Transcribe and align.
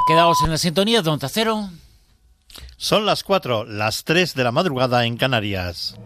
Quedaos 0.00 0.42
en 0.42 0.50
la 0.50 0.58
sintonía 0.58 1.02
de 1.02 1.10
Onda 1.10 1.28
Cero. 1.28 1.68
Son 2.76 3.06
las 3.06 3.22
4, 3.22 3.64
las 3.64 4.04
3 4.04 4.34
de 4.34 4.44
la 4.44 4.50
madrugada 4.50 5.04
en 5.04 5.16
Canarias. 5.16 5.96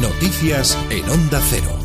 Noticias 0.00 0.78
en 0.90 1.08
Onda 1.10 1.40
Cero. 1.48 1.79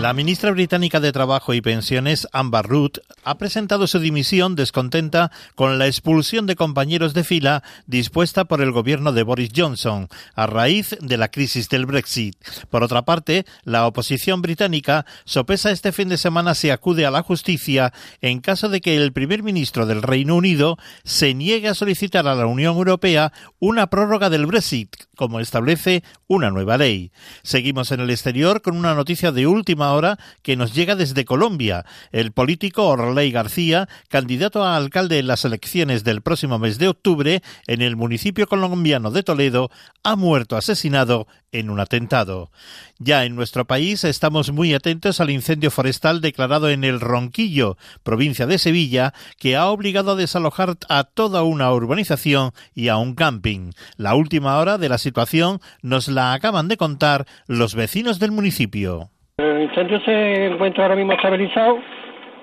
La 0.00 0.12
ministra 0.12 0.52
británica 0.52 1.00
de 1.00 1.10
Trabajo 1.10 1.54
y 1.54 1.60
Pensiones, 1.60 2.28
Amber 2.32 2.64
Rudd, 2.64 2.98
ha 3.24 3.36
presentado 3.36 3.88
su 3.88 3.98
dimisión 3.98 4.54
descontenta 4.54 5.32
con 5.56 5.76
la 5.76 5.88
expulsión 5.88 6.46
de 6.46 6.54
compañeros 6.54 7.14
de 7.14 7.24
fila 7.24 7.64
dispuesta 7.88 8.44
por 8.44 8.60
el 8.60 8.70
gobierno 8.70 9.12
de 9.12 9.24
Boris 9.24 9.50
Johnson 9.54 10.08
a 10.36 10.46
raíz 10.46 10.96
de 11.00 11.16
la 11.16 11.32
crisis 11.32 11.68
del 11.68 11.84
Brexit. 11.84 12.36
Por 12.70 12.84
otra 12.84 13.02
parte, 13.02 13.44
la 13.64 13.88
oposición 13.88 14.40
británica 14.40 15.04
sopesa 15.24 15.72
este 15.72 15.90
fin 15.90 16.08
de 16.08 16.16
semana 16.16 16.54
si 16.54 16.70
acude 16.70 17.04
a 17.04 17.10
la 17.10 17.24
justicia 17.24 17.92
en 18.20 18.40
caso 18.40 18.68
de 18.68 18.80
que 18.80 18.96
el 18.96 19.12
primer 19.12 19.42
ministro 19.42 19.84
del 19.84 20.02
Reino 20.02 20.36
Unido 20.36 20.78
se 21.02 21.34
niegue 21.34 21.68
a 21.68 21.74
solicitar 21.74 22.28
a 22.28 22.36
la 22.36 22.46
Unión 22.46 22.76
Europea 22.76 23.32
una 23.58 23.88
prórroga 23.88 24.30
del 24.30 24.46
Brexit, 24.46 24.94
como 25.16 25.40
establece 25.40 26.04
una 26.28 26.50
nueva 26.50 26.78
ley. 26.78 27.10
Seguimos 27.42 27.90
en 27.90 27.98
el 27.98 28.10
exterior 28.10 28.62
con 28.62 28.76
una 28.76 28.94
noticia 28.94 29.32
de 29.32 29.48
última 29.48 29.87
hora 29.92 30.18
que 30.42 30.56
nos 30.56 30.74
llega 30.74 30.96
desde 30.96 31.24
Colombia. 31.24 31.84
El 32.12 32.32
político 32.32 32.86
Orley 32.86 33.30
García, 33.30 33.88
candidato 34.08 34.64
a 34.64 34.76
alcalde 34.76 35.18
en 35.18 35.26
las 35.26 35.44
elecciones 35.44 36.04
del 36.04 36.22
próximo 36.22 36.58
mes 36.58 36.78
de 36.78 36.88
octubre 36.88 37.42
en 37.66 37.82
el 37.82 37.96
municipio 37.96 38.46
colombiano 38.46 39.10
de 39.10 39.22
Toledo, 39.22 39.70
ha 40.02 40.16
muerto 40.16 40.56
asesinado 40.56 41.26
en 41.52 41.70
un 41.70 41.80
atentado. 41.80 42.50
Ya 42.98 43.24
en 43.24 43.34
nuestro 43.34 43.66
país 43.66 44.04
estamos 44.04 44.52
muy 44.52 44.74
atentos 44.74 45.20
al 45.20 45.30
incendio 45.30 45.70
forestal 45.70 46.20
declarado 46.20 46.68
en 46.68 46.84
el 46.84 47.00
Ronquillo, 47.00 47.76
provincia 48.02 48.46
de 48.46 48.58
Sevilla, 48.58 49.14
que 49.38 49.56
ha 49.56 49.66
obligado 49.68 50.12
a 50.12 50.16
desalojar 50.16 50.76
a 50.88 51.04
toda 51.04 51.42
una 51.42 51.72
urbanización 51.72 52.52
y 52.74 52.88
a 52.88 52.96
un 52.96 53.14
camping. 53.14 53.72
La 53.96 54.14
última 54.14 54.58
hora 54.58 54.78
de 54.78 54.88
la 54.88 54.98
situación 54.98 55.60
nos 55.82 56.08
la 56.08 56.32
acaban 56.32 56.68
de 56.68 56.76
contar 56.76 57.26
los 57.46 57.74
vecinos 57.74 58.18
del 58.18 58.32
municipio. 58.32 59.10
El 59.38 59.62
incendio 59.62 60.00
se 60.00 60.46
encuentra 60.46 60.82
ahora 60.82 60.96
mismo 60.96 61.12
estabilizado, 61.12 61.78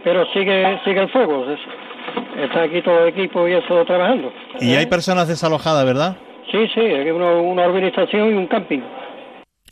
pero 0.06 0.26
sigue 0.28 0.80
sigue 0.86 1.02
el 1.02 1.10
fuego. 1.10 1.46
Está 2.38 2.62
aquí 2.62 2.82
todo 2.82 3.02
el 3.02 3.10
equipo 3.10 3.46
y 3.50 3.52
eso 3.52 3.84
trabajando. 3.84 4.32
Y 4.62 4.76
hay 4.76 4.86
personas 4.86 5.28
desalojadas, 5.28 5.86
¿verdad? 5.86 6.16
Sí, 6.50 6.66
sí, 6.74 6.80
hay 6.80 7.12
una, 7.12 7.34
una 7.34 7.68
urbanización 7.68 8.30
y 8.30 8.34
un 8.36 8.48
camping. 8.48 8.80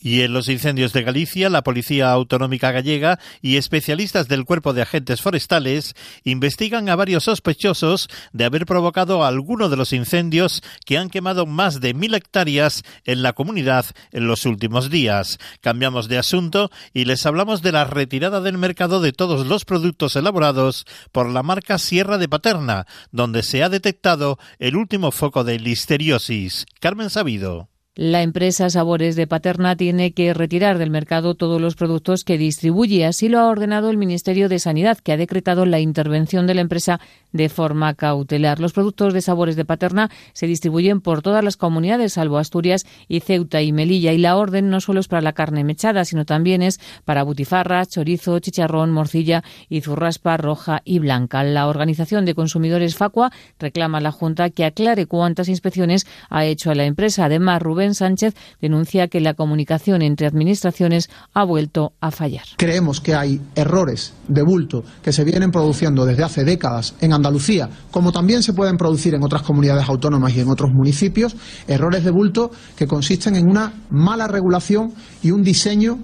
Y 0.03 0.19
en 0.23 0.33
los 0.33 0.49
incendios 0.49 0.91
de 0.91 1.01
Galicia, 1.01 1.49
la 1.49 1.63
Policía 1.63 2.11
Autonómica 2.11 2.73
Gallega 2.73 3.19
y 3.41 3.55
especialistas 3.55 4.27
del 4.27 4.43
Cuerpo 4.43 4.73
de 4.73 4.81
Agentes 4.81 5.21
Forestales 5.21 5.95
investigan 6.25 6.89
a 6.89 6.97
varios 6.97 7.23
sospechosos 7.23 8.09
de 8.33 8.43
haber 8.43 8.65
provocado 8.65 9.23
alguno 9.23 9.69
de 9.69 9.77
los 9.77 9.93
incendios 9.93 10.61
que 10.85 10.97
han 10.97 11.09
quemado 11.09 11.45
más 11.45 11.79
de 11.79 11.93
mil 11.93 12.15
hectáreas 12.15 12.83
en 13.05 13.23
la 13.23 13.31
comunidad 13.31 13.85
en 14.11 14.27
los 14.27 14.45
últimos 14.45 14.89
días. 14.89 15.39
Cambiamos 15.61 16.09
de 16.09 16.17
asunto 16.17 16.69
y 16.93 17.05
les 17.05 17.25
hablamos 17.25 17.61
de 17.61 17.71
la 17.71 17.85
retirada 17.85 18.41
del 18.41 18.57
mercado 18.57 18.99
de 18.99 19.13
todos 19.13 19.47
los 19.47 19.63
productos 19.63 20.17
elaborados 20.17 20.85
por 21.13 21.29
la 21.29 21.43
marca 21.43 21.77
Sierra 21.77 22.17
de 22.17 22.27
Paterna, 22.27 22.87
donde 23.13 23.41
se 23.41 23.63
ha 23.63 23.69
detectado 23.69 24.37
el 24.59 24.75
último 24.75 25.11
foco 25.11 25.45
de 25.45 25.59
listeriosis. 25.59 26.65
Carmen 26.81 27.09
Sabido. 27.09 27.72
La 27.95 28.23
empresa 28.23 28.71
Sabores 28.71 29.15
de 29.15 29.27
Paterna 29.27 29.75
tiene 29.75 30.13
que 30.13 30.33
retirar 30.33 30.79
del 30.79 30.89
mercado 30.89 31.35
todos 31.35 31.61
los 31.61 31.75
productos 31.75 32.23
que 32.23 32.39
distribuye. 32.39 33.05
Así 33.05 33.29
lo 33.29 33.37
ha 33.37 33.47
ordenado 33.47 33.91
el 33.91 33.97
Ministerio 33.97 34.49
de 34.49 34.57
Sanidad, 34.57 34.97
que 34.97 35.11
ha 35.11 35.17
decretado 35.17 35.67
la 35.67 35.79
intervención 35.79 36.47
de 36.47 36.55
la 36.55 36.61
empresa 36.61 36.99
de 37.33 37.49
forma 37.49 37.93
cautelar. 37.93 38.59
Los 38.59 38.73
productos 38.73 39.13
de 39.13 39.21
Sabores 39.21 39.55
de 39.55 39.65
Paterna 39.65 40.09
se 40.33 40.47
distribuyen 40.47 41.01
por 41.01 41.21
todas 41.21 41.43
las 41.43 41.55
comunidades, 41.55 42.13
salvo 42.13 42.39
Asturias 42.39 42.87
y 43.07 43.19
Ceuta 43.19 43.61
y 43.61 43.71
Melilla. 43.71 44.11
Y 44.11 44.17
la 44.17 44.37
orden 44.37 44.71
no 44.71 44.81
solo 44.81 44.99
es 44.99 45.07
para 45.07 45.21
la 45.21 45.33
carne 45.33 45.63
mechada, 45.63 46.03
sino 46.03 46.25
también 46.25 46.63
es 46.63 46.79
para 47.05 47.21
butifarra, 47.21 47.85
chorizo, 47.85 48.39
chicharrón, 48.39 48.91
morcilla 48.91 49.43
y 49.69 49.81
zurraspa 49.81 50.37
roja 50.37 50.81
y 50.83 50.97
blanca. 50.97 51.43
La 51.43 51.67
Organización 51.67 52.25
de 52.25 52.33
Consumidores 52.33 52.95
Facua 52.95 53.31
reclama 53.59 53.99
a 53.99 54.01
la 54.01 54.11
Junta 54.11 54.49
que 54.49 54.65
aclare 54.65 55.05
cuántas 55.05 55.47
inspecciones 55.47 56.07
ha 56.31 56.45
hecho 56.45 56.71
a 56.71 56.75
la 56.75 56.85
empresa. 56.85 57.25
Además, 57.25 57.61
Rubén 57.61 57.82
Sánchez 57.91 58.33
denuncia 58.61 59.07
que 59.07 59.19
la 59.19 59.33
comunicación 59.33 60.01
entre 60.01 60.27
administraciones 60.27 61.09
ha 61.33 61.43
vuelto 61.43 61.93
a 61.99 62.11
fallar. 62.11 62.45
Creemos 62.57 63.01
que 63.01 63.15
hay 63.15 63.41
errores 63.55 64.13
de 64.27 64.41
bulto 64.41 64.83
que 65.03 65.11
se 65.11 65.23
vienen 65.23 65.51
produciendo 65.51 66.05
desde 66.05 66.23
hace 66.23 66.43
décadas 66.43 66.95
en 67.01 67.13
Andalucía, 67.13 67.69
como 67.91 68.11
también 68.11 68.43
se 68.43 68.53
pueden 68.53 68.77
producir 68.77 69.13
en 69.13 69.23
otras 69.23 69.41
comunidades 69.41 69.87
autónomas 69.89 70.33
y 70.35 70.39
en 70.39 70.49
otros 70.49 70.71
municipios, 70.71 71.35
errores 71.67 72.03
de 72.03 72.11
bulto 72.11 72.51
que 72.75 72.87
consisten 72.87 73.35
en 73.35 73.49
una 73.49 73.73
mala 73.89 74.27
regulación 74.27 74.93
y 75.21 75.31
un 75.31 75.43
diseño 75.43 75.99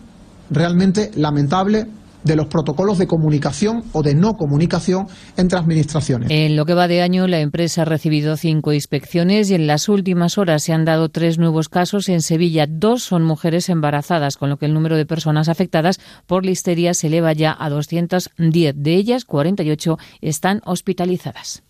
realmente 0.49 1.11
lamentable 1.15 1.87
de 2.23 2.35
los 2.35 2.47
protocolos 2.47 2.97
de 2.97 3.07
comunicación 3.07 3.83
o 3.93 4.03
de 4.03 4.15
no 4.15 4.35
comunicación 4.35 5.07
entre 5.37 5.59
administraciones. 5.59 6.29
En 6.31 6.55
lo 6.55 6.65
que 6.65 6.73
va 6.73 6.87
de 6.87 7.01
año, 7.01 7.27
la 7.27 7.39
empresa 7.39 7.83
ha 7.83 7.85
recibido 7.85 8.37
cinco 8.37 8.73
inspecciones 8.73 9.49
y 9.49 9.55
en 9.55 9.67
las 9.67 9.89
últimas 9.89 10.37
horas 10.37 10.63
se 10.63 10.73
han 10.73 10.85
dado 10.85 11.09
tres 11.09 11.37
nuevos 11.37 11.69
casos. 11.69 12.09
En 12.09 12.21
Sevilla, 12.21 12.65
dos 12.67 13.03
son 13.03 13.23
mujeres 13.23 13.69
embarazadas, 13.69 14.37
con 14.37 14.49
lo 14.49 14.57
que 14.57 14.65
el 14.65 14.73
número 14.73 14.97
de 14.97 15.05
personas 15.05 15.49
afectadas 15.49 15.99
por 16.25 16.45
listeria 16.45 16.93
se 16.93 17.07
eleva 17.07 17.33
ya 17.33 17.55
a 17.57 17.69
210. 17.69 18.75
De 18.77 18.95
ellas, 18.95 19.25
48 19.25 19.97
están 20.21 20.61
hospitalizadas. 20.65 21.63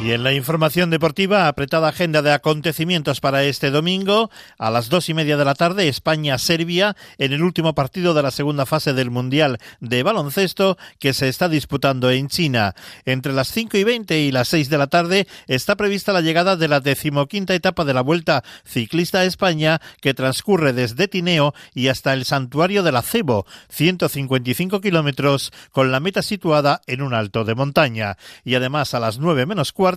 Y 0.00 0.12
en 0.12 0.22
la 0.22 0.32
información 0.32 0.90
deportiva, 0.90 1.48
apretada 1.48 1.88
agenda 1.88 2.22
de 2.22 2.32
acontecimientos 2.32 3.20
para 3.20 3.42
este 3.42 3.72
domingo, 3.72 4.30
a 4.56 4.70
las 4.70 4.90
dos 4.90 5.08
y 5.08 5.14
media 5.14 5.36
de 5.36 5.44
la 5.44 5.56
tarde, 5.56 5.88
España-Serbia, 5.88 6.94
en 7.18 7.32
el 7.32 7.42
último 7.42 7.74
partido 7.74 8.14
de 8.14 8.22
la 8.22 8.30
segunda 8.30 8.64
fase 8.64 8.92
del 8.92 9.10
Mundial 9.10 9.58
de 9.80 10.04
Baloncesto 10.04 10.78
que 11.00 11.14
se 11.14 11.28
está 11.28 11.48
disputando 11.48 12.12
en 12.12 12.28
China. 12.28 12.76
Entre 13.06 13.32
las 13.32 13.48
cinco 13.50 13.76
y 13.76 13.82
veinte 13.82 14.20
y 14.20 14.30
las 14.30 14.46
seis 14.46 14.70
de 14.70 14.78
la 14.78 14.86
tarde 14.86 15.26
está 15.48 15.74
prevista 15.74 16.12
la 16.12 16.20
llegada 16.20 16.54
de 16.54 16.68
la 16.68 16.78
decimoquinta 16.78 17.54
etapa 17.54 17.84
de 17.84 17.94
la 17.94 18.02
Vuelta 18.02 18.44
Ciclista 18.64 19.18
a 19.18 19.24
España, 19.24 19.80
que 20.00 20.14
transcurre 20.14 20.72
desde 20.72 21.08
Tineo 21.08 21.54
y 21.74 21.88
hasta 21.88 22.14
el 22.14 22.24
Santuario 22.24 22.84
de 22.84 22.92
la 22.92 23.02
Cebo, 23.02 23.46
155 23.70 24.80
kilómetros, 24.80 25.52
con 25.72 25.90
la 25.90 25.98
meta 25.98 26.22
situada 26.22 26.82
en 26.86 27.02
un 27.02 27.14
alto 27.14 27.44
de 27.44 27.56
montaña. 27.56 28.16
Y 28.44 28.54
además, 28.54 28.94
a 28.94 29.00
las 29.00 29.18
nueve 29.18 29.44
menos 29.44 29.72
cuarto, 29.72 29.87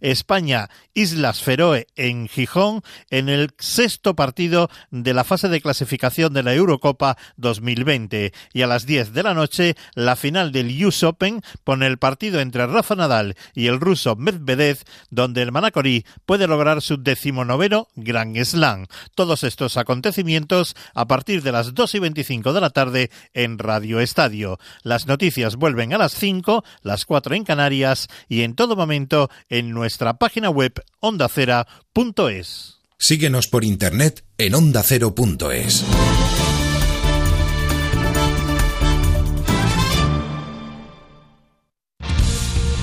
España, 0.00 0.70
Islas 0.94 1.42
Feroe 1.42 1.86
en 1.96 2.28
Gijón, 2.28 2.82
en 3.10 3.28
el 3.28 3.50
sexto 3.58 4.14
partido 4.14 4.70
de 4.90 5.14
la 5.14 5.24
fase 5.24 5.48
de 5.48 5.60
clasificación 5.60 6.32
de 6.32 6.42
la 6.42 6.54
Eurocopa 6.54 7.16
2020. 7.36 8.32
Y 8.52 8.62
a 8.62 8.66
las 8.66 8.86
10 8.86 9.12
de 9.12 9.22
la 9.22 9.34
noche, 9.34 9.76
la 9.94 10.16
final 10.16 10.52
del 10.52 10.84
US 10.84 11.02
Open 11.02 11.42
pone 11.64 11.86
el 11.86 11.98
partido 11.98 12.40
entre 12.40 12.66
Rafa 12.66 12.94
Nadal 12.94 13.34
y 13.54 13.66
el 13.66 13.80
ruso 13.80 14.16
Medvedev, 14.16 14.78
donde 15.10 15.42
el 15.42 15.52
Manacorí 15.52 16.04
puede 16.26 16.46
lograr 16.46 16.82
su 16.82 17.02
decimonoveno 17.02 17.88
Grand 17.96 18.36
Slam. 18.44 18.86
Todos 19.14 19.42
estos 19.42 19.76
acontecimientos 19.76 20.76
a 20.94 21.06
partir 21.06 21.42
de 21.42 21.52
las 21.52 21.74
2 21.74 21.94
y 21.96 21.98
25 21.98 22.52
de 22.52 22.60
la 22.60 22.70
tarde 22.70 23.10
en 23.34 23.58
Radio 23.58 24.00
Estadio. 24.00 24.58
Las 24.82 25.06
noticias 25.06 25.56
vuelven 25.56 25.92
a 25.92 25.98
las 25.98 26.12
5, 26.12 26.64
las 26.82 27.04
4 27.04 27.34
en 27.34 27.44
Canarias 27.44 28.08
y 28.28 28.42
en 28.42 28.54
todo 28.54 28.76
momento 28.76 29.30
en 29.48 29.70
nuestra 29.70 30.18
página 30.18 30.50
web 30.50 30.82
ondacera.es. 31.00 32.80
Síguenos 32.98 33.48
por 33.48 33.64
internet 33.64 34.24
en 34.36 34.54
ondacero.es. 34.54 35.84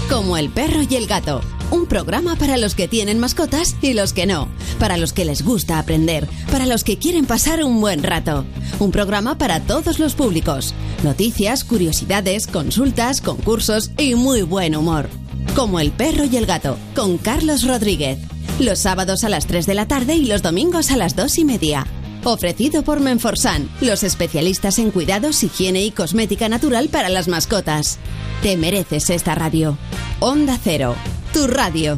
Como 0.09 0.37
el 0.37 0.49
perro 0.49 0.81
y 0.89 0.95
el 0.95 1.05
gato. 1.05 1.41
Un 1.69 1.85
programa 1.85 2.37
para 2.37 2.57
los 2.57 2.73
que 2.73 2.87
tienen 2.87 3.19
mascotas 3.19 3.75
y 3.81 3.93
los 3.93 4.13
que 4.13 4.25
no. 4.25 4.47
Para 4.79 4.97
los 4.97 5.13
que 5.13 5.25
les 5.25 5.43
gusta 5.43 5.79
aprender. 5.79 6.27
Para 6.49 6.65
los 6.65 6.83
que 6.83 6.97
quieren 6.97 7.25
pasar 7.25 7.63
un 7.63 7.79
buen 7.81 8.01
rato. 8.01 8.45
Un 8.79 8.91
programa 8.91 9.37
para 9.37 9.59
todos 9.59 9.99
los 9.99 10.15
públicos. 10.15 10.73
Noticias, 11.03 11.63
curiosidades, 11.63 12.47
consultas, 12.47 13.21
concursos 13.21 13.91
y 13.97 14.15
muy 14.15 14.41
buen 14.41 14.75
humor. 14.75 15.09
Como 15.55 15.79
el 15.79 15.91
perro 15.91 16.25
y 16.25 16.37
el 16.37 16.45
gato, 16.45 16.77
con 16.95 17.17
Carlos 17.17 17.63
Rodríguez. 17.63 18.19
Los 18.59 18.79
sábados 18.79 19.23
a 19.23 19.29
las 19.29 19.47
3 19.47 19.65
de 19.65 19.73
la 19.73 19.87
tarde 19.87 20.15
y 20.15 20.25
los 20.25 20.41
domingos 20.41 20.91
a 20.91 20.97
las 20.97 21.15
2 21.15 21.37
y 21.39 21.45
media. 21.45 21.87
Ofrecido 22.23 22.83
por 22.83 22.99
Menforsan, 22.99 23.69
los 23.81 24.03
especialistas 24.03 24.79
en 24.79 24.91
cuidados, 24.91 25.43
higiene 25.43 25.83
y 25.83 25.91
cosmética 25.91 26.49
natural 26.49 26.89
para 26.89 27.09
las 27.09 27.27
mascotas. 27.27 27.99
Te 28.41 28.57
mereces 28.57 29.09
esta 29.09 29.35
radio. 29.35 29.77
Onda 30.19 30.59
Cero, 30.61 30.95
tu 31.33 31.47
radio. 31.47 31.97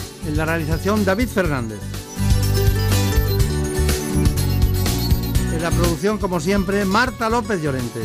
en 0.27 0.37
la 0.37 0.45
realización 0.45 1.03
David 1.05 1.27
Fernández. 1.27 1.79
En 5.53 5.61
la 5.61 5.71
producción, 5.71 6.17
como 6.17 6.39
siempre, 6.39 6.85
Marta 6.85 7.29
López 7.29 7.61
Llorente. 7.61 8.01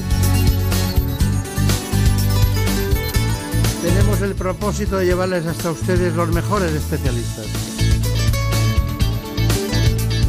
Tenemos 3.83 4.21
el 4.23 4.35
propósito 4.35 4.99
de 4.99 5.07
llevarles 5.07 5.47
hasta 5.47 5.71
ustedes 5.71 6.15
los 6.15 6.29
mejores 6.31 6.73
especialistas. 6.73 7.47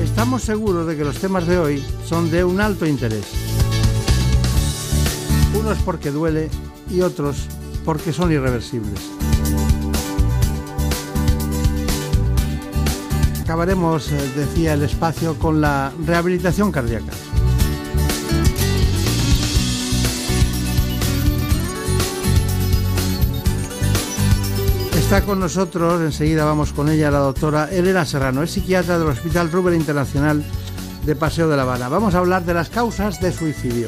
Estamos 0.01 0.43
seguros 0.43 0.87
de 0.87 0.95
que 0.95 1.03
los 1.03 1.17
temas 1.17 1.47
de 1.47 1.57
hoy 1.57 1.85
son 2.05 2.29
de 2.29 2.43
un 2.43 2.61
alto 2.61 2.85
interés. 2.85 3.25
Unos 5.53 5.77
porque 5.79 6.11
duele 6.11 6.49
y 6.89 7.01
otros 7.01 7.47
porque 7.83 8.13
son 8.13 8.31
irreversibles. 8.31 9.26
Acabaremos, 13.47 14.11
eh, 14.11 14.31
decía 14.35 14.73
el 14.73 14.83
espacio, 14.83 15.39
con 15.39 15.61
la 15.61 15.93
rehabilitación 16.05 16.69
cardíaca. 16.69 17.13
Está 24.97 25.21
con 25.21 25.39
nosotros, 25.39 26.01
enseguida 26.01 26.43
vamos 26.43 26.73
con 26.73 26.89
ella, 26.89 27.09
la 27.09 27.19
doctora 27.19 27.69
Elena 27.71 28.03
Serrano, 28.03 28.43
es 28.43 28.51
psiquiatra 28.51 28.99
del 28.99 29.07
Hospital 29.07 29.49
Ruber 29.49 29.73
Internacional 29.75 30.43
de 31.05 31.15
Paseo 31.15 31.47
de 31.47 31.55
la 31.55 31.61
Habana. 31.61 31.87
Vamos 31.87 32.15
a 32.15 32.17
hablar 32.17 32.43
de 32.43 32.53
las 32.53 32.67
causas 32.67 33.21
de 33.21 33.31
suicidio. 33.31 33.87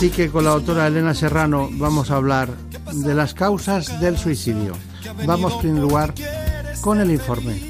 Así 0.00 0.08
que 0.08 0.30
con 0.30 0.44
la 0.44 0.52
doctora 0.52 0.86
Elena 0.86 1.12
Serrano 1.12 1.68
vamos 1.72 2.10
a 2.10 2.16
hablar 2.16 2.56
de 2.90 3.12
las 3.12 3.34
causas 3.34 4.00
del 4.00 4.16
suicidio. 4.16 4.72
Vamos, 5.26 5.52
en 5.52 5.60
primer 5.60 5.82
lugar, 5.82 6.14
con 6.80 7.02
el 7.02 7.10
informe. 7.10 7.60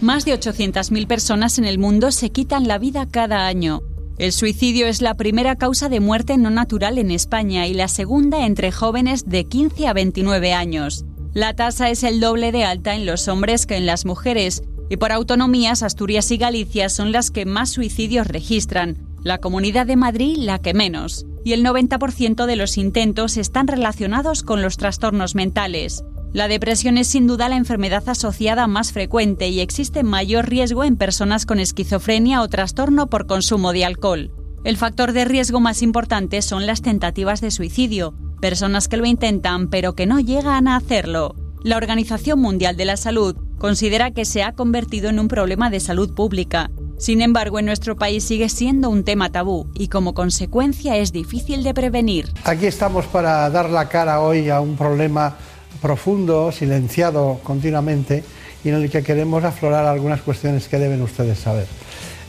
Más 0.00 0.24
de 0.24 0.38
800.000 0.38 1.08
personas 1.08 1.58
en 1.58 1.64
el 1.64 1.80
mundo 1.80 2.12
se 2.12 2.30
quitan 2.30 2.68
la 2.68 2.78
vida 2.78 3.08
cada 3.10 3.48
año. 3.48 3.80
El 4.18 4.30
suicidio 4.30 4.86
es 4.86 5.02
la 5.02 5.14
primera 5.14 5.56
causa 5.56 5.88
de 5.88 5.98
muerte 5.98 6.38
no 6.38 6.50
natural 6.50 6.98
en 6.98 7.10
España 7.10 7.66
y 7.66 7.74
la 7.74 7.88
segunda 7.88 8.46
entre 8.46 8.70
jóvenes 8.70 9.28
de 9.28 9.42
15 9.42 9.88
a 9.88 9.92
29 9.92 10.52
años. 10.52 11.04
La 11.34 11.52
tasa 11.56 11.90
es 11.90 12.04
el 12.04 12.20
doble 12.20 12.52
de 12.52 12.62
alta 12.62 12.94
en 12.94 13.06
los 13.06 13.26
hombres 13.26 13.66
que 13.66 13.76
en 13.76 13.86
las 13.86 14.04
mujeres 14.04 14.62
y 14.90 14.96
por 14.96 15.12
autonomías, 15.12 15.84
Asturias 15.84 16.30
y 16.32 16.36
Galicia 16.36 16.88
son 16.88 17.12
las 17.12 17.30
que 17.30 17.46
más 17.46 17.70
suicidios 17.70 18.26
registran, 18.26 18.98
la 19.22 19.38
Comunidad 19.38 19.86
de 19.86 19.94
Madrid 19.94 20.36
la 20.36 20.58
que 20.58 20.74
menos, 20.74 21.26
y 21.44 21.52
el 21.52 21.64
90% 21.64 22.44
de 22.44 22.56
los 22.56 22.76
intentos 22.76 23.36
están 23.36 23.68
relacionados 23.68 24.42
con 24.42 24.62
los 24.62 24.76
trastornos 24.76 25.36
mentales. 25.36 26.02
La 26.32 26.48
depresión 26.48 26.98
es 26.98 27.06
sin 27.06 27.28
duda 27.28 27.48
la 27.48 27.56
enfermedad 27.56 28.08
asociada 28.08 28.66
más 28.66 28.92
frecuente 28.92 29.48
y 29.48 29.60
existe 29.60 30.02
mayor 30.02 30.48
riesgo 30.48 30.82
en 30.82 30.96
personas 30.96 31.46
con 31.46 31.60
esquizofrenia 31.60 32.42
o 32.42 32.48
trastorno 32.48 33.08
por 33.08 33.26
consumo 33.26 33.72
de 33.72 33.84
alcohol. 33.84 34.32
El 34.64 34.76
factor 34.76 35.12
de 35.12 35.24
riesgo 35.24 35.60
más 35.60 35.82
importante 35.82 36.42
son 36.42 36.66
las 36.66 36.82
tentativas 36.82 37.40
de 37.40 37.52
suicidio, 37.52 38.14
personas 38.40 38.88
que 38.88 38.96
lo 38.96 39.06
intentan 39.06 39.68
pero 39.70 39.94
que 39.94 40.06
no 40.06 40.18
llegan 40.18 40.66
a 40.66 40.76
hacerlo. 40.76 41.36
La 41.62 41.76
Organización 41.76 42.40
Mundial 42.40 42.76
de 42.76 42.86
la 42.86 42.96
Salud 42.96 43.36
considera 43.60 44.10
que 44.10 44.24
se 44.24 44.42
ha 44.42 44.52
convertido 44.52 45.10
en 45.10 45.20
un 45.20 45.28
problema 45.28 45.68
de 45.68 45.80
salud 45.80 46.14
pública. 46.14 46.70
Sin 46.98 47.20
embargo, 47.20 47.58
en 47.58 47.66
nuestro 47.66 47.94
país 47.94 48.24
sigue 48.24 48.48
siendo 48.48 48.88
un 48.88 49.04
tema 49.04 49.30
tabú 49.30 49.66
y 49.74 49.88
como 49.88 50.14
consecuencia 50.14 50.96
es 50.96 51.12
difícil 51.12 51.62
de 51.62 51.74
prevenir. 51.74 52.32
Aquí 52.44 52.66
estamos 52.66 53.04
para 53.06 53.48
dar 53.50 53.68
la 53.68 53.88
cara 53.88 54.20
hoy 54.20 54.48
a 54.48 54.60
un 54.60 54.76
problema 54.76 55.36
profundo, 55.82 56.50
silenciado 56.52 57.38
continuamente 57.44 58.24
y 58.64 58.70
en 58.70 58.76
el 58.76 58.90
que 58.90 59.02
queremos 59.02 59.44
aflorar 59.44 59.84
algunas 59.84 60.22
cuestiones 60.22 60.66
que 60.66 60.78
deben 60.78 61.02
ustedes 61.02 61.38
saber. 61.38 61.66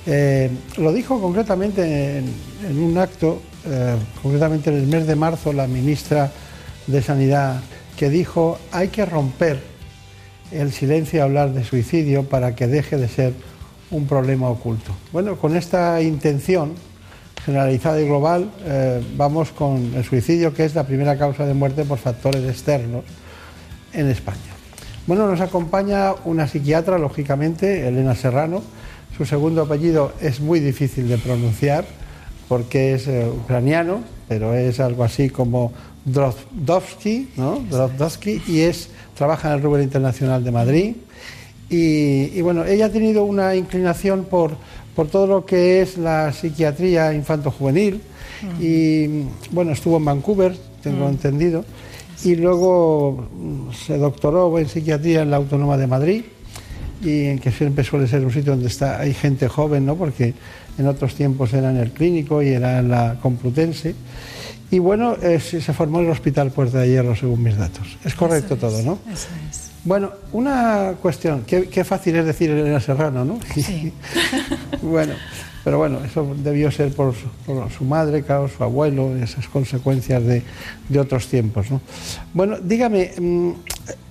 Eh, 0.05 0.49
lo 0.77 0.91
dijo 0.91 1.21
concretamente 1.21 2.17
en, 2.17 2.77
un 2.77 2.97
acto, 2.97 3.41
eh, 3.67 3.95
concretamente 4.21 4.69
en 4.69 4.77
el 4.77 4.87
mes 4.87 5.07
de 5.07 5.15
marzo, 5.15 5.53
la 5.53 5.67
ministra 5.67 6.29
de 6.87 7.01
Sanidad, 7.01 7.61
que 7.95 8.09
dijo 8.09 8.59
hay 8.73 8.89
que 8.89 9.05
romper 9.05 9.70
el 10.51 10.71
silencio 10.71 11.23
hablar 11.23 11.53
de 11.53 11.63
suicidio 11.63 12.23
para 12.23 12.55
que 12.55 12.67
deje 12.67 12.97
de 12.97 13.07
ser 13.07 13.33
un 13.89 14.07
problema 14.07 14.49
oculto. 14.49 14.91
Bueno, 15.11 15.35
con 15.37 15.55
esta 15.55 16.01
intención 16.01 16.73
generalizada 17.45 17.99
y 17.99 18.05
global 18.05 18.51
eh, 18.65 19.01
vamos 19.17 19.51
con 19.51 19.93
el 19.95 20.03
suicidio, 20.03 20.53
que 20.53 20.65
es 20.65 20.75
la 20.75 20.85
primera 20.85 21.17
causa 21.17 21.45
de 21.45 21.53
muerte 21.53 21.83
por 21.85 21.97
factores 21.97 22.43
externos 22.49 23.03
en 23.93 24.09
España. 24.09 24.37
Bueno, 25.07 25.27
nos 25.27 25.41
acompaña 25.41 26.13
una 26.25 26.47
psiquiatra, 26.47 26.97
lógicamente, 26.97 27.87
Elena 27.87 28.15
Serrano. 28.15 28.61
Su 29.17 29.25
segundo 29.25 29.63
apellido 29.63 30.13
es 30.21 30.39
muy 30.39 30.59
difícil 30.59 31.09
de 31.09 31.17
pronunciar 31.17 31.85
porque 32.47 32.93
es 32.93 33.07
eh, 33.07 33.27
ucraniano, 33.27 34.01
pero 34.27 34.53
es 34.53 34.79
algo 34.79 35.03
así 35.03 35.29
como 35.29 35.73
Drozdowski, 36.05 37.29
¿no? 37.37 37.63
y 38.47 38.59
es, 38.61 38.89
trabaja 39.15 39.49
en 39.49 39.55
el 39.55 39.61
Ruber 39.61 39.81
Internacional 39.81 40.43
de 40.43 40.51
Madrid. 40.51 40.95
Y, 41.69 42.41
bueno, 42.41 42.65
ella 42.65 42.87
ha 42.87 42.89
tenido 42.89 43.23
una 43.23 43.55
inclinación 43.55 44.25
por, 44.25 44.51
por 44.93 45.07
todo 45.07 45.25
lo 45.25 45.45
que 45.45 45.81
es 45.81 45.97
la 45.97 46.33
psiquiatría 46.33 47.13
infanto-juvenil 47.13 48.01
y 48.59 49.23
bueno, 49.51 49.71
estuvo 49.71 49.97
en 49.97 50.05
Vancouver, 50.05 50.55
tengo 50.81 51.07
entendido, 51.07 51.63
y 52.23 52.35
luego 52.35 53.27
mm, 53.33 53.71
se 53.73 53.97
doctoró 53.97 54.57
en 54.57 54.67
psiquiatría 54.67 55.21
en 55.21 55.31
la 55.31 55.37
Autónoma 55.37 55.77
de 55.77 55.87
Madrid 55.87 56.23
y 57.03 57.25
en 57.25 57.39
que 57.39 57.51
siempre 57.51 57.83
suele 57.83 58.07
ser 58.07 58.23
un 58.23 58.31
sitio 58.31 58.53
donde 58.53 58.67
está, 58.67 58.99
hay 58.99 59.13
gente 59.13 59.47
joven, 59.47 59.85
¿no? 59.85 59.95
porque 59.95 60.33
en 60.77 60.87
otros 60.87 61.15
tiempos 61.15 61.53
era 61.53 61.71
en 61.71 61.77
el 61.77 61.91
clínico 61.91 62.41
y 62.43 62.49
era 62.49 62.79
en 62.79 62.89
la 62.89 63.17
Complutense. 63.21 63.95
Y 64.71 64.79
bueno, 64.79 65.17
eh, 65.21 65.39
se 65.39 65.73
formó 65.73 65.99
el 65.99 66.09
Hospital 66.09 66.49
Puerta 66.51 66.79
de 66.79 66.87
Hierro, 66.87 67.13
según 67.13 67.43
mis 67.43 67.57
datos. 67.57 67.97
Es 68.05 68.15
correcto 68.15 68.55
todo, 68.55 68.81
¿no? 68.81 68.99
Eso 69.11 69.27
es. 69.49 69.71
Bueno, 69.83 70.11
una 70.31 70.93
cuestión, 71.01 71.43
qué, 71.45 71.83
fácil 71.83 72.15
es 72.15 72.25
decir 72.25 72.51
Elena 72.51 72.79
Serrano, 72.79 73.25
¿no? 73.25 73.39
Sí. 73.53 73.91
bueno, 74.81 75.13
pero 75.63 75.79
bueno, 75.79 75.99
eso 76.05 76.35
debió 76.37 76.69
ser 76.69 76.93
por, 76.93 77.15
su 77.15 77.83
madre, 77.83 78.21
claro, 78.21 78.47
su 78.47 78.63
abuelo, 78.63 79.15
esas 79.17 79.47
consecuencias 79.47 80.23
de, 80.23 80.43
otros 80.99 81.27
tiempos, 81.27 81.71
¿no? 81.71 81.81
Bueno, 82.31 82.59
dígame, 82.59 83.11
mm, 83.19 83.49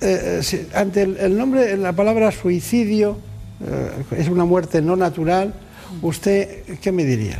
eh, 0.00 0.40
eh, 0.52 0.66
ante 0.74 1.02
el, 1.02 1.38
nombre, 1.38 1.76
la 1.76 1.92
palabra 1.92 2.32
suicidio, 2.32 3.16
es 4.16 4.28
una 4.28 4.44
muerte 4.44 4.82
no 4.82 4.96
natural, 4.96 5.54
¿usted 6.02 6.64
qué 6.80 6.90
me 6.90 7.04
diría 7.04 7.38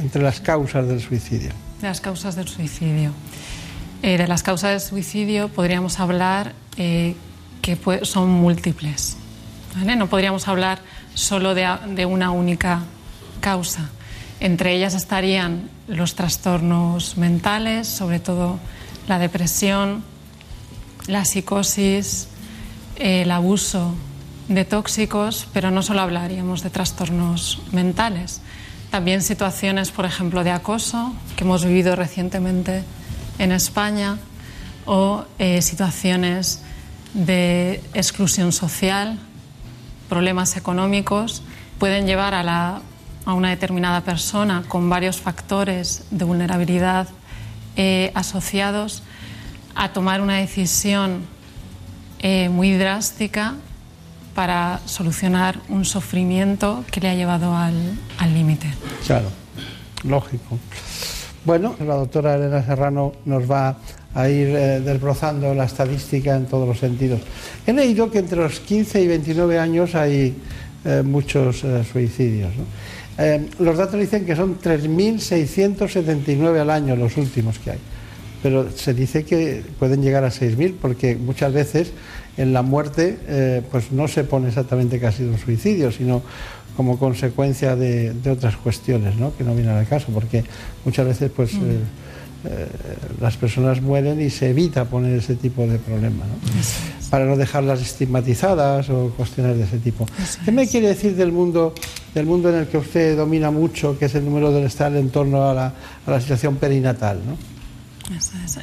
entre 0.00 0.22
las 0.22 0.40
causas 0.40 0.88
del 0.88 1.00
suicidio? 1.00 1.50
Las 1.88 2.00
causas 2.00 2.36
del 2.36 2.48
suicidio. 2.48 3.12
Eh, 4.02 4.16
de 4.16 4.26
las 4.26 4.42
causas 4.42 4.70
del 4.70 4.80
suicidio 4.80 5.48
podríamos 5.48 6.00
hablar 6.00 6.54
eh, 6.76 7.14
que 7.62 7.78
son 8.02 8.30
múltiples. 8.30 9.16
No 9.84 10.08
podríamos 10.08 10.48
hablar 10.48 10.80
solo 11.14 11.54
de, 11.54 12.06
una 12.06 12.30
única 12.30 12.82
causa. 13.40 13.90
Entre 14.40 14.74
ellas 14.74 14.94
estarían 14.94 15.68
los 15.86 16.14
trastornos 16.14 17.16
mentales, 17.16 17.86
sobre 17.86 18.20
todo 18.20 18.58
la 19.06 19.18
depresión, 19.18 20.02
la 21.06 21.24
psicosis, 21.24 22.28
el 22.96 23.30
abuso 23.30 23.94
de 24.48 24.64
tóxicos, 24.64 25.46
pero 25.52 25.70
no 25.70 25.82
solo 25.82 26.00
hablaríamos 26.00 26.62
de 26.62 26.70
trastornos 26.70 27.62
mentales, 27.70 28.40
también 28.90 29.22
situaciones, 29.22 29.90
por 29.92 30.04
ejemplo, 30.04 30.42
de 30.44 30.50
acoso 30.50 31.14
que 31.36 31.44
hemos 31.44 31.64
vivido 31.64 31.94
recientemente 31.96 32.82
en 33.38 33.52
España 33.52 34.18
o 34.84 35.24
eh, 35.38 35.62
situaciones 35.62 36.62
de 37.14 37.82
exclusión 37.94 38.52
social, 38.52 39.18
problemas 40.08 40.56
económicos, 40.56 41.42
pueden 41.78 42.06
llevar 42.06 42.34
a, 42.34 42.80
una 43.26 43.50
determinada 43.50 44.00
persona 44.00 44.64
con 44.66 44.90
varios 44.90 45.20
factores 45.20 46.04
de 46.10 46.24
vulnerabilidad 46.24 47.06
eh, 47.76 48.10
asociados 48.14 49.04
a 49.76 49.92
tomar 49.92 50.20
una 50.20 50.38
decisión 50.38 51.26
eh, 52.18 52.48
muy 52.48 52.72
drástica 52.76 53.54
para 54.34 54.80
solucionar 54.86 55.58
un 55.68 55.84
sufrimiento 55.84 56.84
que 56.90 57.00
le 57.00 57.08
ha 57.08 57.14
llevado 57.14 57.56
al 57.56 58.34
límite. 58.34 58.66
claro, 59.06 59.28
lógico. 60.04 60.58
Bueno, 61.44 61.74
la 61.80 61.94
doctora 61.94 62.34
Elena 62.34 62.62
Serrano 62.62 63.12
nos 63.24 63.50
va 63.50 63.78
a 64.14 64.28
ir 64.28 64.48
eh, 64.48 64.80
desbrozando 64.80 65.54
la 65.54 65.64
estadística 65.64 66.36
en 66.36 66.44
todos 66.44 66.68
los 66.68 66.78
sentidos. 66.78 67.20
He 67.66 67.72
leído 67.72 68.10
que 68.10 68.18
entre 68.18 68.38
los 68.38 68.60
15 68.60 69.00
y 69.00 69.06
29 69.06 69.58
años 69.58 69.94
hay 69.94 70.34
eh, 70.84 71.02
muchos 71.02 71.64
eh, 71.64 71.82
suicidios. 71.90 72.50
los 73.58 73.76
datos 73.76 74.00
dicen 74.00 74.26
que 74.26 74.36
son 74.36 74.58
3.679 74.58 76.60
al 76.60 76.70
año 76.70 76.96
los 76.96 77.16
últimos 77.16 77.58
que 77.58 77.72
hay, 77.72 77.78
pero 78.42 78.70
se 78.70 78.94
dice 78.94 79.24
que 79.24 79.62
pueden 79.78 80.02
llegar 80.02 80.24
a 80.24 80.28
6.000 80.28 80.74
porque 80.80 81.16
muchas 81.16 81.52
veces 81.52 81.92
en 82.36 82.52
la 82.52 82.62
muerte 82.62 83.18
eh, 83.26 83.62
pues 83.70 83.92
no 83.92 84.08
se 84.08 84.24
pone 84.24 84.48
exactamente 84.48 84.98
que 84.98 85.06
ha 85.06 85.12
sido 85.12 85.32
un 85.32 85.38
suicidio, 85.38 85.92
sino 85.92 86.22
como 86.76 86.98
consecuencia 86.98 87.76
de, 87.76 88.14
otras 88.30 88.56
cuestiones 88.56 89.16
¿no? 89.16 89.36
que 89.36 89.44
no 89.44 89.54
vienen 89.54 89.74
al 89.74 89.86
caso, 89.86 90.06
porque 90.14 90.44
muchas 90.84 91.06
veces 91.06 91.30
pues, 91.34 91.54
mm. 91.54 91.62
eh, 91.62 91.78
eh, 92.42 92.66
las 93.20 93.36
personas 93.36 93.82
mueren 93.82 94.20
y 94.20 94.30
se 94.30 94.50
evita 94.50 94.86
poner 94.86 95.18
ese 95.18 95.34
tipo 95.34 95.66
de 95.66 95.78
problema, 95.78 96.24
para 97.10 97.26
no 97.26 97.36
dejarlas 97.36 97.82
estigmatizadas 97.82 98.88
o 98.88 99.12
cuestiones 99.16 99.58
de 99.58 99.64
ese 99.64 99.78
tipo. 99.78 100.06
¿Qué 100.44 100.52
me 100.52 100.66
quiere 100.66 100.88
decir 100.88 101.16
del 101.16 101.32
mundo, 101.32 101.74
del 102.14 102.24
mundo 102.24 102.48
en 102.48 102.60
el 102.60 102.66
que 102.68 102.78
usted 102.78 103.16
domina 103.16 103.50
mucho, 103.50 103.98
que 103.98 104.06
es 104.06 104.14
el 104.14 104.24
número 104.24 104.52
del 104.52 104.64
estar 104.64 104.94
en 104.96 105.10
torno 105.10 105.50
a 105.50 105.52
la, 105.52 105.74
a 106.06 106.10
la 106.10 106.20
situación 106.20 106.56
perinatal? 106.56 107.18
¿no? 107.26 107.36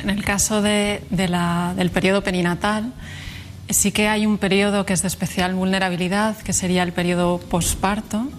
En 0.01 0.09
el 0.09 0.23
caso 0.23 0.61
de, 0.61 1.01
del 1.09 1.89
periodo 1.91 2.21
perinatal, 2.21 2.93
Sí 3.69 3.91
que 3.91 4.07
hay 4.07 4.25
un 4.25 4.37
periodo 4.37 4.85
que 4.85 4.93
es 4.93 5.01
de 5.01 5.09
especial 5.09 5.53
vulnerabilidad, 5.53 6.37
que 6.37 6.53
sería 6.53 6.83
el 6.83 6.93
periodo 6.93 7.39
posparto, 7.39 8.29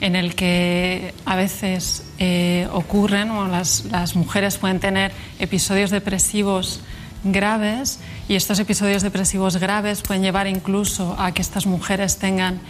en 0.00 0.16
el 0.16 0.34
que 0.34 1.14
a 1.24 1.36
veces 1.36 2.04
eh, 2.18 2.68
ocurren, 2.70 3.30
o 3.30 3.48
las, 3.48 4.14
mujeres 4.14 4.58
pueden 4.58 4.80
tener 4.80 5.12
episodios 5.38 5.90
depresivos 5.90 6.80
graves 7.24 8.00
y 8.28 8.34
estos 8.34 8.58
episodios 8.58 9.02
depresivos 9.02 9.56
graves 9.56 10.02
pueden 10.02 10.22
llevar 10.22 10.46
incluso 10.46 11.16
a 11.18 11.32
que 11.32 11.40
estas 11.40 11.64
mujeres 11.64 12.18
tengan 12.18 12.60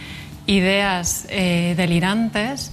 ideas 0.47 1.25
eh, 1.29 1.73
delirantes 1.75 2.71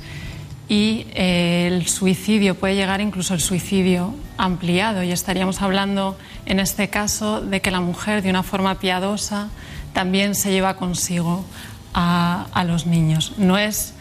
y 0.72 1.06
eh, 1.12 1.68
el 1.70 1.86
suicidio 1.86 2.54
puede 2.54 2.74
llegar 2.74 3.02
incluso 3.02 3.34
el 3.34 3.40
suicidio 3.40 4.14
ampliado 4.38 5.02
y 5.02 5.12
estaríamos 5.12 5.60
hablando 5.60 6.16
en 6.46 6.60
este 6.60 6.88
caso 6.88 7.42
de 7.42 7.60
que 7.60 7.70
la 7.70 7.82
mujer 7.82 8.22
de 8.22 8.30
una 8.30 8.42
forma 8.42 8.78
piadosa 8.78 9.50
también 9.92 10.34
se 10.34 10.50
lleva 10.50 10.76
consigo 10.76 11.44
a, 11.92 12.64
los 12.66 12.86
niños. 12.86 13.34
No 13.36 13.58
es 13.58 13.92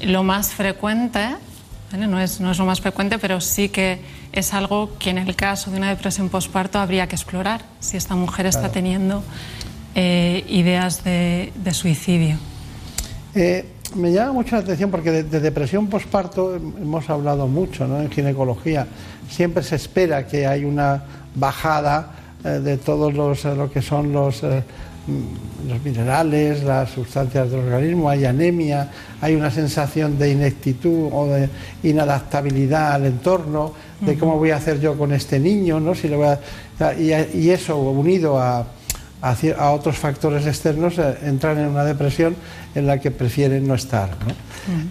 lo 0.00 0.24
más 0.24 0.52
frecuente, 0.52 1.36
no, 1.96 2.20
es, 2.20 2.40
no 2.40 2.50
es 2.50 2.58
lo 2.58 2.66
más 2.66 2.80
frecuente, 2.80 3.18
pero 3.18 3.40
sí 3.40 3.68
que 3.68 4.00
es 4.32 4.52
algo 4.52 4.98
que 4.98 5.10
en 5.10 5.18
el 5.18 5.36
caso 5.36 5.70
de 5.70 5.76
una 5.76 5.90
depresión 5.90 6.28
postparto 6.28 6.80
habría 6.80 7.06
que 7.06 7.14
explorar 7.14 7.64
si 7.78 7.96
esta 7.96 8.16
mujer 8.16 8.46
está 8.46 8.72
teniendo 8.72 9.22
eh, 9.94 10.44
ideas 10.48 11.04
de, 11.04 11.52
suicidio. 11.70 12.36
Eh, 13.36 13.75
me 13.96 14.12
llama 14.12 14.32
mucho 14.32 14.56
la 14.56 14.62
atención 14.62 14.90
porque 14.90 15.10
de, 15.22 15.40
depresión 15.40 15.88
postparto 15.88 16.56
hemos 16.56 17.08
hablado 17.10 17.46
mucho 17.46 17.86
¿no? 17.86 18.00
en 18.00 18.10
ginecología. 18.10 18.86
Siempre 19.28 19.62
se 19.62 19.76
espera 19.76 20.26
que 20.26 20.46
hay 20.46 20.64
una 20.64 21.02
bajada 21.34 22.10
eh, 22.44 22.60
de 22.60 22.76
todos 22.76 23.14
los, 23.14 23.44
eh, 23.44 23.54
lo 23.54 23.70
que 23.70 23.82
son 23.82 24.12
los, 24.12 24.42
eh, 24.42 24.62
mm, 25.06 25.68
los 25.68 25.82
minerales, 25.82 26.62
las 26.62 26.90
sustancias 26.90 27.50
del 27.50 27.60
organismo, 27.60 28.08
hay 28.08 28.24
anemia, 28.24 28.90
hay 29.20 29.34
una 29.34 29.50
sensación 29.50 30.18
de 30.18 30.30
ineptitud 30.30 31.08
o 31.12 31.26
de 31.26 31.48
inadaptabilidad 31.82 32.92
al 32.92 33.06
entorno, 33.06 33.72
de 34.00 34.18
cómo 34.18 34.36
voy 34.36 34.50
a 34.50 34.56
hacer 34.56 34.78
yo 34.78 34.96
con 34.96 35.12
este 35.12 35.40
niño, 35.40 35.80
¿no? 35.80 35.94
si 35.94 36.08
le 36.08 36.16
voy 36.16 36.36
y 37.32 37.48
eso 37.48 37.78
unido 37.78 38.38
a 38.38 38.66
a, 39.30 39.70
otros 39.70 39.96
factores 39.96 40.46
externos 40.46 40.98
eh, 40.98 41.18
entran 41.22 41.58
en 41.58 41.68
una 41.68 41.84
depresión 41.84 42.36
en 42.74 42.86
la 42.86 42.98
que 42.98 43.10
prefieren 43.10 43.66
no 43.66 43.74
estar. 43.74 44.10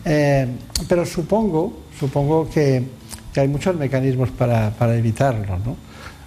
Eh, 0.04 0.48
pero 0.88 1.06
supongo, 1.06 1.82
supongo 2.00 2.50
que, 2.50 2.84
hay 3.36 3.48
muchos 3.48 3.76
mecanismos 3.76 4.30
para, 4.30 4.72
evitarlo. 4.96 5.58
¿no? 5.58 5.76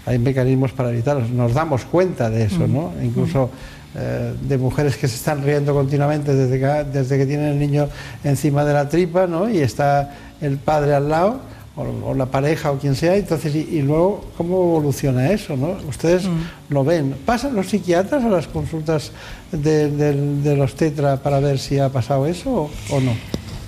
Hay 0.07 0.19
mecanismos 0.19 0.73
para 0.73 0.91
evitarlo. 0.91 1.27
Nos 1.29 1.55
damos 1.55 1.85
cuenta 1.85 2.29
de 2.31 2.45
eso, 2.45 2.67
¿no? 2.67 2.93
incluso 3.03 3.51
eh, 3.95 4.35
de 4.41 4.59
mujeres 4.59 4.97
que 4.97 5.09
se 5.09 5.17
están 5.17 5.43
riendo 5.43 5.73
continuamente 5.73 6.35
desde 6.35 6.59
que, 6.59 6.85
desde 6.91 7.17
que 7.17 7.27
tienen 7.27 7.47
el 7.47 7.59
niño 7.59 7.89
encima 8.23 8.65
de 8.65 8.75
la 8.75 8.89
tripa 8.89 9.27
¿no? 9.27 9.49
y 9.49 9.59
está 9.59 10.15
el 10.43 10.59
padre 10.59 10.95
al 10.95 11.09
lado 11.09 11.41
o, 11.79 12.15
la 12.15 12.27
pareja 12.27 12.73
o 12.73 12.79
quien 12.79 12.95
sea, 12.95 13.15
entonces, 13.15 13.55
y, 13.55 13.83
luego, 13.83 14.25
¿cómo 14.37 14.57
evoluciona 14.57 15.31
eso? 15.31 15.57
¿no? 15.57 15.77
Ustedes 15.89 16.25
mm. 16.25 16.73
lo 16.75 16.85
ven. 16.85 17.15
¿Pasan 17.25 17.55
los 17.55 17.69
psiquiatras 17.69 18.25
a 18.25 18.29
las 18.29 18.49
consultas 18.49 19.13
de, 19.53 20.57
los 20.57 20.75
tetra 20.75 21.19
para 21.19 21.41
ver 21.41 21.59
si 21.59 21.79
ha 21.79 21.89
pasado 21.89 22.27
eso 22.27 22.71
o, 22.91 23.01
no? 23.01 23.13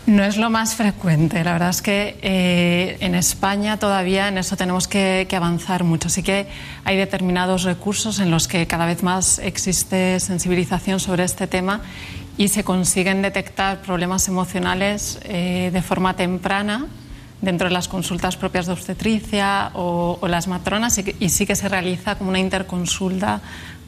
No 0.07 0.25
es 0.25 0.39
lo 0.39 0.51
más 0.51 0.75
frecuente. 0.75 1.45
La 1.45 1.53
verdad 1.53 1.71
es 1.71 1.83
que 1.83 2.19
eh, 2.23 2.97
en 3.01 3.15
España 3.15 3.77
todavía 3.79 4.27
en 4.27 4.39
eso 4.39 4.57
tenemos 4.57 4.89
que, 4.89 5.27
que, 5.29 5.37
avanzar 5.37 5.85
mucho. 5.85 6.09
Sí 6.09 6.25
que 6.25 6.49
hay 6.85 6.97
determinados 6.97 7.63
recursos 7.63 8.19
en 8.19 8.31
los 8.31 8.49
que 8.49 8.67
cada 8.67 8.87
vez 8.87 9.05
más 9.05 9.39
existe 9.39 10.19
sensibilización 10.19 10.99
sobre 10.99 11.23
este 11.23 11.47
tema 11.47 11.83
y 12.37 12.49
se 12.49 12.65
consiguen 12.65 13.23
detectar 13.23 13.83
problemas 13.83 14.27
emocionales 14.27 15.21
eh, 15.25 15.71
de 15.73 15.83
forma 15.83 16.17
temprana 16.17 16.87
dentro 17.41 17.69
de 17.69 17.75
las 17.75 17.89
consultas 17.89 18.37
propias 18.37 18.67
de 18.67 18.73
obstetricia 18.73 19.71
o, 19.75 20.19
las 20.29 20.47
matronas 20.47 20.99
y, 20.99 21.29
sí 21.29 21.47
que 21.47 21.57
se 21.57 21.69
realiza 21.69 22.17
como 22.17 22.31
una 22.31 22.39
interconsulta 22.39 23.41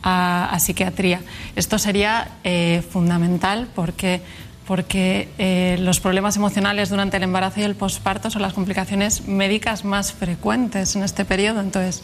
a, 0.03 0.57
psiquiatría. 0.59 1.21
Esto 1.55 1.79
sería 1.79 2.29
eh, 2.45 2.83
fundamental 2.91 3.69
porque, 3.75 4.21
porque 4.67 5.29
eh, 5.39 5.77
los 5.81 6.01
problemas 6.01 6.37
emocionales 6.37 6.89
durante 6.89 7.19
el 7.19 7.23
embarazo 7.23 7.61
y 7.61 7.65
el 7.65 7.77
posparto 7.77 8.31
son 8.31 8.43
las 8.43 8.53
complicaciones 8.53 9.29
médicas 9.29 9.85
más 9.85 10.13
frecuentes 10.13 10.97
en 10.97 11.03
este 11.03 11.25
periodo. 11.25 11.61
Entonces, 11.61 12.03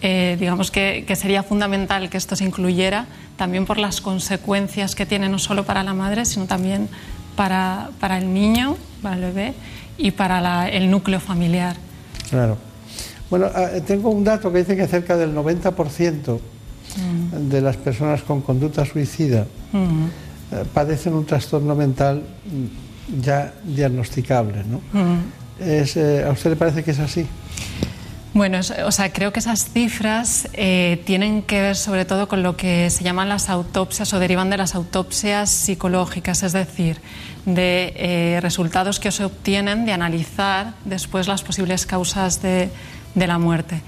eh, 0.00 0.36
digamos 0.38 0.70
que, 0.70 1.06
sería 1.16 1.42
fundamental 1.42 2.10
que 2.10 2.18
esto 2.18 2.36
se 2.36 2.44
incluyera 2.44 3.06
también 3.36 3.64
por 3.64 3.78
las 3.78 4.00
consecuencias 4.00 4.94
que 4.94 5.06
tiene 5.06 5.28
no 5.28 5.38
solo 5.38 5.64
para 5.64 5.82
la 5.82 5.94
madre, 5.94 6.26
sino 6.26 6.46
también 6.46 6.88
para, 7.36 7.88
para 7.98 8.18
el 8.18 8.32
niño, 8.32 8.76
para 9.02 9.16
el 9.16 9.22
bebé 9.22 9.54
y 9.98 10.10
para 10.10 10.68
el 10.68 10.90
núcleo 10.90 11.20
familiar. 11.20 11.76
Claro. 12.28 12.56
Bueno, 13.30 13.46
ah, 13.54 13.68
tengo 13.86 14.10
un 14.10 14.24
dato 14.24 14.52
que 14.52 14.58
dice 14.58 14.76
que 14.76 14.86
cerca 14.86 15.16
del 15.16 15.34
90% 15.34 16.38
mm. 16.96 17.48
de 17.48 17.60
las 17.60 17.76
personas 17.76 18.22
con 18.22 18.42
conducta 18.42 18.84
suicida 18.84 19.46
mm. 19.72 20.04
eh, 20.52 20.64
padecen 20.72 21.14
un 21.14 21.24
trastorno 21.24 21.74
mental 21.74 22.22
ya 23.20 23.52
diagnosticable. 23.64 24.64
¿no? 24.64 24.80
Mm. 24.92 25.18
Eh, 25.60 26.24
¿A 26.26 26.30
usted 26.30 26.50
le 26.50 26.56
parece 26.56 26.82
que 26.82 26.90
es 26.90 26.98
así? 26.98 27.26
Bueno, 28.34 28.58
o 28.84 28.90
sea, 28.90 29.12
creo 29.12 29.32
que 29.32 29.38
esas 29.38 29.70
cifras 29.70 30.48
eh, 30.54 31.00
tienen 31.04 31.42
que 31.42 31.62
ver 31.62 31.76
sobre 31.76 32.04
todo 32.04 32.26
con 32.26 32.42
lo 32.42 32.56
que 32.56 32.90
se 32.90 33.04
llaman 33.04 33.28
las 33.28 33.48
autopsias 33.48 34.12
o 34.12 34.18
derivan 34.18 34.50
de 34.50 34.56
las 34.56 34.74
autopsias 34.74 35.50
psicológicas, 35.50 36.42
es 36.42 36.52
decir, 36.52 37.00
de 37.44 37.92
eh, 37.96 38.40
resultados 38.40 39.00
que 39.00 39.10
se 39.10 39.24
obtienen 39.24 39.84
de 39.84 39.92
analizar 39.92 40.74
después 40.84 41.28
las 41.28 41.42
posibles 41.42 41.86
causas 41.86 42.40
de, 42.42 42.70
de 43.14 43.26
la 43.26 43.38
muerte. 43.38 43.82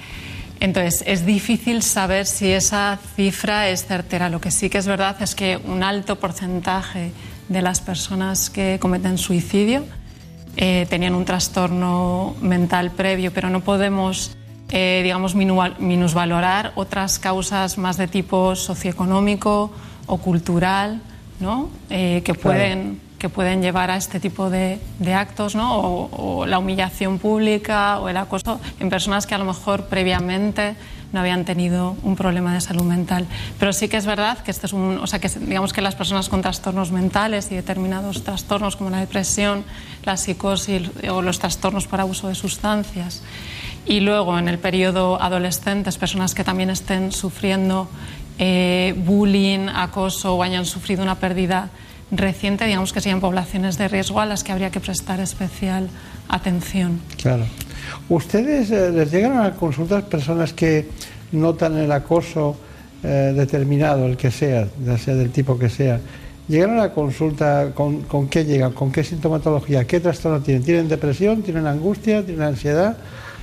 Entonces, 0.61 1.05
es 1.07 1.27
difícil 1.27 1.83
saber 1.83 2.27
si 2.27 2.51
esa 2.51 2.99
cifra 3.15 3.69
es 3.69 3.85
certera. 3.85 4.31
Lo 4.31 4.41
que 4.41 4.51
sí 4.51 4.71
que 4.71 4.79
es 4.79 4.87
verdad 4.87 5.17
es 5.21 5.35
que 5.35 5.59
un 5.59 5.83
alto 5.83 6.17
porcentaje 6.17 7.13
de 7.49 7.63
las 7.63 7.81
personas 7.81 8.51
que 8.51 8.79
cometen 8.81 9.19
suicidio 9.19 9.85
eh, 10.57 10.87
tenían 10.89 11.15
un 11.15 11.27
trastorno 11.27 12.35
mental 12.41 12.91
previo, 12.91 13.33
pero 13.33 13.51
no 13.51 13.61
podemos, 13.61 14.37
eh, 14.71 15.01
digamos, 15.03 15.35
minusvalorar 15.35 16.73
otras 16.77 17.19
causas 17.19 17.77
más 17.77 17.99
de 17.99 18.09
tipo 18.09 18.57
socioeconómico 18.57 19.71
o 20.07 20.17
cultural, 20.17 21.03
¿no? 21.41 21.69
Eh, 21.91 22.23
que 22.25 22.33
pueden 22.33 23.01
que 23.19 23.29
pueden 23.29 23.63
llevar 23.63 23.91
a 23.91 23.97
este 23.97 24.21
tipo 24.21 24.51
de, 24.51 24.79
actos, 25.15 25.55
¿no? 25.55 25.79
O, 25.79 26.41
o, 26.41 26.47
la 26.47 26.59
humillación 26.59 27.19
pública 27.19 27.99
o 28.01 28.09
el 28.09 28.17
acoso 28.17 28.61
en 28.81 28.91
personas 28.91 29.27
que 29.27 29.35
a 29.35 29.39
lo 29.39 29.45
mejor 29.45 29.87
previamente 29.87 30.77
no 31.13 31.21
habían 31.21 31.45
tenido 31.45 31.97
un 32.03 32.17
problema 32.17 32.53
de 32.53 32.61
salud 32.61 32.85
mental. 32.85 33.27
Pero 33.59 33.73
sí 33.73 33.89
que 33.89 33.97
es 33.97 34.07
verdad 34.07 34.39
que 34.39 34.51
este 34.51 34.67
es 34.67 34.73
un, 34.73 34.99
o 34.99 35.07
sea, 35.07 35.19
que 35.19 35.29
digamos 35.29 35.73
que 35.73 35.81
las 35.81 35.95
personas 35.95 36.29
con 36.29 36.43
trastornos 36.43 36.93
mentales 36.93 37.51
y 37.51 37.55
determinados 37.55 38.23
trastornos 38.25 38.77
como 38.77 38.91
la 38.91 39.01
depresión, 39.01 39.65
la 40.05 40.17
psicosis 40.17 40.91
o 41.11 41.23
los 41.23 41.39
trastornos 41.39 41.87
por 41.87 42.01
abuso 42.01 42.29
de 42.29 42.35
sustancias 42.35 43.23
y 43.87 44.01
luego 44.01 44.39
en 44.39 44.49
el 44.49 44.59
periodo 44.59 45.21
adolescentes 45.23 45.97
personas 45.97 46.35
que 46.35 46.45
también 46.45 46.71
estén 46.71 47.13
sufriendo 47.13 47.89
eh, 48.39 48.95
bullying, 48.97 49.69
acoso 49.69 50.35
o 50.35 50.43
hayan 50.43 50.67
sufrido 50.67 51.03
una 51.03 51.15
pérdida 51.15 51.71
reciente, 52.11 52.67
digamos 52.67 52.93
que 52.93 53.01
sean 53.01 53.21
poblaciones 53.21 53.79
de 53.79 53.89
riesgo 53.89 54.21
a 54.21 54.27
las 54.27 54.45
que 54.45 54.53
habría 54.53 54.71
que 54.71 54.81
prestar 54.81 55.21
especial 55.21 55.89
atención. 56.29 57.01
Claro. 57.21 57.45
¿Ustedes 58.09 58.71
eh, 58.71 58.91
les 58.91 59.11
llegan 59.11 59.39
a 59.39 59.53
consultas 59.53 60.05
personas 60.05 60.53
que 60.53 60.89
notan 61.33 61.77
el 61.77 61.91
acoso 61.91 62.57
eh, 63.03 63.33
determinado, 63.35 64.07
el 64.07 64.17
que 64.17 64.31
sea, 64.31 64.69
ya 64.85 64.99
sea 64.99 65.15
del 65.15 65.31
tipo 65.31 65.59
que 65.59 65.69
sea? 65.69 66.01
¿Llegan 66.49 66.71
a 66.71 66.77
la 66.77 66.93
consulta 66.93 67.73
con, 67.75 68.03
con 68.03 68.29
qué 68.29 68.45
llegan? 68.45 68.73
¿Con 68.73 68.93
qué 68.93 69.03
sintomatología? 69.03 69.85
¿Qué 69.85 69.99
trastorno 69.99 70.41
tienen? 70.41 70.63
¿Tienen 70.63 70.89
depresión? 70.89 71.43
¿Tienen 71.43 71.67
angustia? 71.67 72.25
¿Tienen 72.25 72.43
ansiedad? 72.43 72.97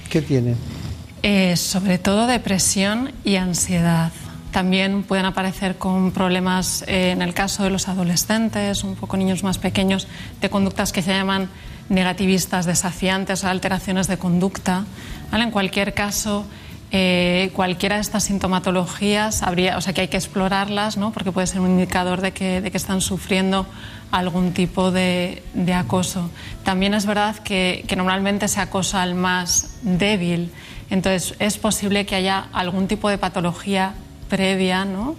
¿Qué 0.09 0.21
tienen? 0.21 0.55
Eh, 1.21 1.55
sobre 1.57 1.97
todo 1.97 2.27
depresión 2.27 3.11
y 3.25 3.35
ansiedad. 3.35 4.11
También 4.53 5.01
pueden 5.01 5.25
aparecer 5.25 5.77
con 5.77 6.11
problemas, 6.11 6.85
en 6.87 7.23
el 7.23 7.33
caso 7.33 7.63
de 7.63 7.71
los 7.71 7.87
adolescentes, 7.87 8.83
un 8.83 8.95
poco 8.95 9.17
niños 9.17 9.43
más 9.43 9.57
pequeños, 9.57 10.07
de 10.41 10.49
conductas 10.51 10.91
que 10.91 11.01
se 11.01 11.11
llaman 11.11 11.49
negativistas, 11.89 12.67
desafiantes 12.67 13.43
alteraciones 13.43 14.07
de 14.07 14.17
conducta. 14.17 14.85
En 15.31 15.49
cualquier 15.49 15.95
caso, 15.95 16.45
eh, 16.91 17.49
cualquiera 17.55 17.95
de 17.95 18.03
estas 18.03 18.25
sintomatologías 18.25 19.41
habría, 19.41 19.75
o 19.75 19.81
sea 19.81 19.93
que 19.93 20.01
hay 20.01 20.07
que 20.07 20.17
explorarlas, 20.17 20.97
¿no? 20.97 21.11
porque 21.11 21.31
puede 21.31 21.47
ser 21.47 21.59
un 21.59 21.71
indicador 21.71 22.21
de 22.21 22.31
que, 22.31 22.61
de 22.61 22.69
que 22.69 22.77
están 22.77 23.01
sufriendo 23.01 23.65
algún 24.11 24.53
tipo 24.53 24.91
de, 24.91 25.41
de 25.55 25.73
acoso. 25.73 26.29
También 26.63 26.93
es 26.93 27.07
verdad 27.07 27.37
que, 27.37 27.83
que, 27.87 27.95
normalmente 27.95 28.47
se 28.47 28.61
acosa 28.61 29.01
al 29.01 29.15
más 29.15 29.77
débil, 29.81 30.51
entonces 30.91 31.33
es 31.39 31.57
posible 31.57 32.05
que 32.05 32.13
haya 32.13 32.45
algún 32.53 32.87
tipo 32.87 33.09
de 33.09 33.17
patología 33.17 33.95
previa, 34.33 34.83
¿no? 34.83 35.15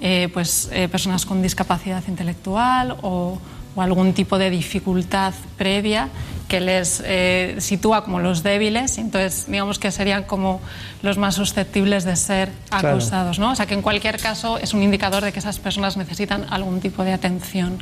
Eh, 0.00 0.28
pues 0.34 0.68
eh, 0.72 0.88
personas 0.88 1.24
con 1.24 1.40
discapacidad 1.40 2.02
intelectual 2.08 2.96
o, 3.02 3.38
o 3.76 3.80
algún 3.80 4.12
tipo 4.12 4.38
de 4.38 4.50
dificultad 4.50 5.34
previa 5.56 6.08
que 6.48 6.58
les 6.58 7.00
eh, 7.06 7.54
sitúa 7.58 8.02
como 8.02 8.18
los 8.18 8.42
débiles, 8.42 8.98
entonces 8.98 9.46
digamos 9.46 9.78
que 9.78 9.92
serían 9.92 10.24
como 10.24 10.60
los 11.02 11.16
más 11.16 11.36
susceptibles 11.36 12.02
de 12.04 12.16
ser 12.16 12.50
acosados, 12.70 13.38
¿no? 13.38 13.52
O 13.52 13.54
sea 13.54 13.66
que 13.66 13.74
en 13.74 13.82
cualquier 13.82 14.18
caso 14.18 14.58
es 14.58 14.74
un 14.74 14.82
indicador 14.82 15.22
de 15.22 15.30
que 15.32 15.38
esas 15.38 15.60
personas 15.60 15.96
necesitan 15.96 16.44
algún 16.50 16.80
tipo 16.80 17.04
de 17.04 17.12
atención. 17.12 17.78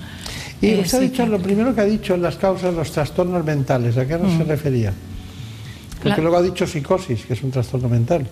Y 0.61 0.75
usted 0.77 0.99
ha 0.99 1.01
dicho, 1.01 1.27
lo 1.27 1.38
primero 1.40 1.75
que 1.75 1.81
ha 1.81 1.85
dicho, 1.85 2.14
las 2.18 2.37
causas 2.37 2.73
de 2.73 2.77
los 2.77 2.92
trastornos 2.92 3.42
mentales, 3.42 3.97
¿a 3.97 4.07
qué 4.07 4.18
no 4.18 4.29
se 4.29 4.44
mm. 4.44 4.49
refería? 4.49 4.92
Porque 6.03 6.20
luego 6.20 6.37
ha 6.37 6.42
dicho 6.42 6.66
psicosis, 6.66 7.25
que 7.25 7.33
es 7.33 7.42
un 7.42 7.51
trastorno 7.51 7.88
mental. 7.88 8.27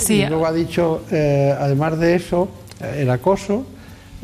Sí. 0.00 0.22
Y 0.22 0.26
luego 0.26 0.46
ha 0.46 0.52
dicho, 0.52 1.02
eh, 1.10 1.54
además 1.58 1.98
de 1.98 2.16
eso, 2.16 2.48
el 2.96 3.10
acoso, 3.10 3.66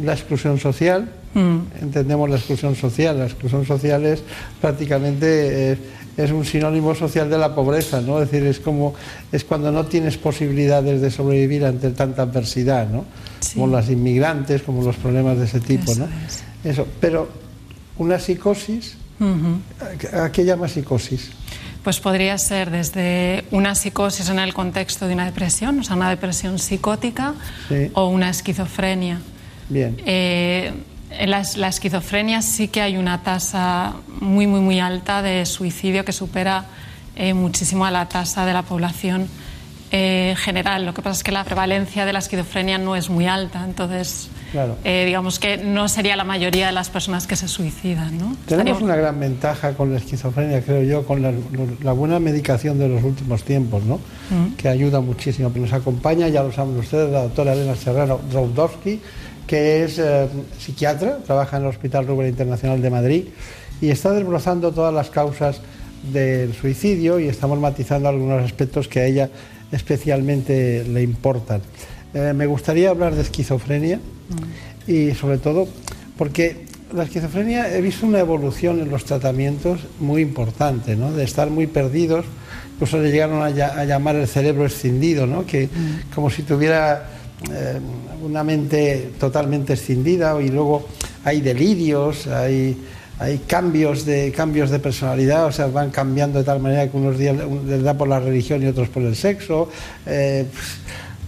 la 0.02 0.12
exclusión 0.12 0.58
social, 0.58 1.08
Mm. 1.36 1.82
Entendemos 1.82 2.30
la 2.30 2.36
exclusión 2.36 2.74
social. 2.74 3.18
La 3.18 3.26
exclusión 3.26 3.66
social 3.66 4.04
es 4.06 4.22
prácticamente 4.58 5.72
eh, 5.72 5.78
es 6.16 6.30
un 6.30 6.46
sinónimo 6.46 6.94
social 6.94 7.28
de 7.28 7.36
la 7.36 7.54
pobreza, 7.54 8.00
¿no? 8.00 8.22
Es 8.22 8.30
decir, 8.30 8.46
es 8.48 8.58
como 8.58 8.94
es 9.30 9.44
cuando 9.44 9.70
no 9.70 9.84
tienes 9.84 10.16
posibilidades 10.16 11.02
de 11.02 11.10
sobrevivir 11.10 11.66
ante 11.66 11.90
tanta 11.90 12.22
adversidad, 12.22 12.88
¿no? 12.88 13.04
Como 13.52 13.66
las 13.66 13.90
inmigrantes, 13.90 14.62
como 14.62 14.82
los 14.82 14.96
problemas 14.96 15.36
de 15.38 15.44
ese 15.44 15.60
tipo, 15.60 15.94
¿no? 15.94 16.08
Eso. 16.64 16.86
Pero 17.00 17.28
una 17.98 18.18
psicosis, 18.18 18.96
¿a 20.14 20.32
qué 20.32 20.42
llama 20.42 20.68
psicosis? 20.68 21.32
Pues 21.86 22.00
podría 22.00 22.36
ser 22.36 22.72
desde 22.72 23.44
una 23.52 23.76
psicosis 23.76 24.28
en 24.28 24.40
el 24.40 24.52
contexto 24.52 25.06
de 25.06 25.14
una 25.14 25.24
depresión, 25.24 25.78
o 25.78 25.84
sea, 25.84 25.94
una 25.94 26.10
depresión 26.10 26.58
psicótica, 26.58 27.34
o 27.92 28.08
una 28.08 28.28
esquizofrenia. 28.28 29.20
Bien. 29.68 29.96
Eh, 30.04 30.72
en 31.10 31.30
la, 31.30 31.42
esquizofrenia 31.42 32.42
sí 32.42 32.66
que 32.66 32.82
hay 32.82 32.96
una 32.96 33.22
tasa 33.22 33.94
muy, 34.20 34.48
muy, 34.48 34.58
muy 34.58 34.80
alta 34.80 35.22
de 35.22 35.46
suicidio 35.46 36.04
que 36.04 36.10
supera 36.10 36.64
eh, 37.14 37.34
muchísimo 37.34 37.86
a 37.86 37.92
la 37.92 38.08
tasa 38.08 38.44
de 38.44 38.52
la 38.52 38.62
población 38.62 39.28
eh, 39.92 40.34
general. 40.38 40.86
Lo 40.86 40.92
que 40.92 41.02
pasa 41.02 41.18
es 41.18 41.22
que 41.22 41.30
la 41.30 41.44
prevalencia 41.44 42.04
de 42.04 42.12
la 42.12 42.18
esquizofrenia 42.18 42.78
no 42.78 42.96
es 42.96 43.10
muy 43.10 43.28
alta, 43.28 43.62
entonces 43.64 44.28
eh, 44.84 45.04
digamos 45.06 45.38
que 45.38 45.58
no 45.58 45.88
sería 45.88 46.16
la 46.16 46.24
mayoría 46.24 46.66
de 46.66 46.72
las 46.72 46.90
personas 46.90 47.26
que 47.26 47.36
se 47.36 47.48
suicidan. 47.48 48.18
¿no? 48.18 48.36
Tenemos 48.46 48.82
una 48.82 48.96
gran 48.96 49.18
ventaja 49.18 49.74
con 49.74 49.92
la 49.92 49.98
esquizofrenia, 49.98 50.62
creo 50.62 50.82
yo, 50.82 51.06
con 51.06 51.22
la, 51.22 51.92
buena 51.92 52.18
medicación 52.18 52.78
de 52.78 52.88
los 52.88 53.02
últimos 53.02 53.42
tiempos, 53.42 53.84
¿no? 53.84 53.96
Mm. 54.30 54.56
que 54.56 54.68
ayuda 54.68 55.00
muchísimo. 55.00 55.50
Nos 55.54 55.72
acompaña, 55.72 56.28
ya 56.28 56.42
lo 56.42 56.52
saben 56.52 56.76
ustedes, 56.76 57.10
la 57.10 57.22
doctora 57.22 57.52
Elena 57.52 57.74
Serrano 57.76 58.20
Droudowski 58.30 59.00
que 59.46 59.84
es 59.84 59.98
eh, 59.98 60.28
psiquiatra, 60.58 61.18
trabaja 61.18 61.56
en 61.56 61.64
el 61.64 61.68
Hospital 61.68 62.06
Rubén 62.06 62.28
Internacional 62.28 62.82
de 62.82 62.90
Madrid 62.90 63.24
y 63.80 63.90
está 63.90 64.12
desbrozando 64.12 64.72
todas 64.72 64.92
las 64.92 65.10
causas 65.10 65.60
del 66.12 66.54
suicidio 66.54 67.18
y 67.18 67.28
estamos 67.28 67.58
matizando 67.58 68.08
algunos 68.08 68.42
aspectos 68.42 68.88
que 68.88 69.00
a 69.00 69.06
ella 69.06 69.30
especialmente 69.72 70.84
le 70.84 71.02
importan. 71.02 71.60
Eh, 72.14 72.32
me 72.34 72.46
gustaría 72.46 72.90
hablar 72.90 73.14
de 73.14 73.22
esquizofrenia 73.22 74.00
y 74.86 75.12
sobre 75.12 75.38
todo 75.38 75.68
porque 76.16 76.66
la 76.94 77.04
esquizofrenia 77.04 77.74
he 77.74 77.80
visto 77.80 78.06
una 78.06 78.20
evolución 78.20 78.80
en 78.80 78.90
los 78.90 79.04
tratamientos 79.04 79.80
muy 79.98 80.22
importante, 80.22 80.96
¿no? 80.96 81.12
de 81.12 81.24
estar 81.24 81.50
muy 81.50 81.66
perdidos, 81.66 82.24
incluso 82.74 82.98
le 82.98 83.10
llegaron 83.10 83.42
a, 83.42 83.50
llamar 83.84 84.16
el 84.16 84.28
cerebro 84.28 84.66
escindido, 84.66 85.26
¿no? 85.26 85.44
que 85.44 85.66
mm. 85.66 86.14
como 86.14 86.30
si 86.30 86.42
tuviera 86.42 87.08
eh, 87.50 87.78
una 88.24 88.44
mente 88.44 89.10
totalmente 89.18 89.74
escindida 89.74 90.40
y 90.40 90.48
luego 90.48 90.86
hay 91.24 91.40
delirios, 91.40 92.26
hay, 92.28 92.76
hay 93.18 93.38
cambios, 93.46 94.06
de, 94.06 94.32
cambios 94.32 94.70
de 94.70 94.78
personalidad, 94.78 95.46
o 95.46 95.52
sea, 95.52 95.66
van 95.66 95.90
cambiando 95.90 96.38
de 96.38 96.44
tal 96.44 96.60
manera 96.60 96.88
que 96.88 96.96
unos 96.96 97.18
días 97.18 97.36
les 97.66 97.82
da 97.82 97.94
por 97.94 98.08
la 98.08 98.20
religión 98.20 98.62
y 98.62 98.66
otros 98.66 98.88
por 98.88 99.02
el 99.02 99.16
sexo. 99.16 99.68
Eh, 100.06 100.46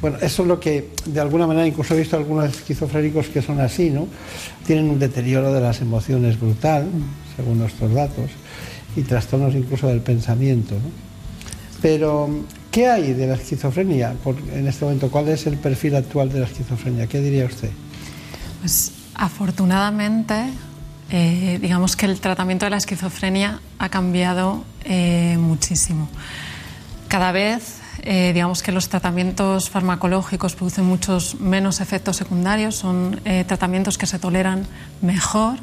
bueno, 0.00 0.18
eso 0.20 0.42
es 0.42 0.48
lo 0.48 0.60
que, 0.60 0.90
de 1.06 1.20
alguna 1.20 1.46
manera, 1.46 1.66
incluso 1.66 1.94
he 1.94 1.98
visto 1.98 2.16
algunos 2.16 2.48
esquizofrénicos 2.50 3.26
que 3.28 3.42
son 3.42 3.60
así, 3.60 3.90
¿no? 3.90 4.06
Tienen 4.66 4.88
un 4.90 4.98
deterioro 4.98 5.52
de 5.52 5.60
las 5.60 5.80
emociones 5.80 6.38
brutal, 6.38 6.86
según 7.36 7.58
nuestros 7.58 7.92
datos, 7.92 8.30
y 8.96 9.02
trastornos 9.02 9.54
incluso 9.54 9.88
del 9.88 10.00
pensamiento, 10.00 10.74
¿no? 10.74 11.08
Pero, 11.80 12.28
¿Qué 12.70 12.86
hay 12.86 13.14
de 13.14 13.26
la 13.26 13.34
esquizofrenia 13.34 14.14
en 14.54 14.68
este 14.68 14.84
momento? 14.84 15.10
¿Cuál 15.10 15.28
es 15.28 15.46
el 15.46 15.56
perfil 15.56 15.96
actual 15.96 16.30
de 16.30 16.40
la 16.40 16.46
esquizofrenia? 16.46 17.06
¿Qué 17.06 17.20
diría 17.20 17.46
usted? 17.46 17.70
Pues 18.60 18.92
afortunadamente, 19.14 20.50
eh, 21.10 21.58
digamos 21.62 21.96
que 21.96 22.06
el 22.06 22.20
tratamiento 22.20 22.66
de 22.66 22.70
la 22.70 22.76
esquizofrenia 22.76 23.60
ha 23.78 23.88
cambiado 23.88 24.64
eh, 24.84 25.36
muchísimo. 25.40 26.08
Cada 27.08 27.32
vez, 27.32 27.78
eh, 28.08 28.32
digamos 28.32 28.62
que 28.62 28.72
los 28.72 28.88
tratamientos 28.88 29.68
farmacológicos 29.68 30.54
producen 30.54 30.86
muchos 30.86 31.38
menos 31.40 31.80
efectos 31.80 32.16
secundarios, 32.16 32.74
son 32.74 33.20
tratamientos 33.46 33.98
que 33.98 34.06
se 34.06 34.18
toleran 34.18 34.66
mejor 35.02 35.58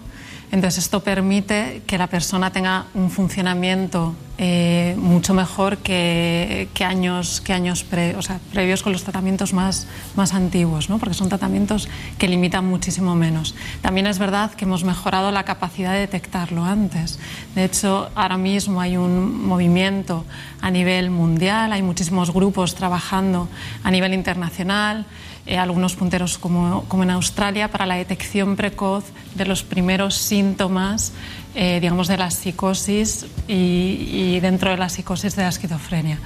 entonces 0.52 0.86
esto 0.86 1.02
permite 1.02 1.82
que 1.86 1.98
la 1.98 2.08
persona 2.08 2.52
tenga 2.52 2.86
un 2.94 3.10
funcionamiento 3.10 4.16
eh, 4.38 4.96
mucho 4.98 5.34
mejor 5.34 5.78
que, 5.78 6.68
años, 6.86 7.40
que 7.40 7.54
años 7.54 7.86
previos 7.86 8.84
con 8.84 8.92
los 8.92 9.04
tratamientos 9.04 9.54
más, 9.54 9.88
más 10.18 10.34
antiguos, 10.34 10.90
¿no? 10.90 10.98
porque 10.98 11.14
son 11.14 11.30
tratamientos 11.30 11.88
que 12.18 12.28
limitan 12.28 12.66
muchísimo 12.66 13.16
menos. 13.16 13.56
También 13.82 14.08
es 14.08 14.20
verdad 14.20 14.52
que 14.52 14.66
hemos 14.66 14.84
mejorado 14.84 15.32
la 15.32 15.44
capacidad 15.44 15.94
de 15.94 16.00
detectarlo 16.00 16.66
antes. 16.66 17.18
De 17.56 17.64
hecho, 17.64 18.10
ahora 18.14 18.38
mismo 18.38 18.82
hay 18.82 18.98
un 18.98 19.46
movimiento 19.46 20.26
a 20.62 20.70
nivel 20.70 21.12
mundial, 21.12 21.72
hay 21.72 21.82
muchísimos 21.82 22.34
grupos 22.34 22.76
trabajando 22.76 23.48
a 23.84 23.92
nivel 23.92 24.14
internacional. 24.14 25.06
Eh, 25.48 25.58
algunos 25.60 25.96
punteros 25.96 26.40
como, 26.40 26.86
como, 26.88 27.04
en 27.04 27.12
Australia 27.12 27.70
para 27.70 27.86
la 27.86 27.96
detección 27.96 28.56
precoz 28.56 29.04
de 29.36 29.46
los 29.46 29.62
primeros 29.62 30.16
síntomas, 30.16 31.14
eh, 31.54 31.80
digamos, 31.80 32.08
de 32.08 32.18
la 32.18 32.32
psicosis 32.32 33.28
y, 33.48 34.40
dentro 34.40 34.72
de 34.72 34.78
la 34.78 34.90
psicosis 34.90 35.36
de 35.36 35.44
la 35.44 35.50
esquizofrenia. 35.50 36.18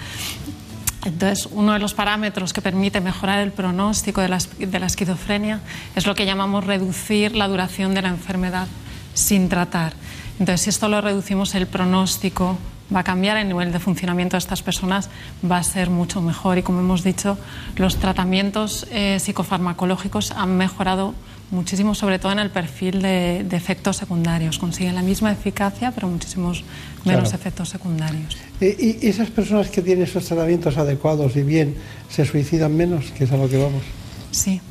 Entonces, 1.03 1.49
uno 1.51 1.73
de 1.73 1.79
los 1.79 1.93
parámetros 1.93 2.53
que 2.53 2.61
permite 2.61 3.01
mejorar 3.01 3.39
el 3.39 3.51
pronóstico 3.51 4.21
de 4.21 4.29
la, 4.29 4.37
de 4.57 4.79
la 4.79 4.85
esquizofrenia 4.85 5.59
es 5.95 6.07
lo 6.07 6.15
que 6.15 6.25
llamamos 6.25 6.65
reducir 6.65 7.35
la 7.35 7.49
duración 7.49 7.93
de 7.93 8.01
la 8.01 8.09
enfermedad 8.09 8.67
sin 9.13 9.49
tratar. 9.49 9.93
Entonces, 10.39 10.61
si 10.61 10.69
esto 10.69 10.87
lo 10.87 11.01
reducimos, 11.01 11.55
el 11.55 11.67
pronóstico 11.67 12.57
va 12.93 13.01
a 13.01 13.03
cambiar, 13.03 13.37
el 13.37 13.47
nivel 13.47 13.71
de 13.71 13.79
funcionamiento 13.79 14.35
de 14.35 14.39
estas 14.39 14.61
personas 14.61 15.09
va 15.49 15.57
a 15.57 15.63
ser 15.63 15.89
mucho 15.89 16.21
mejor 16.21 16.57
y 16.57 16.63
como 16.63 16.79
hemos 16.79 17.03
dicho, 17.03 17.37
los 17.75 17.97
tratamientos 17.97 18.87
eh, 18.91 19.17
psicofarmacológicos 19.19 20.31
han 20.31 20.57
mejorado 20.57 21.13
muchísimo, 21.51 21.95
sobre 21.95 22.19
todo 22.19 22.31
en 22.31 22.39
el 22.39 22.49
perfil 22.51 23.01
de, 23.01 23.39
efectos 23.51 23.97
secundarios. 23.97 24.59
Consiguen 24.59 24.95
la 24.95 25.01
misma 25.01 25.31
eficacia, 25.31 25.91
pero 25.91 26.07
muchísimos 26.07 26.63
menos 27.05 27.33
efectos 27.33 27.69
secundarios. 27.69 28.37
¿Y, 28.61 29.07
esas 29.07 29.29
personas 29.29 29.69
que 29.69 29.81
tienen 29.81 30.03
esos 30.03 30.25
tratamientos 30.25 30.77
adecuados 30.77 31.35
y 31.35 31.43
bien 31.43 31.75
se 32.09 32.25
suicidan 32.25 32.75
menos? 32.75 33.11
Que 33.11 33.23
es 33.23 33.31
a 33.31 33.37
lo 33.37 33.49
que 33.49 33.57
vamos. 33.57 33.83
Sí, 34.31 34.61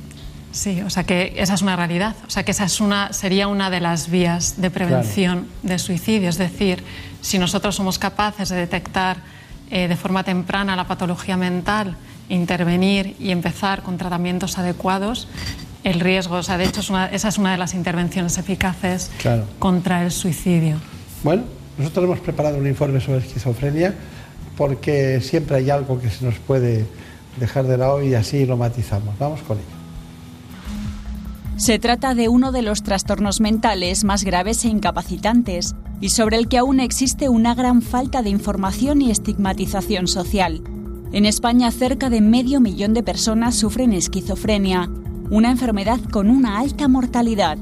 Sí, 0.51 0.81
o 0.81 0.89
sea 0.89 1.05
que 1.05 1.35
esa 1.37 1.55
es 1.55 1.63
una 1.63 1.77
realidad, 1.77 2.17
o 2.27 2.31
sea 2.31 2.43
que 2.43 2.53
esa 2.53 2.65
es 2.65 2.81
una, 2.81 3.13
sería 3.13 3.49
una 3.49 3.69
de 3.69 3.81
las 3.81 4.11
vías 4.11 4.61
de 4.61 4.71
prevención 4.71 5.47
de 5.63 5.79
suicidio, 5.79 6.31
es 6.31 6.39
decir, 6.39 6.83
si 7.21 7.39
nosotros 7.39 7.75
somos 7.75 7.99
capaces 7.99 8.49
de 8.49 8.57
detectar 8.57 9.19
eh, 9.71 9.89
de 9.89 9.97
forma 9.97 10.25
temprana 10.25 10.77
la 10.77 10.87
patología 10.87 11.37
mental, 11.37 11.97
intervenir 12.29 13.17
y 13.19 13.31
empezar 13.31 13.83
con 13.83 13.99
tratamientos 13.99 14.59
adecuados, 14.59 15.29
el 15.85 16.01
riesgo, 16.01 16.37
o 16.37 16.43
sea, 16.43 16.59
de 16.59 16.65
hecho 16.65 16.81
esa 16.81 17.29
es 17.29 17.39
una 17.39 17.53
de 17.53 17.59
las 17.59 17.75
intervenciones 17.75 18.39
eficaces 18.39 19.11
contra 19.59 20.05
el 20.05 20.11
suicidio. 20.11 20.77
Bueno, 21.23 21.45
nosotros 21.77 22.05
hemos 22.05 22.21
preparado 22.21 22.59
un 22.59 22.67
informe 22.67 23.01
sobre 23.01 23.19
esquizofrenia 23.19 23.95
porque 24.57 25.21
siempre 25.21 25.57
hay 25.57 25.71
algo 25.71 26.01
que 26.01 26.11
se 26.11 26.25
nos 26.25 26.35
puede 26.37 26.85
dejar 27.39 27.67
de 27.67 27.79
lado 27.79 28.03
y 28.03 28.15
así 28.15 28.45
lo 28.45 28.57
matizamos. 28.57 29.17
Vamos 29.19 29.41
con 29.43 29.59
ello. 29.59 29.78
Se 31.59 31.81
trata 31.81 32.15
de 32.15 32.29
uno 32.29 32.53
de 32.53 32.63
los 32.63 32.85
trastornos 32.85 33.41
mentales 33.41 34.05
más 34.05 34.23
graves 34.23 34.65
e 34.65 34.69
incapacitantes 34.69 35.75
y 36.01 36.11
sobre 36.11 36.37
el 36.37 36.47
que 36.47 36.59
aún 36.59 36.79
existe 36.79 37.29
una 37.29 37.57
gran 37.57 37.83
falta 37.83 38.23
de 38.23 38.31
información 38.31 39.03
y 39.03 39.11
estigmatización 39.11 40.07
social. 40.07 40.63
En 41.11 41.27
España 41.27 41.73
cerca 41.73 42.11
de 42.11 42.21
medio 42.21 42.61
millón 42.61 42.95
de 42.95 43.03
personas 43.03 43.57
sufren 43.57 43.93
esquizofrenia, 43.93 44.89
una 45.31 45.51
enfermedad 45.51 45.99
con 46.13 46.31
una 46.31 46.61
alta 46.61 46.87
mortalidad. 46.87 47.59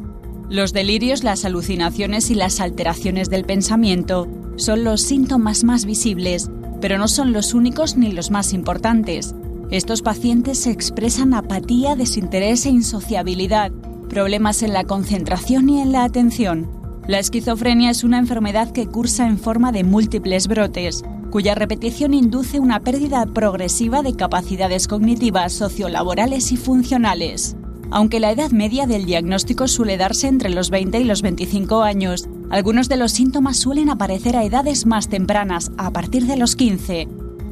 Los 0.50 0.74
delirios, 0.74 1.24
las 1.24 1.46
alucinaciones 1.46 2.30
y 2.30 2.34
las 2.34 2.60
alteraciones 2.60 3.30
del 3.30 3.46
pensamiento 3.46 4.28
son 4.56 4.84
los 4.84 5.00
síntomas 5.00 5.64
más 5.64 5.86
visibles, 5.86 6.50
pero 6.82 6.98
no 6.98 7.08
son 7.08 7.32
los 7.32 7.54
únicos 7.54 7.96
ni 7.96 8.12
los 8.12 8.30
más 8.30 8.52
importantes. 8.52 9.34
Estos 9.70 10.02
pacientes 10.02 10.66
expresan 10.66 11.32
apatía, 11.32 11.96
desinterés 11.96 12.66
e 12.66 12.70
insociabilidad, 12.70 13.72
problemas 14.08 14.62
en 14.62 14.72
la 14.72 14.84
concentración 14.84 15.68
y 15.68 15.80
en 15.80 15.92
la 15.92 16.04
atención. 16.04 16.70
La 17.06 17.18
esquizofrenia 17.18 17.90
es 17.90 18.04
una 18.04 18.18
enfermedad 18.18 18.72
que 18.72 18.86
cursa 18.86 19.26
en 19.26 19.38
forma 19.38 19.72
de 19.72 19.84
múltiples 19.84 20.48
brotes, 20.48 21.04
cuya 21.30 21.54
repetición 21.54 22.14
induce 22.14 22.60
una 22.60 22.80
pérdida 22.80 23.26
progresiva 23.26 24.02
de 24.02 24.16
capacidades 24.16 24.88
cognitivas, 24.88 25.52
sociolaborales 25.52 26.52
y 26.52 26.56
funcionales. 26.56 27.56
Aunque 27.90 28.20
la 28.20 28.32
edad 28.32 28.50
media 28.50 28.86
del 28.86 29.04
diagnóstico 29.06 29.68
suele 29.68 29.96
darse 29.96 30.26
entre 30.26 30.50
los 30.50 30.70
20 30.70 30.98
y 30.98 31.04
los 31.04 31.22
25 31.22 31.82
años, 31.82 32.28
algunos 32.50 32.88
de 32.88 32.96
los 32.96 33.12
síntomas 33.12 33.56
suelen 33.56 33.90
aparecer 33.90 34.36
a 34.36 34.44
edades 34.44 34.86
más 34.86 35.08
tempranas, 35.08 35.70
a 35.78 35.90
partir 35.92 36.26
de 36.26 36.36
los 36.36 36.56
15, 36.56 37.08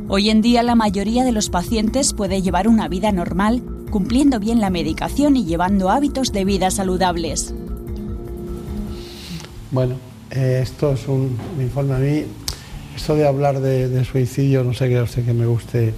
Hoy 0.06 0.28
en 0.28 0.42
día 0.42 0.62
la 0.62 0.74
mayoría 0.74 1.24
de 1.24 1.32
los 1.32 1.48
pacientes 1.48 2.12
puede 2.12 2.42
llevar 2.42 2.68
una 2.68 2.88
vida 2.88 3.10
normal, 3.10 3.62
cumpliendo 3.94 4.40
bien 4.40 4.60
la 4.60 4.70
medicación 4.70 5.36
y 5.36 5.44
llevando 5.44 5.88
hábitos 5.88 6.32
de 6.32 6.44
vida 6.44 6.72
saludables. 6.72 7.54
Bueno, 9.70 9.94
eh, 10.32 10.58
esto 10.64 10.94
es 10.94 11.06
un, 11.06 11.38
informe 11.60 11.94
a 11.94 11.98
mí. 11.98 12.24
Esto 12.96 13.14
de 13.14 13.24
hablar 13.24 13.60
de, 13.60 14.04
suicidio 14.04 14.64
no 14.64 14.74
sé 14.74 14.88
qué 14.88 15.22
que 15.22 15.32
me 15.32 15.46
guste 15.46 15.94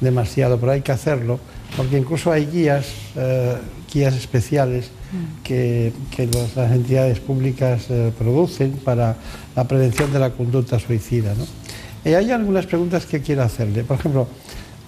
demasiado, 0.00 0.58
pero 0.58 0.72
hay 0.72 0.80
que 0.80 0.92
hacerlo, 0.92 1.38
porque 1.76 1.98
incluso 1.98 2.32
hay 2.32 2.46
guías, 2.46 2.86
eh, 3.14 3.58
guías 3.92 4.14
especiales 4.14 4.86
mm. 5.12 5.42
que, 5.42 5.92
las 6.56 6.72
entidades 6.72 7.20
públicas 7.20 7.90
eh, 7.90 8.10
producen 8.18 8.72
para 8.72 9.18
la 9.54 9.68
prevención 9.68 10.10
de 10.14 10.18
la 10.18 10.30
conducta 10.30 10.78
suicida. 10.78 11.34
¿no? 11.34 11.44
Y 12.10 12.14
hay 12.14 12.30
algunas 12.30 12.64
preguntas 12.64 13.04
que 13.04 13.20
quiero 13.20 13.42
hacerle. 13.42 13.84
Por 13.84 13.98
ejemplo, 13.98 14.28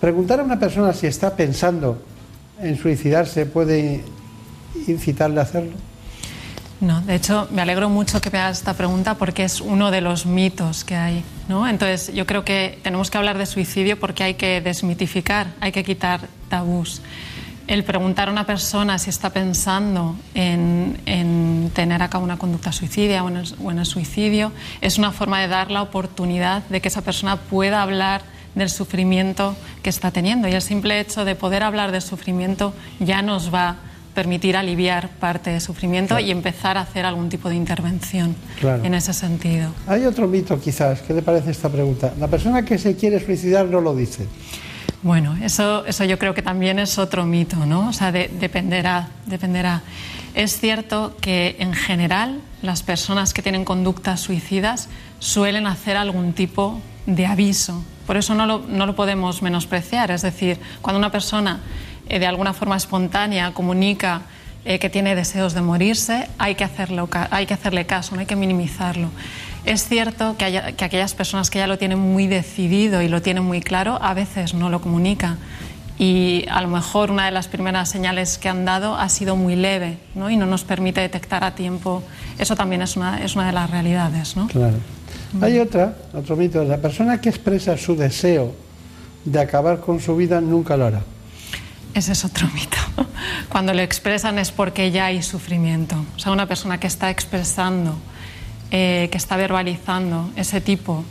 preguntar 0.00 0.40
a 0.40 0.42
una 0.42 0.58
persona 0.58 0.94
si 0.94 1.06
está 1.06 1.36
pensando 1.36 2.15
en 2.60 2.76
suicidarse 2.76 3.46
puede 3.46 4.02
incitarle 4.86 5.40
a 5.40 5.42
hacerlo. 5.42 5.72
No, 6.80 7.00
de 7.00 7.14
hecho 7.14 7.48
me 7.50 7.62
alegro 7.62 7.88
mucho 7.88 8.20
que 8.20 8.30
me 8.30 8.38
hagas 8.38 8.58
esta 8.58 8.74
pregunta 8.74 9.14
porque 9.14 9.44
es 9.44 9.62
uno 9.62 9.90
de 9.90 10.02
los 10.02 10.26
mitos 10.26 10.84
que 10.84 10.94
hay. 10.94 11.24
¿no? 11.48 11.66
Entonces 11.66 12.14
yo 12.14 12.26
creo 12.26 12.44
que 12.44 12.78
tenemos 12.82 13.10
que 13.10 13.16
hablar 13.16 13.38
de 13.38 13.46
suicidio 13.46 13.98
porque 13.98 14.24
hay 14.24 14.34
que 14.34 14.60
desmitificar, 14.60 15.54
hay 15.60 15.72
que 15.72 15.84
quitar 15.84 16.28
tabús 16.50 17.00
el 17.66 17.82
preguntar 17.84 18.28
a 18.28 18.32
una 18.32 18.46
persona 18.46 18.98
si 18.98 19.10
está 19.10 19.30
pensando 19.30 20.16
en, 20.34 21.70
tener 21.74 22.02
a 22.02 22.08
cabo 22.08 22.24
una 22.24 22.38
conducta 22.38 22.72
suicidia 22.72 23.24
o 23.24 23.70
en, 23.70 23.84
suicidio 23.84 24.52
es 24.80 24.98
una 24.98 25.12
forma 25.12 25.40
de 25.40 25.48
dar 25.48 25.70
la 25.70 25.82
oportunidad 25.82 26.62
de 26.68 26.80
que 26.80 26.88
esa 26.88 27.02
persona 27.02 27.36
pueda 27.36 27.82
hablar 27.82 28.22
del 28.56 28.70
sufrimiento 28.70 29.54
que 29.84 29.90
está 29.90 30.10
teniendo. 30.10 30.48
Y 30.48 30.52
el 30.52 30.62
simple 30.62 30.98
hecho 30.98 31.24
de 31.24 31.36
poder 31.36 31.62
hablar 31.62 31.92
del 31.92 32.02
sufrimiento 32.02 32.74
ya 32.98 33.22
nos 33.22 33.54
va 33.54 33.68
a 33.68 33.76
permitir 34.16 34.56
aliviar 34.56 35.10
parte 35.10 35.50
del 35.50 35.60
sufrimiento 35.60 36.18
y 36.18 36.30
empezar 36.30 36.78
a 36.78 36.80
hacer 36.80 37.04
algún 37.04 37.28
tipo 37.28 37.50
de 37.50 37.54
intervención 37.54 38.34
en 38.62 38.94
ese 38.94 39.12
sentido. 39.12 39.70
Hay 39.86 40.06
otro 40.06 40.26
mito 40.26 40.58
quizás. 40.58 41.02
¿Qué 41.02 41.12
le 41.12 41.20
parece 41.20 41.50
esta 41.50 41.68
pregunta? 41.68 42.14
La 42.18 42.26
persona 42.26 42.64
que 42.64 42.78
se 42.78 42.96
quiere 42.96 43.24
suicidar 43.24 43.66
no 43.66 43.80
lo 43.80 43.94
dice. 43.94 44.26
Bueno, 45.02 45.36
eso, 45.42 45.84
eso 45.84 46.04
yo 46.04 46.18
creo 46.18 46.32
que 46.32 46.40
también 46.40 46.78
es 46.78 46.98
otro 46.98 47.26
mito, 47.26 47.66
¿no? 47.66 47.90
O 47.90 47.92
sea, 47.92 48.10
dependerá, 48.10 49.10
dependerá. 49.26 49.82
Es 50.34 50.58
cierto 50.58 51.14
que 51.20 51.56
en 51.58 51.74
general 51.74 52.40
las 52.62 52.82
personas 52.82 53.34
que 53.34 53.42
tienen 53.42 53.66
conductas 53.66 54.20
suicidas 54.20 54.88
suelen 55.18 55.66
hacer 55.66 55.98
algún 55.98 56.32
tipo 56.32 56.80
de 57.04 57.26
aviso. 57.26 57.84
Por 58.06 58.16
eso 58.16 58.34
no 58.34 58.46
lo, 58.46 58.58
no 58.68 58.86
lo 58.86 58.94
podemos 58.94 59.42
menospreciar. 59.42 60.10
Es 60.10 60.22
decir, 60.22 60.58
cuando 60.80 60.98
una 60.98 61.10
persona 61.10 61.60
eh, 62.08 62.18
de 62.18 62.26
alguna 62.26 62.52
forma 62.52 62.76
espontánea 62.76 63.52
comunica 63.52 64.22
eh, 64.64 64.78
que 64.78 64.90
tiene 64.90 65.14
deseos 65.14 65.54
de 65.54 65.60
morirse, 65.60 66.28
hay 66.38 66.54
que, 66.54 66.64
hacerlo, 66.64 67.08
hay 67.30 67.46
que 67.46 67.54
hacerle 67.54 67.86
caso, 67.86 68.14
no 68.14 68.20
hay 68.20 68.26
que 68.26 68.36
minimizarlo. 68.36 69.10
Es 69.64 69.88
cierto 69.88 70.36
que, 70.38 70.44
aquellas 70.44 71.14
personas 71.14 71.50
que 71.50 71.58
ya 71.58 71.66
lo 71.66 71.78
tienen 71.78 71.98
muy 71.98 72.28
decidido 72.28 73.02
y 73.02 73.08
lo 73.08 73.22
tienen 73.22 73.42
muy 73.42 73.60
claro, 73.60 73.98
a 74.00 74.14
veces 74.14 74.54
no 74.54 74.70
lo 74.70 74.80
comunican. 74.80 75.38
Y 75.98 76.44
a 76.50 76.60
lo 76.60 76.68
mejor 76.68 77.10
una 77.10 77.24
de 77.24 77.32
las 77.32 77.48
primeras 77.48 77.88
señales 77.88 78.38
que 78.38 78.48
han 78.48 78.64
dado 78.64 78.96
ha 78.96 79.08
sido 79.08 79.34
muy 79.34 79.56
leve 79.56 79.98
¿no? 80.14 80.30
y 80.30 80.36
no 80.36 80.46
nos 80.46 80.62
permite 80.62 81.00
detectar 81.00 81.42
a 81.42 81.54
tiempo. 81.54 82.02
Eso 82.38 82.54
también 82.54 82.82
es 82.82 82.96
una, 82.96 83.24
es 83.24 83.34
una 83.34 83.46
de 83.46 83.52
las 83.52 83.70
realidades. 83.70 84.36
¿no? 84.36 84.46
Claro. 84.46 84.76
Hay 85.40 85.58
otra, 85.58 85.96
otro 86.12 86.36
mito. 86.36 86.64
La 86.64 86.78
persona 86.78 87.20
que 87.20 87.28
expresa 87.28 87.76
su 87.76 87.96
deseo 87.96 88.54
de 89.24 89.40
acabar 89.40 89.80
con 89.80 90.00
su 90.00 90.16
vida, 90.16 90.40
nunca 90.40 90.76
lo 90.76 90.86
hará. 90.86 91.02
Ese 91.94 92.12
es 92.12 92.24
otro 92.24 92.46
mito. 92.54 92.76
Cuando 93.48 93.74
lo 93.74 93.82
expresan 93.82 94.38
es 94.38 94.52
porque 94.52 94.90
ya 94.90 95.06
hay 95.06 95.22
sufrimiento. 95.22 95.96
O 96.16 96.18
sea, 96.18 96.32
una 96.32 96.46
persona 96.46 96.78
que 96.78 96.86
está 96.86 97.10
expresando, 97.10 97.96
eh, 98.70 99.08
que 99.10 99.18
está 99.18 99.36
verbalizando 99.36 100.30
ese 100.36 100.60
tipo 100.60 101.04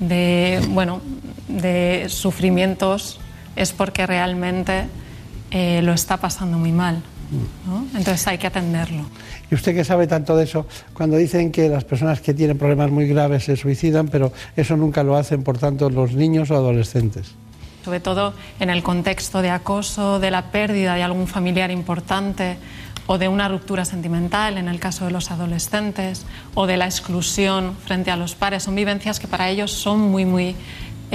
de, 0.00 0.60
bueno, 0.70 1.00
de 1.48 2.06
sufrimientos 2.08 3.20
es 3.56 3.72
porque 3.72 4.06
realmente 4.06 4.86
eh, 5.50 5.80
lo 5.82 5.92
está 5.92 6.16
pasando 6.16 6.58
muy 6.58 6.72
mal. 6.72 7.02
Entonces 7.94 8.26
hay 8.26 8.38
que 8.38 8.46
atenderlo. 8.46 9.04
Y 9.50 9.54
usted 9.54 9.74
que 9.74 9.84
sabe 9.84 10.06
tanto 10.06 10.36
de 10.36 10.44
eso, 10.44 10.66
cuando 10.92 11.16
dicen 11.16 11.52
que 11.52 11.68
las 11.68 11.84
personas 11.84 12.20
que 12.20 12.34
tienen 12.34 12.58
problemas 12.58 12.90
muy 12.90 13.06
graves 13.06 13.44
se 13.44 13.56
suicidan, 13.56 14.08
pero 14.08 14.32
eso 14.56 14.76
nunca 14.76 15.02
lo 15.02 15.16
hacen, 15.16 15.42
por 15.42 15.58
tanto, 15.58 15.90
los 15.90 16.12
niños 16.14 16.50
o 16.50 16.56
adolescentes. 16.56 17.32
Sobre 17.84 18.00
todo 18.00 18.34
en 18.60 18.70
el 18.70 18.82
contexto 18.82 19.42
de 19.42 19.50
acoso, 19.50 20.18
de 20.18 20.30
la 20.30 20.50
pérdida 20.50 20.94
de 20.94 21.02
algún 21.02 21.26
familiar 21.26 21.70
importante 21.70 22.56
o 23.06 23.18
de 23.18 23.28
una 23.28 23.48
ruptura 23.48 23.84
sentimental 23.84 24.56
en 24.56 24.68
el 24.68 24.80
caso 24.80 25.04
de 25.04 25.10
los 25.10 25.30
adolescentes 25.30 26.24
o 26.54 26.66
de 26.66 26.76
la 26.76 26.86
exclusión 26.86 27.76
frente 27.84 28.10
a 28.10 28.16
los 28.16 28.34
pares. 28.34 28.62
Son 28.62 28.74
vivencias 28.74 29.20
que 29.20 29.28
para 29.28 29.50
ellos 29.50 29.72
son 29.72 30.00
muy, 30.00 30.24
muy 30.24 30.56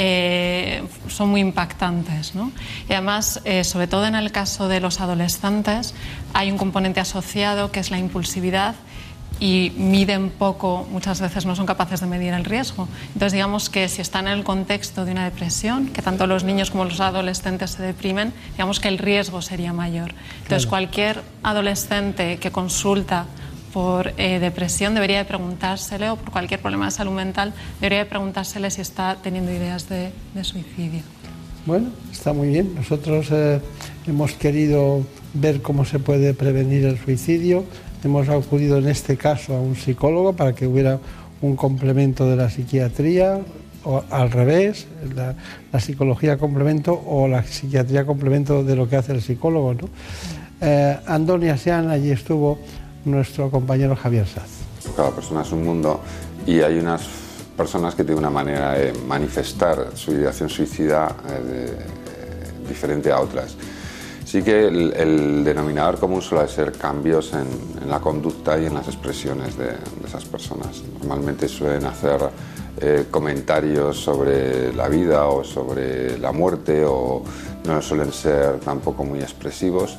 eh, 0.01 0.81
son 1.09 1.29
muy 1.29 1.41
impactantes. 1.41 2.33
¿no? 2.33 2.53
Y 2.87 2.93
además, 2.93 3.41
eh, 3.43 3.65
sobre 3.65 3.87
todo 3.87 4.05
en 4.05 4.15
el 4.15 4.31
caso 4.31 4.69
de 4.69 4.79
los 4.79 5.01
adolescentes, 5.01 5.93
hay 6.33 6.51
un 6.51 6.57
componente 6.57 7.01
asociado 7.01 7.69
que 7.71 7.81
es 7.81 7.91
la 7.91 7.99
impulsividad 7.99 8.75
y 9.41 9.73
miden 9.75 10.29
poco, 10.29 10.87
muchas 10.89 11.19
veces 11.19 11.45
no 11.45 11.55
son 11.55 11.65
capaces 11.65 11.99
de 11.99 12.07
medir 12.07 12.33
el 12.33 12.45
riesgo. 12.45 12.87
Entonces, 13.07 13.33
digamos 13.33 13.69
que 13.69 13.89
si 13.89 14.01
están 14.01 14.27
en 14.27 14.33
el 14.33 14.43
contexto 14.45 15.03
de 15.03 15.11
una 15.11 15.25
depresión, 15.25 15.87
que 15.87 16.01
tanto 16.01 16.27
los 16.27 16.45
niños 16.45 16.71
como 16.71 16.85
los 16.85 17.01
adolescentes 17.01 17.71
se 17.71 17.83
deprimen, 17.83 18.33
digamos 18.53 18.79
que 18.79 18.87
el 18.87 18.97
riesgo 18.97 19.41
sería 19.41 19.73
mayor. 19.73 20.13
Entonces, 20.43 20.65
cualquier 20.65 21.23
adolescente 21.43 22.37
que 22.37 22.51
consulta 22.51 23.25
por 23.73 24.13
eh, 24.17 24.39
depresión 24.39 24.93
debería 24.93 25.19
de 25.19 25.25
preguntársele, 25.25 26.09
o 26.09 26.15
por 26.15 26.31
cualquier 26.31 26.59
problema 26.59 26.85
de 26.85 26.91
salud 26.91 27.13
mental, 27.13 27.53
debería 27.79 27.99
de 27.99 28.05
preguntársele 28.05 28.71
si 28.71 28.81
está 28.81 29.17
teniendo 29.21 29.51
ideas 29.51 29.87
de, 29.89 30.11
suicidio. 30.43 31.01
Bueno, 31.65 31.89
está 32.11 32.33
muy 32.33 32.49
bien. 32.49 32.73
Nosotros 32.75 33.27
eh, 33.31 33.59
hemos 34.07 34.33
querido 34.33 35.03
ver 35.33 35.61
cómo 35.61 35.85
se 35.85 35.99
puede 35.99 36.33
prevenir 36.33 36.85
el 36.85 36.97
suicidio. 36.97 37.65
Hemos 38.03 38.29
acudido 38.29 38.77
en 38.77 38.87
este 38.87 39.17
caso 39.17 39.55
a 39.55 39.61
un 39.61 39.75
psicólogo 39.75 40.33
para 40.33 40.53
que 40.53 40.65
hubiera 40.65 40.99
un 41.41 41.55
complemento 41.55 42.29
de 42.29 42.35
la 42.35 42.49
psiquiatría, 42.49 43.39
o 43.83 44.03
al 44.09 44.31
revés, 44.31 44.87
la, 45.15 45.35
psicología 45.79 46.37
complemento 46.37 47.01
o 47.05 47.27
la 47.27 47.43
psiquiatría 47.43 48.05
complemento 48.05 48.63
de 48.63 48.75
lo 48.75 48.89
que 48.89 48.97
hace 48.97 49.13
el 49.13 49.21
psicólogo. 49.21 49.73
¿no? 49.73 49.89
Eh, 50.61 50.97
allí 51.07 52.11
estuvo 52.11 52.59
nuestro 53.05 53.49
compañero 53.49 53.95
Javier 53.95 54.27
Saz. 54.27 54.93
Cada 54.95 55.11
persona 55.11 55.41
es 55.41 55.51
un 55.51 55.63
mundo 55.63 55.99
y 56.45 56.61
hay 56.61 56.79
unas 56.79 57.01
personas 57.55 57.93
que 57.95 58.03
tienen 58.03 58.19
una 58.19 58.29
manera 58.29 58.73
de 58.73 58.93
manifestar 59.05 59.91
su 59.93 60.11
ideación 60.11 60.49
suicida 60.49 61.15
eh, 61.29 61.77
diferente 62.67 63.11
a 63.11 63.19
otras. 63.19 63.55
Sí 64.23 64.43
que 64.43 64.67
el, 64.67 65.43
denominador 65.43 65.99
común 65.99 66.21
suele 66.21 66.47
ser 66.47 66.71
cambios 66.73 67.33
en, 67.33 67.89
la 67.89 67.99
conducta 67.99 68.59
y 68.59 68.67
en 68.67 68.75
las 68.75 68.87
expresiones 68.87 69.57
de, 69.57 69.71
esas 70.05 70.23
personas. 70.25 70.83
Normalmente 70.99 71.47
suelen 71.47 71.83
hacer 71.85 72.19
eh, 72.79 73.05
comentarios 73.09 73.97
sobre 73.97 74.71
la 74.73 74.87
vida 74.87 75.25
o 75.25 75.43
sobre 75.43 76.17
la 76.19 76.31
muerte 76.31 76.85
o 76.85 77.23
no 77.65 77.81
suelen 77.81 78.13
ser 78.13 78.59
tampoco 78.59 79.03
muy 79.03 79.19
expresivos. 79.19 79.97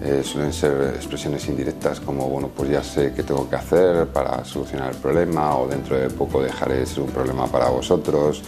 Eh, 0.00 0.22
suelen 0.22 0.52
ser 0.52 0.94
expresiones 0.94 1.48
indirectas 1.48 1.98
como, 1.98 2.28
bueno, 2.28 2.50
pues 2.54 2.70
ya 2.70 2.84
sé 2.84 3.12
qué 3.12 3.24
tengo 3.24 3.48
que 3.50 3.56
hacer 3.56 4.06
para 4.06 4.44
solucionar 4.44 4.90
el 4.90 4.96
problema 4.96 5.56
o 5.56 5.66
dentro 5.66 5.98
de 5.98 6.08
poco 6.08 6.40
dejaré 6.40 6.78
de 6.78 6.86
ser 6.86 7.00
un 7.00 7.10
problema 7.10 7.46
para 7.48 7.68
vosotros. 7.68 8.42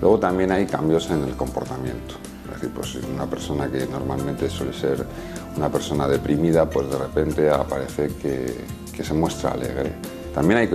Luego 0.00 0.18
también 0.18 0.50
hay 0.50 0.66
cambios 0.66 1.08
en 1.10 1.22
el 1.22 1.36
comportamiento. 1.36 2.16
Es 2.46 2.54
decir, 2.54 2.70
pues 2.74 2.96
una 2.96 3.26
persona 3.26 3.70
que 3.70 3.86
normalmente 3.86 4.50
suele 4.50 4.72
ser 4.72 5.06
una 5.56 5.70
persona 5.70 6.08
deprimida, 6.08 6.68
pues 6.68 6.90
de 6.90 6.98
repente 6.98 7.50
aparece 7.50 8.08
que, 8.20 8.64
que 8.92 9.04
se 9.04 9.14
muestra 9.14 9.52
alegre. 9.52 9.92
También 10.34 10.58
hay 10.58 10.68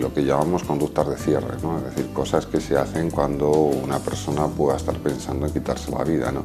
lo 0.00 0.14
que 0.14 0.24
llamamos 0.24 0.62
conductas 0.62 1.08
de 1.08 1.16
cierre, 1.16 1.56
¿no? 1.60 1.78
es 1.78 1.84
decir, 1.86 2.12
cosas 2.12 2.46
que 2.46 2.60
se 2.60 2.78
hacen 2.78 3.10
cuando 3.10 3.50
una 3.50 3.98
persona 3.98 4.46
pueda 4.46 4.76
estar 4.76 4.96
pensando 4.98 5.44
en 5.46 5.52
quitarse 5.52 5.90
la 5.90 6.04
vida. 6.04 6.30
¿no? 6.30 6.44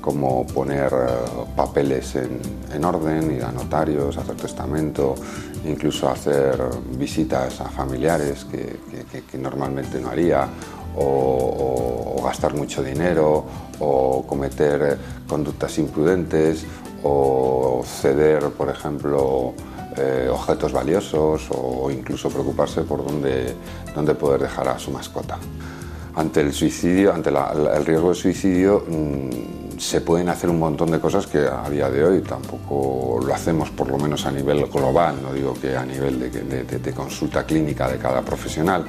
Como 0.00 0.46
poner 0.46 0.92
eh, 0.92 1.06
papeles 1.56 2.16
en, 2.16 2.84
orden, 2.84 3.30
ir 3.30 3.44
a 3.44 3.52
notarios, 3.52 4.16
hacer 4.16 4.36
testamento, 4.36 5.14
incluso 5.64 6.08
hacer 6.08 6.58
visitas 6.98 7.60
a 7.60 7.68
familiares 7.68 8.44
que, 8.44 9.38
normalmente 9.38 10.00
no 10.00 10.10
haría, 10.10 10.48
o, 10.96 12.20
gastar 12.24 12.54
mucho 12.54 12.82
dinero, 12.82 13.44
o 13.80 14.24
cometer 14.26 14.98
conductas 15.26 15.78
imprudentes, 15.78 16.64
o 17.02 17.82
ceder, 17.84 18.50
por 18.50 18.70
ejemplo, 18.70 19.52
eh, 19.96 20.28
objetos 20.30 20.72
valiosos, 20.72 21.48
o 21.50 21.90
incluso 21.90 22.28
preocuparse 22.28 22.82
por 22.82 23.04
dónde, 23.04 23.54
dónde 23.94 24.14
poder 24.14 24.40
dejar 24.40 24.68
a 24.68 24.78
su 24.78 24.90
mascota. 24.90 25.38
Ante 26.16 26.40
el 26.40 26.52
suicidio, 26.52 27.12
ante 27.12 27.30
el 27.30 27.84
riesgo 27.84 28.10
de 28.10 28.14
suicidio, 28.14 28.84
mm, 28.88 29.63
se 29.78 30.00
pueden 30.00 30.28
hacer 30.28 30.50
un 30.50 30.58
montón 30.58 30.90
de 30.90 31.00
cosas 31.00 31.26
que 31.26 31.38
a 31.38 31.68
día 31.70 31.90
de 31.90 32.04
hoy 32.04 32.20
tampoco 32.20 33.20
lo 33.24 33.34
hacemos, 33.34 33.70
por 33.70 33.88
lo 33.88 33.98
menos 33.98 34.26
a 34.26 34.32
nivel 34.32 34.66
global, 34.66 35.16
no 35.22 35.32
digo 35.32 35.54
que 35.54 35.76
a 35.76 35.84
nivel 35.84 36.18
de, 36.18 36.92
consulta 36.92 37.44
clínica 37.44 37.88
de 37.88 37.98
cada 37.98 38.22
profesional, 38.22 38.84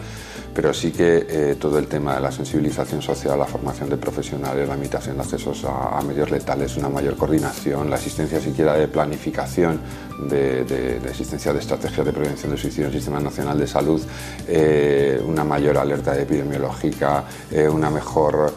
pero 0.54 0.74
sí 0.74 0.92
que 0.92 1.26
eh, 1.28 1.56
todo 1.60 1.78
el 1.80 1.88
tema 1.88 2.16
de 2.16 2.22
la 2.22 2.32
sensibilización 2.32 3.02
social, 3.02 3.38
la 3.38 3.46
formación 3.46 3.90
de 3.90 3.98
profesionales, 3.98 4.68
la 4.68 4.76
limitación 4.76 5.18
de 5.18 5.24
accesos 5.24 5.66
a, 5.66 6.02
medios 6.02 6.32
letales, 6.32 6.78
una 6.78 6.88
mayor 6.88 7.18
coordinación, 7.18 7.90
la 7.90 7.98
existencia 7.98 8.40
siquiera 8.40 8.74
de 8.74 8.88
planificación 8.88 9.82
de, 10.30 10.98
existencia 11.10 11.52
de 11.52 11.60
estrategias 11.60 12.06
de 12.06 12.14
prevención 12.14 12.52
de 12.52 12.58
suicidio 12.58 12.86
en 12.86 12.94
el 12.94 12.98
Sistema 13.00 13.20
Nacional 13.20 13.58
de 13.58 13.68
Salud, 13.68 14.02
eh, 14.48 15.22
una 15.26 15.44
mayor 15.44 15.78
alerta 15.78 16.18
epidemiológica, 16.18 17.24
eh, 17.52 17.68
una 17.68 17.90
mejor 17.90 18.54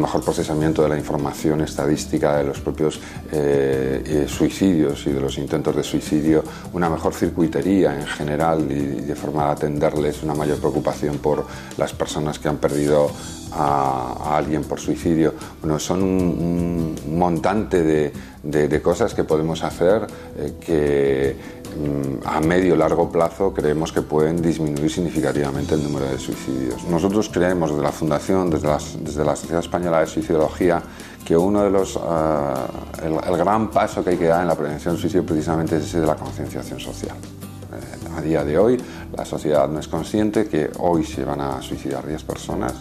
mejor 0.00 0.22
procesamiento 0.22 0.82
de 0.82 0.88
la 0.88 0.98
información 0.98 1.60
estadística 1.60 2.36
de 2.36 2.44
los 2.44 2.60
propios 2.60 3.00
eh, 3.32 4.02
eh, 4.06 4.24
suicidios 4.28 5.06
y 5.06 5.12
de 5.12 5.20
los 5.20 5.38
intentos 5.38 5.74
de 5.76 5.82
suicidio, 5.82 6.44
una 6.72 6.88
mejor 6.88 7.14
circuitería 7.14 7.98
en 7.98 8.06
general 8.06 8.70
y, 8.70 9.02
de 9.02 9.14
forma 9.14 9.46
de 9.46 9.50
atenderles, 9.52 10.22
una 10.22 10.34
mayor 10.34 10.58
preocupación 10.58 11.18
por 11.18 11.46
las 11.76 11.92
personas 11.92 12.38
que 12.38 12.48
han 12.48 12.58
perdido 12.58 13.10
a, 13.52 14.36
alguien 14.36 14.64
por 14.64 14.80
suicidio. 14.80 15.34
Bueno, 15.60 15.78
son 15.78 16.02
un, 16.02 16.96
montante 17.08 17.82
de, 18.42 18.82
cosas 18.82 19.14
que 19.14 19.24
podemos 19.24 19.62
hacer 19.62 20.06
eh, 20.36 20.54
que 20.60 21.36
a 22.24 22.40
medio 22.40 22.76
largo 22.76 23.10
plazo 23.10 23.52
creemos 23.52 23.92
que 23.92 24.02
pueden 24.02 24.40
disminuir 24.40 24.90
significativamente 24.90 25.74
el 25.74 25.82
número 25.82 26.06
de 26.06 26.18
suicidios. 26.18 26.84
Nosotros 26.84 27.28
creemos 27.32 27.70
desde 27.70 27.82
la 27.82 27.92
Fundación, 27.92 28.50
desde, 28.50 29.24
la 29.24 29.36
Sociedad 29.36 29.60
Española 29.60 30.00
de 30.00 30.06
Suicidología, 30.06 30.82
que 31.24 31.36
uno 31.36 31.62
de 31.62 31.70
los, 31.70 31.96
eh, 31.96 32.00
el, 33.04 33.36
gran 33.36 33.70
paso 33.70 34.04
que 34.04 34.10
hay 34.10 34.16
que 34.16 34.26
dar 34.26 34.42
en 34.42 34.48
la 34.48 34.54
prevención 34.54 34.94
del 34.94 35.00
suicidio 35.00 35.24
precisamente 35.24 35.76
es 35.76 35.84
ese 35.84 36.00
de 36.00 36.06
la 36.06 36.16
concienciación 36.16 36.78
social. 36.78 37.16
Eh, 37.16 38.16
a 38.16 38.20
día 38.20 38.44
de 38.44 38.58
hoy 38.58 38.80
la 39.16 39.24
sociedad 39.24 39.68
no 39.68 39.80
es 39.80 39.88
consciente 39.88 40.46
que 40.46 40.70
hoy 40.78 41.04
se 41.04 41.24
van 41.24 41.40
a 41.40 41.62
suicidar 41.62 42.06
10 42.06 42.22
personas. 42.24 42.72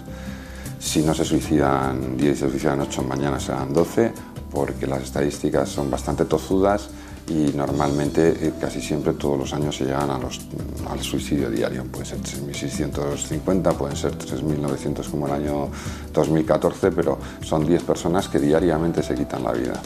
Si 0.80 1.02
no 1.02 1.14
se 1.14 1.24
suicidan 1.24 2.18
10 2.18 2.36
y 2.36 2.40
se 2.40 2.50
suicidan 2.50 2.82
8, 2.82 3.04
mañana 3.04 3.40
serán 3.40 3.74
12, 3.74 4.12
porque 4.52 4.86
las 4.86 5.02
estadísticas 5.04 5.70
son 5.70 5.90
bastante 5.90 6.26
tozudas 6.26 6.90
y 7.28 7.56
normalmente 7.56 8.48
eh, 8.48 8.54
casi 8.60 8.82
siempre 8.82 9.14
todos 9.14 9.38
los 9.38 9.54
años 9.54 9.76
se 9.78 9.86
llegan 9.86 10.10
a 10.10 10.18
los, 10.18 10.42
al 10.90 11.02
suicidio 11.02 11.50
diario. 11.50 11.86
Pueden 11.86 12.06
ser 12.06 12.20
3.650, 12.20 13.76
pueden 13.76 13.96
ser 13.96 14.18
3.900 14.18 15.10
como 15.10 15.28
el 15.28 15.34
año 15.34 15.70
2014, 16.14 16.92
pero 16.92 17.18
son 17.42 17.66
10 17.66 17.84
personas 17.84 18.28
que 18.28 18.40
diariamente 18.40 19.02
se 19.02 19.16
quitan 19.16 19.44
la 19.44 19.54
vida. 19.54 19.82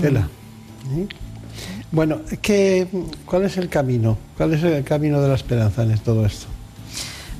Tela. 0.00 0.28
Bueno, 1.90 2.20
¿qué, 2.42 2.86
¿cuál 3.24 3.44
es 3.44 3.56
el 3.56 3.68
camino? 3.68 4.18
¿Cuál 4.36 4.54
es 4.54 4.62
el 4.62 4.84
camino 4.84 5.20
de 5.20 5.28
la 5.28 5.34
esperanza 5.34 5.82
en 5.82 5.98
todo 5.98 6.26
esto? 6.26 6.46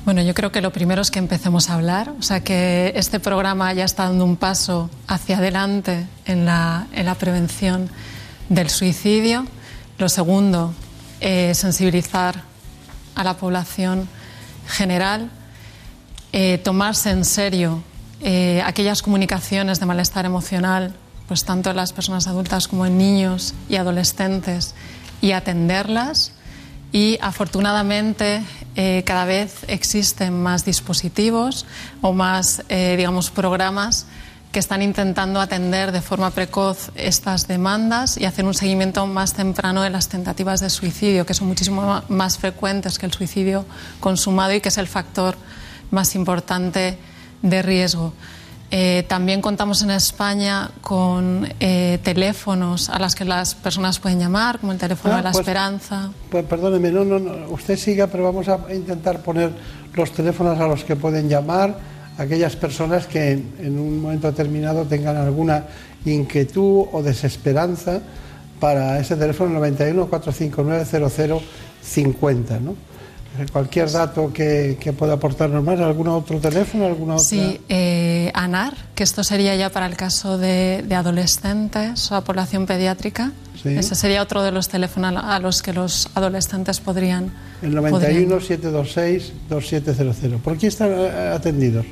Bueno, 0.07 0.21
yo 0.21 0.33
creo 0.33 0.53
que 0.53 0.61
lo 0.61 0.71
primero 0.71 1.01
es 1.01 1.11
que 1.11 1.19
empecemos 1.19 1.69
a 1.69 1.73
hablar, 1.73 2.13
o 2.17 2.21
sea, 2.21 2.39
que 2.39 2.93
este 2.95 3.19
programa 3.19 3.73
ya 3.73 3.83
está 3.83 4.05
dando 4.05 4.23
un 4.23 4.37
paso 4.37 4.89
hacia 5.05 5.37
adelante 5.37 6.07
en 6.25 6.45
la, 6.45 6.87
prevención 7.19 7.89
del 8.47 8.69
suicidio. 8.69 9.45
Lo 9.97 10.07
segundo, 10.07 10.73
es 11.19 11.57
sensibilizar 11.57 12.41
a 13.15 13.25
la 13.25 13.33
población 13.33 14.07
general. 14.65 15.29
eh, 16.31 16.57
tomarse 16.63 17.09
en 17.09 17.25
serio 17.25 17.83
eh, 18.21 18.63
aquellas 18.65 19.01
comunicaciones 19.01 19.81
de 19.81 19.87
malestar 19.87 20.25
emocional, 20.25 20.93
pues 21.27 21.43
tanto 21.43 21.71
en 21.71 21.75
las 21.75 21.91
personas 21.91 22.27
adultas 22.27 22.69
como 22.69 22.85
en 22.85 22.97
niños 22.97 23.53
y 23.67 23.75
adolescentes, 23.75 24.73
y 25.19 25.33
atenderlas. 25.33 26.31
Y 26.97 27.19
afortunadamente 27.21 28.41
eh, 28.75 29.03
cada 29.05 29.25
vez 29.25 29.65
existen 29.67 30.41
más 30.41 30.65
dispositivos 30.65 31.67
o 32.01 32.11
más, 32.11 32.63
digamos, 32.67 33.29
programas 33.29 34.07
que 34.51 34.57
están 34.57 34.81
intentando 34.81 35.39
atender 35.39 35.91
de 35.91 36.01
forma 36.01 36.31
precoz 36.31 36.89
estas 36.95 37.47
demandas 37.47 38.17
y 38.17 38.25
hacer 38.25 38.45
un 38.45 38.55
seguimiento 38.55 39.05
más 39.05 39.33
temprano 39.33 39.83
de 39.83 39.91
las 39.91 40.09
tentativas 40.09 40.59
de 40.59 40.71
suicidio, 40.71 41.23
que 41.23 41.35
son 41.35 41.47
muchísimo 41.47 42.01
más 42.09 42.39
frecuentes 42.39 42.97
que 42.97 43.05
el 43.05 43.13
suicidio 43.13 43.67
consumado 43.99 44.55
y 44.55 44.59
que 44.59 44.69
es 44.69 44.79
el 44.79 44.87
factor 44.87 45.37
más 45.91 46.15
importante 46.15 46.97
de 47.43 47.61
riesgo. 47.61 48.11
Eh, 48.69 49.05
también 49.07 49.41
contamos 49.41 49.81
en 49.81 49.91
España 49.91 50.69
con 50.81 51.47
eh, 51.59 51.99
teléfonos 52.03 52.89
a 52.89 52.99
los 52.99 53.15
que 53.15 53.23
las 53.23 53.55
personas 53.55 53.99
pueden 53.99 54.19
llamar, 54.19 54.59
como 54.59 54.73
el 54.73 54.77
teléfono 54.77 55.13
ah, 55.13 55.17
de 55.17 55.23
la 55.23 55.31
pues, 55.31 55.41
esperanza. 55.41 56.11
Pues 56.29 56.43
perdóneme, 56.43 56.91
no, 56.91 57.05
no, 57.05 57.49
usted 57.49 57.77
siga, 57.77 58.07
pero 58.07 58.25
vamos 58.25 58.49
a 58.49 58.59
intentar 58.73 59.21
poner 59.21 59.51
los 59.93 60.11
teléfonos 60.11 60.59
a 60.59 60.67
los 60.67 60.83
que 60.83 60.97
pueden 60.97 61.29
llamar 61.29 61.77
aquellas 62.17 62.55
personas 62.55 63.07
que 63.07 63.31
en, 63.31 63.79
un 63.79 64.01
momento 64.01 64.27
determinado 64.27 64.85
tengan 64.85 65.15
alguna 65.15 65.65
inquietud 66.05 66.87
o 66.91 67.01
desesperanza 67.01 68.01
para 68.59 68.99
ese 68.99 69.15
teléfono 69.15 69.53
91 69.53 70.07
459 70.07 71.41
0050, 71.93 72.59
¿no? 72.59 72.75
Cualquier 73.51 73.91
dato 73.91 74.31
que, 74.33 74.93
pueda 74.97 75.13
aportarnos 75.13 75.63
más, 75.63 75.79
¿algún 75.79 76.07
otro 76.07 76.39
teléfono? 76.39 76.85
Alguna? 76.85 77.19
Sí, 77.19 77.59
eh, 77.69 78.31
ANAR, 78.33 78.73
que 78.95 79.03
esto 79.03 79.23
sería 79.23 79.55
ya 79.55 79.69
para 79.69 79.85
el 79.85 79.95
caso 79.95 80.37
de, 80.37 80.85
adolescentes 80.95 82.11
o 82.11 82.15
a 82.15 82.23
población 82.23 82.65
pediátrica. 82.65 83.31
Ese 83.63 83.95
sería 83.95 84.21
otro 84.21 84.43
de 84.43 84.51
los 84.51 84.69
teléfonos 84.69 85.21
a 85.23 85.39
los 85.39 85.61
que 85.61 85.73
los 85.73 86.09
adolescentes 86.15 86.79
podrían. 86.79 87.33
El 87.61 87.75
91 87.75 88.39
726 88.39 89.33
2700. 89.49 90.41
¿Por 90.41 90.57
qué 90.57 90.67
están 90.67 90.91
eh, 90.91 91.33
atendidos? 91.35 91.85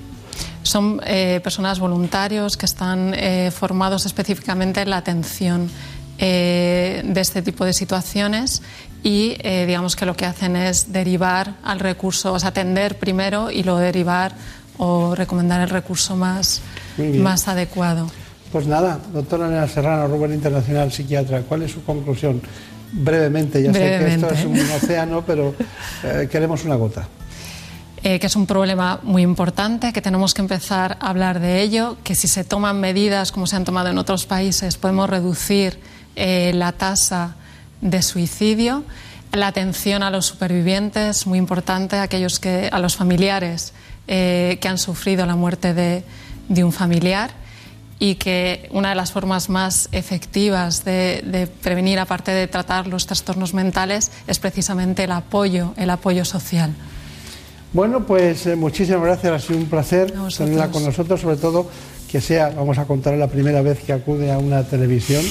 Son 0.65 0.99
eh, 1.05 1.41
personas 1.43 1.79
voluntarios 1.79 2.57
que 2.57 2.65
están 2.65 3.13
eh, 3.13 3.51
formados 3.51 4.07
específicamente 4.07 4.81
en 4.81 4.89
la 4.89 4.97
atención 4.97 5.69
eh, 6.17 7.03
de 7.05 7.21
este 7.21 7.43
tipo 7.43 7.65
de 7.65 7.73
situaciones 7.73 8.63
y 9.05 9.37
digamos 9.67 9.95
que 9.95 10.07
lo 10.07 10.15
que 10.15 10.25
hacen 10.25 10.55
es 10.55 10.91
derivar 10.91 11.53
al 11.63 11.79
recurso, 11.79 12.33
o 12.33 12.39
sea, 12.39 12.49
atender 12.49 12.97
primero 12.97 13.51
y 13.51 13.61
luego 13.61 13.79
derivar 13.79 14.33
o 14.79 15.13
recomendar 15.13 15.61
el 15.61 15.69
recurso 15.69 16.15
más, 16.15 16.61
más 16.97 17.47
adecuado. 17.47 18.09
Pues 18.51 18.65
nada, 18.65 18.99
doctora 19.13 19.47
Elena 19.47 19.67
Serrano, 19.67 20.07
Rubén 20.07 20.33
Internacional 20.33 20.91
Psiquiatra, 20.91 21.41
¿cuál 21.41 21.61
es 21.61 21.71
su 21.71 21.83
conclusión? 21.83 22.41
Brevemente, 22.93 23.61
ya 23.61 23.71
sé 23.71 23.79
que 23.79 24.13
esto 24.15 24.29
es 24.31 24.43
un 24.43 24.59
océano, 24.71 25.23
pero 25.23 25.53
queremos 26.31 26.65
una 26.65 26.73
gota. 26.73 27.07
Eh, 28.05 28.19
que 28.19 28.27
es 28.27 28.35
un 28.35 28.45
problema 28.45 28.99
muy 29.01 29.23
importante, 29.23 29.91
que 29.91 29.99
tenemos 29.99 30.35
que 30.35 30.41
empezar 30.43 30.95
a 30.99 31.09
hablar 31.09 31.39
de 31.39 31.63
ello, 31.63 31.97
que 32.03 32.13
si 32.13 32.27
se 32.27 32.43
toman 32.43 32.79
medidas 32.79 33.31
como 33.31 33.47
se 33.47 33.55
han 33.55 33.65
tomado 33.65 33.89
en 33.89 33.97
otros 33.97 34.27
países 34.27 34.77
podemos 34.77 35.09
reducir 35.09 35.79
eh, 36.15 36.51
la 36.53 36.71
tasa 36.71 37.35
de 37.81 38.01
suicidio, 38.01 38.83
la 39.31 39.47
atención 39.47 40.03
a 40.03 40.09
los 40.09 40.25
supervivientes, 40.25 41.27
muy 41.27 41.37
importante, 41.37 41.97
a, 41.97 42.03
aquellos 42.03 42.39
que, 42.39 42.69
a 42.71 42.79
los 42.79 42.95
familiares 42.95 43.73
eh, 44.07 44.57
que 44.61 44.67
han 44.67 44.77
sufrido 44.77 45.25
la 45.25 45.35
muerte 45.35 45.73
de, 45.73 46.03
de, 46.47 46.63
un 46.63 46.71
familiar 46.71 47.31
y 47.99 48.15
que 48.15 48.69
una 48.71 48.89
de 48.89 48.95
las 48.95 49.11
formas 49.11 49.49
más 49.49 49.89
efectivas 49.91 50.85
de, 50.85 51.23
de 51.25 51.47
prevenir, 51.47 51.99
aparte 51.99 52.31
de 52.31 52.47
tratar 52.47 52.87
los 52.87 53.07
trastornos 53.07 53.53
mentales, 53.53 54.11
es 54.27 54.39
precisamente 54.39 55.05
el 55.05 55.11
apoyo, 55.11 55.73
el 55.77 55.89
apoyo 55.89 56.25
social. 56.25 56.73
Bueno, 57.75 58.05
pues 58.05 58.45
eh, 58.45 58.55
muchísimas 58.55 59.01
gracias, 59.01 59.33
ha 59.33 59.39
sido 59.45 59.59
un 59.59 59.65
placer 59.65 60.13
tenerla 60.37 60.71
con 60.71 60.85
nosotros, 60.85 61.19
sobre 61.19 61.35
todo 61.35 61.69
que 62.15 62.21
sea, 62.21 62.49
vamos 62.51 62.77
a 62.77 62.85
contar 62.85 63.13
la 63.15 63.27
primera 63.27 63.61
vez 63.61 63.79
que 63.79 63.91
acude 63.91 64.31
a 64.31 64.37
una 64.37 64.63
televisión, 64.63 65.21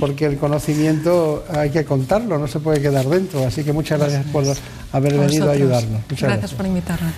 porque 0.00 0.24
el 0.24 0.38
conocimiento 0.38 1.44
hay 1.50 1.68
que 1.68 1.84
contarlo, 1.84 2.38
no 2.38 2.48
se 2.48 2.60
puede 2.60 2.80
quedar 2.80 3.04
dentro. 3.04 3.46
Así 3.46 3.62
que 3.62 3.74
muchas 3.74 4.00
gracias 4.00 4.24
por 4.32 4.42
haber 4.92 5.18
venido 5.18 5.50
a 5.50 5.52
ayudarnos. 5.52 6.00
Muchas 6.08 6.20
gracias, 6.22 6.38
gracias 6.38 6.54
por 6.54 6.64
invitarme. 6.64 7.10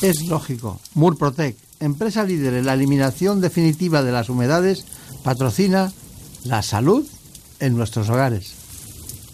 Es 0.00 0.22
lógico, 0.26 0.80
Murprotec, 0.94 1.56
empresa 1.80 2.24
líder 2.24 2.54
en 2.54 2.64
la 2.64 2.72
eliminación 2.72 3.42
definitiva 3.42 4.02
de 4.02 4.12
las 4.12 4.30
humedades, 4.30 4.86
patrocina 5.22 5.92
la 6.44 6.62
salud 6.62 7.06
en 7.58 7.76
nuestros 7.76 8.08
hogares. 8.08 8.59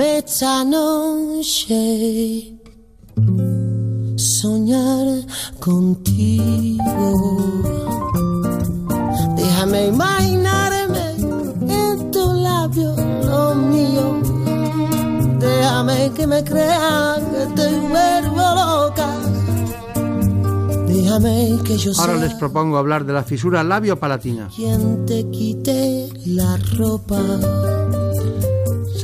Esta 0.00 0.64
noche 0.64 2.54
soñar 4.16 5.24
contigo. 5.60 6.82
Déjame 9.36 9.86
imaginarme 9.86 11.04
en 11.68 12.10
tu 12.10 12.32
labio 12.34 12.94
lo 13.22 13.54
mío. 13.54 14.20
Déjame 15.38 16.12
que 16.14 16.26
me 16.26 16.44
crean 16.44 17.20
que 17.30 17.46
te 17.54 17.78
vuelvo 17.80 18.44
loca. 18.60 19.08
Déjame 20.86 21.58
que 21.64 21.76
yo 21.78 21.92
Ahora 21.98 22.16
les 22.16 22.34
propongo 22.34 22.78
hablar 22.78 23.04
de 23.04 23.12
la 23.12 23.22
fisura 23.22 23.62
labio-palatina. 23.62 24.48
Quien 24.54 25.06
te 25.06 25.28
quite 25.30 26.08
la 26.24 26.56
ropa 26.76 27.20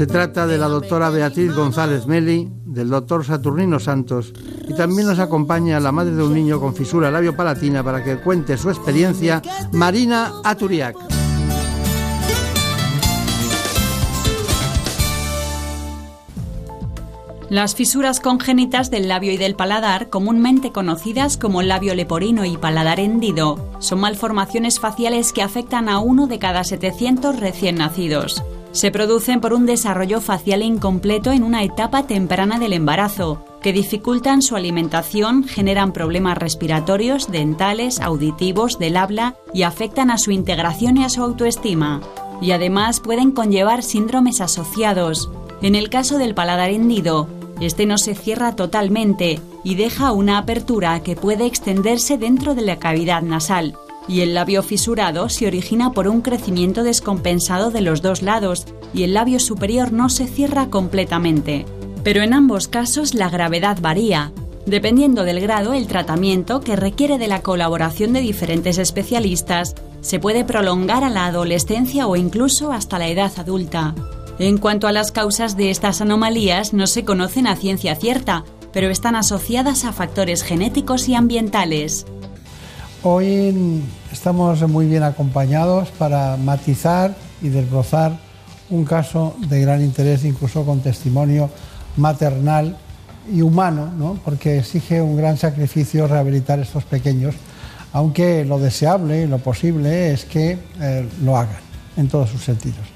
se 0.02 0.08
trata 0.08 0.48
de 0.48 0.58
la 0.58 0.66
doctora 0.66 1.10
Beatriz 1.10 1.54
González 1.54 2.08
Meli, 2.08 2.50
del 2.64 2.90
doctor 2.90 3.24
Saturnino 3.24 3.78
Santos 3.78 4.32
y 4.66 4.74
también 4.74 5.06
nos 5.06 5.20
acompaña 5.20 5.78
la 5.78 5.92
madre 5.92 6.10
de 6.10 6.24
un 6.24 6.34
niño 6.34 6.58
con 6.58 6.74
fisura 6.74 7.08
labio-palatina 7.08 7.84
para 7.84 8.02
que 8.02 8.16
cuente 8.16 8.58
su 8.58 8.68
experiencia, 8.68 9.40
Marina 9.70 10.32
Aturiac. 10.42 10.96
Las 17.48 17.76
fisuras 17.76 18.18
congénitas 18.18 18.90
del 18.90 19.06
labio 19.06 19.30
y 19.30 19.36
del 19.36 19.54
paladar, 19.54 20.08
comúnmente 20.10 20.72
conocidas 20.72 21.36
como 21.36 21.62
labio 21.62 21.94
leporino 21.94 22.44
y 22.44 22.56
paladar 22.56 22.98
hendido, 22.98 23.70
son 23.78 24.00
malformaciones 24.00 24.80
faciales 24.80 25.32
que 25.32 25.42
afectan 25.42 25.88
a 25.88 26.00
uno 26.00 26.26
de 26.26 26.40
cada 26.40 26.64
700 26.64 27.38
recién 27.38 27.76
nacidos. 27.76 28.42
Se 28.72 28.90
producen 28.90 29.42
por 29.42 29.52
un 29.52 29.66
desarrollo 29.66 30.22
facial 30.22 30.62
incompleto 30.62 31.30
en 31.30 31.42
una 31.42 31.62
etapa 31.62 32.06
temprana 32.06 32.58
del 32.58 32.72
embarazo, 32.72 33.44
que 33.60 33.74
dificultan 33.74 34.40
su 34.40 34.56
alimentación, 34.56 35.44
generan 35.44 35.92
problemas 35.92 36.38
respiratorios, 36.38 37.30
dentales, 37.30 38.00
auditivos, 38.00 38.78
del 38.78 38.96
habla 38.96 39.36
y 39.52 39.62
afectan 39.62 40.10
a 40.10 40.16
su 40.16 40.30
integración 40.30 40.96
y 40.96 41.04
a 41.04 41.10
su 41.10 41.22
autoestima. 41.22 42.00
Y 42.40 42.52
además 42.52 43.00
pueden 43.00 43.30
conllevar 43.32 43.82
síndromes 43.82 44.40
asociados. 44.40 45.30
En 45.60 45.74
el 45.74 45.90
caso 45.90 46.16
del 46.16 46.34
paladar 46.34 46.70
hendido, 46.70 47.28
este 47.60 47.84
no 47.84 47.98
se 47.98 48.14
cierra 48.14 48.56
totalmente 48.56 49.38
y 49.62 49.74
deja 49.74 50.12
una 50.12 50.38
apertura 50.38 51.00
que 51.00 51.14
puede 51.14 51.44
extenderse 51.44 52.16
dentro 52.16 52.54
de 52.54 52.62
la 52.62 52.78
cavidad 52.78 53.22
nasal, 53.22 53.76
y 54.08 54.20
el 54.20 54.34
labio 54.34 54.62
fisurado 54.62 55.28
se 55.28 55.46
origina 55.46 55.92
por 55.92 56.08
un 56.08 56.20
crecimiento 56.22 56.82
descompensado 56.82 57.70
de 57.70 57.80
los 57.80 58.02
dos 58.02 58.22
lados 58.22 58.66
y 58.92 59.04
el 59.04 59.14
labio 59.14 59.40
superior 59.40 59.92
no 59.92 60.08
se 60.08 60.26
cierra 60.26 60.68
completamente. 60.68 61.64
Pero 62.02 62.22
en 62.22 62.34
ambos 62.34 62.68
casos 62.68 63.14
la 63.14 63.28
gravedad 63.28 63.78
varía. 63.80 64.32
Dependiendo 64.66 65.24
del 65.24 65.40
grado, 65.40 65.72
el 65.72 65.86
tratamiento, 65.86 66.60
que 66.60 66.76
requiere 66.76 67.18
de 67.18 67.26
la 67.26 67.42
colaboración 67.42 68.12
de 68.12 68.20
diferentes 68.20 68.78
especialistas, 68.78 69.74
se 70.00 70.20
puede 70.20 70.44
prolongar 70.44 71.04
a 71.04 71.10
la 71.10 71.26
adolescencia 71.26 72.06
o 72.06 72.16
incluso 72.16 72.72
hasta 72.72 72.98
la 72.98 73.08
edad 73.08 73.32
adulta. 73.36 73.94
En 74.38 74.58
cuanto 74.58 74.86
a 74.86 74.92
las 74.92 75.12
causas 75.12 75.56
de 75.56 75.70
estas 75.70 76.00
anomalías, 76.00 76.72
no 76.72 76.86
se 76.86 77.04
conocen 77.04 77.46
a 77.46 77.56
ciencia 77.56 77.94
cierta, 77.96 78.44
pero 78.72 78.88
están 78.88 79.14
asociadas 79.16 79.84
a 79.84 79.92
factores 79.92 80.42
genéticos 80.42 81.08
y 81.08 81.14
ambientales. 81.14 82.06
Hoy 83.04 83.82
estamos 84.12 84.62
muy 84.68 84.86
bien 84.86 85.02
acompañados 85.02 85.88
para 85.90 86.36
matizar 86.36 87.16
y 87.42 87.48
desbrozar 87.48 88.16
un 88.70 88.84
caso 88.84 89.34
de 89.48 89.60
gran 89.60 89.82
interés, 89.82 90.24
incluso 90.24 90.64
con 90.64 90.82
testimonio 90.82 91.50
maternal 91.96 92.76
y 93.28 93.42
humano, 93.42 93.92
¿no? 93.98 94.20
porque 94.24 94.58
exige 94.58 95.02
un 95.02 95.16
gran 95.16 95.36
sacrificio 95.36 96.06
rehabilitar 96.06 96.60
estos 96.60 96.84
pequeños, 96.84 97.34
aunque 97.92 98.44
lo 98.44 98.60
deseable 98.60 99.22
y 99.22 99.26
lo 99.26 99.38
posible 99.38 100.12
es 100.12 100.24
que 100.24 100.58
eh, 100.80 101.08
lo 101.24 101.36
hagan 101.36 101.58
en 101.96 102.06
todos 102.06 102.30
sus 102.30 102.44
sentidos. 102.44 102.86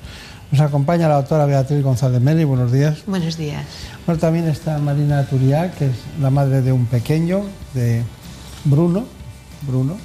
Nos 0.53 0.61
acompaña 0.61 1.09
la 1.09 1.17
doctora 1.17 1.47
Beatriz 1.47 1.83
González 1.83 2.21
Meli, 2.21 2.45
buenos 2.45 2.71
días. 2.71 2.99
Buenos 3.09 3.37
días. 3.37 3.65
Bueno, 4.07 4.21
también 4.21 4.47
está 4.47 4.79
Marina 4.79 5.25
Turiá, 5.25 5.73
que 5.73 5.87
es 5.87 5.97
la 6.21 6.31
madre 6.31 6.63
de 6.63 6.71
un 6.71 6.87
pequeño, 6.87 7.43
de 7.75 8.05
Bruno, 8.65 9.16
Bruno, 9.67 9.97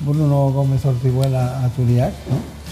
Bruno 0.00 0.50
Gómez 0.50 0.84
Ortibuela 0.84 1.64
Aturiac, 1.64 2.12
¿no? 2.28 2.62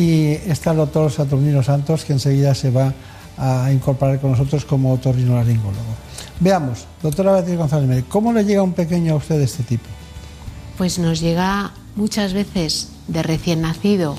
Y 0.00 0.32
está 0.46 0.70
el 0.70 0.76
doctor 0.76 1.10
Saturnino 1.10 1.62
Santos, 1.62 2.04
que 2.04 2.12
enseguida 2.12 2.54
se 2.54 2.70
va 2.70 2.92
a 3.36 3.72
incorporar 3.72 4.20
con 4.20 4.30
nosotros 4.30 4.64
como 4.64 4.92
otorrinolaringólogo. 4.92 6.08
Veamos, 6.40 6.86
doctora 7.02 7.32
Beatriz 7.32 7.56
González 7.56 8.04
¿cómo 8.08 8.32
le 8.32 8.44
llega 8.44 8.62
un 8.62 8.74
pequeño 8.74 9.14
a 9.14 9.16
usted 9.16 9.38
de 9.38 9.44
este 9.44 9.64
tipo? 9.64 9.86
Pues 10.76 10.98
nos 11.00 11.20
llega 11.20 11.72
muchas 11.96 12.32
veces 12.32 12.90
de 13.08 13.24
recién 13.24 13.62
nacido, 13.62 14.16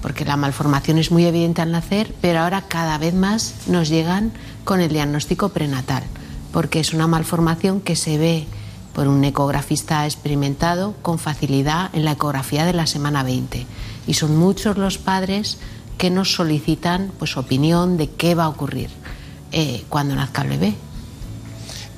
porque 0.00 0.24
la 0.24 0.36
malformación 0.36 0.96
es 0.96 1.10
muy 1.10 1.26
evidente 1.26 1.60
al 1.60 1.72
nacer, 1.72 2.14
pero 2.22 2.40
ahora 2.40 2.62
cada 2.68 2.96
vez 2.96 3.12
más 3.12 3.54
nos 3.66 3.90
llegan 3.90 4.32
con 4.64 4.80
el 4.80 4.88
diagnóstico 4.88 5.50
prenatal, 5.50 6.04
porque 6.52 6.80
es 6.80 6.94
una 6.94 7.06
malformación 7.06 7.82
que 7.82 7.96
se 7.96 8.16
ve 8.16 8.46
por 8.98 9.06
un 9.06 9.22
ecografista 9.22 10.04
experimentado 10.06 10.92
con 11.02 11.20
facilidad 11.20 11.88
en 11.92 12.04
la 12.04 12.10
ecografía 12.10 12.64
de 12.64 12.72
la 12.72 12.88
semana 12.88 13.22
20. 13.22 13.64
Y 14.08 14.14
son 14.14 14.36
muchos 14.36 14.76
los 14.76 14.98
padres 14.98 15.58
que 15.98 16.10
nos 16.10 16.32
solicitan 16.32 17.12
pues, 17.16 17.36
opinión 17.36 17.96
de 17.96 18.10
qué 18.10 18.34
va 18.34 18.46
a 18.46 18.48
ocurrir 18.48 18.90
eh, 19.52 19.84
cuando 19.88 20.16
nazca 20.16 20.42
el 20.42 20.48
bebé. 20.48 20.74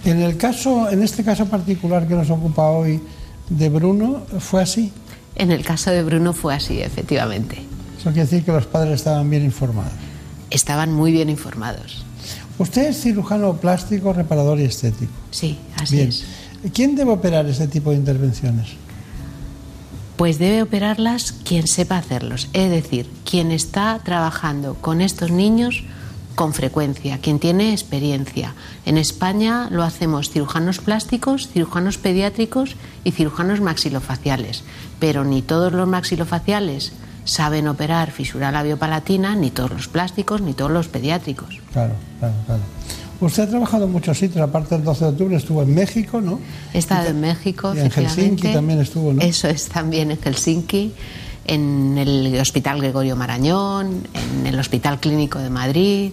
En, 0.05 0.21
el 0.21 0.37
caso, 0.37 0.91
en 0.91 1.03
este 1.03 1.25
caso 1.25 1.47
particular 1.47 2.07
que 2.07 2.17
nos 2.17 2.29
ocupa 2.29 2.69
hoy 2.69 3.01
de 3.49 3.71
Bruno, 3.71 4.21
¿fue 4.39 4.63
así? 4.63 4.93
En 5.37 5.53
el 5.53 5.65
caso 5.65 5.91
de 5.91 6.03
Bruno 6.03 6.35
fue 6.35 6.55
así, 6.55 6.83
efectivamente. 6.83 7.63
Eso 7.99 8.11
quiere 8.11 8.29
decir 8.29 8.45
que 8.45 8.53
los 8.53 8.67
padres 8.67 8.97
estaban 8.97 9.31
bien 9.31 9.43
informados. 9.43 9.95
Estaban 10.51 10.93
muy 10.93 11.13
bien 11.13 11.31
informados. 11.31 12.05
Usted 12.59 12.89
es 12.89 13.01
cirujano 13.01 13.57
plástico, 13.57 14.13
reparador 14.13 14.61
y 14.61 14.65
estético. 14.65 15.13
Sí, 15.31 15.59
así 15.79 15.97
Bien. 15.97 16.09
es. 16.11 16.25
¿Quién 16.75 16.95
debe 16.95 17.11
operar 17.11 17.47
este 17.47 17.67
tipo 17.67 17.91
de 17.91 17.97
intervenciones? 17.97 18.69
Pues 20.17 20.39
debe 20.39 20.63
operarlas 20.63 21.33
quien 21.33 21.67
sepa 21.67 21.97
hacerlos, 21.97 22.49
es 22.53 22.71
decir, 22.71 23.09
quien 23.25 23.51
está 23.51 23.99
trabajando 24.05 24.75
con 24.75 25.01
estos 25.01 25.31
niños 25.31 25.85
con 26.35 26.53
frecuencia, 26.53 27.19
quien 27.19 27.39
tiene 27.39 27.73
experiencia. 27.73 28.55
En 28.87 28.99
España 28.99 29.69
lo 29.71 29.83
hacemos 29.83 30.31
cirujanos 30.31 30.79
plásticos, 30.79 31.49
cirujanos 31.49 31.99
pediátricos 31.99 32.77
y 33.05 33.13
cirujanos 33.13 33.61
maxilofaciales, 33.61 34.63
pero 34.99 35.25
ni 35.25 35.43
todos 35.43 35.73
los 35.73 35.89
maxilofaciales 35.89 36.93
saben 37.25 37.69
operar 37.69 38.11
fisura 38.11 38.53
labiopalatina, 38.53 39.35
ni 39.37 39.51
todos 39.51 39.71
los 39.71 39.89
plásticos, 39.89 40.41
ni 40.41 40.55
todos 40.55 40.71
los 40.71 40.89
pediátricos. 40.89 41.59
Claro, 41.73 41.95
claro, 42.19 42.35
claro. 42.47 42.63
Usted 43.21 43.43
ha 43.43 43.49
trabajado 43.49 43.85
en 43.85 43.93
muchos 43.93 44.19
sitios, 44.19 44.43
aparte 44.43 44.75
del 44.75 44.85
12 44.85 45.05
de 45.05 45.11
octubre 45.11 45.37
estuvo 45.37 45.63
en 45.63 45.75
México, 45.75 46.21
¿no? 46.21 46.41
He 46.73 46.79
estado 46.79 47.09
en 47.09 47.21
México, 47.21 47.75
y 47.75 47.81
en 47.81 47.91
Helsinki 47.91 48.53
también 48.53 48.81
estuvo, 48.81 49.13
¿no? 49.13 49.21
Eso 49.21 49.49
es 49.49 49.69
también 49.69 50.11
en 50.11 50.19
Helsinki, 50.19 50.93
en 51.47 51.99
el 51.99 52.39
Hospital 52.41 52.81
Gregorio 52.81 53.17
Marañón, 53.17 54.07
en 54.15 54.47
el 54.47 54.59
Hospital 54.59 55.01
Clínico 55.01 55.39
de 55.39 55.51
Madrid, 55.51 56.13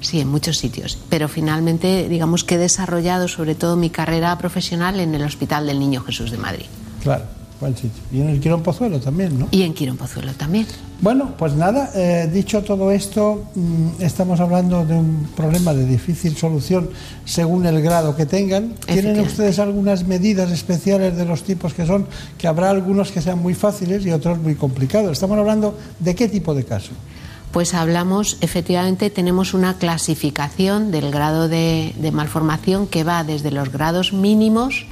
sí, 0.00 0.20
en 0.20 0.28
muchos 0.28 0.58
sitios. 0.58 0.98
Pero 1.08 1.28
finalmente, 1.28 2.08
digamos 2.08 2.44
que 2.44 2.54
he 2.54 2.58
desarrollado 2.58 3.26
sobre 3.26 3.54
todo 3.54 3.76
mi 3.76 3.90
carrera 3.90 4.36
profesional 4.38 5.00
en 5.00 5.14
el 5.14 5.22
Hospital 5.22 5.66
del 5.66 5.80
Niño 5.80 6.02
Jesús 6.02 6.30
de 6.30 6.38
Madrid. 6.38 6.66
Claro, 7.02 7.24
Y 8.12 8.20
en 8.20 8.28
el 8.28 8.40
Quirón 8.40 8.62
Pozuelo 8.62 9.00
también, 9.00 9.38
¿no? 9.38 9.48
Y 9.50 9.62
en 9.62 9.72
Quirón 9.72 9.96
Pozuelo 9.96 10.32
también. 10.32 10.66
Bueno, 11.00 11.34
pues 11.38 11.54
nada, 11.54 11.90
eh, 11.94 12.28
dicho 12.32 12.62
todo 12.62 12.90
esto, 12.90 13.44
mm, 13.54 14.02
estamos 14.02 14.40
hablando 14.40 14.84
de 14.84 14.94
un 14.94 15.28
problema 15.34 15.72
de 15.72 15.86
difícil 15.86 16.36
solución 16.36 16.90
según 17.24 17.66
el 17.66 17.80
grado 17.82 18.14
que 18.14 18.26
tengan. 18.26 18.74
¿Tienen 18.86 19.20
ustedes 19.20 19.58
algunas 19.58 20.06
medidas 20.06 20.50
especiales 20.50 21.16
de 21.16 21.24
los 21.24 21.44
tipos 21.44 21.72
que 21.74 21.86
son? 21.86 22.06
Que 22.38 22.46
habrá 22.46 22.70
algunos 22.70 23.10
que 23.10 23.22
sean 23.22 23.38
muy 23.38 23.54
fáciles 23.54 24.04
y 24.04 24.10
otros 24.10 24.38
muy 24.38 24.54
complicados. 24.54 25.12
Estamos 25.12 25.38
hablando 25.38 25.78
de 25.98 26.14
qué 26.14 26.28
tipo 26.28 26.54
de 26.54 26.64
caso. 26.64 26.92
Pues 27.52 27.72
hablamos, 27.72 28.36
efectivamente, 28.42 29.08
tenemos 29.08 29.54
una 29.54 29.78
clasificación 29.78 30.90
del 30.90 31.10
grado 31.10 31.48
de, 31.48 31.94
de 31.98 32.12
malformación 32.12 32.86
que 32.86 33.02
va 33.02 33.24
desde 33.24 33.50
los 33.50 33.72
grados 33.72 34.12
mínimos, 34.12 34.86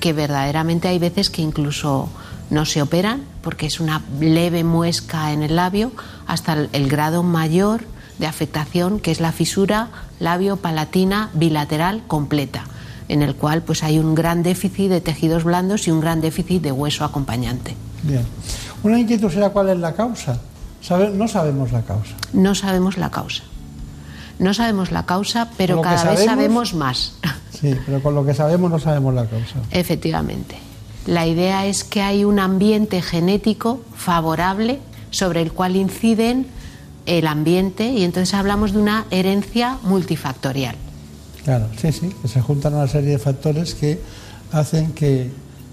que 0.00 0.12
verdaderamente 0.12 0.88
hay 0.88 0.98
veces 0.98 1.30
que 1.30 1.42
incluso 1.42 2.08
no 2.50 2.64
se 2.64 2.80
operan, 2.82 3.22
porque 3.42 3.66
es 3.66 3.80
una 3.80 4.02
leve 4.20 4.62
muesca 4.64 5.32
en 5.32 5.42
el 5.42 5.56
labio, 5.56 5.92
hasta 6.26 6.52
el, 6.52 6.68
el 6.72 6.88
grado 6.88 7.22
mayor 7.22 7.84
de 8.18 8.26
afectación, 8.26 9.00
que 9.00 9.10
es 9.10 9.20
la 9.20 9.32
fisura 9.32 9.88
labio-palatina 10.20 11.30
bilateral 11.34 12.02
completa, 12.06 12.64
en 13.08 13.22
el 13.22 13.34
cual 13.34 13.62
pues 13.62 13.82
hay 13.82 13.98
un 13.98 14.14
gran 14.14 14.42
déficit 14.42 14.88
de 14.90 15.00
tejidos 15.00 15.44
blandos 15.44 15.86
y 15.88 15.90
un 15.90 16.00
gran 16.00 16.20
déficit 16.20 16.62
de 16.62 16.72
hueso 16.72 17.04
acompañante. 17.04 17.74
Bien. 18.02 18.24
Una 18.82 18.98
inquietud 19.00 19.30
será 19.30 19.50
cuál 19.50 19.68
es 19.70 19.78
la 19.78 19.94
causa. 19.94 20.38
Sabe- 20.82 21.10
no 21.10 21.26
sabemos 21.26 21.72
la 21.72 21.82
causa. 21.82 22.14
No 22.32 22.54
sabemos 22.54 22.96
la 22.96 23.10
causa. 23.10 23.42
No 24.38 24.54
sabemos 24.54 24.92
la 24.92 25.04
causa, 25.06 25.48
pero 25.56 25.76
Lo 25.76 25.82
cada 25.82 26.10
vez 26.12 26.24
sabemos 26.24 26.74
más. 26.74 27.14
Sí, 27.60 27.74
pero 27.86 28.02
con 28.02 28.14
lo 28.14 28.24
que 28.24 28.34
sabemos 28.34 28.70
no 28.70 28.78
sabemos 28.78 29.14
la 29.14 29.26
causa. 29.26 29.56
Efectivamente. 29.70 30.56
La 31.06 31.26
idea 31.26 31.66
es 31.66 31.84
que 31.84 32.02
hay 32.02 32.24
un 32.24 32.38
ambiente 32.38 33.00
genético 33.00 33.80
favorable 33.94 34.80
sobre 35.10 35.40
el 35.40 35.52
cual 35.52 35.76
inciden 35.76 36.46
el 37.06 37.26
ambiente 37.28 37.88
y 37.88 38.02
entonces 38.02 38.34
hablamos 38.34 38.72
de 38.72 38.80
una 38.80 39.06
herencia 39.10 39.78
multifactorial. 39.82 40.74
Claro, 41.44 41.68
sí, 41.76 41.92
sí, 41.92 42.12
que 42.20 42.26
se 42.26 42.40
juntan 42.40 42.74
una 42.74 42.88
serie 42.88 43.10
de 43.10 43.18
factores 43.18 43.74
que 43.74 44.00
hacen 44.50 44.92
que, 44.92 45.30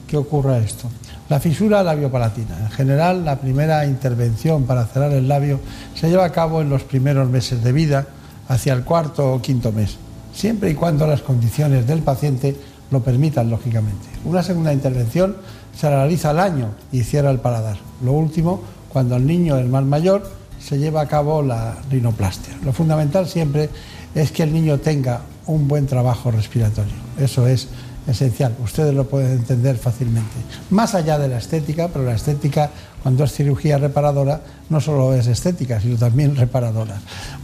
que 0.08 0.18
ocurra 0.18 0.60
esto. 0.60 0.88
La 1.30 1.40
fisura 1.40 1.82
labiopalatina. 1.82 2.60
En 2.60 2.70
general, 2.70 3.26
la 3.26 3.40
primera 3.40 3.86
intervención 3.88 4.66
para 4.66 4.86
cerrar 4.86 5.12
el 5.14 5.28
labio 5.28 5.60
se 5.96 6.10
lleva 6.10 6.26
a 6.26 6.32
cabo 6.32 6.62
en 6.62 6.70
los 6.70 6.84
primeros 6.84 7.28
meses 7.30 7.64
de 7.64 7.72
vida, 7.72 8.08
hacia 8.48 8.74
el 8.74 8.84
cuarto 8.84 9.34
o 9.34 9.42
quinto 9.42 9.72
mes, 9.72 9.98
siempre 10.34 10.72
y 10.72 10.76
cuando 10.76 11.08
las 11.08 11.22
condiciones 11.22 11.88
del 11.88 12.02
paciente 12.02 12.56
lo 12.92 13.02
permitan, 13.02 13.50
lógicamente. 13.50 14.08
Una 14.26 14.44
segunda 14.44 14.74
intervención 14.74 15.38
se 15.76 15.90
realiza 15.90 16.30
al 16.30 16.40
año 16.40 16.70
y 16.92 17.04
cierra 17.04 17.32
el 17.32 17.40
paladar. 17.40 17.78
Lo 18.04 18.14
último, 18.14 18.62
cuando 18.90 19.16
el 19.16 19.26
niño 19.26 19.58
es 19.58 19.68
más 19.68 19.84
mayor, 19.84 20.30
se 20.60 20.78
lleva 20.78 21.02
a 21.02 21.08
cabo 21.08 21.42
la 21.42 21.76
rinoplastia. 21.90 22.56
Lo 22.64 22.72
fundamental 22.72 23.28
siempre 23.28 23.70
es 24.16 24.32
que 24.32 24.44
el 24.44 24.54
niño 24.54 24.80
tenga 24.80 25.22
un 25.48 25.68
buen 25.68 25.88
trabajo 25.88 26.32
respiratorio. 26.32 26.94
Eso 27.18 27.48
es 27.48 27.68
esencial. 28.08 28.56
Ustedes 28.64 28.94
lo 28.94 29.06
pueden 29.06 29.32
entender 29.32 29.78
fácilmente. 29.78 30.32
Más 30.70 30.94
allá 30.96 31.18
de 31.18 31.28
la 31.28 31.38
estética, 31.38 31.88
pero 31.88 32.06
la 32.06 32.14
estética, 32.14 32.70
cuando 33.02 33.24
es 33.24 33.34
cirugía 33.34 33.78
reparadora, 33.78 34.42
no 34.70 34.80
solo 34.80 35.14
es 35.14 35.28
estética, 35.28 35.80
sino 35.82 35.98
también 35.98 36.36
reparadora. 36.36 36.98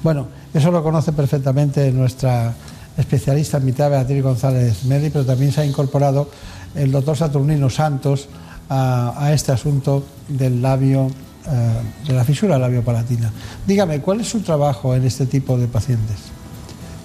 Bueno, 0.03 0.27
eso 0.53 0.71
lo 0.71 0.83
conoce 0.83 1.11
perfectamente 1.11 1.91
nuestra 1.91 2.53
especialista 2.99 3.57
en 3.57 3.65
mitad, 3.65 3.89
Beatriz 3.89 4.21
González 4.21 4.83
Meli, 4.83 5.09
pero 5.09 5.25
también 5.25 5.51
se 5.51 5.61
ha 5.61 5.65
incorporado 5.65 6.29
el 6.75 6.91
doctor 6.91 7.17
Saturnino 7.17 7.69
Santos 7.69 8.27
a, 8.69 9.31
este 9.33 9.51
asunto 9.51 10.05
del 10.27 10.61
labio, 10.61 11.07
eh, 11.47 12.07
de 12.07 12.13
la 12.13 12.23
fisura 12.23 12.59
labiopalatina. 12.59 13.31
Dígame, 13.65 14.01
¿cuál 14.01 14.21
es 14.21 14.27
su 14.27 14.41
trabajo 14.41 14.93
en 14.93 15.05
este 15.05 15.25
tipo 15.25 15.57
de 15.57 15.67
pacientes? 15.67 16.17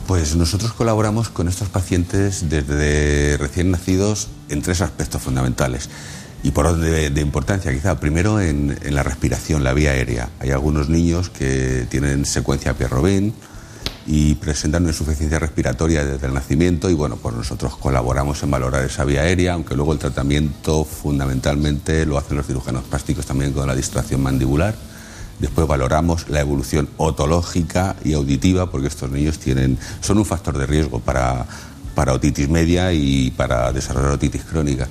Pues 0.06 0.36
nosotros 0.36 0.74
colaboramos 0.74 1.30
con 1.30 1.48
estos 1.48 1.70
pacientes 1.70 2.50
desde 2.50 3.38
recién 3.38 3.70
nacidos 3.70 4.28
en 4.50 4.60
tres 4.60 4.82
aspectos 4.82 5.22
fundamentales 5.22 5.88
y 6.42 6.50
por 6.50 6.66
orden 6.66 7.14
de, 7.14 7.20
importancia 7.22 7.72
quizá. 7.72 7.98
Primero 7.98 8.38
en, 8.38 8.76
en 8.82 8.94
la 8.94 9.02
respiración, 9.02 9.64
la 9.64 9.72
vía 9.72 9.92
aérea. 9.92 10.28
Hay 10.40 10.50
algunos 10.50 10.90
niños 10.90 11.30
que 11.30 11.86
tienen 11.88 12.26
secuencia 12.26 12.74
Pierre-Robin 12.74 13.32
y 14.06 14.34
presentan 14.34 14.82
una 14.82 14.92
insuficiencia 14.92 15.38
respiratoria 15.38 16.04
desde 16.04 16.26
el 16.26 16.34
nacimiento 16.34 16.90
y 16.90 16.94
bueno, 16.94 17.16
pues 17.16 17.34
nosotros 17.34 17.76
colaboramos 17.76 18.42
en 18.42 18.50
valorar 18.50 18.84
esa 18.84 19.04
vía 19.04 19.22
aérea, 19.22 19.54
aunque 19.54 19.74
luego 19.74 19.92
el 19.92 19.98
tratamiento 19.98 20.84
fundamentalmente 20.84 22.04
lo 22.04 22.18
hacen 22.18 22.36
los 22.36 22.46
cirujanos 22.46 22.84
plásticos 22.84 23.24
también 23.24 23.52
con 23.52 23.66
la 23.66 23.74
distracción 23.74 24.22
mandibular. 24.22 24.74
Después 25.38 25.66
valoramos 25.66 26.28
la 26.28 26.40
evolución 26.40 26.88
otológica 26.96 27.96
y 28.04 28.12
auditiva 28.12 28.70
porque 28.70 28.88
estos 28.88 29.10
niños 29.10 29.38
tienen, 29.38 29.78
son 30.00 30.18
un 30.18 30.24
factor 30.24 30.56
de 30.56 30.66
riesgo 30.66 31.00
para, 31.00 31.46
para 31.94 32.12
otitis 32.12 32.48
media 32.48 32.92
y 32.92 33.30
para 33.30 33.72
desarrollar 33.72 34.12
otitis 34.12 34.44
crónica. 34.44 34.86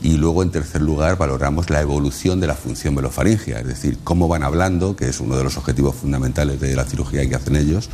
Y 0.00 0.16
luego, 0.16 0.44
en 0.44 0.50
tercer 0.50 0.80
lugar, 0.80 1.18
valoramos 1.18 1.70
la 1.70 1.80
evolución 1.80 2.38
de 2.38 2.46
la 2.46 2.54
función 2.54 2.94
velofaringea, 2.94 3.58
es 3.58 3.66
decir, 3.66 3.98
cómo 4.04 4.28
van 4.28 4.44
hablando, 4.44 4.94
que 4.94 5.08
es 5.08 5.18
uno 5.18 5.36
de 5.36 5.42
los 5.42 5.56
objetivos 5.56 5.96
fundamentales 5.96 6.60
de 6.60 6.76
la 6.76 6.84
cirugía 6.84 7.28
que 7.28 7.34
hacen 7.34 7.56
ellos, 7.56 7.90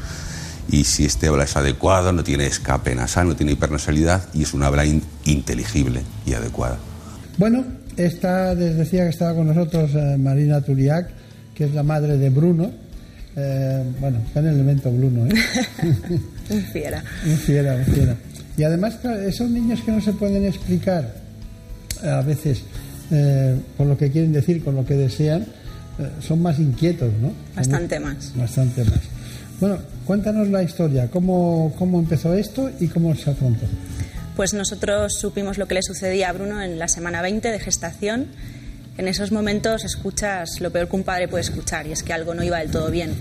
y 0.70 0.84
si 0.84 1.04
este 1.04 1.28
habla 1.28 1.44
es 1.44 1.56
adecuado, 1.56 2.12
no 2.12 2.24
tiene 2.24 2.46
escape 2.46 2.94
nasal, 2.94 3.28
no 3.28 3.36
tiene 3.36 3.52
hipernasalidad 3.52 4.28
y 4.34 4.42
es 4.42 4.54
una 4.54 4.66
habla 4.66 4.84
inteligible 5.24 6.02
y 6.26 6.34
adecuada. 6.34 6.78
Bueno, 7.38 7.64
esta, 7.96 8.54
les 8.54 8.76
decía 8.76 9.04
que 9.04 9.10
estaba 9.10 9.34
con 9.34 9.46
nosotros 9.46 9.90
eh, 9.94 10.16
Marina 10.18 10.60
Turiac, 10.60 11.10
que 11.54 11.64
es 11.64 11.74
la 11.74 11.82
madre 11.82 12.16
de 12.16 12.30
Bruno. 12.30 12.70
Eh, 13.36 13.84
bueno, 14.00 14.18
está 14.26 14.40
en 14.40 14.46
el 14.46 14.54
elemento 14.54 14.90
Bruno, 14.92 15.26
¿eh? 15.26 15.34
un 16.50 16.62
fiera. 16.62 17.02
Un 17.26 17.36
fiera, 17.36 17.74
un 17.74 17.84
fiera. 17.84 18.16
Y 18.56 18.62
además, 18.62 18.98
esos 19.04 19.50
niños 19.50 19.80
que 19.80 19.90
no 19.90 20.00
se 20.00 20.12
pueden 20.12 20.44
explicar 20.44 21.24
a 22.02 22.22
veces 22.22 22.62
eh, 23.10 23.56
por 23.76 23.86
lo 23.86 23.96
que 23.96 24.10
quieren 24.10 24.32
decir, 24.32 24.62
con 24.64 24.74
lo 24.74 24.84
que 24.84 24.94
desean, 24.94 25.42
eh, 25.42 26.08
son 26.20 26.42
más 26.42 26.58
inquietos, 26.58 27.12
¿no? 27.20 27.32
Bastante 27.54 28.00
más. 28.00 28.32
Bastante 28.36 28.84
más. 28.84 29.00
Bueno, 29.60 29.78
cuéntanos 30.06 30.48
la 30.48 30.62
historia, 30.62 31.08
cómo, 31.10 31.74
cómo 31.78 31.98
empezó 31.98 32.34
esto 32.34 32.70
y 32.80 32.88
cómo 32.88 33.14
se 33.14 33.30
afrontó. 33.30 33.66
Pues 34.36 34.52
nosotros 34.52 35.14
supimos 35.14 35.58
lo 35.58 35.66
que 35.68 35.74
le 35.74 35.82
sucedía 35.82 36.28
a 36.28 36.32
Bruno 36.32 36.60
en 36.60 36.78
la 36.78 36.88
semana 36.88 37.22
20 37.22 37.50
de 37.50 37.60
gestación. 37.60 38.26
En 38.98 39.08
esos 39.08 39.32
momentos 39.32 39.84
escuchas 39.84 40.60
lo 40.60 40.70
peor 40.70 40.88
que 40.88 40.96
un 40.96 41.02
padre 41.04 41.28
puede 41.28 41.42
escuchar 41.42 41.86
y 41.86 41.92
es 41.92 42.02
que 42.02 42.12
algo 42.12 42.34
no 42.34 42.42
iba 42.42 42.58
del 42.58 42.70
todo 42.70 42.90
bien. 42.90 43.14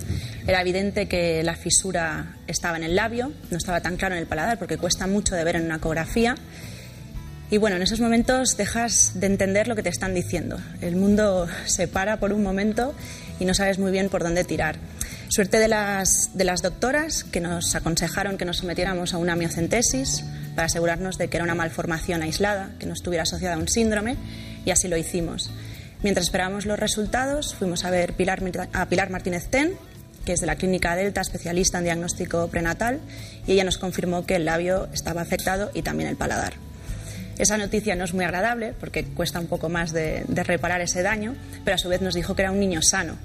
Era 0.48 0.62
evidente 0.62 1.08
que 1.08 1.44
la 1.44 1.56
fisura 1.56 2.38
estaba 2.48 2.78
en 2.78 2.84
el 2.84 2.96
labio, 2.96 3.32
no 3.50 3.58
estaba 3.58 3.82
tan 3.82 3.96
claro 3.98 4.16
en 4.16 4.22
el 4.22 4.28
paladar 4.28 4.58
porque 4.58 4.78
cuesta 4.78 5.08
mucho 5.08 5.36
de 5.36 5.44
ver 5.44 5.56
en 5.56 5.66
una 5.66 5.76
ecografía 5.78 6.36
y 7.54 7.60
bueno, 7.60 7.76
en 7.76 7.84
esos 7.84 8.00
momentos 8.00 8.58
dejas 8.58 9.12
de 9.14 9.28
entender 9.28 9.68
lo 9.68 9.76
que 9.76 9.84
te 9.84 9.90
están 9.90 10.16
diciendo. 10.16 10.58
El 10.82 10.96
mundo 10.96 11.48
se 11.66 11.88
para 11.88 12.18
por 12.18 12.34
un 12.34 12.42
momento 12.42 12.96
y 13.40 13.46
no 13.46 13.54
sabes 13.54 13.78
muy 13.78 13.92
bien 13.92 14.10
por 14.10 14.24
dónde 14.24 14.44
tirar. 14.44 14.78
Suerte 15.34 15.58
de 15.58 15.68
las, 15.68 16.30
de 16.36 16.44
las 16.44 16.62
doctoras 16.62 17.24
que 17.24 17.40
nos 17.40 17.74
aconsejaron 17.74 18.38
que 18.38 18.46
nos 18.46 18.58
sometiéramos 18.58 19.16
a 19.16 19.18
una 19.18 19.36
miocentesis 19.36 20.24
para 20.54 20.68
asegurarnos 20.68 21.18
de 21.18 21.28
que 21.28 21.38
era 21.38 21.44
una 21.44 21.56
malformación 21.56 22.22
aislada, 22.22 22.70
que 22.78 22.86
no 22.86 22.94
estuviera 22.94 23.24
asociada 23.24 23.56
a 23.56 23.58
un 23.58 23.68
síndrome, 23.68 24.16
y 24.64 24.70
así 24.70 24.88
lo 24.88 24.96
hicimos. 24.96 25.50
Mientras 26.04 26.28
esperábamos 26.28 26.68
los 26.68 26.78
resultados, 26.78 27.56
fuimos 27.56 27.84
a 27.84 27.90
ver 27.90 28.14
a 28.74 28.86
Pilar 28.86 29.10
Martínez 29.10 29.48
Ten, 29.50 29.74
que 30.24 30.34
es 30.34 30.40
de 30.40 30.46
la 30.46 30.56
clínica 30.56 30.96
Delta, 30.96 31.22
especialista 31.22 31.80
en 31.80 31.86
diagnóstico 31.86 32.48
prenatal, 32.50 33.00
y 33.48 33.54
ella 33.54 33.64
nos 33.64 33.80
confirmó 33.80 34.28
que 34.28 34.36
el 34.36 34.46
labio 34.46 34.88
estaba 34.94 35.22
afectado 35.22 35.72
y 35.74 35.82
también 35.82 36.10
el 36.10 36.16
paladar. 36.16 36.54
Esa 37.40 37.58
noticia 37.58 37.96
no 37.96 38.04
es 38.04 38.14
muy 38.14 38.24
agradable 38.24 38.76
porque 38.80 39.04
cuesta 39.04 39.40
un 39.40 39.48
poco 39.48 39.68
más 39.68 39.94
de, 39.94 40.26
reparar 40.28 40.82
ese 40.82 41.02
daño, 41.02 41.34
pero 41.66 41.74
a 41.74 41.80
su 41.80 41.90
vez 41.90 42.02
nos 42.02 42.14
dijo 42.14 42.36
que 42.36 42.44
era 42.44 42.52
un 42.52 42.60
niño 42.60 42.84
sano, 42.84 43.18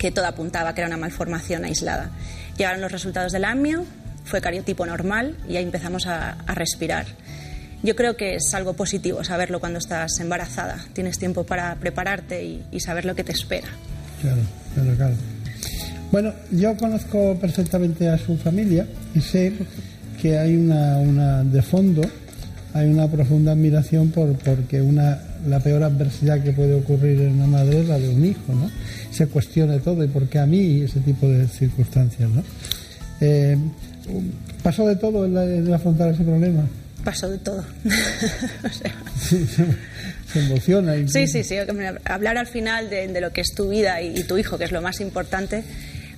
que 0.00 0.10
todo 0.10 0.26
apuntaba 0.26 0.74
que 0.74 0.80
era 0.80 0.88
una 0.88 0.96
malformación 0.96 1.66
aislada. 1.66 2.10
Llegaron 2.56 2.80
los 2.80 2.90
resultados 2.90 3.32
del 3.32 3.44
AMIO, 3.44 3.84
fue 4.24 4.40
cariotipo 4.40 4.86
normal 4.86 5.36
y 5.46 5.56
ahí 5.56 5.62
empezamos 5.62 6.06
a, 6.06 6.38
respirar. 6.46 7.04
Yo 7.82 7.94
creo 7.94 8.16
que 8.16 8.36
es 8.36 8.54
algo 8.54 8.72
positivo 8.72 9.22
saberlo 9.24 9.60
cuando 9.60 9.78
estás 9.78 10.18
embarazada. 10.20 10.78
Tienes 10.94 11.18
tiempo 11.18 11.44
para 11.44 11.74
prepararte 11.76 12.42
y, 12.72 12.80
saber 12.80 13.04
lo 13.04 13.14
que 13.14 13.24
te 13.24 13.32
espera. 13.32 13.68
Claro, 14.22 14.40
claro, 14.74 14.96
claro. 14.96 15.14
Bueno, 16.10 16.32
yo 16.50 16.74
conozco 16.78 17.36
perfectamente 17.38 18.08
a 18.08 18.16
su 18.16 18.38
familia 18.38 18.86
y 19.14 19.20
sé 19.20 19.52
que 20.20 20.38
hay 20.38 20.56
una, 20.56 20.96
una 20.96 21.44
de 21.44 21.60
fondo 21.60 22.02
hay 22.72 22.88
una 22.88 23.08
profunda 23.08 23.52
admiración 23.52 24.10
por 24.10 24.32
porque 24.38 24.80
una 24.80 25.18
la 25.46 25.60
peor 25.60 25.82
adversidad 25.82 26.42
que 26.42 26.52
puede 26.52 26.74
ocurrir 26.74 27.20
en 27.20 27.32
una 27.34 27.46
madre 27.46 27.80
es 27.80 27.88
la 27.88 27.98
de 27.98 28.08
un 28.08 28.24
hijo, 28.24 28.52
¿no? 28.52 28.70
Se 29.10 29.26
cuestiona 29.26 29.78
todo 29.78 30.04
y 30.04 30.08
por 30.08 30.28
qué 30.28 30.38
a 30.38 30.46
mí 30.46 30.82
ese 30.82 31.00
tipo 31.00 31.28
de 31.28 31.46
circunstancias, 31.48 32.28
¿no? 32.30 32.42
Eh, 33.20 33.56
¿Pasó 34.62 34.86
de 34.86 34.96
todo 34.96 35.24
en, 35.24 35.72
afrontar 35.72 36.12
ese 36.12 36.24
problema? 36.24 36.66
Pasó 37.04 37.28
de 37.28 37.38
todo. 37.38 37.64
se, 39.20 40.38
emociona. 40.38 40.96
Y... 40.96 41.08
Sí, 41.08 41.26
sí, 41.26 41.44
sí. 41.44 41.56
Hablar 42.04 42.36
al 42.36 42.46
final 42.46 42.90
de, 42.90 43.20
lo 43.20 43.32
que 43.32 43.40
es 43.40 43.54
tu 43.54 43.70
vida 43.70 44.02
y 44.02 44.22
tu 44.24 44.36
hijo, 44.36 44.58
que 44.58 44.64
es 44.64 44.72
lo 44.72 44.82
más 44.82 45.00
importante, 45.00 45.64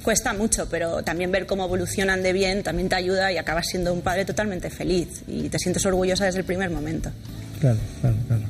cuesta 0.03 0.33
mucho, 0.35 0.69
pero 0.69 1.03
también 1.03 1.31
ver 1.31 1.47
cómo 1.47 1.65
evolucionan 1.65 2.23
de 2.23 2.33
bien 2.33 2.63
también 2.63 2.89
te 2.89 2.97
ayuda 2.97 3.33
y 3.33 3.39
acabas 3.39 3.67
siendo 3.67 3.93
un 3.93 4.03
padre 4.03 4.25
totalmente 4.25 4.69
feliz 4.69 5.23
y 5.27 5.49
te 5.49 5.59
sientes 5.59 5.85
orgullosa 5.87 6.27
desde 6.27 6.41
el 6.41 6.45
primer 6.45 6.71
momento. 6.71 7.11
Claro, 7.61 7.79
claro, 8.01 8.17
claro. 8.27 8.43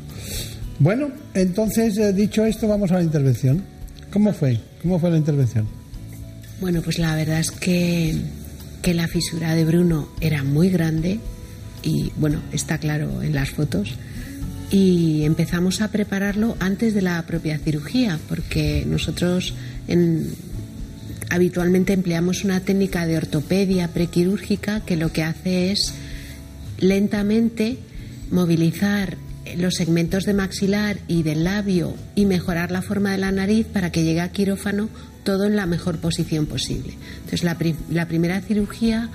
Bueno, 0.78 1.10
entonces, 1.34 1.96
eh, 1.98 2.12
dicho 2.12 2.44
esto, 2.44 2.66
vamos 2.66 2.90
a 2.90 2.94
la 2.94 3.02
intervención. 3.02 3.62
¿Cómo 4.12 4.32
fue? 4.32 4.60
¿Cómo 4.82 4.98
fue 4.98 5.10
la 5.10 5.16
intervención? 5.16 5.66
Bueno, 6.60 6.82
pues 6.82 6.98
la 6.98 7.14
verdad 7.14 7.40
es 7.40 7.50
que, 7.50 8.14
que 8.82 8.94
la 8.94 9.08
fisura 9.08 9.54
de 9.54 9.64
Bruno 9.64 10.08
era 10.20 10.44
muy 10.44 10.70
grande 10.70 11.18
y, 11.82 12.12
bueno, 12.16 12.40
está 12.52 12.78
claro 12.78 13.22
en 13.22 13.34
las 13.34 13.50
fotos 13.50 13.94
y 14.72 15.24
empezamos 15.24 15.82
a 15.82 15.88
prepararlo 15.88 16.56
antes 16.58 16.94
de 16.94 17.02
la 17.02 17.22
propia 17.26 17.58
cirugía, 17.58 18.18
porque 18.28 18.84
nosotros 18.86 19.54
en, 19.86 20.34
habitualmente 21.28 21.92
empleamos 21.92 22.42
una 22.42 22.60
técnica 22.60 23.06
de 23.06 23.18
ortopedia 23.18 23.88
prequirúrgica 23.88 24.80
que 24.80 24.96
lo 24.96 25.12
que 25.12 25.24
hace 25.24 25.72
es 25.72 25.92
lentamente 26.78 27.76
movilizar 28.30 29.18
los 29.56 29.74
segmentos 29.74 30.24
de 30.24 30.34
maxilar 30.34 30.98
y 31.08 31.22
del 31.22 31.44
labio 31.44 31.94
y 32.14 32.26
mejorar 32.26 32.70
la 32.70 32.82
forma 32.82 33.12
de 33.12 33.18
la 33.18 33.32
nariz 33.32 33.66
para 33.66 33.90
que 33.90 34.04
llegue 34.04 34.20
a 34.20 34.32
quirófano 34.32 34.88
todo 35.24 35.44
en 35.44 35.56
la 35.56 35.66
mejor 35.66 35.98
posición 35.98 36.46
posible. 36.46 36.94
Entonces 37.24 37.44
la, 37.44 38.06
primera 38.06 38.40
cirugía 38.40 39.10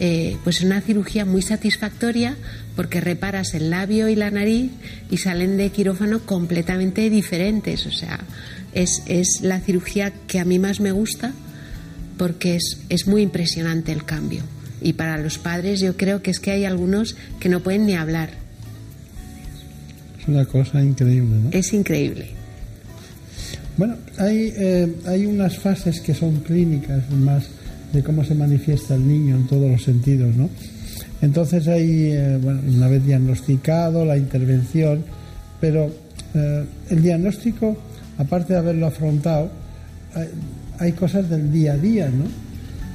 eh, 0.00 0.36
pues 0.44 0.58
es 0.58 0.64
una 0.64 0.80
cirugía 0.80 1.24
muy 1.24 1.42
satisfactoria 1.42 2.36
porque 2.74 3.00
reparas 3.00 3.54
el 3.54 3.70
labio 3.70 4.08
y 4.08 4.16
la 4.16 4.30
nariz 4.30 4.70
y 5.10 5.18
salen 5.18 5.56
de 5.56 5.70
quirófano 5.70 6.20
completamente 6.20 7.08
diferentes. 7.10 7.86
O 7.86 7.92
sea, 7.92 8.20
es, 8.74 9.02
es 9.06 9.40
la 9.42 9.60
cirugía 9.60 10.12
que 10.26 10.40
a 10.40 10.44
mí 10.44 10.58
más 10.58 10.80
me 10.80 10.92
gusta 10.92 11.32
porque 12.18 12.56
es, 12.56 12.78
es 12.88 13.06
muy 13.06 13.22
impresionante 13.22 13.92
el 13.92 14.04
cambio. 14.04 14.42
Y 14.80 14.94
para 14.94 15.18
los 15.18 15.38
padres 15.38 15.80
yo 15.80 15.96
creo 15.96 16.22
que 16.22 16.32
es 16.32 16.40
que 16.40 16.50
hay 16.50 16.64
algunos 16.64 17.16
que 17.38 17.48
no 17.48 17.60
pueden 17.60 17.86
ni 17.86 17.94
hablar. 17.94 18.41
Es 20.22 20.28
una 20.28 20.44
cosa 20.44 20.80
increíble, 20.82 21.36
¿no? 21.42 21.50
Es 21.50 21.72
increíble. 21.72 22.26
Bueno, 23.76 23.96
hay, 24.18 24.52
eh, 24.56 24.94
hay 25.06 25.26
unas 25.26 25.58
fases 25.58 26.00
que 26.00 26.14
son 26.14 26.36
clínicas 26.40 27.10
más 27.10 27.48
de 27.92 28.02
cómo 28.02 28.24
se 28.24 28.34
manifiesta 28.34 28.94
el 28.94 29.06
niño 29.06 29.36
en 29.36 29.46
todos 29.48 29.68
los 29.70 29.82
sentidos, 29.82 30.34
¿no? 30.36 30.48
Entonces 31.20 31.66
hay, 31.66 32.12
eh, 32.12 32.38
bueno, 32.40 32.60
una 32.68 32.88
vez 32.88 33.04
diagnosticado, 33.04 34.04
la 34.04 34.16
intervención, 34.16 35.04
pero 35.60 35.90
eh, 36.34 36.64
el 36.90 37.02
diagnóstico, 37.02 37.76
aparte 38.18 38.52
de 38.52 38.60
haberlo 38.60 38.86
afrontado, 38.86 39.50
hay 40.78 40.92
cosas 40.92 41.28
del 41.28 41.50
día 41.50 41.72
a 41.72 41.78
día, 41.78 42.10
¿no? 42.10 42.24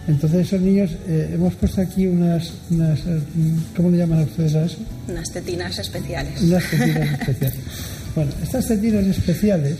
Entonces 0.08 0.48
esos 0.48 0.62
niños, 0.62 0.92
eh, 1.08 1.32
hemos 1.34 1.54
puesto 1.56 1.82
aquí 1.82 2.08
unas, 2.08 2.54
unas, 2.70 3.00
eh, 3.00 3.20
¿cómo 3.76 3.90
le 3.90 3.98
llaman 3.98 4.20
a 4.20 4.24
ustedes 4.24 4.56
a 4.56 4.66
eso? 4.66 4.78
Unas 5.08 5.32
tetinas 5.32 5.78
especiales. 5.78 6.42
Unas 6.42 6.70
tetinas 6.70 7.20
especiales. 7.20 7.60
Bueno, 8.16 8.32
estas 8.42 8.66
tetinas 8.66 9.06
especiales, 9.06 9.78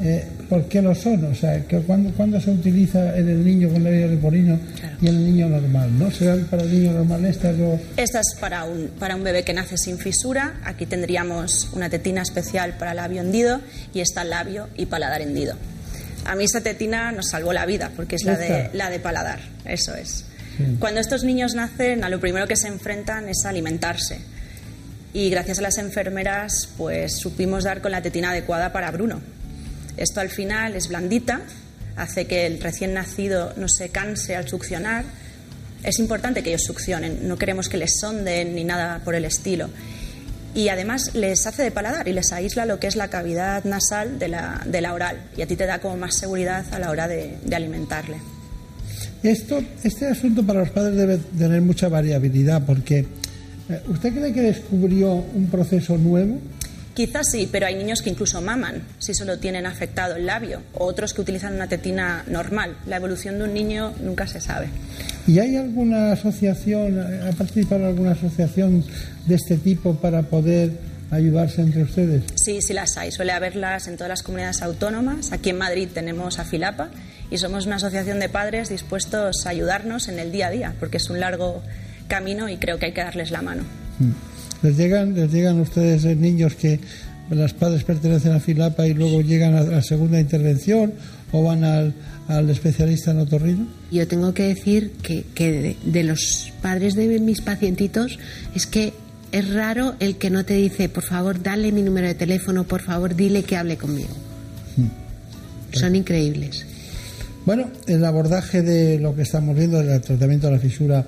eh, 0.00 0.24
¿por 0.48 0.66
qué 0.66 0.80
lo 0.80 0.94
son? 0.94 1.24
O 1.24 1.34
sea, 1.34 1.64
que 1.64 1.80
cuando, 1.80 2.12
cuando 2.12 2.40
se 2.40 2.52
utiliza 2.52 3.18
en 3.18 3.28
el 3.28 3.44
niño 3.44 3.68
con 3.70 3.82
labio 3.82 4.06
leporino 4.06 4.56
y 5.02 5.08
en 5.08 5.16
el 5.16 5.24
niño 5.24 5.48
normal, 5.48 5.98
¿no? 5.98 6.08
¿Será 6.12 6.36
para 6.48 6.62
el 6.62 6.70
niño 6.70 6.92
normal 6.92 7.24
esta 7.24 7.50
o...? 7.50 7.80
Esta 7.96 8.20
es 8.20 8.36
para 8.38 8.66
un, 8.66 8.90
para 9.00 9.16
un 9.16 9.24
bebé 9.24 9.42
que 9.42 9.52
nace 9.52 9.76
sin 9.78 9.98
fisura. 9.98 10.60
Aquí 10.64 10.86
tendríamos 10.86 11.70
una 11.72 11.90
tetina 11.90 12.22
especial 12.22 12.76
para 12.78 12.94
labio 12.94 13.22
hendido 13.22 13.60
y 13.92 13.98
está 13.98 14.22
labio 14.22 14.68
y 14.76 14.86
paladar 14.86 15.22
hendido. 15.22 15.56
A 16.26 16.34
mí 16.34 16.44
esa 16.44 16.60
tetina 16.60 17.12
nos 17.12 17.30
salvó 17.30 17.52
la 17.52 17.66
vida, 17.66 17.90
porque 17.96 18.16
es 18.16 18.24
la 18.24 18.36
de, 18.36 18.70
la 18.72 18.90
de 18.90 18.98
paladar, 18.98 19.40
eso 19.64 19.94
es. 19.94 20.24
Cuando 20.78 21.00
estos 21.00 21.22
niños 21.22 21.54
nacen, 21.54 22.02
a 22.02 22.08
lo 22.08 22.18
primero 22.18 22.46
que 22.46 22.56
se 22.56 22.68
enfrentan 22.68 23.28
es 23.28 23.44
alimentarse. 23.44 24.20
Y 25.12 25.30
gracias 25.30 25.58
a 25.58 25.62
las 25.62 25.78
enfermeras, 25.78 26.70
pues 26.76 27.18
supimos 27.18 27.64
dar 27.64 27.80
con 27.80 27.92
la 27.92 28.02
tetina 28.02 28.30
adecuada 28.30 28.72
para 28.72 28.90
Bruno. 28.90 29.20
Esto 29.96 30.20
al 30.20 30.30
final 30.30 30.74
es 30.74 30.88
blandita, 30.88 31.42
hace 31.96 32.26
que 32.26 32.46
el 32.46 32.60
recién 32.60 32.94
nacido 32.94 33.52
no 33.56 33.68
se 33.68 33.88
canse 33.88 34.36
al 34.36 34.46
succionar 34.46 35.04
Es 35.82 35.98
importante 35.98 36.42
que 36.42 36.50
ellos 36.50 36.64
succionen, 36.64 37.28
no 37.28 37.38
queremos 37.38 37.68
que 37.68 37.76
les 37.76 37.98
sonden 38.00 38.54
ni 38.54 38.64
nada 38.64 39.00
por 39.04 39.14
el 39.14 39.24
estilo. 39.24 39.70
Y 40.56 40.70
además 40.70 41.14
les 41.14 41.46
hace 41.46 41.62
de 41.62 41.70
paladar 41.70 42.08
y 42.08 42.12
les 42.12 42.32
aísla 42.32 42.66
lo 42.66 42.80
que 42.80 42.88
es 42.88 42.96
la 42.96 43.08
cavidad 43.08 43.62
nasal 43.64 44.18
de 44.18 44.28
la, 44.28 44.62
de 44.66 44.80
la 44.80 44.94
oral. 44.94 45.20
Y 45.36 45.42
a 45.42 45.46
ti 45.46 45.54
te 45.54 45.66
da 45.66 45.78
como 45.78 45.96
más 45.98 46.16
seguridad 46.16 46.64
a 46.72 46.78
la 46.78 46.90
hora 46.90 47.06
de, 47.06 47.36
de 47.44 47.56
alimentarle. 47.56 48.16
Esto, 49.22 49.62
este 49.84 50.08
asunto 50.08 50.44
para 50.44 50.60
los 50.60 50.70
padres 50.70 50.96
debe 50.96 51.18
tener 51.18 51.60
mucha 51.60 51.88
variabilidad 51.88 52.64
porque 52.64 53.06
eh, 53.68 53.80
¿usted 53.88 54.14
cree 54.14 54.32
que 54.32 54.40
descubrió 54.40 55.12
un 55.12 55.48
proceso 55.50 55.98
nuevo? 55.98 56.40
Quizás 56.94 57.30
sí, 57.30 57.46
pero 57.52 57.66
hay 57.66 57.74
niños 57.74 58.00
que 58.00 58.08
incluso 58.08 58.40
maman 58.40 58.82
si 58.98 59.12
solo 59.12 59.38
tienen 59.38 59.66
afectado 59.66 60.16
el 60.16 60.24
labio, 60.24 60.62
o 60.72 60.86
otros 60.86 61.12
que 61.12 61.20
utilizan 61.20 61.54
una 61.54 61.68
tetina 61.68 62.24
normal. 62.26 62.78
La 62.86 62.96
evolución 62.96 63.36
de 63.36 63.44
un 63.44 63.52
niño 63.52 63.92
nunca 64.00 64.26
se 64.26 64.40
sabe. 64.40 64.68
¿Y 65.26 65.40
hay 65.40 65.56
alguna 65.56 66.12
asociación, 66.12 67.00
ha 67.00 67.32
participado 67.32 67.86
alguna 67.86 68.12
asociación 68.12 68.84
de 69.26 69.34
este 69.34 69.56
tipo 69.56 69.94
para 69.96 70.22
poder 70.22 70.70
ayudarse 71.10 71.62
entre 71.62 71.82
ustedes? 71.82 72.22
Sí, 72.36 72.62
sí 72.62 72.72
las 72.72 72.96
hay. 72.96 73.10
Suele 73.10 73.32
haberlas 73.32 73.88
en 73.88 73.96
todas 73.96 74.08
las 74.08 74.22
comunidades 74.22 74.62
autónomas. 74.62 75.32
Aquí 75.32 75.50
en 75.50 75.58
Madrid 75.58 75.88
tenemos 75.92 76.38
a 76.38 76.44
Filapa 76.44 76.90
y 77.30 77.38
somos 77.38 77.66
una 77.66 77.76
asociación 77.76 78.20
de 78.20 78.28
padres 78.28 78.68
dispuestos 78.68 79.46
a 79.46 79.50
ayudarnos 79.50 80.06
en 80.08 80.20
el 80.20 80.30
día 80.30 80.46
a 80.46 80.50
día, 80.50 80.74
porque 80.78 80.98
es 80.98 81.10
un 81.10 81.18
largo 81.18 81.60
camino 82.06 82.48
y 82.48 82.56
creo 82.58 82.78
que 82.78 82.86
hay 82.86 82.92
que 82.92 83.02
darles 83.02 83.32
la 83.32 83.42
mano. 83.42 83.64
¿Les 84.62 84.76
llegan, 84.76 85.14
les 85.14 85.32
llegan 85.32 85.60
ustedes 85.60 86.04
eh, 86.04 86.14
niños 86.14 86.54
que 86.54 86.78
los 87.30 87.52
padres 87.52 87.82
pertenecen 87.82 88.32
a 88.32 88.38
Filapa 88.38 88.86
y 88.86 88.94
luego 88.94 89.20
llegan 89.20 89.56
a 89.56 89.62
la 89.62 89.82
segunda 89.82 90.20
intervención 90.20 90.92
o 91.32 91.42
van 91.42 91.64
al, 91.64 91.94
al 92.28 92.50
especialista 92.50 93.10
en 93.10 93.20
otorrino? 93.20 93.66
Yo 93.90 94.06
tengo 94.06 94.34
que 94.34 94.44
decir 94.44 94.92
que, 95.02 95.24
que 95.34 95.52
de, 95.52 95.76
de 95.84 96.04
los 96.04 96.52
padres 96.62 96.94
de 96.94 97.20
mis 97.20 97.40
pacientitos 97.40 98.18
es 98.54 98.66
que 98.66 98.92
es 99.32 99.52
raro 99.52 99.94
el 100.00 100.16
que 100.16 100.30
no 100.30 100.44
te 100.44 100.54
dice, 100.54 100.88
por 100.88 101.04
favor, 101.04 101.42
dale 101.42 101.72
mi 101.72 101.82
número 101.82 102.06
de 102.06 102.14
teléfono, 102.14 102.64
por 102.64 102.82
favor, 102.82 103.14
dile 103.14 103.42
que 103.42 103.56
hable 103.56 103.76
conmigo. 103.76 104.14
Son 105.72 105.94
increíbles. 105.94 106.64
Bueno, 107.44 107.70
el 107.86 108.04
abordaje 108.04 108.62
de 108.62 108.98
lo 108.98 109.14
que 109.14 109.22
estamos 109.22 109.56
viendo 109.56 109.82
del 109.82 110.00
tratamiento 110.00 110.46
de 110.46 110.52
la 110.54 110.58
fisura 110.58 111.06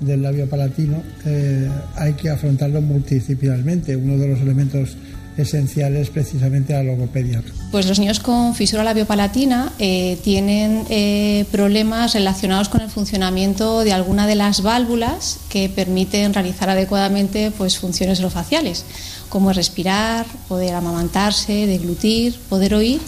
del 0.00 0.22
labio 0.22 0.48
palatino 0.48 1.02
eh, 1.24 1.68
hay 1.96 2.12
que 2.14 2.28
afrontarlo 2.28 2.80
multidisciplinarmente. 2.82 3.96
Uno 3.96 4.18
de 4.18 4.28
los 4.28 4.40
elementos 4.40 4.96
esenciales 5.36 6.10
precisamente 6.10 6.72
la 6.72 6.82
logopedia. 6.82 7.42
Pues 7.70 7.86
los 7.86 7.98
niños 7.98 8.20
con 8.20 8.54
fisura 8.54 8.84
labiopalatina 8.84 9.72
eh, 9.78 10.18
tienen 10.22 10.84
eh, 10.90 11.44
problemas 11.50 12.14
relacionados 12.14 12.68
con 12.68 12.80
el 12.80 12.90
funcionamiento 12.90 13.80
de 13.84 13.92
alguna 13.92 14.26
de 14.26 14.34
las 14.34 14.62
válvulas 14.62 15.38
que 15.48 15.68
permiten 15.68 16.34
realizar 16.34 16.68
adecuadamente 16.68 17.50
pues, 17.50 17.78
funciones 17.78 18.20
orofaciales, 18.20 18.84
como 19.28 19.52
respirar, 19.52 20.26
poder 20.48 20.74
amamantarse, 20.74 21.66
deglutir, 21.66 22.38
poder 22.48 22.74
oír 22.74 23.00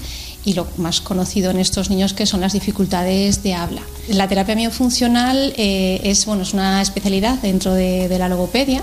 y 0.46 0.54
lo 0.54 0.66
más 0.76 1.00
conocido 1.00 1.50
en 1.50 1.58
estos 1.58 1.90
niños 1.90 2.12
que 2.12 2.26
son 2.26 2.40
las 2.40 2.52
dificultades 2.52 3.42
de 3.42 3.54
habla. 3.54 3.82
La 4.08 4.28
terapia 4.28 4.54
miofuncional 4.54 5.54
eh, 5.56 6.00
es, 6.04 6.26
bueno, 6.26 6.42
es 6.42 6.52
una 6.52 6.82
especialidad 6.82 7.38
dentro 7.40 7.72
de, 7.72 8.08
de 8.08 8.18
la 8.18 8.28
logopedia 8.28 8.82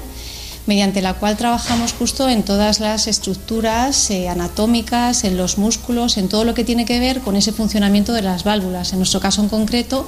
mediante 0.68 1.02
la 1.02 1.16
cual 1.16 1.38
trabajamos 1.38 1.94
justo 1.94 2.30
en 2.30 2.44
todas 2.44 2.80
las 2.80 3.08
estructuras 3.08 4.10
eh, 4.12 4.30
anatómicas, 4.30 5.24
en 5.24 5.38
los 5.38 5.58
músculos, 5.58 6.18
en 6.18 6.30
todo 6.30 6.46
lo 6.46 6.54
que 6.54 6.64
tiene 6.64 6.86
que 6.86 7.00
ver 7.00 7.22
con 7.22 7.36
ese 7.36 7.52
funcionamiento 7.52 8.14
de 8.14 8.22
las 8.22 8.44
válvulas. 8.44 8.94
En 8.94 9.00
nuestro 9.00 9.20
caso 9.20 9.42
en 9.42 9.50
concreto, 9.50 10.08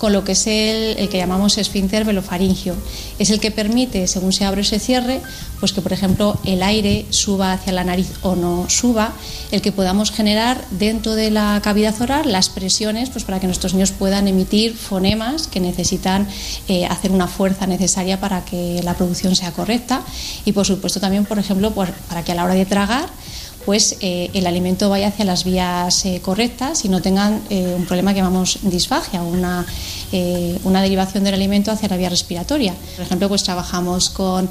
con 0.00 0.14
lo 0.14 0.24
que 0.24 0.32
es 0.32 0.46
el, 0.46 0.96
el 0.96 1.10
que 1.10 1.18
llamamos 1.18 1.58
esfínter 1.58 2.06
velofaringio. 2.06 2.74
Es 3.18 3.28
el 3.28 3.38
que 3.38 3.50
permite, 3.50 4.06
según 4.06 4.32
se 4.32 4.46
abre 4.46 4.62
o 4.62 4.64
se 4.64 4.78
cierre, 4.78 5.20
pues 5.60 5.74
que 5.74 5.82
por 5.82 5.92
ejemplo 5.92 6.40
el 6.44 6.62
aire 6.62 7.04
suba 7.10 7.52
hacia 7.52 7.74
la 7.74 7.84
nariz 7.84 8.10
o 8.22 8.34
no 8.34 8.64
suba, 8.70 9.12
el 9.50 9.60
que 9.60 9.72
podamos 9.72 10.10
generar 10.10 10.64
dentro 10.70 11.14
de 11.14 11.30
la 11.30 11.60
cavidad 11.62 12.00
oral 12.00 12.32
las 12.32 12.48
presiones 12.48 13.10
pues 13.10 13.24
para 13.24 13.40
que 13.40 13.46
nuestros 13.46 13.74
niños 13.74 13.92
puedan 13.92 14.26
emitir 14.26 14.74
fonemas 14.74 15.48
que 15.48 15.60
necesitan 15.60 16.26
eh, 16.68 16.86
hacer 16.86 17.10
una 17.10 17.28
fuerza 17.28 17.66
necesaria 17.66 18.18
para 18.18 18.42
que 18.46 18.80
la 18.82 18.94
producción 18.94 19.36
sea 19.36 19.52
correcta 19.52 20.00
y 20.46 20.52
por 20.52 20.64
supuesto 20.64 20.98
también, 20.98 21.26
por 21.26 21.38
ejemplo, 21.38 21.72
pues, 21.72 21.90
para 22.08 22.24
que 22.24 22.32
a 22.32 22.34
la 22.34 22.44
hora 22.44 22.54
de 22.54 22.64
tragar 22.64 23.10
pues 23.64 23.96
eh, 24.00 24.30
el 24.34 24.46
alimento 24.46 24.88
vaya 24.88 25.08
hacia 25.08 25.24
las 25.24 25.44
vías 25.44 26.04
eh, 26.04 26.20
correctas 26.22 26.84
y 26.84 26.88
no 26.88 27.02
tengan 27.02 27.42
eh, 27.50 27.74
un 27.76 27.84
problema 27.84 28.12
que 28.12 28.20
llamamos 28.20 28.58
disfagia, 28.62 29.22
una, 29.22 29.66
derivación 30.10 31.24
del 31.24 31.34
alimento 31.34 31.70
hacia 31.70 31.88
la 31.88 31.96
vía 31.96 32.08
respiratoria. 32.08 32.74
Por 32.96 33.04
ejemplo, 33.04 33.28
pues 33.28 33.42
trabajamos 33.42 34.10
con 34.10 34.48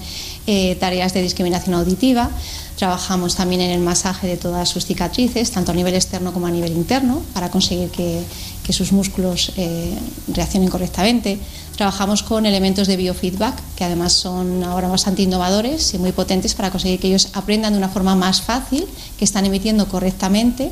tareas 0.79 1.13
de 1.13 1.21
discriminación 1.21 1.75
auditiva, 1.75 2.31
trabajamos 2.75 3.35
también 3.35 3.61
en 3.61 3.71
el 3.71 3.81
masaje 3.81 4.25
de 4.25 4.37
todas 4.37 4.69
sus 4.69 4.85
cicatrices, 4.85 5.51
tanto 5.51 5.71
a 5.73 5.75
nivel 5.75 5.93
externo 5.93 6.33
como 6.33 6.47
a 6.47 6.51
nivel 6.51 6.71
interno, 6.71 7.21
para 7.33 7.51
conseguir 7.51 7.89
que, 7.89 8.23
que 8.69 8.73
sus 8.73 8.91
músculos 8.91 9.51
eh, 9.57 9.97
reaccionen 10.27 10.69
correctamente. 10.69 11.39
Trabajamos 11.75 12.21
con 12.21 12.45
elementos 12.45 12.87
de 12.87 12.97
biofeedback, 12.97 13.55
que 13.75 13.83
además 13.83 14.13
son 14.13 14.63
ahora 14.63 14.87
bastante 14.87 15.23
innovadores 15.23 15.91
y 15.95 15.97
muy 15.97 16.11
potentes 16.11 16.53
para 16.53 16.69
conseguir 16.69 16.99
que 16.99 17.07
ellos 17.07 17.29
aprendan 17.33 17.73
de 17.73 17.79
una 17.79 17.89
forma 17.89 18.13
más 18.13 18.43
fácil, 18.43 18.85
que 19.17 19.25
están 19.25 19.47
emitiendo 19.47 19.87
correctamente 19.87 20.71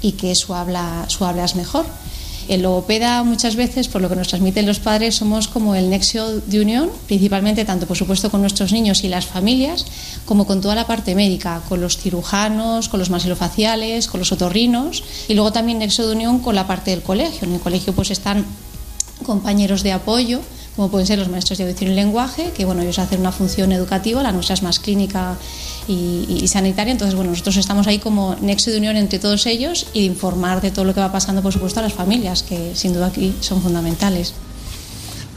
y 0.00 0.12
que 0.12 0.34
su 0.34 0.54
habla, 0.54 1.04
su 1.08 1.26
habla 1.26 1.44
es 1.44 1.54
mejor. 1.54 1.84
El 2.48 2.62
logopeda 2.62 3.22
muchas 3.22 3.56
veces, 3.56 3.88
por 3.88 4.02
lo 4.02 4.08
que 4.08 4.16
nos 4.16 4.28
transmiten 4.28 4.66
los 4.66 4.78
padres, 4.78 5.14
somos 5.16 5.48
como 5.48 5.74
el 5.74 5.90
nexo 5.90 6.40
de 6.40 6.60
unión, 6.60 6.90
principalmente 7.06 7.64
tanto 7.64 7.86
por 7.86 7.96
supuesto 7.96 8.30
con 8.30 8.40
nuestros 8.40 8.72
niños 8.72 9.04
y 9.04 9.08
las 9.08 9.26
familias, 9.26 9.86
como 10.24 10.46
con 10.46 10.60
toda 10.60 10.74
la 10.74 10.86
parte 10.86 11.14
médica, 11.14 11.62
con 11.68 11.80
los 11.80 11.96
cirujanos, 11.96 12.88
con 12.88 13.00
los 13.00 13.10
masilofaciales, 13.10 14.08
con 14.08 14.20
los 14.20 14.32
otorrinos 14.32 15.04
y 15.28 15.34
luego 15.34 15.52
también 15.52 15.78
nexo 15.78 16.06
de 16.06 16.14
unión 16.14 16.40
con 16.40 16.54
la 16.54 16.66
parte 16.66 16.90
del 16.90 17.02
colegio. 17.02 17.46
En 17.48 17.54
el 17.54 17.60
colegio 17.60 17.92
pues 17.92 18.10
están 18.10 18.44
compañeros 19.24 19.82
de 19.82 19.92
apoyo, 19.92 20.40
como 20.76 20.88
pueden 20.88 21.06
ser 21.06 21.18
los 21.18 21.28
maestros 21.28 21.58
de 21.58 21.64
audición 21.64 21.92
y 21.92 21.94
lenguaje, 21.94 22.50
que 22.50 22.64
bueno, 22.64 22.82
ellos 22.82 22.98
hacen 22.98 23.20
una 23.20 23.30
función 23.30 23.70
educativa, 23.72 24.22
la 24.22 24.32
nuestra 24.32 24.54
es 24.54 24.62
más 24.62 24.80
clínica 24.80 25.36
y, 25.86 26.46
sanitaria, 26.48 26.92
entonces 26.92 27.14
bueno, 27.14 27.30
nosotros 27.30 27.56
estamos 27.56 27.86
ahí 27.86 27.98
como 27.98 28.36
nexo 28.40 28.70
de 28.70 28.78
unión 28.78 28.96
entre 28.96 29.18
todos 29.18 29.46
ellos 29.46 29.86
y 29.92 30.00
de 30.00 30.06
informar 30.06 30.60
de 30.60 30.70
todo 30.70 30.84
lo 30.84 30.94
que 30.94 31.00
va 31.00 31.12
pasando, 31.12 31.42
por 31.42 31.52
supuesto, 31.52 31.80
a 31.80 31.82
las 31.82 31.92
familias, 31.92 32.42
que 32.42 32.74
sin 32.74 32.92
duda 32.92 33.06
aquí 33.06 33.36
son 33.40 33.62
fundamentales. 33.62 34.34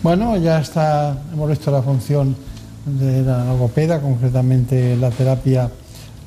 Bueno, 0.01 0.37
ya 0.37 0.59
está, 0.59 1.17
hemos 1.33 1.49
visto 1.49 1.69
la 1.69 1.81
función 1.81 2.35
de 2.85 3.21
la 3.21 3.45
logopeda, 3.45 4.01
concretamente 4.01 4.95
la 4.95 5.11
terapia 5.11 5.69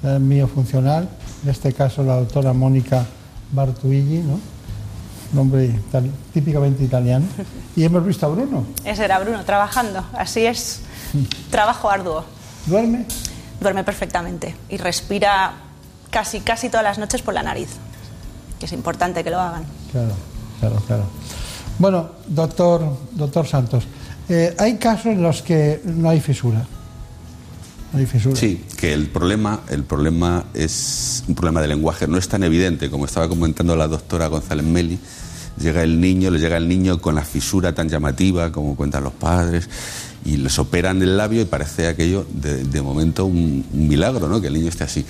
eh, 0.04 0.18
miofuncional, 0.18 1.08
en 1.42 1.50
este 1.50 1.72
caso 1.72 2.02
la 2.04 2.16
doctora 2.16 2.52
Mónica 2.52 3.06
Bartuigi, 3.52 4.18
¿no? 4.18 4.38
Nombre 5.32 5.66
ital 5.66 6.10
típicamente 6.32 6.84
italiano. 6.84 7.26
Y 7.76 7.84
hemos 7.84 8.04
visto 8.04 8.26
a 8.26 8.28
Bruno. 8.30 8.66
Ese 8.84 9.04
era 9.04 9.18
Bruno, 9.18 9.44
trabajando. 9.44 10.04
Así 10.12 10.46
es, 10.46 10.80
trabajo 11.50 11.90
arduo. 11.90 12.24
¿Duerme? 12.66 13.06
Duerme 13.60 13.84
perfectamente 13.84 14.54
y 14.68 14.76
respira 14.76 15.54
casi, 16.10 16.40
casi 16.40 16.68
todas 16.68 16.84
las 16.84 16.98
noches 16.98 17.22
por 17.22 17.34
la 17.34 17.42
nariz. 17.42 17.68
Que 18.58 18.66
es 18.66 18.72
importante 18.72 19.24
que 19.24 19.30
lo 19.30 19.40
hagan. 19.40 19.64
Claro, 19.92 20.14
claro, 20.60 20.76
claro. 20.86 21.04
Bueno, 21.78 22.10
doctor, 22.26 22.98
doctor 23.12 23.46
Santos, 23.46 23.84
eh, 24.28 24.54
hay 24.58 24.76
casos 24.76 25.06
en 25.06 25.22
los 25.22 25.40
que 25.42 25.80
no 25.84 26.10
hay 26.10 26.20
fisura. 26.20 26.66
No 27.92 27.98
hay 27.98 28.06
fisura. 28.06 28.36
Sí, 28.36 28.64
que 28.76 28.92
el 28.92 29.08
problema, 29.08 29.60
el 29.68 29.84
problema 29.84 30.44
es 30.54 31.24
un 31.26 31.34
problema 31.34 31.60
de 31.60 31.68
lenguaje. 31.68 32.06
No 32.06 32.18
es 32.18 32.28
tan 32.28 32.44
evidente, 32.44 32.90
como 32.90 33.06
estaba 33.06 33.28
comentando 33.28 33.74
la 33.76 33.88
doctora 33.88 34.26
González 34.26 34.64
Meli. 34.64 34.98
Llega 35.58 35.82
el 35.82 36.00
niño, 36.00 36.30
le 36.30 36.38
llega 36.38 36.56
el 36.56 36.68
niño 36.68 37.00
con 37.00 37.14
la 37.14 37.22
fisura 37.22 37.74
tan 37.74 37.88
llamativa, 37.88 38.52
como 38.52 38.76
cuentan 38.76 39.04
los 39.04 39.12
padres, 39.12 39.68
y 40.24 40.36
les 40.36 40.58
operan 40.58 41.02
el 41.02 41.16
labio 41.16 41.42
y 41.42 41.44
parece 41.44 41.88
aquello, 41.88 42.26
de, 42.32 42.82
momento, 42.82 43.24
un, 43.24 43.64
un, 43.72 43.88
milagro, 43.88 44.28
¿no? 44.28 44.40
Que 44.40 44.48
el 44.48 44.54
niño 44.54 44.68
esté 44.68 44.84
así. 44.84 45.04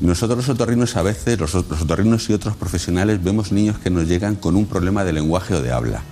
Nosotros 0.00 0.38
los 0.38 0.48
otorrinos 0.48 0.96
a 0.96 1.02
veces, 1.02 1.38
los, 1.40 1.54
los 1.54 1.82
otorrinos 1.82 2.28
y 2.28 2.32
otros 2.32 2.56
profesionales, 2.56 3.22
vemos 3.22 3.52
niños 3.52 3.78
que 3.78 3.90
nos 3.90 4.06
llegan 4.06 4.36
con 4.36 4.56
un 4.56 4.66
problema 4.66 5.04
de 5.04 5.12
lenguaje 5.12 5.54
o 5.54 5.62
de 5.62 5.72
habla. 5.72 6.02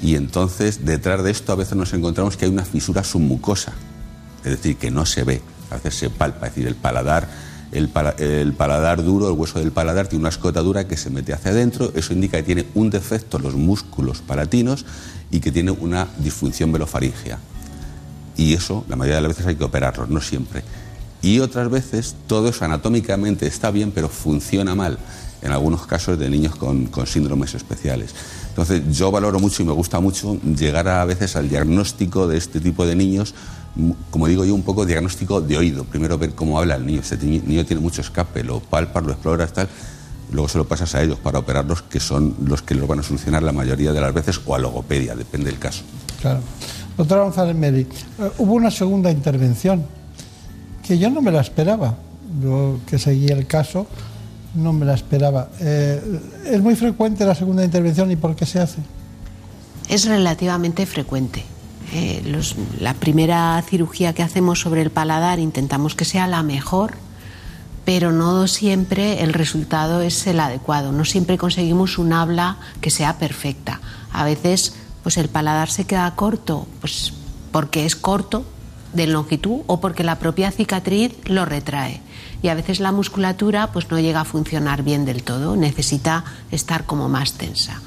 Y 0.00 0.14
entonces, 0.14 0.84
detrás 0.84 1.24
de 1.24 1.30
esto, 1.30 1.52
a 1.52 1.56
veces 1.56 1.76
nos 1.76 1.92
encontramos 1.92 2.36
que 2.36 2.44
hay 2.44 2.50
una 2.50 2.64
fisura 2.64 3.02
submucosa, 3.02 3.72
es 4.44 4.52
decir, 4.52 4.76
que 4.76 4.90
no 4.90 5.04
se 5.06 5.24
ve, 5.24 5.42
a 5.70 5.74
veces 5.74 5.96
se 5.96 6.10
palpa, 6.10 6.46
es 6.46 6.54
decir, 6.54 6.68
el 6.68 6.76
paladar, 6.76 7.28
el, 7.72 7.88
pala, 7.88 8.10
el, 8.18 8.52
paladar 8.52 9.02
duro, 9.04 9.28
el 9.28 9.34
hueso 9.34 9.58
del 9.58 9.72
paladar 9.72 10.06
tiene 10.08 10.22
una 10.22 10.28
escota 10.30 10.60
dura 10.60 10.86
que 10.86 10.96
se 10.96 11.10
mete 11.10 11.32
hacia 11.32 11.50
adentro, 11.50 11.92
eso 11.94 12.12
indica 12.12 12.38
que 12.38 12.42
tiene 12.42 12.66
un 12.74 12.90
defecto 12.90 13.36
en 13.36 13.44
los 13.44 13.54
músculos 13.54 14.20
palatinos 14.20 14.84
y 15.30 15.40
que 15.40 15.52
tiene 15.52 15.70
una 15.70 16.08
disfunción 16.18 16.72
velofaringea. 16.72 17.38
Y 18.36 18.54
eso, 18.54 18.84
la 18.88 18.96
mayoría 18.96 19.16
de 19.16 19.22
las 19.22 19.30
veces 19.30 19.46
hay 19.46 19.56
que 19.56 19.64
operarlo, 19.64 20.06
no 20.06 20.20
siempre. 20.20 20.62
Y 21.20 21.40
otras 21.40 21.68
veces 21.68 22.14
todo 22.26 22.48
eso 22.48 22.64
anatómicamente 22.64 23.46
está 23.46 23.70
bien, 23.70 23.90
pero 23.90 24.08
funciona 24.08 24.74
mal, 24.74 24.98
en 25.42 25.52
algunos 25.52 25.86
casos 25.86 26.18
de 26.18 26.30
niños 26.30 26.54
con 26.56 27.06
síndromes 27.06 27.54
especiales. 27.54 28.14
Entonces 28.58 28.82
yo 28.90 29.12
valoro 29.12 29.38
mucho 29.38 29.62
y 29.62 29.66
me 29.66 29.72
gusta 29.72 30.00
mucho 30.00 30.36
llegar 30.42 30.88
a, 30.88 31.04
veces 31.04 31.36
al 31.36 31.48
diagnóstico 31.48 32.26
de 32.26 32.38
este 32.38 32.58
tipo 32.58 32.84
de 32.84 32.96
niños, 32.96 33.32
como 34.10 34.26
digo 34.26 34.44
yo, 34.44 34.54
un 34.54 34.62
poco 34.62 34.84
diagnóstico 34.84 35.40
de 35.40 35.56
oído. 35.56 35.84
Primero 35.84 36.18
ver 36.18 36.34
cómo 36.34 36.58
habla 36.58 36.76
el 36.76 36.86
niño. 36.86 37.00
Este 37.00 37.16
niño 37.16 37.64
tiene 37.64 37.80
mucho 37.80 38.00
escape, 38.00 38.42
lo 38.42 38.60
palpas, 38.60 39.04
lo 39.04 39.12
exploras, 39.12 39.52
tal. 39.52 39.68
Luego 40.32 40.48
se 40.48 40.58
lo 40.58 40.66
pasas 40.66 40.94
a 40.94 41.02
ellos 41.02 41.18
para 41.18 41.38
operarlos, 41.38 41.82
que 41.82 42.00
son 42.00 42.34
los 42.44 42.62
que 42.62 42.74
lo 42.74 42.86
van 42.86 43.00
a 43.00 43.02
solucionar 43.02 43.42
la 43.42 43.52
mayoría 43.52 43.92
de 43.92 44.00
las 44.00 44.12
veces, 44.12 44.40
o 44.44 44.54
a 44.54 44.58
logopedia, 44.58 45.14
depende 45.14 45.50
del 45.50 45.58
caso. 45.58 45.82
Claro. 46.20 46.40
Doctora 46.96 47.22
González 47.22 47.56
Meri, 47.56 47.80
eh, 47.80 48.30
hubo 48.38 48.54
una 48.54 48.70
segunda 48.70 49.10
intervención 49.10 49.86
que 50.86 50.98
yo 50.98 51.08
no 51.10 51.22
me 51.22 51.30
la 51.30 51.40
esperaba. 51.40 51.96
Yo 52.42 52.80
que 52.86 52.98
seguí 52.98 53.28
el 53.28 53.46
caso, 53.46 53.86
no 54.54 54.72
me 54.72 54.84
la 54.84 54.94
esperaba. 54.94 55.48
Eh, 55.60 56.20
¿Es 56.44 56.60
muy 56.60 56.74
frecuente 56.76 57.24
la 57.24 57.34
segunda 57.34 57.64
intervención 57.64 58.10
y 58.10 58.16
por 58.16 58.34
qué 58.34 58.44
se 58.44 58.60
hace? 58.60 58.78
Es 59.88 60.04
relativamente 60.04 60.84
frecuente. 60.84 61.44
Eh, 61.92 62.22
la 62.80 62.94
primera 62.94 63.62
cirugía 63.62 64.12
que 64.12 64.22
hacemos 64.22 64.60
sobre 64.60 64.82
el 64.82 64.90
paladar 64.90 65.38
intentamos 65.38 65.94
que 65.94 66.04
sea 66.04 66.26
la 66.26 66.42
mejor, 66.42 66.94
pero 67.84 68.12
no 68.12 68.46
siempre 68.46 69.22
el 69.22 69.32
resultado 69.32 70.02
es 70.02 70.26
el 70.26 70.40
adecuado. 70.40 70.92
No 70.92 71.04
siempre 71.04 71.38
conseguimos 71.38 71.96
un 71.98 72.12
habla 72.12 72.58
que 72.80 72.90
sea 72.90 73.18
perfecta. 73.18 73.80
A 74.12 74.24
veces 74.24 74.74
pues 75.02 75.16
el 75.16 75.28
paladar 75.28 75.70
se 75.70 75.86
queda 75.86 76.14
corto, 76.14 76.66
pues 76.80 77.14
porque 77.50 77.86
es 77.86 77.96
corto 77.96 78.44
de 78.92 79.06
longitud 79.06 79.60
o 79.66 79.80
porque 79.80 80.04
la 80.04 80.18
propia 80.18 80.50
cicatriz 80.50 81.12
lo 81.24 81.44
retrae. 81.44 82.02
Y 82.42 82.48
a 82.48 82.54
veces 82.54 82.80
la 82.80 82.92
musculatura 82.92 83.72
pues 83.72 83.90
no 83.90 83.98
llega 83.98 84.20
a 84.20 84.24
funcionar 84.24 84.82
bien 84.82 85.04
del 85.04 85.22
todo, 85.22 85.56
necesita 85.56 86.24
estar 86.50 86.84
como 86.84 87.08
más 87.08 87.32
tensa. 87.32 87.80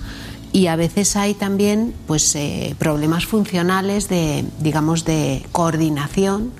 Y 0.54 0.68
a 0.68 0.76
veces 0.76 1.16
hay 1.16 1.34
también 1.34 1.94
pues 2.08 2.36
eh, 2.36 2.76
problemas 2.78 3.26
funcionales 3.26 4.10
de 4.10 4.44
digamos 4.60 5.06
de 5.06 5.46
coordinación 5.52 6.52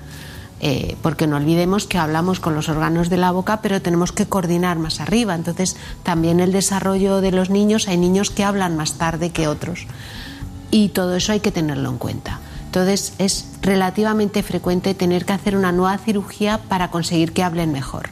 eh, 0.64 0.96
porque 1.02 1.26
no 1.26 1.38
olvidemos 1.38 1.88
que 1.88 1.98
hablamos 1.98 2.38
con 2.38 2.54
los 2.54 2.68
órganos 2.68 3.10
de 3.10 3.16
la 3.16 3.32
boca, 3.32 3.60
pero 3.62 3.82
tenemos 3.82 4.12
que 4.12 4.26
coordinar 4.26 4.78
más 4.78 5.00
arriba. 5.00 5.34
Entonces, 5.34 5.76
también 6.04 6.38
el 6.38 6.52
desarrollo 6.52 7.20
de 7.20 7.32
los 7.32 7.50
niños, 7.50 7.88
hay 7.88 7.96
niños 7.96 8.30
que 8.30 8.44
hablan 8.44 8.76
más 8.76 8.92
tarde 8.92 9.30
que 9.30 9.48
otros. 9.48 9.88
Y 10.70 10.90
todo 10.90 11.16
eso 11.16 11.32
hay 11.32 11.40
que 11.40 11.50
tenerlo 11.50 11.90
en 11.90 11.98
cuenta. 11.98 12.38
Entonces 12.66 13.12
es 13.18 13.46
relativamente 13.60 14.44
frecuente 14.44 14.94
tener 14.94 15.26
que 15.26 15.32
hacer 15.32 15.56
una 15.56 15.72
nueva 15.72 15.98
cirugía 15.98 16.58
para 16.58 16.92
conseguir 16.92 17.32
que 17.32 17.42
hablen 17.42 17.72
mejor. 17.72 18.08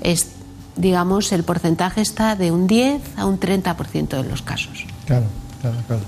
Es, 0.00 0.30
digamos, 0.76 1.30
el 1.30 1.44
porcentaje 1.44 2.00
está 2.00 2.36
de 2.36 2.52
un 2.52 2.66
10 2.66 3.02
a 3.18 3.26
un 3.26 3.38
30% 3.38 4.22
de 4.22 4.28
los 4.28 4.40
casos. 4.40 4.86
Claro, 5.06 5.26
claro, 5.60 5.76
claro. 5.86 6.02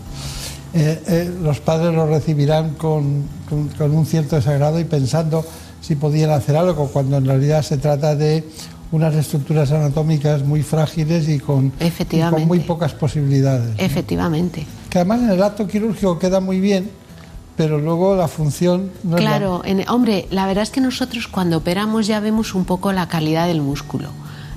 Eh, 0.74 1.02
eh, 1.06 1.34
los 1.42 1.60
padres 1.60 1.94
lo 1.94 2.06
recibirán 2.06 2.74
con, 2.74 3.24
un 3.50 4.06
cierto 4.06 4.36
desagrado 4.36 4.78
y 4.78 4.84
pensando 4.84 5.44
si 5.80 5.94
podían 5.94 6.30
hacer 6.30 6.56
algo, 6.56 6.88
cuando 6.88 7.16
en 7.16 7.24
realidad 7.24 7.62
se 7.62 7.78
trata 7.78 8.14
de 8.14 8.44
unas 8.92 9.14
estructuras 9.14 9.70
anatómicas 9.72 10.42
muy 10.44 10.62
frágiles 10.62 11.28
y 11.28 11.38
con, 11.38 11.72
y 11.80 12.20
con 12.20 12.46
muy 12.46 12.60
pocas 12.60 12.92
posibilidades. 12.92 13.74
Efectivamente. 13.78 14.66
Que 14.90 14.98
además 14.98 15.20
en 15.22 15.30
el 15.30 15.42
acto 15.42 15.66
quirúrgico 15.66 16.18
queda 16.18 16.40
muy 16.40 16.60
bien, 16.60 16.90
pero 17.56 17.78
luego 17.78 18.14
la 18.14 18.28
función 18.28 18.90
no 19.02 19.16
claro 19.16 19.62
hombre 19.88 20.28
la 20.30 20.46
verdad 20.46 20.62
es 20.62 20.70
que 20.70 20.80
nosotros 20.80 21.26
cuando 21.26 21.56
operamos 21.56 22.06
ya 22.06 22.20
vemos 22.20 22.54
un 22.54 22.64
poco 22.64 22.92
la 22.92 23.08
calidad 23.08 23.48
del 23.48 23.60
músculo 23.60 24.10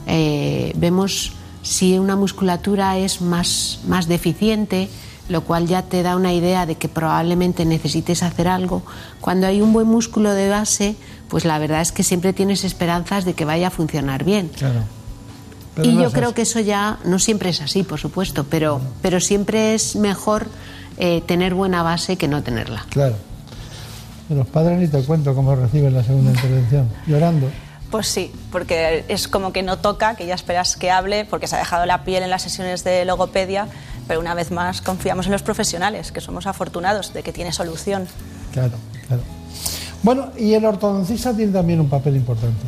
eh, 0.06 0.72
vemos 0.78 1.34
si 1.62 1.99
una 1.99 2.16
musculatura 2.16 2.97
es 2.97 3.22
más 3.22 3.80
más 3.88 4.07
deficiente 4.07 4.89
lo 5.30 5.41
cual 5.41 5.68
ya 5.68 5.84
te 5.84 6.03
da 6.03 6.16
una 6.16 6.34
idea 6.34 6.66
de 6.66 6.76
que 6.76 6.89
probablemente 6.89 7.64
necesites 7.64 8.24
hacer 8.24 8.47
algo 8.47 8.84
cuando 9.22 9.47
hay 9.47 9.62
un 9.62 9.72
buen 9.72 9.88
músculo 9.88 10.34
de 10.34 10.49
base 10.49 10.95
pues 11.30 11.45
la 11.45 11.59
verdad 11.59 11.82
es 11.82 11.91
que 11.91 12.03
siempre 12.03 12.34
tienes 12.34 12.64
esperanzas 12.64 13.26
de 13.26 13.34
que 13.34 13.45
vaya 13.45 13.68
a 13.68 13.72
funcionar 13.72 14.24
bien 14.24 14.49
claro. 14.49 14.82
y 15.82 15.95
yo 15.95 16.12
creo 16.12 16.34
que 16.34 16.41
eso 16.41 16.59
ya 16.59 16.99
no 17.05 17.20
siempre 17.20 17.49
es 17.49 17.62
así 17.62 17.84
por 17.84 17.99
supuesto 17.99 18.45
pero 18.49 18.82
pero 19.01 19.20
siempre 19.20 19.74
es 19.74 19.95
mejor 19.95 20.47
eh, 20.97 21.22
tener 21.26 21.55
buena 21.55 21.84
base 21.84 22.16
que 22.16 22.28
no 22.28 22.43
tenerla. 22.43 22.86
Claro. 22.89 23.16
los 24.30 24.47
padres 24.47 24.80
ni 24.80 24.88
te 24.88 25.01
cuento 25.03 25.34
cómo 25.34 25.55
reciben 25.55 25.93
la 25.93 26.03
segunda 26.03 26.32
intervención, 26.36 26.88
llorando. 27.07 27.49
Pues 27.92 28.08
sí, 28.08 28.32
porque 28.52 29.04
es 29.10 29.28
como 29.28 29.52
que 29.52 29.64
no 29.64 29.78
toca, 29.78 30.16
que 30.16 30.26
ya 30.26 30.34
esperas 30.34 30.78
que 30.78 30.89
hable, 30.89 31.26
porque 31.26 31.48
se 31.48 31.58
ha 31.58 31.60
dejado 31.60 31.86
la 31.86 32.04
piel 32.04 32.24
en 32.24 32.30
las 32.30 32.42
sesiones 32.42 32.84
de 32.86 33.04
logopedia, 33.04 33.68
pero 34.08 34.20
una 34.20 34.34
vez 34.34 34.50
más 34.50 34.82
confiamos 34.82 35.26
en 35.26 35.34
los 35.34 35.44
profesionales, 35.44 36.12
que 36.14 36.22
somos 36.22 36.48
afortunados 36.48 37.14
de 37.14 37.22
que 37.22 37.34
tiene 37.34 37.52
solución. 37.52 38.08
Claro, 38.54 38.74
claro. 39.08 39.24
Bueno, 40.04 40.32
y 40.38 40.54
el 40.54 40.66
ortodoncista 40.66 41.36
tiene 41.36 41.52
también 41.52 41.82
un 41.82 41.89
papel 41.89 42.16
importante 42.16 42.66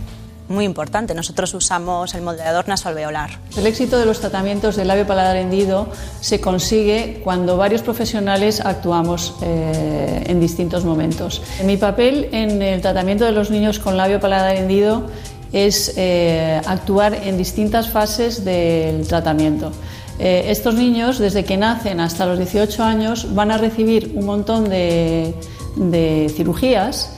muy 0.54 0.66
importante. 0.66 1.14
Nosotros 1.14 1.54
usamos 1.54 2.14
el 2.14 2.22
moldeador 2.22 2.68
nasoalveolar. 2.68 3.32
El 3.58 3.68
éxito 3.68 3.98
de 4.00 4.06
los 4.06 4.20
tratamientos 4.20 4.76
del 4.76 4.88
labio 4.88 5.06
paladar 5.06 5.36
hendido 5.36 5.90
se 6.22 6.40
consigue 6.40 7.22
cuando 7.24 7.58
varios 7.58 7.82
profesionales 7.82 8.62
actuamos 8.62 9.36
eh, 9.42 10.24
en 10.28 10.40
distintos 10.40 10.86
momentos. 10.86 11.42
Mi 11.66 11.78
papel 11.78 12.30
en 12.32 12.62
el 12.62 12.82
tratamiento 12.82 13.26
de 13.26 13.32
los 13.32 13.50
niños 13.50 13.80
con 13.80 13.98
labio 13.98 14.20
paladar 14.20 14.56
hendido 14.56 15.08
es 15.52 15.94
eh, 15.98 16.62
actuar 16.66 17.14
en 17.14 17.38
distintas 17.38 17.90
fases 17.90 18.44
del 18.44 19.08
tratamiento. 19.08 19.72
Eh, 20.20 20.46
estos 20.48 20.76
niños, 20.76 21.20
desde 21.20 21.44
que 21.44 21.58
nacen 21.58 22.00
hasta 22.00 22.26
los 22.26 22.38
18 22.38 22.84
años, 22.84 23.34
van 23.34 23.52
a 23.52 23.58
recibir 23.58 24.14
un 24.16 24.26
montón 24.26 24.70
de, 24.70 25.34
de 25.76 26.32
cirugías 26.36 27.13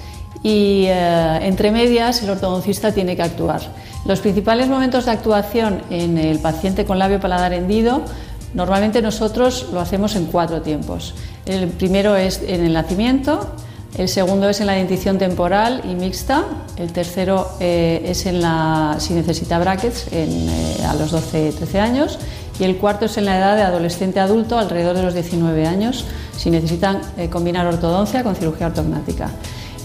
y 0.45 0.85
eh, 0.85 1.39
entre 1.41 1.71
medias 1.71 2.21
el 2.21 2.29
ortodoncista 2.29 2.91
tiene 2.91 3.15
que 3.15 3.23
actuar. 3.23 3.61
Los 4.05 4.19
principales 4.19 4.67
momentos 4.67 5.05
de 5.05 5.11
actuación 5.11 5.81
en 5.89 6.19
el 6.19 6.37
paciente 6.37 6.85
con 6.85 6.99
labio 6.99 7.19
paladar 7.19 7.51
hendido 7.51 8.03
normalmente 8.53 9.01
nosotros 9.01 9.69
lo 9.73 9.79
hacemos 9.79 10.15
en 10.15 10.27
cuatro 10.27 10.61
tiempos. 10.61 11.15
El 11.47 11.69
primero 11.69 12.15
es 12.15 12.43
en 12.47 12.63
el 12.63 12.73
nacimiento, 12.73 13.55
el 13.97 14.07
segundo 14.07 14.47
es 14.47 14.61
en 14.61 14.67
la 14.67 14.73
dentición 14.73 15.17
temporal 15.17 15.81
y 15.83 15.95
mixta, 15.95 16.43
el 16.77 16.93
tercero 16.93 17.49
eh, 17.59 18.03
es 18.05 18.27
en 18.27 18.39
la, 18.39 18.97
si 18.99 19.15
necesita 19.15 19.57
brackets 19.57 20.09
eh, 20.11 20.77
a 20.87 20.93
los 20.93 21.11
12-13 21.11 21.79
años 21.79 22.19
y 22.59 22.65
el 22.65 22.77
cuarto 22.77 23.05
es 23.05 23.17
en 23.17 23.25
la 23.25 23.39
edad 23.39 23.55
de 23.55 23.63
adolescente 23.63 24.19
adulto 24.19 24.59
alrededor 24.59 24.95
de 24.95 25.01
los 25.01 25.15
19 25.15 25.65
años 25.65 26.05
si 26.37 26.51
necesitan 26.51 27.01
combinar 27.31 27.65
ortodoncia 27.65 28.21
con 28.23 28.35
cirugía 28.35 28.67
ortognática. 28.67 29.31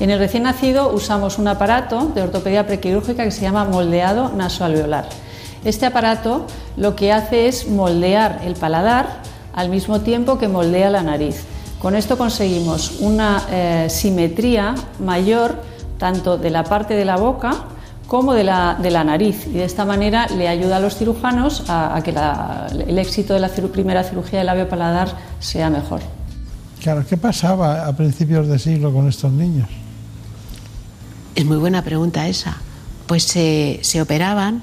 En 0.01 0.09
el 0.09 0.19
recién 0.19 0.45
nacido 0.45 0.91
usamos 0.95 1.39
un 1.39 1.47
aparato 1.47 2.07
de 2.15 2.23
ortopedia 2.23 2.67
prequirúrgica 2.67 3.23
que 3.23 3.31
se 3.31 3.43
llama 3.43 3.67
moldeado 3.67 4.33
nasoalveolar. 4.35 5.07
Este 5.63 5.85
aparato 5.85 6.47
lo 6.79 6.97
que 6.97 7.13
hace 7.13 7.49
es 7.49 7.69
moldear 7.69 8.41
el 8.47 8.55
paladar 8.55 9.21
al 9.55 9.69
mismo 9.69 10.01
tiempo 10.01 10.39
que 10.39 10.49
moldea 10.49 10.89
la 10.89 11.03
nariz. 11.03 11.45
Con 11.83 11.95
esto 11.95 12.17
conseguimos 12.17 13.01
una 13.01 13.43
eh, 13.51 13.89
simetría 13.91 14.75
mayor 15.01 15.63
tanto 15.99 16.39
de 16.39 16.49
la 16.49 16.65
parte 16.65 16.95
de 16.95 17.05
la 17.05 17.17
boca 17.17 17.53
como 18.07 18.33
de 18.33 18.43
la, 18.43 19.05
nariz 19.05 19.47
y 19.49 19.59
de 19.59 19.65
esta 19.65 19.85
manera 19.85 20.29
le 20.29 20.49
ayuda 20.49 20.79
a 20.79 20.81
los 20.81 20.97
cirujanos 20.97 21.65
a, 21.69 22.01
que 22.03 22.15
el 22.89 22.99
éxito 22.99 23.35
de 23.35 23.41
la 23.41 23.49
primera 23.49 24.03
cirugía 24.03 24.39
del 24.39 24.47
labio 24.47 24.67
paladar 24.67 25.09
sea 25.41 25.69
mejor. 25.69 26.01
Claro, 26.83 27.05
¿qué 27.07 27.19
pasaba 27.19 27.87
a 27.87 27.95
principios 27.95 28.49
de 28.49 28.59
siglo 28.59 28.93
con 28.95 29.07
estos 29.07 29.31
niños? 29.31 29.69
Es 31.35 31.45
muy 31.45 31.59
buena 31.59 31.83
pregunta 31.83 32.29
esa. 32.29 32.57
Pues 33.07 33.25
se, 33.25 34.01
operaban, 34.01 34.63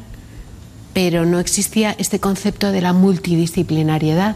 pero 0.93 1.25
no 1.25 1.39
existía 1.39 1.95
este 1.97 2.19
concepto 2.19 2.71
de 2.71 2.81
la 2.81 2.93
multidisciplinariedad. 2.93 4.35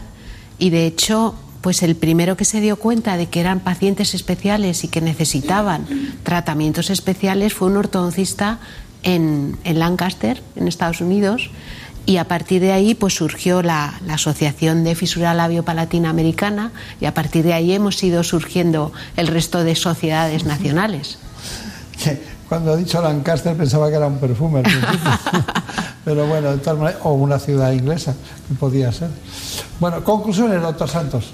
Y 0.58 0.70
de 0.70 0.86
hecho, 0.86 1.34
pues 1.60 1.82
el 1.82 1.96
primero 1.96 2.36
que 2.36 2.44
se 2.44 2.60
dio 2.60 2.76
cuenta 2.76 3.16
de 3.16 3.26
que 3.26 3.40
eran 3.40 3.60
pacientes 3.60 4.14
especiales 4.14 4.84
y 4.84 4.88
que 4.88 5.00
necesitaban 5.00 5.86
tratamientos 6.22 6.90
especiales 6.90 7.54
fue 7.54 7.68
un 7.68 7.76
ortodoncista 7.76 8.58
en, 9.02 9.58
Lancaster, 9.64 10.42
en 10.56 10.68
Estados 10.68 11.00
Unidos, 11.00 11.50
y 12.04 12.16
a 12.16 12.26
partir 12.26 12.60
de 12.60 12.72
ahí 12.72 12.94
pues 12.94 13.14
surgió 13.14 13.62
la, 13.62 14.00
la, 14.06 14.14
Asociación 14.14 14.82
de 14.82 14.96
Fisura 14.96 15.34
Labio-Palatina 15.34 16.10
Americana 16.10 16.72
y 17.00 17.04
a 17.04 17.14
partir 17.14 17.44
de 17.44 17.52
ahí 17.52 17.72
hemos 17.72 18.02
ido 18.02 18.24
surgiendo 18.24 18.92
el 19.16 19.28
resto 19.28 19.62
de 19.62 19.76
sociedades 19.76 20.44
nacionales 20.44 21.18
cuando 22.48 22.72
ha 22.72 22.76
dicho 22.76 23.00
Lancaster 23.00 23.56
pensaba 23.56 23.88
que 23.88 23.96
era 23.96 24.06
un 24.06 24.18
perfume 24.18 24.62
Pero 26.04 26.26
bueno, 26.26 26.50
de 26.50 26.58
tal 26.58 26.78
manera, 26.78 26.98
o 27.04 27.12
una 27.12 27.38
ciudad 27.38 27.70
inglesa, 27.72 28.14
que 28.48 28.54
podía 28.54 28.92
ser. 28.92 29.08
Bueno, 29.78 30.02
conclusiones, 30.02 30.60
doctor 30.60 30.88
Santos. 30.88 31.32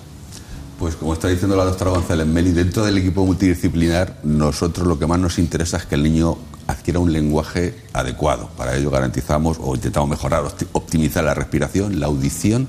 Pues 0.78 0.94
como 0.94 1.14
está 1.14 1.28
diciendo 1.28 1.56
la 1.56 1.64
doctora 1.64 1.90
González 1.90 2.26
Meli, 2.26 2.52
dentro 2.52 2.84
del 2.84 2.98
equipo 2.98 3.24
multidisciplinar, 3.24 4.18
nosotros 4.22 4.86
lo 4.86 4.98
que 4.98 5.06
más 5.06 5.18
nos 5.18 5.38
interesa 5.38 5.78
es 5.78 5.86
que 5.86 5.94
el 5.94 6.02
niño 6.02 6.36
adquiera 6.66 7.00
un 7.00 7.12
lenguaje 7.12 7.74
adecuado. 7.94 8.50
Para 8.56 8.76
ello 8.76 8.90
garantizamos 8.90 9.56
o 9.60 9.74
intentamos 9.74 10.08
mejorar, 10.08 10.44
optimizar 10.72 11.24
la 11.24 11.34
respiración, 11.34 11.98
la 11.98 12.06
audición 12.06 12.68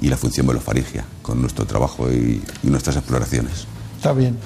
y 0.00 0.08
la 0.08 0.16
función 0.16 0.46
velofaringia. 0.46 1.04
con 1.22 1.40
nuestro 1.40 1.66
trabajo 1.66 2.10
y, 2.10 2.42
y 2.62 2.66
nuestras 2.68 2.96
exploraciones. 2.96 3.66
Está 3.96 4.12
bien. 4.12 4.36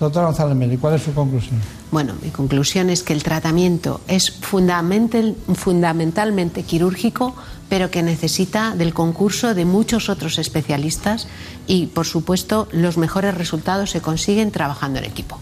Doctora 0.00 0.26
González 0.26 0.56
Meli, 0.56 0.76
¿cuál 0.76 0.94
es 0.94 1.02
su 1.02 1.12
conclusión? 1.12 1.60
Bueno, 1.90 2.14
mi 2.22 2.30
conclusión 2.30 2.88
es 2.88 3.02
que 3.02 3.12
el 3.12 3.24
tratamiento 3.24 4.00
es 4.06 4.30
fundamental, 4.30 5.34
fundamentalmente 5.54 6.62
quirúrgico, 6.62 7.34
pero 7.68 7.90
que 7.90 8.02
necesita 8.04 8.76
del 8.76 8.94
concurso 8.94 9.54
de 9.54 9.64
muchos 9.64 10.08
otros 10.08 10.38
especialistas 10.38 11.26
y, 11.66 11.86
por 11.86 12.06
supuesto, 12.06 12.68
los 12.70 12.96
mejores 12.96 13.34
resultados 13.34 13.90
se 13.90 14.00
consiguen 14.00 14.52
trabajando 14.52 15.00
en 15.00 15.06
equipo. 15.06 15.38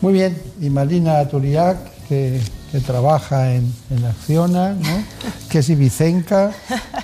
Muy 0.00 0.12
bien, 0.12 0.40
y 0.60 0.70
Marina 0.70 1.26
Turiac, 1.28 1.78
que, 2.08 2.40
que 2.70 2.80
trabaja 2.80 3.52
en, 3.52 3.72
en 3.90 4.04
Acciona, 4.04 4.74
¿no? 4.74 5.04
que 5.48 5.58
es 5.58 5.68
ibicenca, 5.70 6.52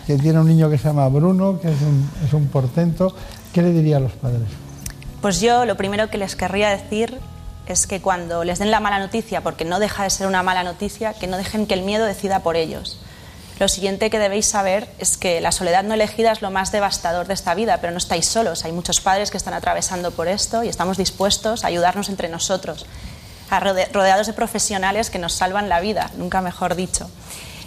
que 0.06 0.16
tiene 0.16 0.38
un 0.38 0.46
niño 0.46 0.70
que 0.70 0.78
se 0.78 0.84
llama 0.84 1.08
Bruno, 1.08 1.58
que 1.58 1.68
es 1.68 1.80
un, 1.82 2.08
es 2.24 2.32
un 2.32 2.46
portento. 2.46 3.14
¿Qué 3.52 3.62
le 3.62 3.72
diría 3.72 3.96
a 3.96 4.00
los 4.00 4.12
padres? 4.12 4.48
Pues 5.20 5.40
yo 5.40 5.66
lo 5.66 5.76
primero 5.76 6.08
que 6.08 6.16
les 6.16 6.34
querría 6.34 6.70
decir 6.70 7.20
es 7.66 7.86
que 7.86 8.00
cuando 8.00 8.42
les 8.42 8.58
den 8.58 8.70
la 8.70 8.80
mala 8.80 8.98
noticia, 8.98 9.42
porque 9.42 9.66
no 9.66 9.78
deja 9.78 10.02
de 10.02 10.10
ser 10.10 10.26
una 10.26 10.42
mala 10.42 10.64
noticia, 10.64 11.12
que 11.12 11.26
no 11.26 11.36
dejen 11.36 11.66
que 11.66 11.74
el 11.74 11.82
miedo 11.82 12.06
decida 12.06 12.40
por 12.40 12.56
ellos. 12.56 12.98
Lo 13.58 13.68
siguiente 13.68 14.08
que 14.08 14.18
debéis 14.18 14.46
saber 14.46 14.88
es 14.98 15.18
que 15.18 15.42
la 15.42 15.52
soledad 15.52 15.84
no 15.84 15.92
elegida 15.92 16.32
es 16.32 16.40
lo 16.40 16.50
más 16.50 16.72
devastador 16.72 17.26
de 17.26 17.34
esta 17.34 17.54
vida, 17.54 17.76
pero 17.78 17.92
no 17.92 17.98
estáis 17.98 18.26
solos. 18.26 18.64
Hay 18.64 18.72
muchos 18.72 19.02
padres 19.02 19.30
que 19.30 19.36
están 19.36 19.52
atravesando 19.52 20.10
por 20.10 20.26
esto 20.26 20.64
y 20.64 20.68
estamos 20.68 20.96
dispuestos 20.96 21.62
a 21.62 21.66
ayudarnos 21.66 22.08
entre 22.08 22.30
nosotros, 22.30 22.86
rodeados 23.50 24.26
de 24.26 24.32
profesionales 24.32 25.10
que 25.10 25.18
nos 25.18 25.34
salvan 25.34 25.68
la 25.68 25.80
vida, 25.80 26.10
nunca 26.16 26.40
mejor 26.40 26.74
dicho. 26.74 27.10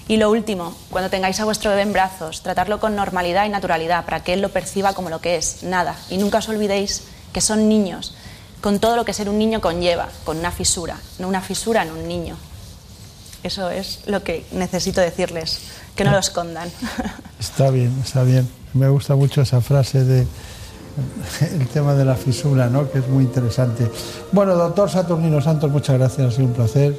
Y 0.08 0.18
lo 0.18 0.32
último, 0.32 0.76
cuando 0.89 1.12
tengáis 1.12 1.39
a 1.39 1.45
vuestro 1.45 1.70
bebé 1.70 1.84
en 1.84 1.93
brazos, 1.93 2.41
tratarlo 2.41 2.80
con 2.80 2.95
normalidad 2.95 3.45
y 3.45 3.49
naturalidad 3.49 4.04
para 4.04 4.22
que 4.22 4.34
él 4.34 4.41
lo 4.41 4.49
perciba 4.49 4.93
como 4.93 5.12
lo 5.12 5.22
que 5.22 5.36
es, 5.36 5.62
nada. 5.62 5.95
Y 6.10 6.18
nunca 6.18 6.39
os 6.39 6.49
olvidéis 6.49 7.04
que 7.34 7.41
son 7.41 7.67
niños, 7.67 8.15
con 8.61 8.79
todo 8.79 8.95
lo 8.95 9.03
que 9.03 9.13
ser 9.13 9.27
un 9.27 9.38
niño 9.38 9.59
conlleva, 9.59 10.07
con 10.23 10.38
una 10.38 10.51
fisura, 10.51 10.97
no 11.19 11.27
una 11.27 11.41
fisura 11.41 11.84
en 11.84 11.91
un 11.91 12.07
niño. 12.07 12.38
Eso 13.43 13.69
es 13.69 13.99
lo 14.05 14.23
que 14.23 14.45
necesito 14.53 15.01
decirles, 15.01 15.59
que 15.95 16.05
no 16.05 16.11
lo 16.11 16.19
escondan. 16.19 16.69
Está 17.39 17.69
bien, 17.69 17.93
está 18.05 18.23
bien. 18.23 18.47
Me 18.73 18.88
gusta 18.88 19.15
mucho 19.15 19.41
esa 19.41 19.59
frase 19.59 20.05
de 20.05 20.25
el 21.41 21.67
tema 21.67 21.93
de 21.93 22.05
la 22.05 22.15
fisura, 22.15 22.69
¿no? 22.69 22.89
que 22.89 22.99
es 22.99 23.07
muy 23.07 23.25
interesante. 23.25 23.91
Bueno, 24.31 24.55
doctor 24.55 24.89
Saturnino 24.89 25.41
Santos, 25.41 25.69
muchas 25.69 25.97
gracias, 25.97 26.27
ha 26.27 26.31
sido 26.31 26.47
un 26.47 26.53
placer. 26.53 26.95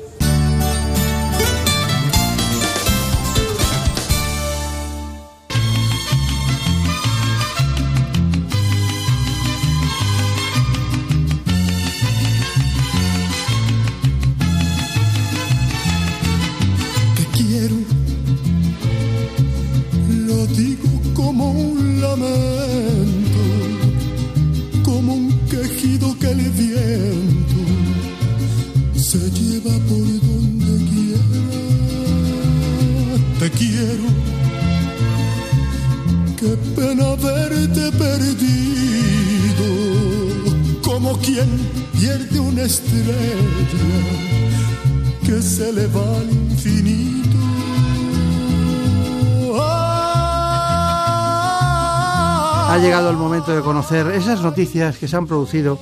De 53.53 53.63
conocer 53.63 54.07
esas 54.09 54.41
noticias 54.41 54.97
que 54.97 55.07
se 55.07 55.17
han 55.17 55.27
producido 55.27 55.79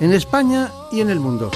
en 0.00 0.12
España 0.12 0.72
y 0.90 1.00
en 1.00 1.10
el 1.10 1.20
mundo. 1.20 1.50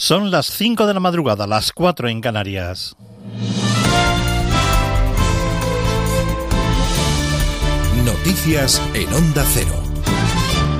Son 0.00 0.30
las 0.30 0.46
5 0.46 0.86
de 0.86 0.94
la 0.94 1.00
madrugada, 1.00 1.46
las 1.46 1.72
4 1.72 2.08
en 2.08 2.22
Canarias. 2.22 2.96
Noticias 8.02 8.80
en 8.94 9.12
Onda 9.12 9.44
Cero. 9.52 9.82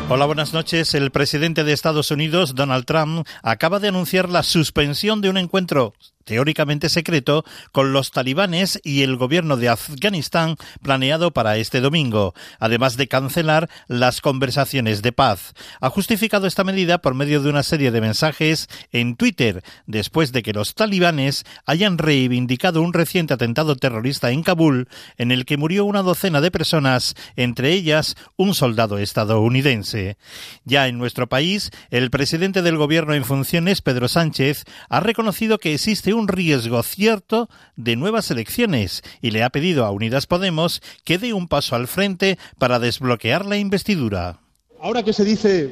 Hola, 0.08 0.24
buenas 0.24 0.54
noches. 0.54 0.94
El 0.94 1.10
presidente 1.10 1.64
de 1.64 1.74
Estados 1.74 2.10
Unidos, 2.10 2.54
Donald 2.54 2.86
Trump, 2.86 3.28
acaba 3.42 3.78
de 3.78 3.88
anunciar 3.88 4.30
la 4.30 4.42
suspensión 4.42 5.20
de 5.20 5.28
un 5.28 5.36
encuentro 5.36 5.92
teóricamente 6.30 6.88
secreto 6.88 7.44
con 7.72 7.92
los 7.92 8.12
talibanes 8.12 8.80
y 8.84 9.02
el 9.02 9.16
gobierno 9.16 9.56
de 9.56 9.68
Afganistán 9.68 10.54
planeado 10.80 11.32
para 11.32 11.56
este 11.56 11.80
domingo, 11.80 12.34
además 12.60 12.96
de 12.96 13.08
cancelar 13.08 13.68
las 13.88 14.20
conversaciones 14.20 15.02
de 15.02 15.10
paz. 15.10 15.54
Ha 15.80 15.90
justificado 15.90 16.46
esta 16.46 16.62
medida 16.62 16.98
por 16.98 17.14
medio 17.14 17.42
de 17.42 17.50
una 17.50 17.64
serie 17.64 17.90
de 17.90 18.00
mensajes 18.00 18.68
en 18.92 19.16
Twitter, 19.16 19.64
después 19.88 20.30
de 20.30 20.44
que 20.44 20.52
los 20.52 20.76
talibanes 20.76 21.44
hayan 21.66 21.98
reivindicado 21.98 22.80
un 22.80 22.92
reciente 22.92 23.34
atentado 23.34 23.74
terrorista 23.74 24.30
en 24.30 24.44
Kabul, 24.44 24.86
en 25.18 25.32
el 25.32 25.44
que 25.44 25.56
murió 25.56 25.84
una 25.84 26.02
docena 26.02 26.40
de 26.40 26.52
personas, 26.52 27.16
entre 27.34 27.72
ellas 27.72 28.14
un 28.36 28.54
soldado 28.54 28.98
estadounidense. 28.98 30.16
Ya 30.64 30.86
en 30.86 30.96
nuestro 30.96 31.28
país, 31.28 31.72
el 31.90 32.12
presidente 32.12 32.62
del 32.62 32.76
gobierno 32.76 33.14
en 33.14 33.24
funciones, 33.24 33.82
Pedro 33.82 34.06
Sánchez, 34.06 34.62
ha 34.88 35.00
reconocido 35.00 35.58
que 35.58 35.74
existe 35.74 36.14
un 36.14 36.19
riesgo 36.28 36.82
cierto 36.82 37.48
de 37.76 37.96
nuevas 37.96 38.30
elecciones 38.30 39.02
y 39.20 39.30
le 39.30 39.42
ha 39.42 39.50
pedido 39.50 39.84
a 39.84 39.90
Unidas 39.90 40.26
Podemos 40.26 40.82
que 41.04 41.18
dé 41.18 41.32
un 41.32 41.48
paso 41.48 41.76
al 41.76 41.88
frente 41.88 42.38
para 42.58 42.78
desbloquear 42.78 43.46
la 43.46 43.56
investidura. 43.56 44.40
Ahora 44.80 45.02
que 45.02 45.12
se 45.12 45.24
dice 45.24 45.70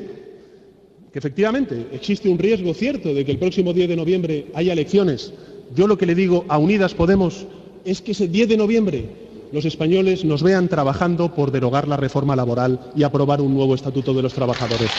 que 1.12 1.18
efectivamente 1.18 1.88
existe 1.92 2.28
un 2.28 2.38
riesgo 2.38 2.74
cierto 2.74 3.14
de 3.14 3.24
que 3.24 3.32
el 3.32 3.38
próximo 3.38 3.72
10 3.72 3.88
de 3.88 3.96
noviembre 3.96 4.46
haya 4.54 4.72
elecciones, 4.72 5.32
yo 5.74 5.86
lo 5.86 5.96
que 5.96 6.06
le 6.06 6.14
digo 6.14 6.44
a 6.48 6.58
Unidas 6.58 6.94
Podemos 6.94 7.46
es 7.84 8.02
que 8.02 8.12
ese 8.12 8.28
10 8.28 8.48
de 8.48 8.56
noviembre 8.56 9.08
los 9.52 9.64
españoles 9.64 10.24
nos 10.24 10.42
vean 10.42 10.68
trabajando 10.68 11.34
por 11.34 11.50
derogar 11.50 11.88
la 11.88 11.96
reforma 11.96 12.36
laboral 12.36 12.90
y 12.94 13.02
aprobar 13.02 13.40
un 13.40 13.54
nuevo 13.54 13.74
estatuto 13.74 14.12
de 14.12 14.22
los 14.22 14.34
trabajadores. 14.34 14.90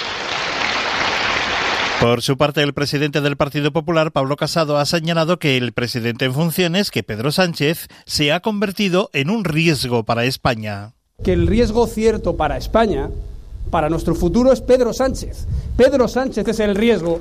Por 1.99 2.21
su 2.21 2.37
parte, 2.37 2.63
el 2.63 2.73
presidente 2.73 3.19
del 3.19 3.35
Partido 3.35 3.73
Popular, 3.73 4.13
Pablo 4.13 4.37
Casado, 4.37 4.77
ha 4.77 4.85
señalado 4.85 5.37
que 5.37 5.57
el 5.57 5.73
presidente 5.73 6.23
en 6.23 6.33
funciones, 6.33 6.91
que 6.91 7.03
Pedro 7.03 7.29
Sánchez, 7.33 7.89
se 8.05 8.31
ha 8.31 8.39
convertido 8.39 9.09
en 9.11 9.29
un 9.29 9.43
riesgo 9.43 10.05
para 10.05 10.23
España. 10.23 10.93
Que 11.21 11.33
el 11.33 11.45
riesgo 11.45 11.87
cierto 11.87 12.37
para 12.37 12.55
España, 12.55 13.09
para 13.69 13.89
nuestro 13.89 14.15
futuro, 14.15 14.53
es 14.53 14.61
Pedro 14.61 14.93
Sánchez. 14.93 15.45
Pedro 15.75 16.07
Sánchez 16.07 16.47
es 16.47 16.61
el 16.61 16.75
riesgo 16.75 17.19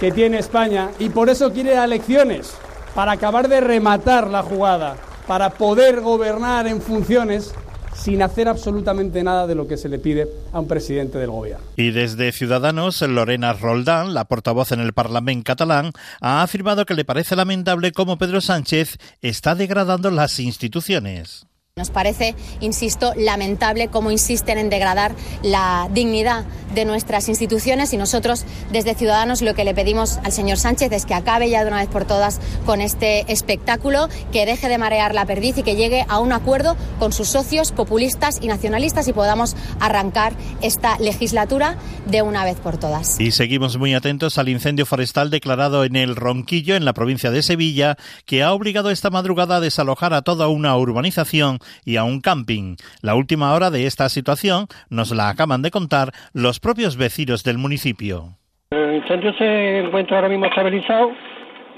que 0.00 0.10
tiene 0.10 0.38
España 0.38 0.88
y 0.98 1.10
por 1.10 1.28
eso 1.28 1.52
quiere 1.52 1.74
elecciones, 1.74 2.54
para 2.94 3.12
acabar 3.12 3.46
de 3.46 3.60
rematar 3.60 4.30
la 4.30 4.42
jugada, 4.42 4.96
para 5.26 5.50
poder 5.50 6.00
gobernar 6.00 6.66
en 6.66 6.80
funciones 6.80 7.52
sin 7.98 8.22
hacer 8.22 8.48
absolutamente 8.48 9.22
nada 9.22 9.46
de 9.46 9.54
lo 9.54 9.66
que 9.66 9.76
se 9.76 9.88
le 9.88 9.98
pide 9.98 10.28
a 10.52 10.60
un 10.60 10.68
presidente 10.68 11.18
del 11.18 11.30
gobierno. 11.30 11.64
Y 11.76 11.90
desde 11.90 12.32
Ciudadanos, 12.32 13.02
Lorena 13.02 13.52
Roldán, 13.52 14.14
la 14.14 14.26
portavoz 14.26 14.72
en 14.72 14.80
el 14.80 14.92
Parlamento 14.92 15.44
catalán, 15.44 15.92
ha 16.20 16.42
afirmado 16.42 16.86
que 16.86 16.94
le 16.94 17.04
parece 17.04 17.36
lamentable 17.36 17.92
cómo 17.92 18.18
Pedro 18.18 18.40
Sánchez 18.40 18.98
está 19.20 19.54
degradando 19.54 20.10
las 20.10 20.38
instituciones. 20.38 21.47
Nos 21.78 21.90
parece, 21.90 22.34
insisto, 22.60 23.12
lamentable 23.16 23.88
cómo 23.88 24.10
insisten 24.10 24.58
en 24.58 24.68
degradar 24.68 25.14
la 25.42 25.88
dignidad 25.92 26.44
de 26.74 26.84
nuestras 26.84 27.28
instituciones 27.28 27.92
y 27.92 27.96
nosotros 27.96 28.44
desde 28.70 28.94
Ciudadanos 28.94 29.42
lo 29.42 29.54
que 29.54 29.64
le 29.64 29.74
pedimos 29.74 30.18
al 30.18 30.32
señor 30.32 30.58
Sánchez 30.58 30.92
es 30.92 31.06
que 31.06 31.14
acabe 31.14 31.48
ya 31.48 31.62
de 31.62 31.68
una 31.68 31.78
vez 31.78 31.88
por 31.88 32.04
todas 32.04 32.40
con 32.66 32.80
este 32.80 33.30
espectáculo, 33.32 34.08
que 34.32 34.44
deje 34.44 34.68
de 34.68 34.76
marear 34.76 35.14
la 35.14 35.24
perdiz 35.24 35.56
y 35.58 35.62
que 35.62 35.76
llegue 35.76 36.04
a 36.08 36.18
un 36.18 36.32
acuerdo 36.32 36.76
con 36.98 37.12
sus 37.12 37.28
socios 37.28 37.72
populistas 37.72 38.38
y 38.42 38.48
nacionalistas 38.48 39.08
y 39.08 39.12
podamos 39.12 39.56
arrancar 39.80 40.34
esta 40.60 40.98
legislatura 40.98 41.76
de 42.06 42.22
una 42.22 42.44
vez 42.44 42.56
por 42.56 42.76
todas. 42.78 43.20
Y 43.20 43.30
seguimos 43.30 43.78
muy 43.78 43.94
atentos 43.94 44.38
al 44.38 44.48
incendio 44.48 44.84
forestal 44.84 45.30
declarado 45.30 45.84
en 45.84 45.96
el 45.96 46.16
Ronquillo, 46.16 46.74
en 46.74 46.84
la 46.84 46.92
provincia 46.92 47.30
de 47.30 47.42
Sevilla, 47.42 47.96
que 48.26 48.42
ha 48.42 48.52
obligado 48.52 48.90
esta 48.90 49.10
madrugada 49.10 49.56
a 49.56 49.60
desalojar 49.60 50.12
a 50.14 50.22
toda 50.22 50.48
una 50.48 50.76
urbanización 50.76 51.58
y 51.84 51.96
a 51.96 52.04
un 52.04 52.20
camping. 52.20 52.76
La 53.02 53.14
última 53.14 53.52
hora 53.52 53.70
de 53.70 53.86
esta 53.86 54.08
situación 54.08 54.66
nos 54.90 55.10
la 55.10 55.28
acaban 55.28 55.62
de 55.62 55.70
contar 55.70 56.12
los 56.32 56.60
propios 56.60 56.96
vecinos 56.96 57.44
del 57.44 57.58
municipio. 57.58 58.36
El 58.70 58.96
incendio 58.96 59.32
se 59.34 59.80
encuentra 59.80 60.16
ahora 60.16 60.28
mismo 60.28 60.46
estabilizado, 60.46 61.10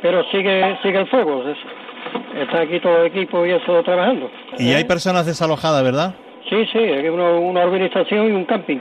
pero 0.03 0.23
sigue 0.31 0.79
sigue 0.83 0.99
el 0.99 1.09
fuego. 1.09 1.45
Está 2.35 2.61
aquí 2.63 2.81
todo 2.81 3.03
el 3.03 3.07
equipo 3.07 3.45
y 3.47 3.51
eso 3.51 3.83
trabajando. 3.83 4.31
Y 4.59 4.73
hay 4.73 4.85
personas 4.85 5.27
desalojadas, 5.27 5.83
¿verdad? 5.83 6.15
Sí, 6.49 6.67
sí, 6.73 6.79
hay 6.79 7.09
una, 7.09 7.31
una 7.31 7.65
urbanización 7.67 8.29
y 8.29 8.33
un 8.33 8.45
camping. 8.45 8.79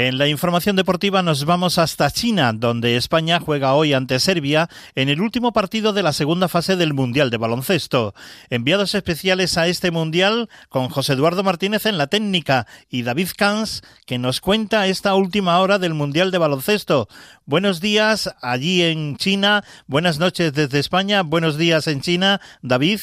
En 0.00 0.16
la 0.16 0.28
información 0.28 0.76
deportiva 0.76 1.22
nos 1.22 1.44
vamos 1.44 1.76
hasta 1.76 2.12
China, 2.12 2.52
donde 2.52 2.94
España 2.94 3.40
juega 3.40 3.74
hoy 3.74 3.94
ante 3.94 4.20
Serbia 4.20 4.70
en 4.94 5.08
el 5.08 5.20
último 5.20 5.52
partido 5.52 5.92
de 5.92 6.04
la 6.04 6.12
segunda 6.12 6.46
fase 6.46 6.76
del 6.76 6.94
Mundial 6.94 7.30
de 7.30 7.36
Baloncesto. 7.36 8.14
Enviados 8.48 8.94
especiales 8.94 9.58
a 9.58 9.66
este 9.66 9.90
Mundial 9.90 10.48
con 10.68 10.88
José 10.88 11.14
Eduardo 11.14 11.42
Martínez 11.42 11.84
en 11.84 11.98
la 11.98 12.06
técnica 12.06 12.68
y 12.88 13.02
David 13.02 13.30
Kans, 13.36 13.82
que 14.06 14.18
nos 14.18 14.40
cuenta 14.40 14.86
esta 14.86 15.16
última 15.16 15.58
hora 15.58 15.80
del 15.80 15.94
Mundial 15.94 16.30
de 16.30 16.38
Baloncesto. 16.38 17.08
Buenos 17.44 17.80
días 17.80 18.32
allí 18.40 18.84
en 18.84 19.16
China, 19.16 19.64
buenas 19.88 20.20
noches 20.20 20.52
desde 20.52 20.78
España, 20.78 21.24
buenos 21.24 21.58
días 21.58 21.88
en 21.88 22.02
China, 22.02 22.40
David. 22.62 23.00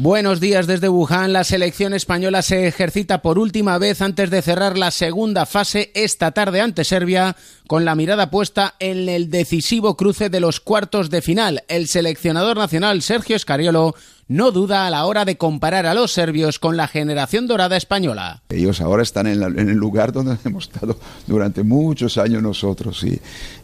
Buenos 0.00 0.38
días 0.38 0.68
desde 0.68 0.88
Wuhan. 0.88 1.32
La 1.32 1.42
selección 1.42 1.92
española 1.92 2.42
se 2.42 2.68
ejercita 2.68 3.20
por 3.20 3.36
última 3.36 3.78
vez 3.78 4.00
antes 4.00 4.30
de 4.30 4.42
cerrar 4.42 4.78
la 4.78 4.92
segunda 4.92 5.44
fase 5.44 5.90
esta 5.92 6.30
tarde 6.30 6.60
ante 6.60 6.84
Serbia, 6.84 7.34
con 7.66 7.84
la 7.84 7.96
mirada 7.96 8.30
puesta 8.30 8.76
en 8.78 9.08
el 9.08 9.28
decisivo 9.28 9.96
cruce 9.96 10.30
de 10.30 10.38
los 10.38 10.60
cuartos 10.60 11.10
de 11.10 11.20
final. 11.20 11.64
El 11.66 11.88
seleccionador 11.88 12.58
nacional 12.58 13.02
Sergio 13.02 13.34
Escariolo 13.34 13.96
no 14.28 14.52
duda 14.52 14.86
a 14.86 14.90
la 14.90 15.04
hora 15.04 15.24
de 15.24 15.36
comparar 15.36 15.84
a 15.84 15.94
los 15.94 16.12
serbios 16.12 16.60
con 16.60 16.76
la 16.76 16.86
generación 16.86 17.48
dorada 17.48 17.76
española. 17.76 18.44
Ellos 18.50 18.80
ahora 18.80 19.02
están 19.02 19.26
en, 19.26 19.40
la, 19.40 19.48
el 19.48 19.72
lugar 19.72 20.12
donde 20.12 20.36
hemos 20.44 20.68
estado 20.68 20.96
durante 21.26 21.64
muchos 21.64 22.18
años 22.18 22.40
nosotros 22.40 23.04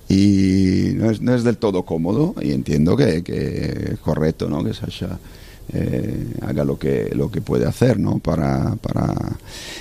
y, 0.08 0.94
no, 0.96 1.10
es, 1.10 1.44
del 1.44 1.58
todo 1.58 1.84
cómodo 1.84 2.34
y 2.42 2.50
entiendo 2.50 2.96
que, 2.96 3.22
que 3.22 3.90
es 3.92 3.98
correcto 4.00 4.48
¿no? 4.48 4.64
que 4.64 4.74
Sasha 4.74 5.16
eh, 5.72 6.34
haga 6.42 6.64
lo 6.64 6.78
que, 6.78 7.10
lo 7.14 7.30
que 7.30 7.40
puede 7.40 7.66
hacer 7.66 7.98
¿no? 7.98 8.18
para, 8.18 8.76
para 8.76 9.12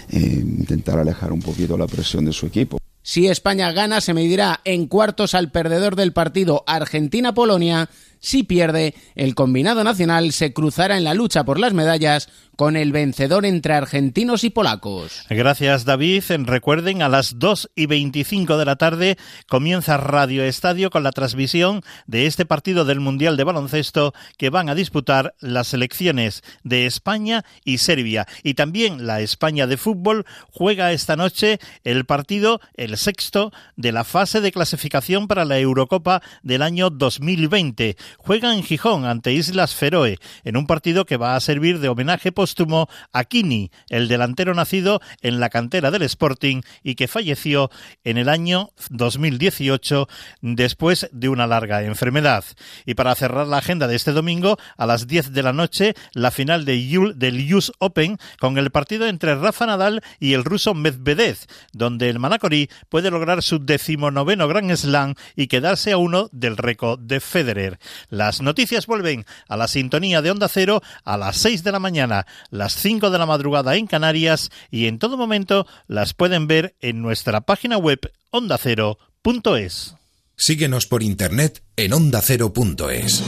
eh, 0.09 0.19
intentar 0.19 0.99
alejar 0.99 1.31
un 1.31 1.41
poquito 1.41 1.77
la 1.77 1.87
presión 1.87 2.25
de 2.25 2.33
su 2.33 2.45
equipo. 2.45 2.77
Si 3.05 3.27
España 3.27 3.71
gana, 3.73 3.99
se 3.99 4.13
medirá 4.13 4.61
en 4.63 4.87
cuartos 4.87 5.35
al 5.35 5.51
perdedor 5.51 5.97
del 5.97 6.13
partido 6.13 6.63
Argentina-Polonia. 6.67 7.89
Si 8.21 8.43
pierde, 8.43 8.95
el 9.15 9.35
combinado 9.35 9.83
nacional 9.83 10.31
se 10.31 10.53
cruzará 10.53 10.97
en 10.97 11.03
la 11.03 11.13
lucha 11.13 11.43
por 11.43 11.59
las 11.59 11.73
medallas 11.73 12.29
con 12.55 12.75
el 12.75 12.91
vencedor 12.91 13.45
entre 13.45 13.73
argentinos 13.73 14.43
y 14.43 14.49
polacos. 14.49 15.25
Gracias, 15.29 15.85
David. 15.85 16.23
Recuerden, 16.45 17.01
a 17.01 17.09
las 17.09 17.39
2 17.39 17.71
y 17.75 17.85
25 17.85 18.57
de 18.57 18.65
la 18.65 18.75
tarde 18.75 19.17
comienza 19.47 19.97
Radio 19.97 20.43
Estadio 20.43 20.89
con 20.89 21.03
la 21.03 21.11
transmisión 21.11 21.81
de 22.05 22.25
este 22.25 22.45
partido 22.45 22.85
del 22.85 22.99
Mundial 22.99 23.37
de 23.37 23.43
Baloncesto 23.43 24.13
que 24.37 24.49
van 24.49 24.69
a 24.69 24.75
disputar 24.75 25.35
las 25.39 25.67
selecciones 25.67 26.43
de 26.63 26.85
España 26.85 27.43
y 27.63 27.79
Serbia. 27.79 28.27
Y 28.43 28.53
también 28.53 29.05
la 29.07 29.21
España 29.21 29.67
de 29.67 29.77
fútbol 29.77 30.25
juega 30.51 30.91
esta 30.91 31.15
noche 31.15 31.59
el 31.83 32.05
partido, 32.05 32.59
el 32.75 32.97
sexto, 32.97 33.51
de 33.75 33.91
la 33.91 34.03
fase 34.03 34.41
de 34.41 34.51
clasificación 34.51 35.27
para 35.27 35.45
la 35.45 35.59
Eurocopa 35.59 36.21
del 36.41 36.61
año 36.61 36.89
2020. 36.89 37.97
Juega 38.17 38.53
en 38.55 38.63
Gijón 38.63 39.05
ante 39.05 39.33
Islas 39.33 39.75
Feroe, 39.75 40.19
en 40.43 40.57
un 40.57 40.67
partido 40.67 41.05
que 41.05 41.17
va 41.17 41.35
a 41.35 41.39
servir 41.39 41.79
de 41.79 41.89
homenaje 41.89 42.31
póstumo 42.43 42.89
a 43.13 43.23
Kini, 43.23 43.71
el 43.87 44.09
delantero 44.09 44.53
nacido 44.53 44.99
en 45.21 45.39
la 45.39 45.47
cantera 45.47 45.91
del 45.91 46.01
Sporting 46.01 46.59
y 46.83 46.95
que 46.95 47.07
falleció 47.07 47.71
en 48.03 48.17
el 48.17 48.27
año 48.27 48.71
2018 48.89 50.09
después 50.41 51.07
de 51.13 51.29
una 51.29 51.47
larga 51.47 51.83
enfermedad. 51.83 52.43
Y 52.85 52.95
para 52.95 53.15
cerrar 53.15 53.47
la 53.47 53.59
agenda 53.59 53.87
de 53.87 53.95
este 53.95 54.11
domingo, 54.11 54.57
a 54.75 54.85
las 54.85 55.07
10 55.07 55.31
de 55.31 55.41
la 55.41 55.53
noche, 55.53 55.93
la 56.11 56.31
final 56.31 56.65
de 56.65 56.73
del 57.15 57.55
US 57.55 57.71
Open 57.79 58.17
con 58.41 58.57
el 58.57 58.71
partido 58.71 59.07
entre 59.07 59.35
Rafa 59.35 59.65
Nadal 59.65 60.01
y 60.19 60.33
el 60.33 60.43
ruso 60.43 60.73
Medvedev, 60.73 61.37
donde 61.71 62.09
el 62.09 62.19
Manacorí 62.19 62.69
puede 62.89 63.09
lograr 63.09 63.41
su 63.41 63.59
decimonoveno 63.59 64.49
Grand 64.49 64.75
Slam 64.75 65.15
y 65.37 65.47
quedarse 65.47 65.93
a 65.93 65.97
uno 65.97 66.27
del 66.33 66.57
récord 66.57 66.99
de 66.99 67.21
Federer. 67.21 67.79
Las 68.09 68.41
noticias 68.41 68.85
vuelven 68.85 69.25
a 69.47 69.55
la 69.55 69.69
sintonía 69.69 70.21
de 70.21 70.31
Onda 70.31 70.49
Cero 70.49 70.81
a 71.05 71.15
las 71.15 71.37
6 71.37 71.63
de 71.63 71.71
la 71.71 71.79
mañana, 71.79 72.25
las 72.49 72.75
5 72.75 73.09
de 73.09 73.19
la 73.19 73.25
madrugada 73.25 73.75
en 73.75 73.87
Canarias 73.87 74.49
y 74.71 74.87
en 74.87 74.99
todo 74.99 75.17
momento 75.17 75.67
las 75.87 76.13
pueden 76.13 76.47
ver 76.47 76.75
en 76.81 77.01
nuestra 77.01 77.41
página 77.41 77.77
web 77.77 77.99
ondacero.es. 78.31 79.95
Síguenos 80.35 80.87
por 80.87 81.03
internet 81.03 81.63
en 81.75 81.93
ondacero.es. 81.93 83.23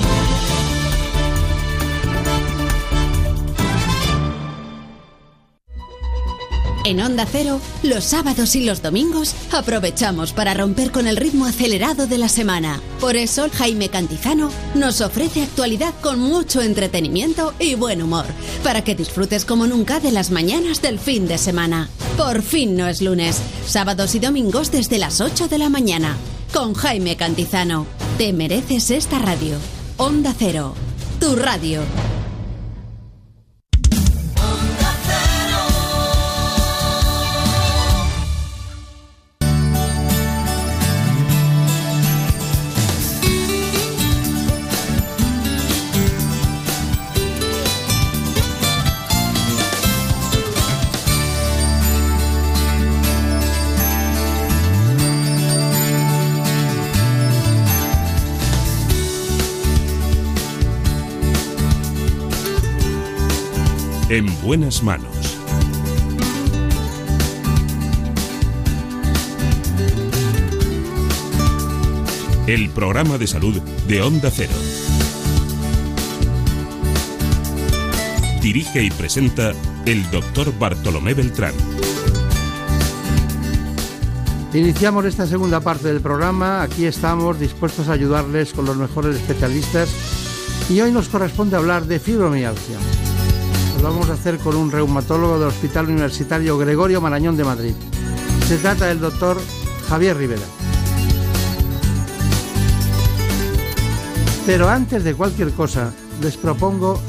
En 6.86 7.02
Onda 7.02 7.26
Cero, 7.26 7.60
los 7.82 8.04
sábados 8.04 8.56
y 8.56 8.64
los 8.64 8.84
domingos 8.84 9.34
aprovechamos 9.52 10.34
para 10.34 10.54
romper 10.54 10.92
con 10.92 11.08
el 11.08 11.18
ritmo 11.18 11.48
acelerado 11.48 12.06
de 12.06 12.20
la 12.20 12.30
semana. 12.30 12.80
Por 13.00 13.16
eso, 13.16 13.48
Jaime 13.52 13.90
Cantizano 13.90 14.52
nos 14.76 15.02
ofrece 15.02 15.42
actualidad 15.42 15.96
con 16.02 16.20
mucho 16.20 16.62
entretenimiento 16.62 17.56
y 17.58 17.74
buen 17.74 18.04
humor, 18.04 18.28
para 18.64 18.84
que 18.84 18.94
disfrutes 18.94 19.46
como 19.46 19.66
nunca 19.66 20.00
de 20.00 20.12
las 20.12 20.30
mañanas 20.30 20.80
del 20.84 21.00
fin 21.00 21.28
de 21.28 21.40
semana. 21.40 21.90
Por 22.18 22.44
fin 22.44 22.78
no 22.78 22.86
es 22.86 23.02
lunes, 23.02 23.42
sábados 23.66 24.14
y 24.14 24.20
domingos 24.20 24.72
desde 24.72 25.00
las 25.00 25.22
8 25.22 25.48
de 25.48 25.58
la 25.58 25.70
mañana. 25.70 26.16
Con 26.54 26.76
Jaime 26.76 27.18
Cantizano. 27.18 27.88
Te 28.20 28.32
mereces 28.32 28.92
esta 28.92 29.18
radio. 29.18 29.58
Onda 29.98 30.36
Cero, 30.38 30.76
tu 31.20 31.36
radio. 31.36 31.82
En 64.16 64.28
buenas 64.41 64.82
manos. 64.82 65.38
El 72.47 72.70
programa 72.70 73.18
de 73.18 73.28
salud 73.28 73.59
de 73.89 74.01
Onda 74.01 74.32
Cero. 74.32 74.53
Dirige 78.41 78.84
y 78.84 78.89
presenta 78.89 79.51
el 79.86 80.09
doctor 80.11 80.57
Bartolomé 80.57 81.13
Beltrán. 81.13 81.53
Iniciamos 84.53 85.03
esta 85.03 85.28
segunda 85.28 85.59
parte 85.59 85.89
del 85.89 85.99
programa. 85.99 86.61
Aquí 86.61 86.86
estamos 86.86 87.38
dispuestos 87.38 87.89
a 87.89 87.91
ayudarles 87.91 88.53
con 88.53 88.63
los 88.66 88.78
mejores 88.78 89.18
especialistas 89.18 89.89
y 90.70 90.80
hoy 90.80 90.93
nos 90.93 91.09
corresponde 91.09 91.57
hablar 91.57 91.84
de 91.84 91.99
fibromialgia. 91.99 92.78
Lo 93.82 93.84
vamos 93.89 94.09
a 94.09 94.13
hacer 94.13 94.38
con 94.39 94.55
un 94.55 94.71
reumatólogo 94.71 95.39
del 95.39 95.49
Hospital 95.49 95.89
Universitario 95.89 96.57
Gregorio 96.57 97.01
Marañón 97.01 97.38
de 97.38 97.43
Madrid. 97.43 97.73
Se 98.47 98.57
trata 98.57 98.86
del 98.86 98.99
doctor 98.99 99.38
Javier 99.89 100.17
Rivera. 100.17 100.41
Pero 104.45 104.69
antes 104.69 105.03
de 105.03 105.13
cualquier 105.13 105.51
cosa, 105.51 105.93
les 106.21 106.38
propongo 106.38 106.99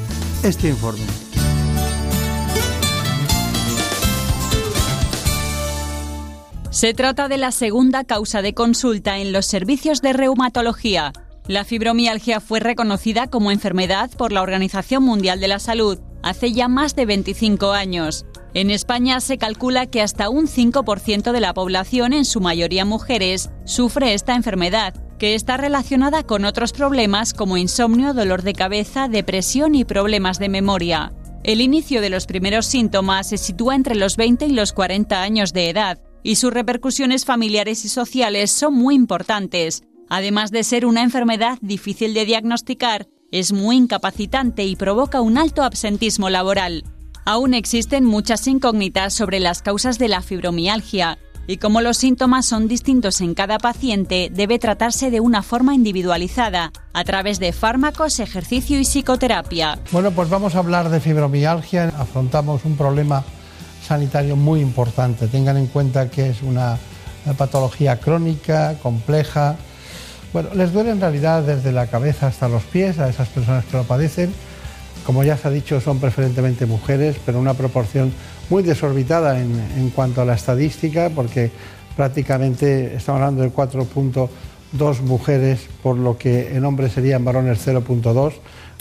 este 0.43 0.69
informe. 0.69 1.05
Se 6.71 6.93
trata 6.93 7.29
de 7.29 7.39
la 7.39 7.53
segunda 7.53 8.05
causa 8.05 8.43
de 8.43 8.53
consulta 8.53 9.19
en 9.19 9.33
los 9.33 9.47
servicios 9.47 10.03
de 10.03 10.13
reumatología. 10.13 11.13
La 11.47 11.65
fibromialgia 11.65 12.41
fue 12.41 12.61
reconocida 12.61 13.29
como 13.29 13.51
enfermedad 13.51 14.11
por 14.11 14.33
la 14.33 14.43
Organización 14.43 15.03
Mundial 15.03 15.41
de 15.41 15.49
la 15.49 15.59
Salud 15.59 15.99
hace 16.27 16.53
ya 16.53 16.67
más 16.67 16.97
de 16.97 17.07
25 17.07 17.71
años. 17.71 18.27
En 18.53 18.71
España 18.71 19.21
se 19.21 19.39
calcula 19.39 19.87
que 19.87 20.03
hasta 20.03 20.29
un 20.29 20.49
5% 20.49 21.31
de 21.31 21.41
la 21.41 21.55
población, 21.55 22.13
en 22.13 22.25
su 22.25 22.41
mayoría 22.41 22.85
mujeres, 22.85 23.51
sufre 23.65 24.13
esta 24.13 24.35
enfermedad, 24.35 24.95
que 25.21 25.37
está 25.37 25.57
relacionada 25.57 26.25
con 26.25 26.45
otros 26.45 26.73
problemas 26.73 27.33
como 27.33 27.57
insomnio, 27.57 28.13
dolor 28.13 28.43
de 28.43 28.55
cabeza, 28.55 29.07
depresión 29.07 29.77
y 29.77 29.85
problemas 29.85 30.41
de 30.41 30.49
memoria. 30.49 31.13
El 31.45 31.61
inicio 31.61 32.01
de 32.01 32.11
los 32.11 32.27
primeros 32.27 32.67
síntomas 32.67 33.29
se 33.29 33.39
sitúa 33.39 33.77
entre 33.77 33.95
los 33.95 34.17
20 34.17 34.47
y 34.47 34.53
los 34.53 34.73
40 34.73 35.23
años 35.23 35.53
de 35.53 35.71
edad, 35.71 36.01
y 36.25 36.37
sus 36.37 36.53
repercusiones 36.53 37.25
familiares 37.25 37.85
y 37.85 37.89
sociales 37.89 38.51
son 38.51 38.75
muy 38.75 38.97
importantes. 38.97 39.85
Además 40.09 40.51
de 40.51 40.65
ser 40.65 40.87
una 40.87 41.05
enfermedad 41.05 41.59
difícil 41.61 42.15
de 42.15 42.25
diagnosticar, 42.25 43.07
es 43.39 43.53
muy 43.53 43.77
incapacitante 43.77 44.65
y 44.65 44.77
provoca 44.77 45.21
un 45.21 45.37
alto 45.37 45.63
absentismo 45.63 46.31
laboral. 46.31 46.85
Aún 47.27 47.53
existen 47.53 48.05
muchas 48.05 48.47
incógnitas 48.47 49.13
sobre 49.13 49.41
las 49.41 49.61
causas 49.61 49.99
de 49.99 50.09
la 50.09 50.23
fibromialgia, 50.23 51.19
y 51.47 51.59
como 51.59 51.81
los 51.81 51.99
síntomas 51.99 52.47
son 52.47 52.67
distintos 52.67 53.21
en 53.21 53.35
cada 53.35 53.59
paciente, 53.59 54.31
debe 54.33 54.59
tratarse 54.59 55.11
de 55.11 55.21
una 55.21 55.43
forma 55.43 55.75
individualizada, 55.75 56.73
a 56.93 57.05
través 57.05 57.39
de 57.39 57.53
fármacos, 57.53 58.21
ejercicio 58.21 58.81
y 58.81 58.85
psicoterapia. 58.85 59.79
Bueno, 59.93 60.11
pues 60.11 60.29
vamos 60.29 60.55
a 60.55 60.59
hablar 60.59 60.89
de 60.89 60.99
fibromialgia. 60.99 61.93
Afrontamos 61.99 62.65
un 62.65 62.77
problema 62.77 63.23
sanitario 63.87 64.35
muy 64.35 64.61
importante. 64.61 65.29
Tengan 65.29 65.57
en 65.57 65.67
cuenta 65.67 66.11
que 66.11 66.31
es 66.31 66.43
una 66.43 66.79
patología 67.37 68.01
crónica, 68.01 68.77
compleja. 68.83 69.57
Bueno, 70.37 70.51
les 70.53 70.71
duele 70.71 70.91
en 70.91 71.01
realidad 71.01 71.43
desde 71.45 71.73
la 71.73 71.87
cabeza 71.87 72.27
hasta 72.27 72.47
los 72.47 72.63
pies 72.65 72.99
a 72.99 73.09
esas 73.09 73.27
personas 73.29 73.65
que 73.65 73.79
lo 73.79 73.85
padecen. 73.85 74.35
Como 75.07 75.25
ya 75.25 75.39
se 75.39 75.49
ha 75.49 75.51
dicho, 75.51 75.81
son 75.81 75.99
preferentemente 75.99 76.67
mujeres, 76.67 77.17
pero 77.25 77.41
una 77.41 77.55
proporción 77.55 78.13
muy 78.51 78.63
desorbitada 78.63 79.41
en, 79.41 79.91
cuanto 79.95 80.21
a 80.21 80.27
la 80.27 80.35
estadística, 80.35 81.09
porque 81.09 81.51
prácticamente 81.97 82.97
estamos 82.97 83.23
hablando 83.23 83.45
de 83.45 83.51
4.2 83.51 85.01
mujeres, 85.01 85.71
por 85.83 85.97
lo 85.97 86.19
que 86.19 86.55
en 86.55 86.67
hombres 86.67 86.93
serían 86.93 87.25
varones 87.25 87.67
0.2, 87.67 88.15
o 88.15 88.33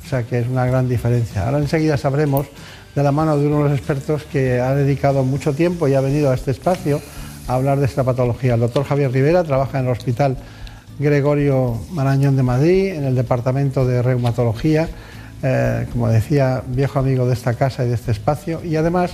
sea 0.09 0.23
que 0.23 0.39
es 0.39 0.47
una 0.49 0.65
gran 0.65 0.89
diferencia. 0.89 1.45
Ahora 1.45 1.59
enseguida 1.59 1.95
sabremos 1.95 2.47
de 2.95 3.01
la 3.01 3.13
mano 3.13 3.37
de 3.37 3.47
uno 3.47 3.63
de 3.63 3.69
los 3.69 3.79
expertos 3.79 4.23
que 4.25 4.59
ha 4.59 4.75
dedicado 4.75 5.23
mucho 5.23 5.53
tiempo 5.53 5.87
y 5.87 5.93
ha 5.93 6.01
venido 6.01 6.31
a 6.31 6.35
este 6.35 6.51
espacio 6.51 6.99
a 7.47 7.53
hablar 7.53 7.79
de 7.79 7.85
esta 7.85 8.03
patología. 8.03 8.55
El 8.55 8.59
doctor 8.59 8.83
Javier 8.83 9.09
Rivera 9.09 9.45
trabaja 9.45 9.79
en 9.79 9.85
el 9.85 9.91
Hospital 9.91 10.35
Gregorio 10.97 11.77
Marañón 11.91 12.35
de 12.35 12.43
Madrid, 12.43 12.93
en 12.93 13.03
el 13.03 13.15
Departamento 13.15 13.85
de 13.85 14.01
Reumatología, 14.01 14.87
eh, 15.43 15.85
como 15.91 16.07
decía, 16.07 16.63
viejo 16.67 16.99
amigo 16.99 17.27
de 17.27 17.33
esta 17.33 17.53
casa 17.53 17.83
y 17.85 17.89
de 17.89 17.95
este 17.95 18.11
espacio, 18.11 18.63
y 18.63 18.75
además 18.75 19.11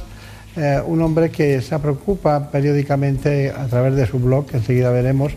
eh, 0.55 0.79
un 0.85 1.01
hombre 1.01 1.31
que 1.31 1.61
se 1.61 1.77
preocupa 1.79 2.51
periódicamente 2.51 3.51
a 3.51 3.65
través 3.67 3.95
de 3.95 4.05
su 4.05 4.19
blog, 4.19 4.45
que 4.45 4.57
enseguida 4.57 4.91
veremos, 4.91 5.33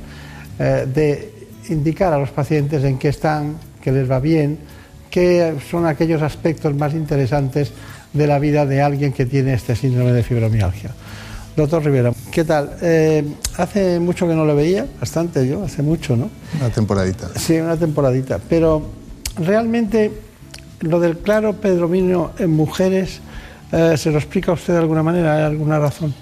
eh, 0.59 0.87
de 0.93 1.33
indicar 1.71 2.13
a 2.13 2.19
los 2.19 2.31
pacientes 2.31 2.85
en 2.85 2.99
qué 2.99 3.09
están, 3.09 3.57
qué 3.83 3.91
les 3.93 4.11
va 4.11 4.21
bien, 4.21 4.59
qué 5.11 5.55
son 5.71 5.87
aquellos 5.87 6.21
aspectos 6.23 6.75
más 6.75 6.93
interesantes 6.95 7.73
de 8.13 8.27
la 8.27 8.39
vida 8.39 8.67
de 8.67 8.83
alguien 8.83 9.13
que 9.13 9.27
tiene 9.27 9.55
este 9.55 9.75
síndrome 9.75 10.13
de 10.13 10.23
fibromialgia. 10.23 10.91
Doctor 11.57 11.85
Rivera, 11.85 12.13
¿qué 12.35 12.43
tal? 12.43 12.77
Eh, 12.83 13.25
hace 13.59 14.01
mucho 14.01 14.27
que 14.27 14.35
no 14.35 14.45
lo 14.45 14.57
veía, 14.57 14.89
bastante 14.99 15.47
yo, 15.47 15.63
hace 15.63 15.83
mucho, 15.83 16.17
¿no? 16.17 16.29
Una 16.59 16.69
temporadita. 16.69 17.29
Sí, 17.37 17.55
una 17.61 17.77
temporadita. 17.77 18.41
Pero 18.49 18.83
realmente 19.39 20.11
lo 20.81 20.99
del 20.99 21.19
claro 21.19 21.53
predominio 21.53 22.33
en 22.41 22.51
mujeres, 22.51 23.21
eh, 23.71 23.95
¿se 23.97 24.11
lo 24.11 24.19
explica 24.19 24.51
usted 24.51 24.73
de 24.73 24.81
alguna 24.81 25.05
manera? 25.05 25.37
¿Hay 25.37 25.43
alguna 25.45 25.79
razón? 25.79 26.13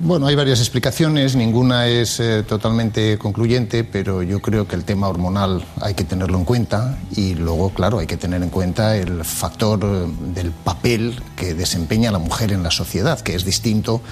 Bueno, 0.00 0.26
hay 0.26 0.34
varias 0.34 0.58
explicaciones, 0.58 1.34
ninguna 1.34 1.86
es 1.86 2.20
eh, 2.20 2.42
totalmente 2.42 3.16
concluyente, 3.16 3.84
pero 3.84 4.22
yo 4.22 4.40
creo 4.40 4.68
que 4.68 4.76
el 4.76 4.84
tema 4.84 5.08
hormonal 5.08 5.64
hay 5.80 5.94
que 5.94 6.04
tenerlo 6.04 6.36
en 6.36 6.44
cuenta 6.44 6.98
y 7.16 7.36
luego, 7.36 7.70
claro, 7.70 8.00
hay 8.00 8.06
que 8.06 8.18
tener 8.18 8.42
en 8.42 8.50
cuenta 8.50 8.96
el 8.96 9.24
factor 9.24 9.80
eh, 9.82 10.06
del 10.34 10.50
papel 10.50 11.18
que 11.36 11.54
desempeña 11.54 12.10
la 12.10 12.18
mujer 12.18 12.52
en 12.52 12.62
la 12.62 12.70
sociedad, 12.70 13.18
que 13.20 13.34
es 13.34 13.46
distinto 13.46 14.02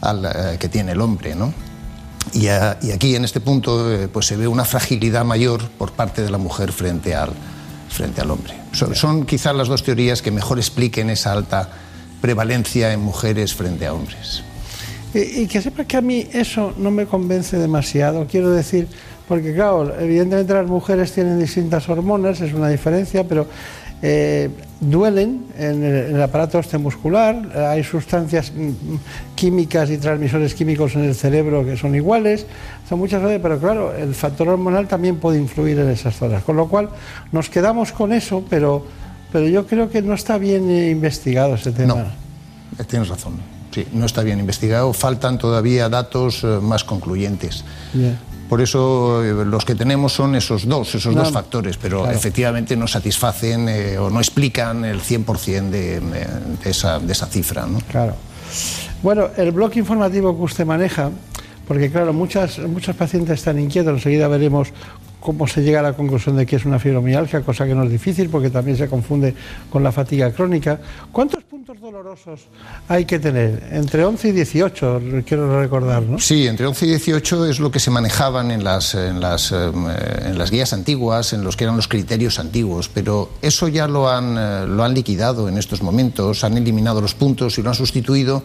al 0.00 0.24
eh, 0.24 0.56
que 0.58 0.68
tiene 0.68 0.92
el 0.92 1.00
hombre, 1.00 1.34
¿no? 1.34 1.52
Y, 2.32 2.48
a- 2.48 2.78
y 2.82 2.90
aquí, 2.90 3.14
en 3.16 3.24
este 3.24 3.40
punto, 3.40 3.92
eh, 3.92 4.08
pues 4.08 4.26
se 4.26 4.36
ve 4.36 4.48
una 4.48 4.64
fragilidad 4.64 5.24
mayor 5.24 5.68
por 5.78 5.92
parte 5.92 6.22
de 6.22 6.30
la 6.30 6.38
mujer 6.38 6.72
frente 6.72 7.14
al, 7.14 7.30
frente 7.88 8.20
al 8.20 8.30
hombre. 8.30 8.54
Son, 8.72 8.94
son 8.94 9.24
quizás 9.24 9.54
las 9.54 9.68
dos 9.68 9.82
teorías 9.82 10.22
que 10.22 10.30
mejor 10.30 10.58
expliquen 10.58 11.08
esa 11.10 11.32
alta 11.32 11.68
prevalencia 12.20 12.92
en 12.92 13.00
mujeres 13.00 13.54
frente 13.54 13.86
a 13.86 13.92
hombres. 13.94 14.42
Y, 15.14 15.42
y 15.42 15.46
que 15.46 15.62
sepa 15.62 15.84
que 15.84 15.96
a 15.96 16.00
mí 16.00 16.26
eso 16.32 16.74
no 16.76 16.90
me 16.90 17.06
convence 17.06 17.56
demasiado, 17.58 18.26
quiero 18.26 18.50
decir, 18.50 18.88
porque 19.28 19.54
claro, 19.54 19.94
evidentemente 19.98 20.52
las 20.52 20.66
mujeres 20.66 21.12
tienen 21.12 21.38
distintas 21.38 21.88
hormonas, 21.88 22.40
es 22.40 22.52
una 22.52 22.68
diferencia, 22.68 23.24
pero 23.26 23.46
eh, 24.02 24.50
duelen 24.80 25.46
en 25.58 25.82
el, 25.82 26.10
en 26.10 26.16
el 26.16 26.22
aparato 26.22 26.58
osteomuscular, 26.58 27.50
eh, 27.54 27.66
hay 27.66 27.84
sustancias 27.84 28.52
mm, 28.54 28.62
mm, 28.62 29.00
químicas 29.34 29.90
y 29.90 29.98
transmisores 29.98 30.54
químicos 30.54 30.94
en 30.94 31.04
el 31.04 31.14
cerebro 31.14 31.64
que 31.64 31.76
son 31.76 31.94
iguales, 31.94 32.46
son 32.88 32.98
muchas 32.98 33.22
veces, 33.22 33.40
pero 33.42 33.58
claro, 33.58 33.94
el 33.94 34.14
factor 34.14 34.48
hormonal 34.48 34.86
también 34.86 35.16
puede 35.16 35.38
influir 35.38 35.78
en 35.78 35.88
esas 35.88 36.14
zonas, 36.16 36.42
con 36.44 36.56
lo 36.56 36.68
cual 36.68 36.90
nos 37.32 37.48
quedamos 37.48 37.92
con 37.92 38.12
eso, 38.12 38.44
pero, 38.50 38.84
pero 39.32 39.48
yo 39.48 39.66
creo 39.66 39.88
que 39.88 40.02
no 40.02 40.14
está 40.14 40.36
bien 40.36 40.68
eh, 40.70 40.90
investigado 40.90 41.54
ese 41.54 41.72
tema. 41.72 42.14
Eh, 42.78 42.84
Tienes 42.84 43.08
razón. 43.08 43.40
Sí, 43.70 43.86
no 43.92 44.06
está 44.06 44.22
bien 44.22 44.40
investigado. 44.40 44.92
Faltan 44.94 45.38
todavía 45.38 45.88
datos 45.90 46.44
más 46.62 46.82
concluyentes. 46.82 47.62
Ya. 47.92 48.18
Por 48.48 48.60
eso 48.60 49.24
eh, 49.24 49.44
los 49.44 49.64
que 49.64 49.74
tenemos 49.74 50.12
son 50.12 50.34
esos 50.36 50.66
dos, 50.68 50.94
esos 50.94 51.14
dos 51.14 51.32
factores, 51.32 51.76
pero 51.76 52.02
Claro. 52.02 52.16
efectivamente 52.16 52.76
no 52.76 52.86
satisfacen 52.86 53.68
eh, 53.68 53.98
o 53.98 54.08
no 54.10 54.20
explican 54.20 54.84
el 54.84 55.00
100% 55.00 55.70
de, 55.70 56.00
de- 56.00 56.26
de 56.62 56.70
esa, 56.70 56.98
de 56.98 57.12
esa 57.12 57.26
cifra. 57.26 57.66
¿no? 57.66 57.78
Claro. 57.90 58.14
Bueno, 59.02 59.28
el 59.36 59.50
bloque 59.52 59.78
informativo 59.80 60.36
que 60.36 60.42
usted 60.44 60.64
maneja, 60.64 61.10
porque 61.66 61.90
claro, 61.90 62.12
muchas, 62.12 62.58
muchos 62.60 62.94
pacientes 62.94 63.38
están 63.38 63.58
inquietos, 63.58 63.94
enseguida 63.94 64.28
veremos 64.28 64.68
cómo 65.20 65.48
se 65.48 65.62
llega 65.62 65.80
a 65.80 65.82
la 65.82 65.92
conclusión 65.94 66.36
de 66.36 66.46
que 66.46 66.54
es 66.54 66.64
una 66.64 66.78
fibromialgia, 66.78 67.40
cosa 67.42 67.66
que 67.66 67.74
no 67.74 67.82
es 67.82 67.90
difícil 67.90 68.28
porque 68.30 68.48
también 68.48 68.76
se 68.76 68.86
confunde 68.88 69.34
con 69.70 69.82
la 69.82 69.90
fatiga 69.90 70.30
crónica. 70.30 70.78
¿Cuántos 71.10 71.35
puntos 71.66 71.82
dolorosos 71.82 72.40
hay 72.88 73.04
que 73.06 73.18
tener? 73.18 73.70
Entre 73.72 74.04
11 74.04 74.28
y 74.28 74.32
18, 74.32 75.02
quiero 75.26 75.60
recordar, 75.60 76.02
¿no? 76.02 76.18
Sí, 76.20 76.46
entre 76.46 76.66
11 76.66 76.86
y 76.86 76.88
18 76.90 77.46
es 77.46 77.58
lo 77.58 77.72
que 77.72 77.80
se 77.80 77.90
manejaban 77.90 78.52
en 78.52 78.62
las, 78.62 78.94
en, 78.94 79.20
las, 79.20 79.50
eh, 79.50 79.72
en 80.26 80.38
las 80.38 80.52
guías 80.52 80.72
antiguas, 80.72 81.32
en 81.32 81.42
los 81.42 81.56
que 81.56 81.64
eran 81.64 81.76
los 81.76 81.88
criterios 81.88 82.38
antiguos, 82.38 82.88
pero 82.88 83.30
eso 83.42 83.66
ya 83.66 83.88
lo 83.88 84.08
han, 84.08 84.36
eh, 84.38 84.66
lo 84.68 84.84
han 84.84 84.94
liquidado 84.94 85.48
en 85.48 85.58
estos 85.58 85.82
momentos, 85.82 86.44
han 86.44 86.56
eliminado 86.56 87.00
los 87.00 87.14
puntos 87.14 87.58
y 87.58 87.62
lo 87.62 87.70
han 87.70 87.74
sustituido 87.74 88.44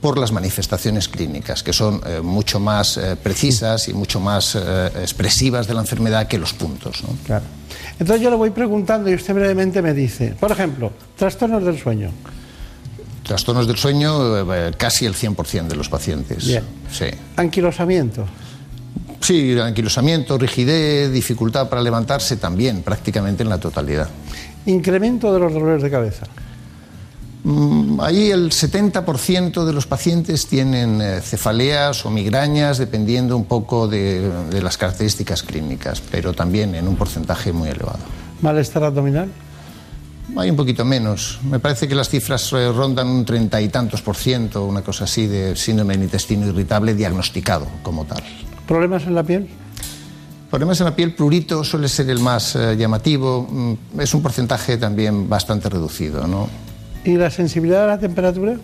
por 0.00 0.18
las 0.18 0.32
manifestaciones 0.32 1.08
clínicas, 1.08 1.62
que 1.62 1.72
son 1.72 2.00
eh, 2.06 2.20
mucho 2.22 2.58
más 2.58 2.96
eh, 2.96 3.16
precisas 3.22 3.88
y 3.88 3.94
mucho 3.94 4.18
más 4.18 4.54
eh, 4.54 4.86
expresivas 5.00 5.66
de 5.66 5.74
la 5.74 5.80
enfermedad 5.80 6.26
que 6.26 6.38
los 6.38 6.54
puntos. 6.54 7.02
¿no? 7.04 7.10
Claro. 7.24 7.44
Entonces 7.98 8.22
yo 8.22 8.30
le 8.30 8.36
voy 8.36 8.50
preguntando 8.50 9.10
y 9.10 9.14
usted 9.14 9.34
brevemente 9.34 9.82
me 9.82 9.92
dice, 9.92 10.34
por 10.40 10.50
ejemplo, 10.50 10.92
trastornos 11.16 11.64
del 11.64 11.78
sueño. 11.78 12.10
Trastornos 13.30 13.68
del 13.68 13.76
sueño, 13.76 14.52
eh, 14.52 14.72
casi 14.76 15.06
el 15.06 15.14
100% 15.14 15.68
de 15.68 15.76
los 15.76 15.88
pacientes. 15.88 16.48
Bien. 16.48 16.64
Sí. 16.90 17.04
Anquilosamiento. 17.36 18.26
Sí, 19.20 19.56
anquilosamiento, 19.56 20.36
rigidez, 20.36 21.12
dificultad 21.12 21.68
para 21.68 21.80
levantarse 21.80 22.38
también, 22.38 22.82
prácticamente 22.82 23.44
en 23.44 23.48
la 23.48 23.58
totalidad. 23.58 24.08
Incremento 24.66 25.32
de 25.32 25.38
los 25.38 25.52
dolores 25.52 25.80
de 25.80 25.88
cabeza. 25.92 26.26
Mm, 27.44 28.00
Ahí 28.00 28.32
el 28.32 28.50
70% 28.50 29.64
de 29.64 29.72
los 29.74 29.86
pacientes 29.86 30.48
tienen 30.48 31.00
eh, 31.00 31.20
cefaleas 31.22 32.04
o 32.04 32.10
migrañas, 32.10 32.78
dependiendo 32.78 33.36
un 33.36 33.44
poco 33.44 33.86
de, 33.86 34.28
de 34.50 34.60
las 34.60 34.76
características 34.76 35.44
clínicas, 35.44 36.02
pero 36.10 36.32
también 36.32 36.74
en 36.74 36.88
un 36.88 36.96
porcentaje 36.96 37.52
muy 37.52 37.68
elevado. 37.68 38.00
Malestar 38.42 38.82
abdominal. 38.82 39.30
Hay 40.36 40.50
un 40.50 40.56
poquito 40.56 40.84
menos. 40.84 41.38
Me 41.48 41.58
parece 41.58 41.88
que 41.88 41.94
las 41.94 42.08
cifras 42.08 42.52
eh, 42.52 42.70
rondan 42.72 43.08
un 43.08 43.24
treinta 43.24 43.60
y 43.60 43.68
tantos 43.68 44.00
por 44.02 44.16
ciento, 44.16 44.64
una 44.64 44.82
cosa 44.82 45.04
así, 45.04 45.26
de 45.26 45.56
síndrome 45.56 45.94
del 45.94 46.04
intestino 46.04 46.46
irritable 46.46 46.94
diagnosticado 46.94 47.66
como 47.82 48.04
tal. 48.04 48.22
Problemas 48.66 49.04
en 49.04 49.14
la 49.14 49.22
piel. 49.22 49.48
Problemas 50.50 50.80
en 50.80 50.86
la 50.86 50.96
piel, 50.96 51.14
prurito 51.14 51.62
suele 51.62 51.88
ser 51.88 52.10
el 52.10 52.18
más 52.20 52.56
eh, 52.56 52.76
llamativo. 52.76 53.46
Mm, 53.50 54.00
Es 54.00 54.14
un 54.14 54.22
porcentaje 54.22 54.76
también 54.76 55.28
bastante 55.28 55.68
reducido, 55.68 56.26
¿no? 56.26 56.48
¿Y 57.04 57.16
la 57.16 57.30
sensibilidad 57.30 57.84
a 57.84 57.86
la 57.86 57.98
temperatura? 57.98 58.56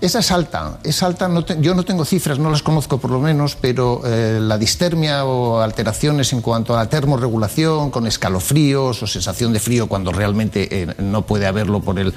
Esa 0.00 0.20
es 0.20 0.30
alta, 0.30 0.78
es 0.84 1.02
alta. 1.02 1.26
no 1.28 1.44
te- 1.44 1.56
yo 1.60 1.74
no 1.74 1.84
tengo 1.84 2.04
cifras, 2.04 2.38
no 2.38 2.50
las 2.50 2.62
conozco 2.62 2.98
por 2.98 3.10
lo 3.10 3.18
menos, 3.18 3.56
pero 3.60 4.00
eh, 4.06 4.38
la 4.40 4.56
distermia 4.56 5.24
o 5.24 5.60
alteraciones 5.60 6.32
en 6.32 6.40
cuanto 6.40 6.72
a 6.74 6.84
la 6.84 6.88
termorregulación, 6.88 7.90
con 7.90 8.06
escalofríos 8.06 9.02
o 9.02 9.06
sensación 9.08 9.52
de 9.52 9.58
frío 9.58 9.88
cuando 9.88 10.12
realmente 10.12 10.68
eh, 10.70 10.86
no 10.98 11.22
puede 11.26 11.46
haberlo 11.48 11.80
por 11.80 11.98
el, 11.98 12.14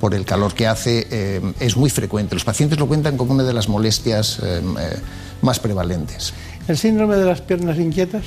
por 0.00 0.14
el 0.14 0.24
calor 0.24 0.54
que 0.54 0.68
hace, 0.68 1.08
eh, 1.10 1.40
es 1.58 1.76
muy 1.76 1.90
frecuente. 1.90 2.36
Los 2.36 2.44
pacientes 2.44 2.78
lo 2.78 2.86
cuentan 2.86 3.16
como 3.16 3.32
una 3.32 3.42
de 3.42 3.52
las 3.52 3.68
molestias 3.68 4.38
más 5.42 5.58
prevalentes. 5.58 6.32
¿El 6.68 6.78
síndrome 6.78 7.16
de 7.16 7.24
las 7.24 7.40
piernas 7.40 7.78
inquietas? 7.78 8.22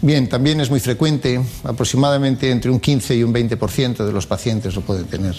Bien, 0.00 0.28
también 0.28 0.60
es 0.60 0.70
muy 0.70 0.78
frecuente, 0.80 1.40
aproximadamente 1.64 2.50
entre 2.52 2.70
un 2.70 2.78
15 2.78 3.16
y 3.16 3.24
un 3.24 3.34
20% 3.34 4.04
de 4.06 4.12
los 4.12 4.26
pacientes 4.28 4.76
lo 4.76 4.82
pueden 4.82 5.06
tener. 5.06 5.34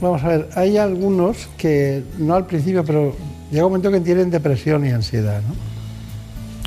Vamos 0.00 0.22
a 0.22 0.28
ver, 0.28 0.48
hay 0.54 0.76
algunos 0.76 1.48
que, 1.56 2.04
no 2.18 2.34
al 2.34 2.46
principio, 2.46 2.84
pero 2.84 3.16
llega 3.50 3.64
un 3.66 3.72
momento 3.72 3.90
que 3.90 4.00
tienen 4.00 4.30
depresión 4.30 4.86
y 4.86 4.90
ansiedad, 4.90 5.42
¿no? 5.42 5.54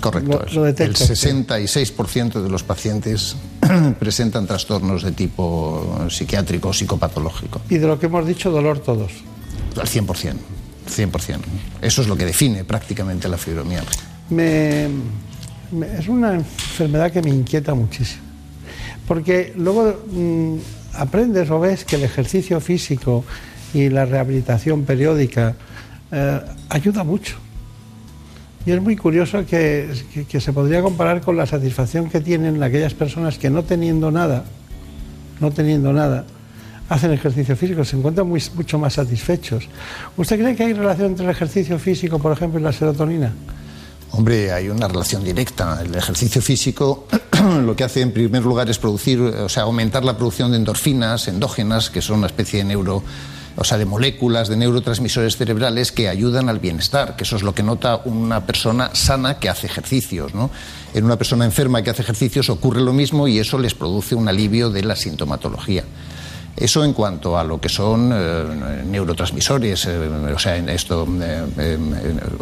Correcto. 0.02 0.44
Lo- 0.48 0.54
lo 0.62 0.66
el 0.68 0.76
detecta 0.76 1.04
usted. 1.04 1.16
66% 1.16 2.42
de 2.42 2.50
los 2.50 2.64
pacientes 2.64 3.36
presentan 4.00 4.48
trastornos 4.48 5.04
de 5.04 5.12
tipo 5.12 6.06
psiquiátrico 6.10 6.70
o 6.70 6.74
psicopatológico. 6.74 7.62
Y 7.70 7.78
de 7.78 7.88
lo 7.88 8.00
que 8.00 8.08
hemos 8.08 8.26
dicho, 8.26 8.50
dolor 8.52 8.80
todos. 8.80 9.12
Al 9.80 9.88
100%. 9.88 10.34
100%. 10.90 11.38
Eso 11.82 12.02
es 12.02 12.08
lo 12.08 12.18
que 12.18 12.26
define 12.26 12.64
prácticamente 12.66 13.30
la 13.30 13.38
fibromialgia. 13.38 14.02
Me- 14.32 14.90
me- 15.72 15.98
es 16.00 16.08
una 16.08 16.34
enfermedad 16.34 17.12
que 17.12 17.22
me 17.22 17.30
inquieta 17.30 17.74
muchísimo. 17.76 18.24
Porque 19.08 19.54
luego 19.56 19.96
mm, 20.12 20.56
aprendes 20.96 21.50
o 21.50 21.60
ves 21.60 21.86
que 21.86 21.96
el 21.98 22.04
ejercicio 22.04 22.60
físico 22.60 23.24
y 23.74 23.90
la 23.90 24.06
rehabilitación 24.06 24.84
periódica 24.84 25.56
eh, 26.12 26.42
ayuda 26.70 27.04
mucho. 27.04 27.36
Y 28.66 28.72
es 28.72 28.82
muy 28.82 28.96
curioso 28.96 29.44
que, 29.46 29.90
que- 30.30 30.40
se 30.40 30.54
podría 30.54 30.82
comparar 30.82 31.22
con 31.22 31.36
la 31.36 31.46
satisfacción 31.48 32.10
que 32.10 32.22
tienen 32.22 32.62
aquellas 32.62 32.94
personas 32.94 33.38
que 33.40 33.50
no 33.50 33.64
teniendo 33.64 34.12
nada, 34.12 34.44
no 35.40 35.50
teniendo 35.52 35.92
nada, 35.94 36.26
hacen 36.90 37.12
ejercicio 37.12 37.56
físico, 37.56 37.84
se 37.86 37.96
encuentran 37.98 38.28
mucho 38.28 38.78
más 38.78 38.94
satisfechos. 38.94 39.68
¿Usted 40.18 40.38
cree 40.40 40.56
que 40.56 40.64
hay 40.66 40.74
relación 40.74 41.08
entre 41.12 41.26
el 41.26 41.32
ejercicio 41.32 41.80
físico, 41.80 42.20
por 42.20 42.34
ejemplo, 42.34 42.60
y 42.60 42.64
la 42.64 42.72
serotonina? 42.74 43.34
Hombre, 44.12 44.52
hay 44.52 44.68
una 44.70 44.88
relación 44.90 45.24
directa. 45.24 45.80
El 45.84 45.96
ejercicio 45.96 46.42
físico 46.42 47.08
lo 47.66 47.76
que 47.76 47.84
hace 47.84 48.02
en 48.02 48.12
primer 48.12 48.44
lugar 48.44 48.70
es 48.70 48.78
producir, 48.78 49.20
o 49.20 49.50
sea, 49.50 49.64
aumentar 49.64 50.04
la 50.04 50.18
producción 50.18 50.52
de 50.52 50.58
endorfinas 50.58 51.28
endógenas, 51.28 51.90
que 51.90 52.02
son 52.02 52.20
una 52.20 52.28
especie 52.28 52.60
de 52.60 52.66
neuro, 52.66 53.04
o 53.56 53.64
sea, 53.64 53.78
de 53.78 53.86
moléculas, 53.86 54.48
de 54.48 54.56
neurotransmisores 54.56 55.38
cerebrales 55.38 55.92
que 55.92 56.08
ayudan 56.08 56.50
al 56.50 56.60
bienestar, 56.60 57.16
que 57.16 57.24
eso 57.24 57.36
es 57.36 57.44
lo 57.44 57.54
que 57.54 57.64
nota 57.64 58.02
una 58.06 58.46
persona 58.46 58.92
sana 58.94 59.40
que 59.40 59.50
hace 59.50 59.68
ejercicios. 59.68 60.32
En 60.94 61.04
una 61.04 61.18
persona 61.18 61.46
enferma 61.46 61.82
que 61.82 61.90
hace 61.90 62.02
ejercicios 62.02 62.50
ocurre 62.50 62.82
lo 62.82 62.94
mismo 62.94 63.28
y 63.28 63.40
eso 63.40 63.58
les 63.60 63.74
produce 63.74 64.16
un 64.16 64.28
alivio 64.28 64.70
de 64.70 64.84
la 64.84 64.96
sintomatología. 64.96 65.84
Eso 66.56 66.84
en 66.84 66.94
cuanto 66.94 67.38
a 67.38 67.44
lo 67.44 67.60
que 67.62 67.70
son 67.70 68.12
eh, 68.14 68.84
neurotransmisores, 68.86 69.86
eh, 69.86 70.10
o 70.36 70.40
sea, 70.40 70.58
en 70.58 70.70
esto, 70.70 71.08
eh, 71.22 71.78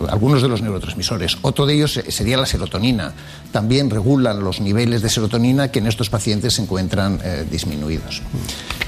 algunos 0.10 0.42
de 0.42 0.48
los 0.48 0.62
neurotransmisores. 0.62 1.38
Otro 1.42 1.66
de 1.66 1.76
ellos 1.76 2.00
sería 2.08 2.38
la 2.38 2.46
serotonina. 2.46 3.14
También 3.52 3.90
regulan 3.90 4.44
los 4.44 4.62
niveles 4.62 5.02
de 5.02 5.10
serotonina 5.10 5.70
que 5.70 5.80
en 5.80 5.88
estos 5.88 6.10
pacientes 6.10 6.56
se 6.56 6.64
encuentran 6.64 7.20
disminuidos. 7.50 8.22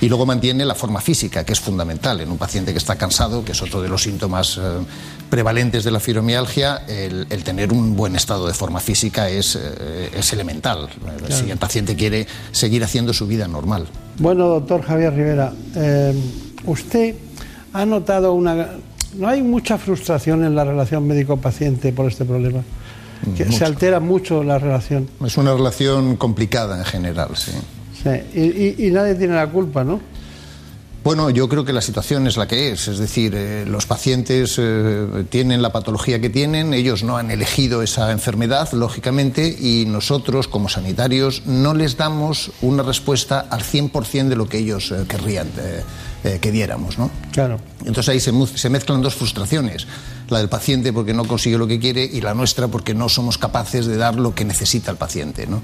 Y 0.02 0.10
luego 0.10 0.26
mantiene 0.26 0.66
la 0.66 0.76
forma 0.76 1.02
física, 1.02 1.44
que 1.44 1.54
es 1.54 1.60
fundamental. 1.60 2.20
En 2.22 2.32
un 2.32 2.38
paciente 2.38 2.72
que 2.72 2.78
está 2.78 2.96
cansado, 2.96 3.44
que 3.44 3.54
es 3.54 3.62
otro 3.62 3.82
de 3.82 3.90
los 3.90 4.04
síntomas 4.04 4.60
prevalentes 5.30 5.84
de 5.84 5.92
la 5.92 6.00
fibromialgia, 6.00 6.84
el, 6.88 7.28
el 7.30 7.44
tener 7.44 7.74
un 7.74 7.96
buen 7.96 8.16
estado 8.16 8.48
de 8.48 8.54
forma 8.54 8.80
física 8.80 9.30
es, 9.30 9.56
es 9.56 10.34
elemental. 10.34 10.90
Si 11.30 11.50
el 11.50 11.58
paciente 11.58 11.96
quiere 11.96 12.28
seguir 12.52 12.84
haciendo 12.84 13.14
su 13.14 13.28
vida 13.28 13.48
normal. 13.48 13.88
Bueno, 14.20 14.48
doctor 14.48 14.82
Javier 14.84 15.14
Rivera, 15.14 15.52
eh, 15.76 16.14
usted 16.66 17.16
ha 17.74 17.86
notado 17.86 18.34
una, 18.34 18.68
¿No 19.18 19.28
hay 19.28 19.42
mucha 19.42 19.78
frustración 19.78 20.46
en 20.46 20.56
la 20.56 20.64
relación 20.64 21.06
médico-paciente 21.06 21.92
por 21.92 22.08
este 22.10 22.24
problema? 22.24 22.62
Que 23.36 23.44
Mucho. 23.46 23.58
se 23.58 23.66
altera 23.66 24.00
mucho 24.00 24.42
la 24.44 24.58
relación. 24.58 25.10
Es 25.26 25.38
una 25.38 25.54
relación 25.54 26.16
complicada 26.16 26.78
en 26.78 26.86
general, 26.86 27.30
sí. 27.36 27.52
Sí, 28.02 28.10
y, 28.34 28.42
y- 28.84 28.88
y 28.88 28.92
nadie 28.92 29.16
tiene 29.16 29.36
la 29.36 29.48
culpa, 29.48 29.84
¿no? 29.84 30.00
Bueno, 31.04 31.32
yo 31.32 31.50
creo 31.50 31.66
que 31.66 31.74
la 31.74 31.82
situación 31.82 32.28
es 32.28 32.38
la 32.38 32.48
que 32.48 32.72
es, 32.72 32.88
es 32.88 33.00
decir, 33.00 33.34
eh, 33.36 33.66
los 33.66 33.88
pacientes 33.88 34.56
eh, 34.60 35.26
tienen 35.30 35.64
la 35.64 35.72
patología 35.72 36.22
que 36.22 36.30
tienen, 36.30 36.76
ellos 36.76 37.02
no 37.02 37.18
han 37.18 37.32
elegido 37.32 37.82
esa 37.82 38.12
enfermedad, 38.12 38.72
lógicamente, 38.74 39.48
y 39.48 39.86
nosotros, 39.88 40.48
como 40.48 40.70
sanitarios, 40.70 41.42
no 41.48 41.74
les 41.74 41.98
damos 41.98 42.52
una 42.62 42.84
respuesta 42.84 43.48
al 43.50 43.62
100% 43.64 44.28
de 44.28 44.36
lo 44.36 44.48
que 44.48 44.60
ellos 44.60 44.92
eh, 44.92 45.06
querrían 45.08 45.50
eh, 46.24 46.38
que 46.40 46.52
diéramos, 46.52 47.00
¿no? 47.00 47.10
Claro. 47.32 47.60
Entonces 47.80 48.10
ahí 48.10 48.20
se, 48.20 48.70
mezclan 48.70 49.02
dos 49.02 49.16
frustraciones, 49.16 49.88
la 50.30 50.38
del 50.38 50.50
paciente 50.50 50.94
porque 50.94 51.14
no 51.14 51.26
consigue 51.26 51.58
lo 51.58 51.66
que 51.66 51.80
quiere 51.80 52.04
y 52.04 52.22
la 52.22 52.36
nuestra 52.36 52.68
porque 52.68 52.94
no 52.94 53.10
somos 53.10 53.40
capaces 53.40 53.88
de 53.88 53.98
dar 53.98 54.16
lo 54.16 54.36
que 54.36 54.46
necesita 54.46 54.92
el 54.92 54.98
paciente. 54.98 55.48
¿no? 55.48 55.62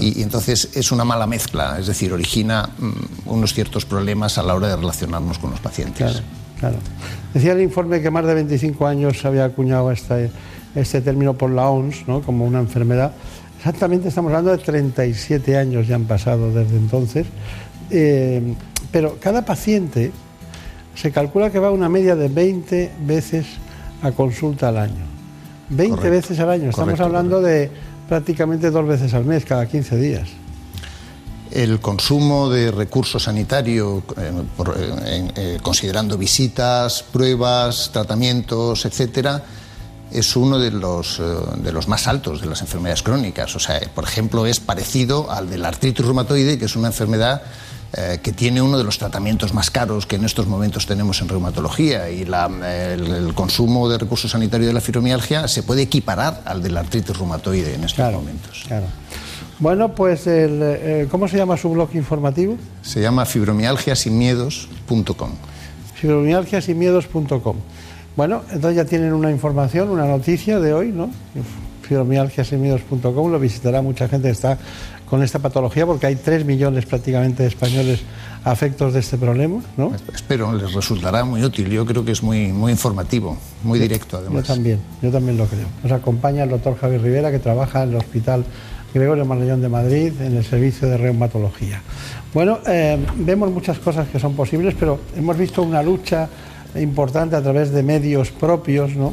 Y, 0.00 0.20
y 0.20 0.22
entonces 0.22 0.70
es 0.74 0.90
una 0.90 1.04
mala 1.04 1.26
mezcla, 1.26 1.78
es 1.78 1.86
decir, 1.86 2.12
origina 2.12 2.70
mm, 2.78 3.28
unos 3.28 3.52
ciertos 3.52 3.84
problemas 3.84 4.38
a 4.38 4.42
la 4.42 4.54
hora 4.54 4.68
de 4.68 4.76
relacionarnos 4.76 5.38
con 5.38 5.50
los 5.50 5.60
pacientes. 5.60 5.96
Claro, 5.98 6.26
claro. 6.58 6.76
Decía 7.34 7.52
el 7.52 7.60
informe 7.60 8.00
que 8.00 8.10
más 8.10 8.24
de 8.24 8.34
25 8.34 8.86
años 8.86 9.18
se 9.18 9.28
había 9.28 9.44
acuñado 9.44 9.92
este, 9.92 10.30
este 10.74 11.00
término 11.00 11.34
por 11.34 11.50
la 11.50 11.68
OMS 11.68 12.08
¿no? 12.08 12.22
como 12.22 12.44
una 12.44 12.60
enfermedad. 12.60 13.12
Exactamente 13.58 14.08
estamos 14.08 14.30
hablando 14.30 14.52
de 14.52 14.58
37 14.58 15.58
años 15.58 15.86
ya 15.86 15.96
han 15.96 16.04
pasado 16.04 16.50
desde 16.52 16.76
entonces. 16.76 17.26
Eh, 17.90 18.54
pero 18.92 19.16
cada 19.20 19.44
paciente 19.44 20.12
se 20.94 21.12
calcula 21.12 21.50
que 21.50 21.58
va 21.58 21.70
una 21.70 21.88
media 21.88 22.16
de 22.16 22.28
20 22.28 22.92
veces 23.02 23.46
a 24.02 24.12
consulta 24.12 24.68
al 24.68 24.78
año. 24.78 25.04
20 25.70 25.96
Correcto, 25.96 26.10
veces 26.10 26.40
al 26.40 26.50
año. 26.50 26.70
Estamos 26.70 26.86
correcto, 26.94 27.04
hablando 27.04 27.40
de 27.40 27.70
prácticamente 28.08 28.70
dos 28.70 28.86
veces 28.86 29.14
al 29.14 29.24
mes, 29.24 29.44
cada 29.44 29.66
15 29.66 29.96
días. 29.96 30.28
El 31.52 31.80
consumo 31.80 32.48
de 32.48 32.70
recursos 32.70 33.24
sanitario, 33.24 34.02
eh, 34.16 34.32
por- 34.56 34.76
eh, 34.78 35.32
eh, 35.36 35.58
considerando 35.62 36.16
visitas, 36.16 37.02
pruebas, 37.12 37.90
tratamientos, 37.92 38.84
etcétera, 38.84 39.42
es 40.12 40.34
uno 40.36 40.58
de 40.58 40.72
los, 40.72 41.20
de 41.62 41.72
los 41.72 41.86
más 41.86 42.08
altos 42.08 42.40
de 42.40 42.46
las 42.48 42.60
enfermedades 42.62 43.02
crónicas. 43.04 43.54
O 43.54 43.60
sea, 43.60 43.80
por 43.94 44.02
ejemplo, 44.04 44.44
es 44.46 44.58
parecido 44.58 45.30
al 45.30 45.48
de 45.48 45.58
la 45.58 45.68
artritis 45.68 46.04
reumatoide, 46.04 46.58
que 46.58 46.64
es 46.64 46.74
una 46.74 46.88
enfermedad 46.88 47.42
eh, 47.92 48.20
que 48.22 48.32
tiene 48.32 48.62
uno 48.62 48.78
de 48.78 48.84
los 48.84 48.98
tratamientos 48.98 49.52
más 49.52 49.68
caros 49.70 50.06
que 50.06 50.14
en 50.16 50.24
estos 50.24 50.46
momentos 50.46 50.86
tenemos 50.86 51.20
en 51.22 51.28
reumatología. 51.28 52.08
Y 52.10 52.24
la, 52.24 52.46
el, 52.92 53.06
el 53.06 53.34
consumo 53.34 53.88
de 53.88 53.98
recursos 53.98 54.30
sanitarios 54.30 54.68
de 54.68 54.74
la 54.74 54.80
fibromialgia 54.80 55.48
se 55.48 55.64
puede 55.64 55.82
equiparar 55.82 56.42
al 56.44 56.62
de 56.62 56.70
la 56.70 56.78
artritis 56.80 57.16
reumatoide 57.16 57.74
en 57.74 57.84
estos 57.84 58.12
momentos. 58.12 58.64
Claro. 58.66 58.86
Bueno, 59.58 59.94
pues, 59.94 60.26
el, 60.26 60.60
eh, 60.62 61.06
¿cómo 61.10 61.28
se 61.28 61.36
llama 61.36 61.56
su 61.56 61.68
blog 61.68 61.90
informativo? 61.94 62.56
Se 62.80 63.02
llama 63.02 63.26
fibromialgiasinmiedos.com. 63.26 65.30
fibromialgiasinmiedos.com. 65.94 67.56
Bueno, 68.16 68.42
entonces 68.50 68.76
ya 68.76 68.84
tienen 68.84 69.12
una 69.12 69.30
información, 69.30 69.90
una 69.90 70.06
noticia 70.06 70.58
de 70.60 70.72
hoy, 70.72 70.92
¿no? 70.92 71.10
fibromialgiasinmiedos.com 71.82 73.32
lo 73.32 73.40
visitará 73.40 73.82
mucha 73.82 74.08
gente 74.08 74.28
que 74.28 74.32
está 74.32 74.58
con 75.10 75.24
esta 75.24 75.40
patología 75.40 75.84
porque 75.84 76.06
hay 76.06 76.14
3 76.14 76.44
millones 76.44 76.86
prácticamente 76.86 77.42
de 77.42 77.48
españoles 77.48 78.00
afectos 78.44 78.94
de 78.94 79.00
este 79.00 79.18
problema, 79.18 79.60
¿no? 79.76 79.92
Espero, 80.14 80.52
les 80.52 80.72
resultará 80.72 81.24
muy 81.24 81.42
útil. 81.42 81.68
Yo 81.68 81.84
creo 81.84 82.04
que 82.04 82.12
es 82.12 82.22
muy, 82.22 82.52
muy 82.52 82.70
informativo, 82.70 83.36
muy 83.64 83.80
directo 83.80 84.18
Yo 84.18 84.18
además. 84.18 84.46
también, 84.46 84.78
yo 85.02 85.10
también 85.10 85.36
lo 85.36 85.46
creo. 85.46 85.66
Nos 85.82 85.90
acompaña 85.92 86.44
el 86.44 86.50
doctor 86.50 86.78
Javier 86.78 87.02
Rivera, 87.02 87.32
que 87.32 87.40
trabaja 87.40 87.82
en 87.82 87.90
el 87.90 87.96
Hospital 87.96 88.44
Gregorio 88.94 89.24
Marañón 89.24 89.60
de 89.60 89.68
Madrid, 89.68 90.12
en 90.20 90.36
el 90.36 90.44
servicio 90.44 90.88
de 90.88 90.96
reumatología. 90.96 91.82
Bueno, 92.32 92.60
eh, 92.68 92.96
vemos 93.16 93.50
muchas 93.50 93.80
cosas 93.80 94.08
que 94.08 94.20
son 94.20 94.34
posibles, 94.34 94.76
pero 94.78 95.00
hemos 95.16 95.36
visto 95.36 95.62
una 95.62 95.82
lucha 95.82 96.28
importante 96.76 97.34
a 97.34 97.42
través 97.42 97.72
de 97.72 97.82
medios 97.82 98.30
propios, 98.30 98.94
¿no? 98.94 99.12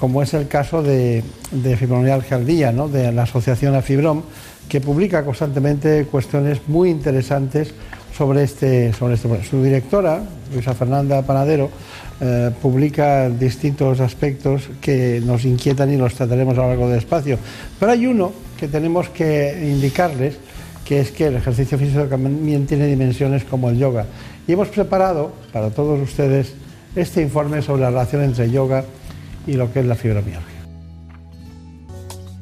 como 0.00 0.22
es 0.22 0.34
el 0.34 0.48
caso 0.48 0.82
de, 0.82 1.22
de 1.50 1.76
Fibromialgia 1.76 2.36
al 2.36 2.46
Día, 2.46 2.72
¿no? 2.72 2.88
de 2.88 3.12
la 3.12 3.22
asociación 3.24 3.74
Afibrom, 3.74 4.22
que 4.68 4.80
publica 4.80 5.24
constantemente 5.24 6.06
cuestiones 6.06 6.60
muy 6.66 6.90
interesantes 6.90 7.72
sobre 8.16 8.44
este, 8.44 8.92
sobre 8.92 9.14
este. 9.14 9.44
Su 9.44 9.62
directora, 9.62 10.22
Luisa 10.52 10.74
Fernanda 10.74 11.22
Panadero, 11.22 11.70
eh, 12.20 12.50
publica 12.62 13.28
distintos 13.28 14.00
aspectos 14.00 14.68
que 14.80 15.20
nos 15.24 15.44
inquietan 15.44 15.92
y 15.92 15.96
los 15.96 16.14
trataremos 16.14 16.56
a 16.56 16.62
lo 16.62 16.68
largo 16.68 16.88
del 16.88 16.98
espacio. 16.98 17.38
Pero 17.78 17.92
hay 17.92 18.06
uno 18.06 18.32
que 18.58 18.68
tenemos 18.68 19.10
que 19.10 19.68
indicarles, 19.70 20.38
que 20.84 21.00
es 21.00 21.10
que 21.10 21.26
el 21.26 21.36
ejercicio 21.36 21.76
físico 21.76 22.04
también 22.04 22.66
tiene 22.66 22.86
dimensiones 22.86 23.44
como 23.44 23.68
el 23.68 23.76
yoga. 23.76 24.06
Y 24.48 24.52
hemos 24.52 24.68
preparado 24.68 25.32
para 25.52 25.70
todos 25.70 26.00
ustedes 26.00 26.54
este 26.94 27.20
informe 27.20 27.60
sobre 27.60 27.82
la 27.82 27.90
relación 27.90 28.22
entre 28.22 28.50
yoga 28.50 28.84
y 29.46 29.52
lo 29.54 29.70
que 29.70 29.80
es 29.80 29.86
la 29.86 29.94
fibromialgia. 29.94 30.55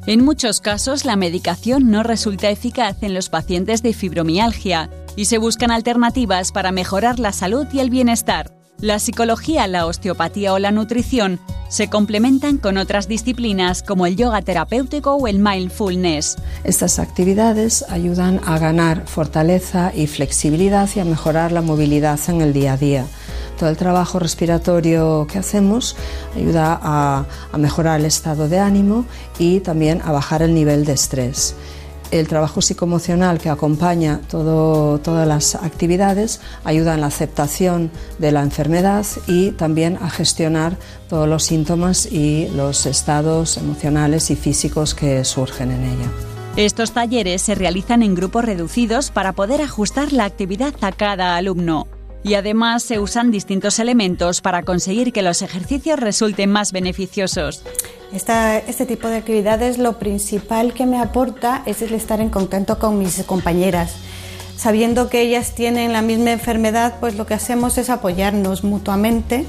En 0.07 0.23
muchos 0.23 0.61
casos, 0.61 1.03
la 1.03 1.15
medicación 1.15 1.89
no 1.89 2.03
resulta 2.03 2.51
eficaz 2.51 3.01
en 3.01 3.15
los 3.15 3.29
pacientes 3.29 3.81
de 3.81 3.91
fibromialgia 3.91 4.91
y 5.15 5.25
se 5.25 5.39
buscan 5.39 5.71
alternativas 5.71 6.51
para 6.51 6.71
mejorar 6.71 7.17
la 7.17 7.31
salud 7.31 7.65
y 7.73 7.79
el 7.79 7.89
bienestar. 7.89 8.51
La 8.79 8.99
psicología, 8.99 9.65
la 9.65 9.87
osteopatía 9.87 10.53
o 10.53 10.59
la 10.59 10.69
nutrición 10.69 11.39
se 11.69 11.89
complementan 11.89 12.59
con 12.59 12.77
otras 12.77 13.07
disciplinas 13.07 13.81
como 13.81 14.05
el 14.05 14.15
yoga 14.15 14.43
terapéutico 14.43 15.15
o 15.15 15.27
el 15.27 15.39
mindfulness. 15.39 16.37
Estas 16.63 16.99
actividades 16.99 17.83
ayudan 17.89 18.41
a 18.45 18.59
ganar 18.59 19.07
fortaleza 19.07 19.91
y 19.95 20.05
flexibilidad 20.05 20.87
y 20.95 20.99
a 20.99 21.05
mejorar 21.05 21.51
la 21.51 21.63
movilidad 21.63 22.19
en 22.27 22.41
el 22.41 22.53
día 22.53 22.73
a 22.73 22.77
día. 22.77 23.05
Todo 23.59 23.69
el 23.69 23.77
trabajo 23.77 24.19
respiratorio 24.19 25.27
que 25.31 25.39
hacemos 25.39 25.95
ayuda 26.35 26.77
a, 26.81 27.25
mejorar 27.57 27.99
el 28.01 28.05
estado 28.05 28.49
de 28.49 28.59
ánimo 28.59 29.05
y 29.39 29.61
también 29.61 30.01
a 30.03 30.11
bajar 30.11 30.41
el 30.41 30.53
nivel 30.53 30.83
de 30.85 30.93
estrés. 30.93 31.55
El 32.11 32.27
trabajo 32.27 32.61
psicoemocional 32.61 33.39
que 33.39 33.49
acompaña 33.49 34.19
todo- 34.29 34.99
todas 34.99 35.27
las 35.27 35.55
actividades 35.55 36.39
ayuda 36.63 36.93
en 36.93 37.01
la 37.01 37.07
aceptación 37.07 37.91
de 38.19 38.31
la 38.31 38.43
enfermedad 38.43 39.05
y 39.27 39.51
también 39.51 39.97
a 40.01 40.09
gestionar 40.09 40.77
todos 41.09 41.27
los 41.27 41.43
síntomas 41.43 42.05
y 42.05 42.47
los 42.49 42.85
estados 42.85 43.57
emocionales 43.57 44.29
y 44.31 44.35
físicos 44.35 44.93
que 44.93 45.23
surgen 45.25 45.71
en 45.71 45.83
ella. 45.83 46.11
Estos 46.57 46.91
talleres 46.91 47.41
se 47.41 47.55
realizan 47.55 48.03
en 48.03 48.15
grupos 48.15 48.45
reducidos 48.45 49.11
para 49.11 49.33
poder 49.33 49.61
ajustar 49.61 50.13
la 50.13 50.25
actividad 50.25 50.73
a 50.81 50.91
cada 50.91 51.35
alumno. 51.35 51.87
Y 52.25 52.33
además 52.33 52.81
se 52.81 52.97
usan 52.97 53.29
distintos 53.29 53.77
elementos 53.77 54.41
para 54.41 54.63
conseguir 54.63 55.13
que 55.13 55.21
los 55.21 55.43
ejercicios 55.43 55.99
resulten 55.99 56.51
más 56.51 56.71
beneficiosos. 56.71 57.61
Esta- 58.11 58.57
este 58.57 58.87
tipo 58.87 59.07
de 59.09 59.17
actividades 59.17 59.77
lo 59.77 59.99
principal 59.99 60.73
que 60.73 60.87
me 60.87 60.97
aporta 60.99 61.61
es 61.67 61.83
el 61.83 61.93
estar 61.93 62.19
en 62.21 62.29
contacto 62.29 62.79
con 62.79 62.97
mis 62.97 63.21
compañeras. 63.25 63.93
Sabiendo 64.57 65.07
que 65.07 65.21
ellas 65.21 65.53
tienen 65.53 65.93
la 65.93 66.01
misma 66.01 66.31
enfermedad, 66.31 66.95
pues 66.99 67.15
lo 67.15 67.27
que 67.27 67.35
hacemos 67.35 67.77
es 67.77 67.91
apoyarnos 67.91 68.63
mutuamente. 68.63 69.45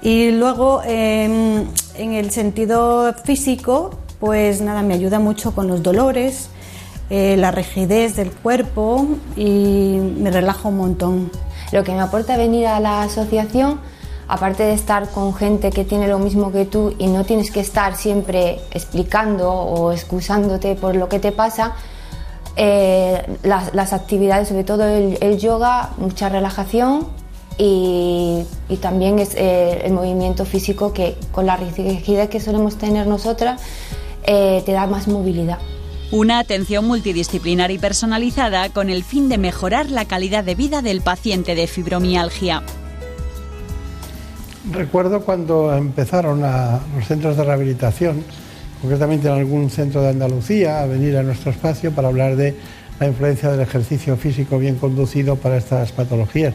Y 0.00 0.30
luego, 0.30 0.80
eh, 0.86 1.66
en 1.96 2.12
el 2.14 2.30
sentido 2.30 3.12
físico, 3.24 3.90
pues 4.20 4.62
nada, 4.62 4.80
me 4.80 4.94
ayuda 4.94 5.18
mucho 5.18 5.54
con 5.54 5.66
los 5.66 5.82
dolores, 5.82 6.48
eh, 7.10 7.36
la 7.36 7.50
rigidez 7.50 8.16
del 8.16 8.30
cuerpo 8.30 9.06
y 9.36 9.98
me 10.16 10.30
relaja 10.30 10.66
un 10.68 10.78
montón. 10.78 11.30
Lo 11.72 11.84
que 11.84 11.92
me 11.92 12.00
aporta 12.00 12.36
venir 12.36 12.66
a 12.66 12.80
la 12.80 13.02
asociación, 13.02 13.80
aparte 14.28 14.62
de 14.62 14.74
estar 14.74 15.08
con 15.10 15.34
gente 15.34 15.70
que 15.70 15.84
tiene 15.84 16.08
lo 16.08 16.18
mismo 16.18 16.52
que 16.52 16.64
tú 16.64 16.94
y 16.98 17.06
no 17.06 17.24
tienes 17.24 17.50
que 17.50 17.60
estar 17.60 17.96
siempre 17.96 18.60
explicando 18.70 19.52
o 19.52 19.92
excusándote 19.92 20.74
por 20.74 20.96
lo 20.96 21.08
que 21.08 21.18
te 21.18 21.32
pasa, 21.32 21.74
eh, 22.56 23.38
las, 23.42 23.74
las 23.74 23.92
actividades, 23.92 24.48
sobre 24.48 24.64
todo 24.64 24.84
el, 24.84 25.38
yoga, 25.38 25.90
mucha 25.98 26.28
relajación 26.28 27.06
y, 27.56 28.44
y 28.68 28.76
también 28.76 29.18
es 29.18 29.34
eh, 29.34 29.82
el 29.84 29.92
movimiento 29.92 30.44
físico 30.44 30.92
que 30.92 31.16
con 31.32 31.46
la 31.46 31.56
rigidez 31.56 32.28
que 32.28 32.40
solemos 32.40 32.76
tener 32.76 33.06
nosotras 33.06 33.60
eh, 34.24 34.62
te 34.66 34.72
da 34.72 34.86
más 34.86 35.08
movilidad. 35.08 35.58
Una 36.12 36.40
atención 36.40 36.86
multidisciplinar 36.86 37.70
y 37.70 37.78
personalizada 37.78 38.68
con 38.70 38.90
el 38.90 39.04
fin 39.04 39.28
de 39.28 39.38
mejorar 39.38 39.90
la 39.90 40.06
calidad 40.06 40.42
de 40.42 40.56
vida 40.56 40.82
del 40.82 41.02
paciente 41.02 41.54
de 41.54 41.68
fibromialgia. 41.68 42.64
Recuerdo 44.72 45.20
cuando 45.20 45.72
empezaron 45.72 46.40
los 46.40 47.06
centros 47.06 47.36
de 47.36 47.44
rehabilitación, 47.44 48.24
concretamente 48.80 49.28
en 49.28 49.34
algún 49.34 49.70
centro 49.70 50.02
de 50.02 50.08
Andalucía, 50.08 50.82
a 50.82 50.86
venir 50.86 51.16
a 51.16 51.22
nuestro 51.22 51.52
espacio 51.52 51.92
para 51.92 52.08
hablar 52.08 52.34
de 52.34 52.56
la 52.98 53.06
influencia 53.06 53.48
del 53.50 53.60
ejercicio 53.60 54.16
físico 54.16 54.58
bien 54.58 54.76
conducido 54.76 55.36
para 55.36 55.58
estas 55.58 55.92
patologías. 55.92 56.54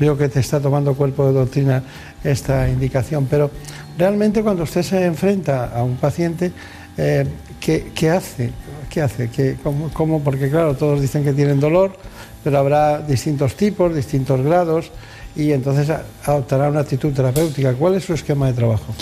Veo 0.00 0.16
que 0.16 0.30
te 0.30 0.40
está 0.40 0.60
tomando 0.60 0.94
cuerpo 0.94 1.26
de 1.26 1.34
doctrina 1.34 1.82
esta 2.24 2.70
indicación, 2.70 3.26
pero 3.30 3.50
realmente 3.98 4.42
cuando 4.42 4.62
usted 4.62 4.82
se 4.82 5.04
enfrenta 5.04 5.66
a 5.66 5.84
un 5.84 5.96
paciente, 5.96 6.52
eh, 6.96 7.26
¿qué, 7.60 8.10
hace? 8.10 8.50
¿Qué 8.88 9.02
hace? 9.02 9.30
¿Qué, 9.30 9.56
cómo, 9.92 10.22
Porque 10.22 10.50
claro, 10.50 10.74
todos 10.76 11.00
dicen 11.00 11.24
que 11.24 11.32
tienen 11.32 11.60
dolor, 11.60 11.96
pero 12.42 12.58
habrá 12.58 13.00
distintos 13.00 13.54
tipos, 13.54 13.94
distintos 13.94 14.40
grados, 14.42 14.90
y 15.36 15.52
entonces 15.52 15.94
adoptará 16.24 16.68
una 16.68 16.80
actitud 16.80 17.12
terapéutica. 17.12 17.74
¿Cuál 17.74 17.94
es 17.94 18.04
su 18.04 18.14
esquema 18.14 18.46
de 18.46 18.52
trabajo? 18.52 18.94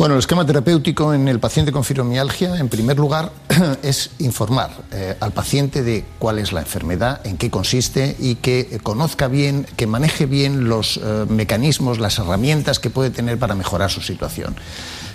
Bueno, 0.00 0.14
el 0.14 0.20
esquema 0.20 0.46
terapéutico 0.46 1.12
en 1.12 1.28
el 1.28 1.40
paciente 1.40 1.72
con 1.72 1.84
fibromialgia, 1.84 2.56
en 2.56 2.70
primer 2.70 2.98
lugar, 2.98 3.32
es 3.82 4.12
informar 4.18 4.70
eh, 4.92 5.14
al 5.20 5.32
paciente 5.32 5.82
de 5.82 6.06
cuál 6.18 6.38
es 6.38 6.54
la 6.54 6.60
enfermedad, 6.60 7.20
en 7.24 7.36
qué 7.36 7.50
consiste 7.50 8.16
y 8.18 8.36
que 8.36 8.80
conozca 8.82 9.28
bien, 9.28 9.66
que 9.76 9.86
maneje 9.86 10.24
bien 10.24 10.70
los 10.70 10.96
eh, 10.96 11.26
mecanismos, 11.28 11.98
las 11.98 12.18
herramientas 12.18 12.78
que 12.78 12.88
puede 12.88 13.10
tener 13.10 13.38
para 13.38 13.54
mejorar 13.54 13.90
su 13.90 14.00
situación. 14.00 14.56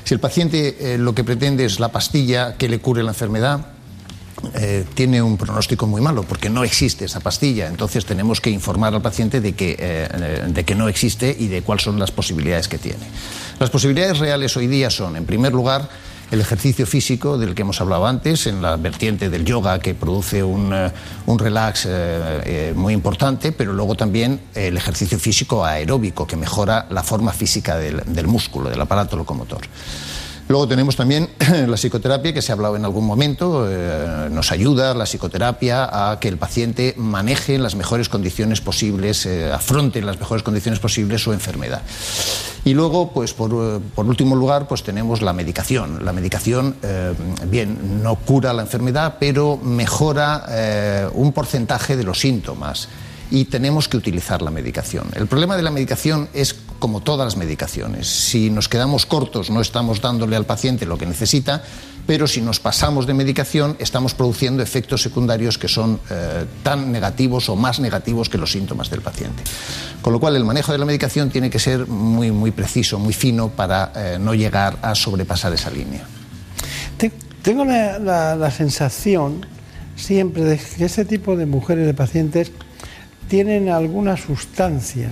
Si 0.04 0.14
el 0.14 0.20
paciente 0.20 0.94
eh, 0.94 1.00
lo 1.00 1.16
que 1.16 1.24
pretende 1.24 1.66
es 1.66 1.80
la 1.80 1.92
pastilla 1.92 2.54
que 2.56 2.70
le 2.70 2.78
cure 2.78 3.02
la 3.02 3.10
enfermedad, 3.10 3.66
tiene 4.94 5.22
un 5.22 5.38
pronóstico 5.38 5.88
muy 5.88 6.02
malo 6.02 6.24
porque 6.24 6.50
no 6.50 6.64
existe 6.64 7.06
esa 7.06 7.20
pastilla. 7.20 7.68
Entonces 7.68 8.06
tenemos 8.06 8.42
que 8.42 8.50
informar 8.50 8.94
al 8.94 9.02
paciente 9.02 9.42
de 9.42 9.54
que, 9.54 10.08
de 10.48 10.64
que 10.64 10.76
no 10.76 10.88
existe 10.88 11.36
y 11.38 11.48
de 11.48 11.62
cuáles 11.62 11.84
son 11.84 12.00
las 12.00 12.12
posibilidades 12.12 12.68
que 12.68 12.78
tiene. 12.78 13.06
Las 13.60 13.70
posibilidades 13.70 14.20
reales 14.20 14.56
hoy 14.58 14.68
día 14.68 14.90
son, 14.90 15.16
en 15.16 15.26
primer 15.26 15.54
lugar, 15.54 15.90
el 16.32 16.42
ejercicio 16.42 16.86
físico 16.86 17.38
del 17.38 17.54
que 17.54 17.62
hemos 17.62 17.80
hablado 17.82 18.08
antes, 18.08 18.48
en 18.48 18.62
la 18.62 18.78
vertiente 18.78 19.30
del 19.30 19.46
yoga 19.46 19.80
que 19.80 19.94
produce 19.94 20.44
un, 20.44 20.74
eh, 20.74 20.92
relax 21.28 21.86
eh, 21.86 21.90
eh, 21.90 22.74
muy 22.76 22.94
importante, 22.94 23.52
pero 23.52 23.74
luego 23.74 23.96
también 23.96 24.40
el 24.54 24.76
ejercicio 24.78 25.20
físico 25.20 25.64
aeróbico 25.64 26.26
que 26.26 26.36
mejora 26.36 26.88
la 26.90 27.04
forma 27.04 27.32
física 27.32 27.78
del 27.78 28.28
músculo, 28.28 28.70
del 28.70 28.82
aparato 28.82 29.16
locomotor. 29.16 29.62
Luego 30.48 30.68
tenemos 30.68 30.96
también 30.96 31.30
la 31.68 31.76
psicoterapia, 31.76 32.32
que 32.32 32.42
se 32.42 32.52
ha 32.52 32.56
hablado 32.56 32.76
en 32.76 32.86
algún 32.86 33.06
momento, 33.06 33.68
eh, 33.68 34.30
nos 34.30 34.52
ayuda 34.52 34.94
la 34.94 35.06
psicoterapia 35.06 36.12
a 36.12 36.20
que 36.20 36.28
el 36.28 36.38
paciente 36.38 36.94
maneje 36.98 37.56
en 37.56 37.64
las 37.64 37.76
mejores 37.76 38.10
condiciones 38.10 38.62
posibles, 38.62 39.26
eh, 39.26 39.52
afronte 39.52 40.00
en 40.00 40.06
las 40.06 40.20
mejores 40.20 40.44
condiciones 40.44 40.80
posibles 40.80 41.24
su 41.24 41.34
enfermedad. 41.34 41.82
Y 42.64 42.76
luego, 42.76 43.12
pues 43.12 43.34
por, 43.34 43.52
eh, 43.52 43.80
último 43.96 44.36
lugar, 44.36 44.68
pues 44.68 44.84
tenemos 44.84 45.24
la 45.24 45.34
medicación. 45.34 46.06
La 46.06 46.14
medicación, 46.14 46.76
bien, 47.48 48.04
no 48.04 48.16
cura 48.16 48.54
la 48.54 48.62
enfermedad, 48.62 49.16
pero 49.20 49.58
mejora 49.58 51.12
un 51.14 51.32
porcentaje 51.32 51.98
de 51.98 52.04
los 52.04 52.20
síntomas 52.20 52.88
y 53.32 53.46
tenemos 53.46 53.88
que 53.88 53.98
utilizar 53.98 54.42
la 54.42 54.52
medicación. 54.52 55.08
El 55.16 55.28
problema 55.28 55.58
de 55.58 55.64
la 55.64 55.72
medicación 55.72 56.30
es 56.34 56.56
como 56.80 57.02
todas 57.02 57.26
las 57.26 57.38
medicaciones. 57.38 58.08
Si 58.08 58.50
nos 58.50 58.70
quedamos 58.70 59.06
cortos 59.06 59.50
no 59.50 59.62
estamos 59.62 60.02
dándole 60.02 60.36
al 60.36 60.46
paciente 60.46 60.86
lo 60.86 60.98
que 60.98 61.06
necesita, 61.06 61.64
pero 62.06 62.28
si 62.28 62.42
nos 62.42 62.60
pasamos 62.60 63.08
de 63.08 63.14
medicación 63.14 63.76
estamos 63.80 64.14
produciendo 64.14 64.62
efectos 64.62 65.02
secundarios 65.02 65.58
que 65.58 65.68
son 65.68 66.00
eh, 66.10 66.46
tan 66.64 66.92
negativos 66.92 67.50
o 67.50 67.56
más 67.56 67.80
negativos 67.80 68.30
que 68.30 68.38
los 68.38 68.52
síntomas 68.52 68.90
del 68.90 69.02
paciente. 69.02 69.44
Con 70.02 70.14
lo 70.14 70.20
cual 70.20 70.36
el 70.36 70.46
manejo 70.46 70.72
de 70.72 70.78
la 70.78 70.86
medicación 70.86 71.30
tiene 71.30 71.50
que 71.50 71.60
ser 71.60 71.88
muy, 71.88 72.32
muy 72.32 72.52
preciso, 72.52 73.00
muy 73.00 73.14
fino 73.14 73.50
para 73.50 73.92
eh, 73.96 74.18
no 74.20 74.34
llegar 74.36 74.78
a 74.82 74.94
sobrepasar 74.94 75.54
esa 75.54 75.72
línea. 75.72 76.06
Tengo 77.42 77.64
la 77.64 78.50
sensación 78.50 79.46
siempre 79.96 80.44
de 80.44 80.58
que 80.58 80.86
ese 80.86 81.06
tipo 81.06 81.36
de 81.36 81.46
mujeres, 81.46 81.86
de 81.86 81.94
pacientes, 81.94 82.52
tienen 83.28 83.70
alguna 83.70 84.18
sustancia 84.18 85.10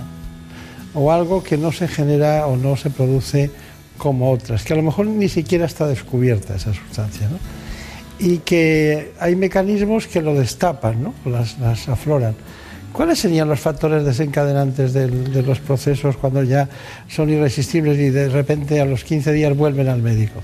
o 0.94 1.10
algo 1.10 1.42
que 1.42 1.56
no 1.56 1.72
se 1.72 1.88
genera 1.88 2.46
o 2.46 2.56
no 2.56 2.76
se 2.76 2.90
produce 2.90 3.50
como 3.98 4.30
otras, 4.30 4.64
que 4.64 4.72
a 4.72 4.76
lo 4.76 4.82
mejor 4.82 5.06
ni 5.06 5.28
siquiera 5.28 5.66
está 5.66 5.86
descubierta 5.86 6.56
esa 6.56 6.72
sustancia, 6.72 7.28
¿no? 7.28 7.38
y 8.18 8.38
que 8.38 9.12
hay 9.18 9.36
mecanismos 9.36 10.06
que 10.06 10.22
lo 10.22 10.34
destapan, 10.34 11.02
¿no? 11.02 11.14
las, 11.24 11.88
afloran. 11.88 12.34
¿Cuáles 12.92 13.18
serían 13.18 13.48
los 13.48 13.58
factores 13.58 14.04
desencadenantes 14.04 14.92
de 14.92 15.42
los 15.42 15.58
procesos 15.58 16.16
cuando 16.16 16.44
ya 16.44 16.68
son 17.08 17.28
irresistibles 17.28 17.98
y 17.98 18.10
de 18.10 18.28
repente 18.28 18.80
a 18.80 18.84
los 18.84 19.02
15 19.02 19.32
días 19.32 19.56
vuelven 19.56 19.88
al 19.88 20.00
médico? 20.00 20.40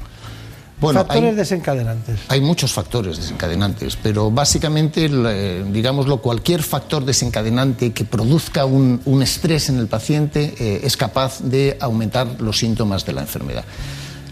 Factores 0.81 1.37
desencadenantes. 1.37 2.21
Hay 2.29 2.41
muchos 2.41 2.73
factores 2.73 3.17
desencadenantes, 3.17 3.97
pero 3.97 4.31
básicamente, 4.31 5.09
eh, 5.11 5.65
digámoslo, 5.71 6.19
cualquier 6.19 6.63
factor 6.63 7.05
desencadenante 7.05 7.93
que 7.93 8.05
produzca 8.05 8.65
un, 8.65 9.01
estrés 9.23 9.69
en 9.69 9.79
el 9.79 9.87
paciente 9.87 10.55
eh, 10.59 10.81
es 10.83 10.97
capaz 10.97 11.41
de 11.43 11.77
aumentar 11.81 12.41
los 12.41 12.59
síntomas 12.59 13.05
de 13.05 13.13
la 13.13 13.21
enfermedad. 13.21 13.65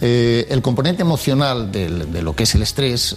Eh, 0.00 0.46
el 0.48 0.62
componente 0.62 1.02
emocional 1.02 1.70
de, 1.72 1.88
lo 2.22 2.34
que 2.34 2.44
es 2.44 2.54
el 2.54 2.62
estrés 2.62 3.16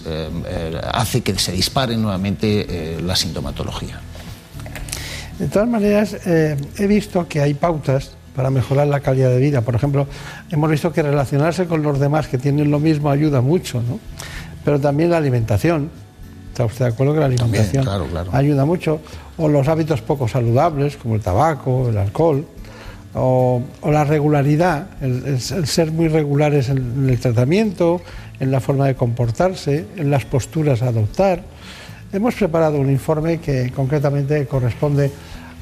hace 0.91 1.21
que 1.21 1.37
se 1.37 1.51
dispare 1.51 1.95
nuevamente 1.95 2.99
la 3.03 3.15
sintomatología. 3.15 4.01
De 5.37 5.47
todas 5.47 5.67
maneras, 5.67 6.17
he 6.25 6.87
visto 6.87 7.27
que 7.27 7.41
hay 7.41 7.53
pautas 7.53 8.11
para 8.35 8.49
mejorar 8.49 8.87
la 8.87 8.99
calidad 8.99 9.29
de 9.29 9.39
vida. 9.39 9.61
Por 9.61 9.75
ejemplo, 9.75 10.07
hemos 10.49 10.69
visto 10.69 10.91
que 10.91 11.01
relacionarse 11.01 11.65
con 11.65 11.83
los 11.83 11.99
demás 11.99 12.27
que 12.27 12.37
tienen 12.37 12.71
lo 12.71 12.79
mismo 12.79 13.09
ayuda 13.09 13.41
mucho, 13.41 13.81
¿no? 13.81 13.99
Pero 14.63 14.79
también 14.79 15.09
la 15.09 15.17
alimentación. 15.17 15.89
¿Está 16.51 16.65
usted 16.65 16.85
de 16.85 16.91
acuerdo 16.91 17.13
que 17.13 17.19
la 17.21 17.27
alimentación 17.27 17.87
ayuda 18.33 18.65
mucho? 18.65 18.99
O 19.37 19.47
los 19.47 19.67
hábitos 19.67 20.01
poco 20.01 20.27
saludables, 20.27 20.97
como 20.97 21.15
el 21.15 21.21
tabaco, 21.21 21.87
el 21.89 21.97
alcohol, 21.97 22.45
o, 23.13 23.61
la 23.85 24.03
regularidad, 24.03 24.87
el, 25.01 25.39
ser 25.39 25.91
muy 25.91 26.07
regulares 26.07 26.69
en, 26.69 27.09
el 27.09 27.19
tratamiento, 27.19 28.01
en 28.39 28.51
la 28.51 28.59
forma 28.59 28.87
de 28.87 28.95
comportarse, 28.95 29.85
en 29.97 30.11
las 30.11 30.25
posturas 30.25 30.81
a 30.81 30.87
adoptar. 30.87 31.43
Hemos 32.13 32.35
preparado 32.35 32.79
un 32.79 32.89
informe 32.89 33.39
que 33.39 33.71
concretamente 33.71 34.45
corresponde 34.45 35.11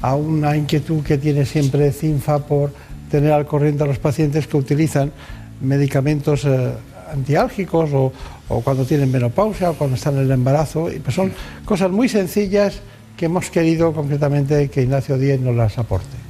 a 0.02 0.14
una 0.14 0.56
inquietud 0.56 1.02
que 1.02 1.18
tiene 1.18 1.44
siempre 1.44 1.92
CINFA 1.92 2.46
por 2.46 2.72
tener 3.10 3.32
al 3.32 3.46
corriente 3.46 3.82
a 3.84 3.86
los 3.86 3.98
pacientes 3.98 4.46
que 4.46 4.56
utilizan 4.56 5.12
medicamentos 5.60 6.44
eh, 6.44 6.72
antiálgicos 7.12 7.90
o, 7.92 8.12
cuando 8.62 8.84
tienen 8.84 9.10
menopausia 9.10 9.70
o 9.70 9.74
cuando 9.74 9.96
están 9.96 10.16
en 10.16 10.22
el 10.22 10.30
embarazo. 10.30 10.90
Y 10.90 10.98
pues 10.98 11.14
son 11.14 11.32
cosas 11.64 11.90
muy 11.90 12.08
sencillas 12.08 12.80
que 13.16 13.26
hemos 13.26 13.50
querido 13.50 13.92
concretamente 13.92 14.70
que 14.70 14.82
Ignacio 14.82 15.18
Díez 15.18 15.40
nos 15.40 15.54
las 15.54 15.76
aporte. 15.78 16.29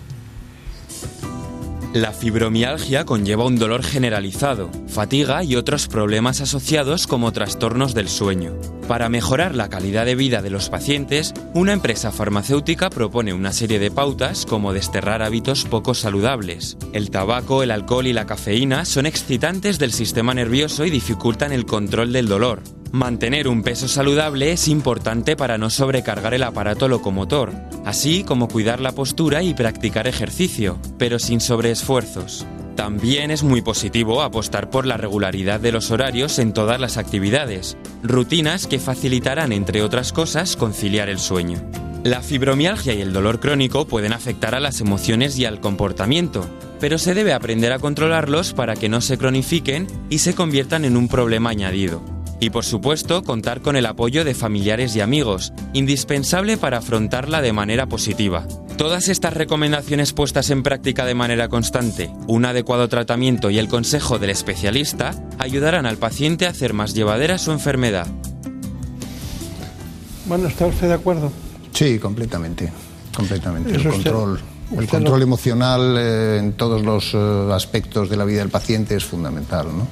La 1.92 2.12
fibromialgia 2.12 3.04
conlleva 3.04 3.44
un 3.44 3.58
dolor 3.58 3.82
generalizado, 3.82 4.70
fatiga 4.86 5.42
y 5.42 5.56
otros 5.56 5.88
problemas 5.88 6.40
asociados 6.40 7.08
como 7.08 7.32
trastornos 7.32 7.94
del 7.94 8.08
sueño. 8.08 8.52
Para 8.86 9.08
mejorar 9.08 9.56
la 9.56 9.68
calidad 9.68 10.06
de 10.06 10.14
vida 10.14 10.40
de 10.40 10.50
los 10.50 10.70
pacientes, 10.70 11.34
una 11.52 11.72
empresa 11.72 12.12
farmacéutica 12.12 12.90
propone 12.90 13.34
una 13.34 13.52
serie 13.52 13.80
de 13.80 13.90
pautas 13.90 14.46
como 14.46 14.72
desterrar 14.72 15.20
hábitos 15.20 15.64
poco 15.64 15.94
saludables. 15.94 16.76
El 16.92 17.10
tabaco, 17.10 17.64
el 17.64 17.72
alcohol 17.72 18.06
y 18.06 18.12
la 18.12 18.24
cafeína 18.24 18.84
son 18.84 19.06
excitantes 19.06 19.80
del 19.80 19.92
sistema 19.92 20.32
nervioso 20.32 20.84
y 20.84 20.90
dificultan 20.90 21.50
el 21.50 21.66
control 21.66 22.12
del 22.12 22.28
dolor. 22.28 22.62
Mantener 22.92 23.46
un 23.46 23.62
peso 23.62 23.86
saludable 23.86 24.50
es 24.50 24.66
importante 24.66 25.36
para 25.36 25.58
no 25.58 25.70
sobrecargar 25.70 26.34
el 26.34 26.42
aparato 26.42 26.88
locomotor, 26.88 27.52
así 27.84 28.24
como 28.24 28.48
cuidar 28.48 28.80
la 28.80 28.90
postura 28.90 29.44
y 29.44 29.54
practicar 29.54 30.08
ejercicio, 30.08 30.76
pero 30.98 31.20
sin 31.20 31.40
sobreesfuerzos. 31.40 32.46
También 32.74 33.30
es 33.30 33.44
muy 33.44 33.62
positivo 33.62 34.22
apostar 34.22 34.70
por 34.70 34.86
la 34.86 34.96
regularidad 34.96 35.60
de 35.60 35.70
los 35.70 35.92
horarios 35.92 36.40
en 36.40 36.52
todas 36.52 36.80
las 36.80 36.96
actividades, 36.96 37.76
rutinas 38.02 38.66
que 38.66 38.80
facilitarán, 38.80 39.52
entre 39.52 39.82
otras 39.82 40.12
cosas, 40.12 40.56
conciliar 40.56 41.08
el 41.08 41.20
sueño. 41.20 41.62
La 42.02 42.22
fibromialgia 42.22 42.94
y 42.94 43.02
el 43.02 43.12
dolor 43.12 43.38
crónico 43.38 43.86
pueden 43.86 44.12
afectar 44.12 44.56
a 44.56 44.60
las 44.60 44.80
emociones 44.80 45.38
y 45.38 45.44
al 45.44 45.60
comportamiento, 45.60 46.48
pero 46.80 46.98
se 46.98 47.14
debe 47.14 47.34
aprender 47.34 47.72
a 47.72 47.78
controlarlos 47.78 48.52
para 48.52 48.74
que 48.74 48.88
no 48.88 49.00
se 49.00 49.16
cronifiquen 49.16 49.86
y 50.08 50.18
se 50.18 50.34
conviertan 50.34 50.84
en 50.84 50.96
un 50.96 51.06
problema 51.06 51.50
añadido. 51.50 52.19
Y 52.40 52.48
por 52.48 52.64
supuesto, 52.64 53.22
contar 53.22 53.60
con 53.60 53.76
el 53.76 53.84
apoyo 53.84 54.24
de 54.24 54.34
familiares 54.34 54.96
y 54.96 55.02
amigos, 55.02 55.52
indispensable 55.74 56.56
para 56.56 56.78
afrontarla 56.78 57.42
de 57.42 57.52
manera 57.52 57.86
positiva. 57.86 58.46
Todas 58.78 59.08
estas 59.10 59.34
recomendaciones 59.34 60.14
puestas 60.14 60.48
en 60.48 60.62
práctica 60.62 61.04
de 61.04 61.14
manera 61.14 61.48
constante, 61.48 62.10
un 62.26 62.46
adecuado 62.46 62.88
tratamiento 62.88 63.50
y 63.50 63.58
el 63.58 63.68
consejo 63.68 64.18
del 64.18 64.30
especialista 64.30 65.14
ayudarán 65.38 65.84
al 65.84 65.98
paciente 65.98 66.46
a 66.46 66.50
hacer 66.50 66.72
más 66.72 66.94
llevadera 66.94 67.36
su 67.36 67.52
enfermedad. 67.52 68.06
Bueno, 70.24 70.48
¿está 70.48 70.64
usted 70.64 70.88
de 70.88 70.94
acuerdo? 70.94 71.30
Sí, 71.72 71.98
completamente. 71.98 72.72
Completamente. 73.14 73.74
El 73.74 73.86
control, 73.86 74.40
el 74.78 74.86
control 74.86 75.20
emocional 75.20 75.96
eh, 75.98 76.38
en 76.38 76.54
todos 76.54 76.82
los 76.82 77.12
eh, 77.12 77.52
aspectos 77.52 78.08
de 78.08 78.16
la 78.16 78.24
vida 78.24 78.38
del 78.38 78.48
paciente 78.48 78.96
es 78.96 79.04
fundamental, 79.04 79.66
¿no? 79.76 79.86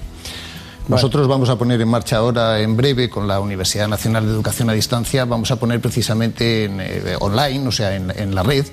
Nosotros 0.88 1.28
vamos 1.28 1.50
a 1.50 1.56
poner 1.56 1.80
en 1.80 1.88
marcha 1.88 2.16
ahora, 2.16 2.60
en 2.60 2.76
breve, 2.76 3.10
con 3.10 3.28
la 3.28 3.40
Universidad 3.40 3.88
Nacional 3.88 4.24
de 4.24 4.32
Educación 4.32 4.70
a 4.70 4.72
Distancia, 4.72 5.26
vamos 5.26 5.50
a 5.50 5.56
poner 5.56 5.80
precisamente 5.80 6.64
en, 6.64 6.80
eh, 6.80 7.16
online, 7.20 7.68
o 7.68 7.72
sea, 7.72 7.94
en, 7.94 8.10
en 8.10 8.34
la 8.34 8.42
red, 8.42 8.64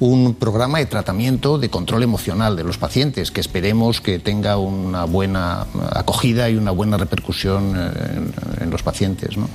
un 0.00 0.34
programa 0.34 0.78
de 0.78 0.86
tratamiento 0.86 1.58
de 1.58 1.68
control 1.68 2.02
emocional 2.02 2.56
de 2.56 2.64
los 2.64 2.78
pacientes 2.78 3.30
que 3.30 3.40
esperemos 3.40 4.00
que 4.00 4.18
tenga 4.18 4.56
una 4.56 5.04
buena 5.04 5.66
acogida 5.92 6.48
y 6.48 6.56
una 6.56 6.70
buena 6.70 6.96
repercusión 6.96 7.74
eh, 7.76 7.90
en, 8.16 8.62
en 8.62 8.70
los 8.70 8.82
pacientes. 8.82 9.36
¿no? 9.36 9.46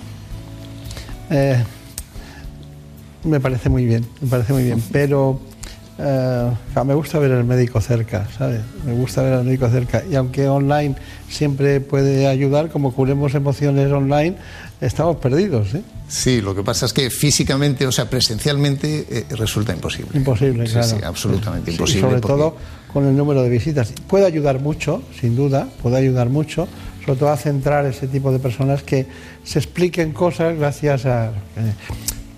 Eh, 1.32 1.64
me 3.24 3.40
parece 3.40 3.70
muy 3.70 3.86
bien, 3.86 4.06
me 4.22 4.30
parece 4.30 4.54
muy 4.54 4.64
bien, 4.64 4.84
pero 4.92 5.40
eh, 5.98 6.52
me 6.86 6.94
gusta 6.94 7.20
ver 7.20 7.32
al 7.32 7.44
médico 7.46 7.80
cerca, 7.82 8.28
¿sabes? 8.38 8.62
Me 8.86 8.94
gusta 8.94 9.22
ver 9.22 9.34
al 9.34 9.46
médico 9.46 9.70
cerca. 9.70 10.04
Y 10.10 10.16
aunque 10.16 10.48
online 10.48 10.96
siempre 11.30 11.80
puede 11.82 12.28
ayudar, 12.28 12.70
como 12.70 12.94
curemos 12.94 13.34
emociones 13.36 13.92
online, 13.92 14.36
estamos 14.82 15.18
perdidos, 15.18 15.74
¿eh? 15.76 15.82
Sí, 16.08 16.42
lo 16.42 16.54
que 16.54 16.64
pasa 16.64 16.86
es 16.86 16.94
que 16.94 17.10
físicamente, 17.10 17.88
o 17.88 17.92
sea, 17.92 18.10
presencialmente, 18.10 19.06
eh, 19.10 19.26
resulta 19.32 19.74
imposible. 19.74 20.12
Imposible, 20.18 20.68
Sí, 20.68 20.74
claro. 20.74 20.88
Sí, 20.88 20.96
absolutamente 21.04 21.72
Sí, 21.72 21.76
imposible. 21.78 22.02
sobre 22.02 22.20
porque- 22.22 22.28
todo 22.28 22.56
con 22.94 23.06
el 23.08 23.16
número 23.18 23.42
de 23.42 23.50
visitas. 23.50 23.92
Puede 24.08 24.26
ayudar 24.26 24.60
mucho, 24.60 25.02
sin 25.20 25.36
duda, 25.36 25.68
puede 25.82 25.98
ayudar 25.98 26.30
mucho, 26.30 26.68
sobre 27.06 27.20
todo 27.20 27.30
a 27.30 27.38
centrar 27.38 27.86
ese 27.86 28.08
tipo 28.08 28.32
de 28.32 28.40
personas 28.40 28.84
que 28.84 29.06
se 29.44 29.60
expliquen 29.60 30.12
cosas 30.14 30.58
gracias 30.58 31.06
a... 31.06 31.28
eh, 31.30 31.32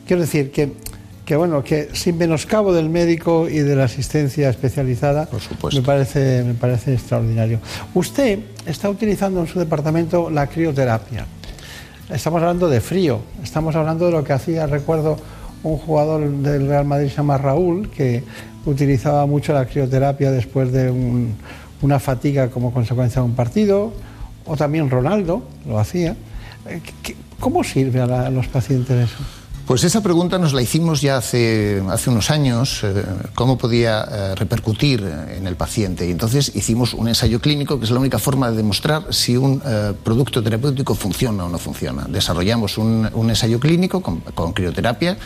quiero 0.07 0.21
decir 0.23 0.49
que, 0.51 0.71
que, 1.27 1.35
bueno, 1.35 1.61
que 1.61 1.89
sin 1.91 2.17
menoscabo 2.17 2.71
del 2.73 2.89
médico 2.89 3.49
y 3.49 3.59
de 3.59 3.75
la 3.75 3.83
asistencia 3.83 4.49
especializada, 4.49 5.27
me 5.75 5.81
parece, 5.81 6.41
me 6.45 6.53
parece 6.53 6.93
extraordinario. 6.93 7.59
Usted 7.93 8.39
está 8.65 8.89
utilizando 8.89 9.41
en 9.41 9.47
su 9.47 9.59
departamento 9.59 10.29
la 10.29 10.47
crioterapia. 10.47 11.25
Estamos 12.09 12.41
hablando 12.41 12.69
de 12.69 12.79
frío, 12.79 13.19
estamos 13.43 13.75
hablando 13.75 14.05
de 14.05 14.13
lo 14.13 14.23
que 14.23 14.31
hacía, 14.31 14.67
recuerdo, 14.67 15.17
un 15.63 15.77
jugador 15.77 16.25
del 16.29 16.65
Real 16.69 16.85
Madrid 16.85 17.09
se 17.09 17.17
llama 17.17 17.37
Raúl, 17.37 17.89
que 17.89 18.23
utilizaba 18.65 19.25
mucho 19.25 19.51
la 19.51 19.65
crioterapia 19.65 20.31
después 20.31 20.71
de 20.71 20.89
un- 20.89 21.35
una 21.81 21.99
fatiga 21.99 22.49
como 22.49 22.71
consecuencia 22.71 23.21
de 23.21 23.27
un 23.27 23.35
partido, 23.35 23.91
o 24.45 24.55
también 24.55 24.89
Ronaldo 24.89 25.43
lo 25.67 25.77
hacía. 25.77 26.15
Eh, 26.69 26.79
¿qué- 27.03 27.17
¿Cómo 27.37 27.65
sirve 27.65 27.99
a, 27.99 28.05
la- 28.07 28.27
a 28.27 28.29
los 28.29 28.47
pacientes 28.47 29.11
eso? 29.11 29.23
Pues 29.67 29.83
esa 29.83 29.99
pregunta 29.99 30.37
nos 30.37 30.53
la 30.53 30.61
hicimos 30.61 31.01
ya 31.01 31.17
hace, 31.17 31.83
unos 32.07 32.31
años, 32.31 32.85
eh, 32.85 33.03
cómo 33.35 33.57
podía 33.57 34.07
eh, 34.09 34.35
repercutir 34.35 35.03
en 35.03 35.45
el 35.45 35.57
paciente. 35.57 36.07
Y 36.07 36.11
entonces 36.11 36.53
hicimos 36.55 36.93
un 36.93 37.09
ensayo 37.09 37.41
clínico, 37.41 37.77
que 37.77 37.83
es 37.83 37.91
la 37.91 37.99
única 37.99 38.17
forma 38.17 38.49
de 38.49 38.55
demostrar 38.55 39.13
si 39.13 39.35
un 39.35 39.61
eh, 39.65 39.91
producto 40.05 40.41
terapéutico 40.41 40.95
funciona 40.95 41.43
o 41.43 41.49
no 41.49 41.57
funciona. 41.57 42.05
Desarrollamos 42.07 42.77
un, 42.77 43.09
un 43.13 43.29
ensayo 43.29 43.59
clínico 43.59 44.01
con, 44.01 44.21
con 44.21 44.53
crioterapia. 44.53 45.17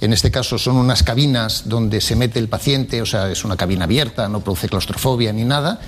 En 0.00 0.12
este 0.12 0.32
caso 0.32 0.58
son 0.58 0.74
unas 0.74 1.04
cabinas 1.04 1.62
donde 1.66 2.00
se 2.00 2.16
mete 2.16 2.40
el 2.40 2.48
paciente, 2.48 3.00
o 3.00 3.06
sea, 3.06 3.30
es 3.30 3.44
una 3.44 3.56
cabina 3.56 3.84
abierta, 3.84 4.28
no 4.28 4.40
produce 4.40 4.68
claustrofobia 4.68 5.32
ni 5.32 5.44
nada, 5.44 5.78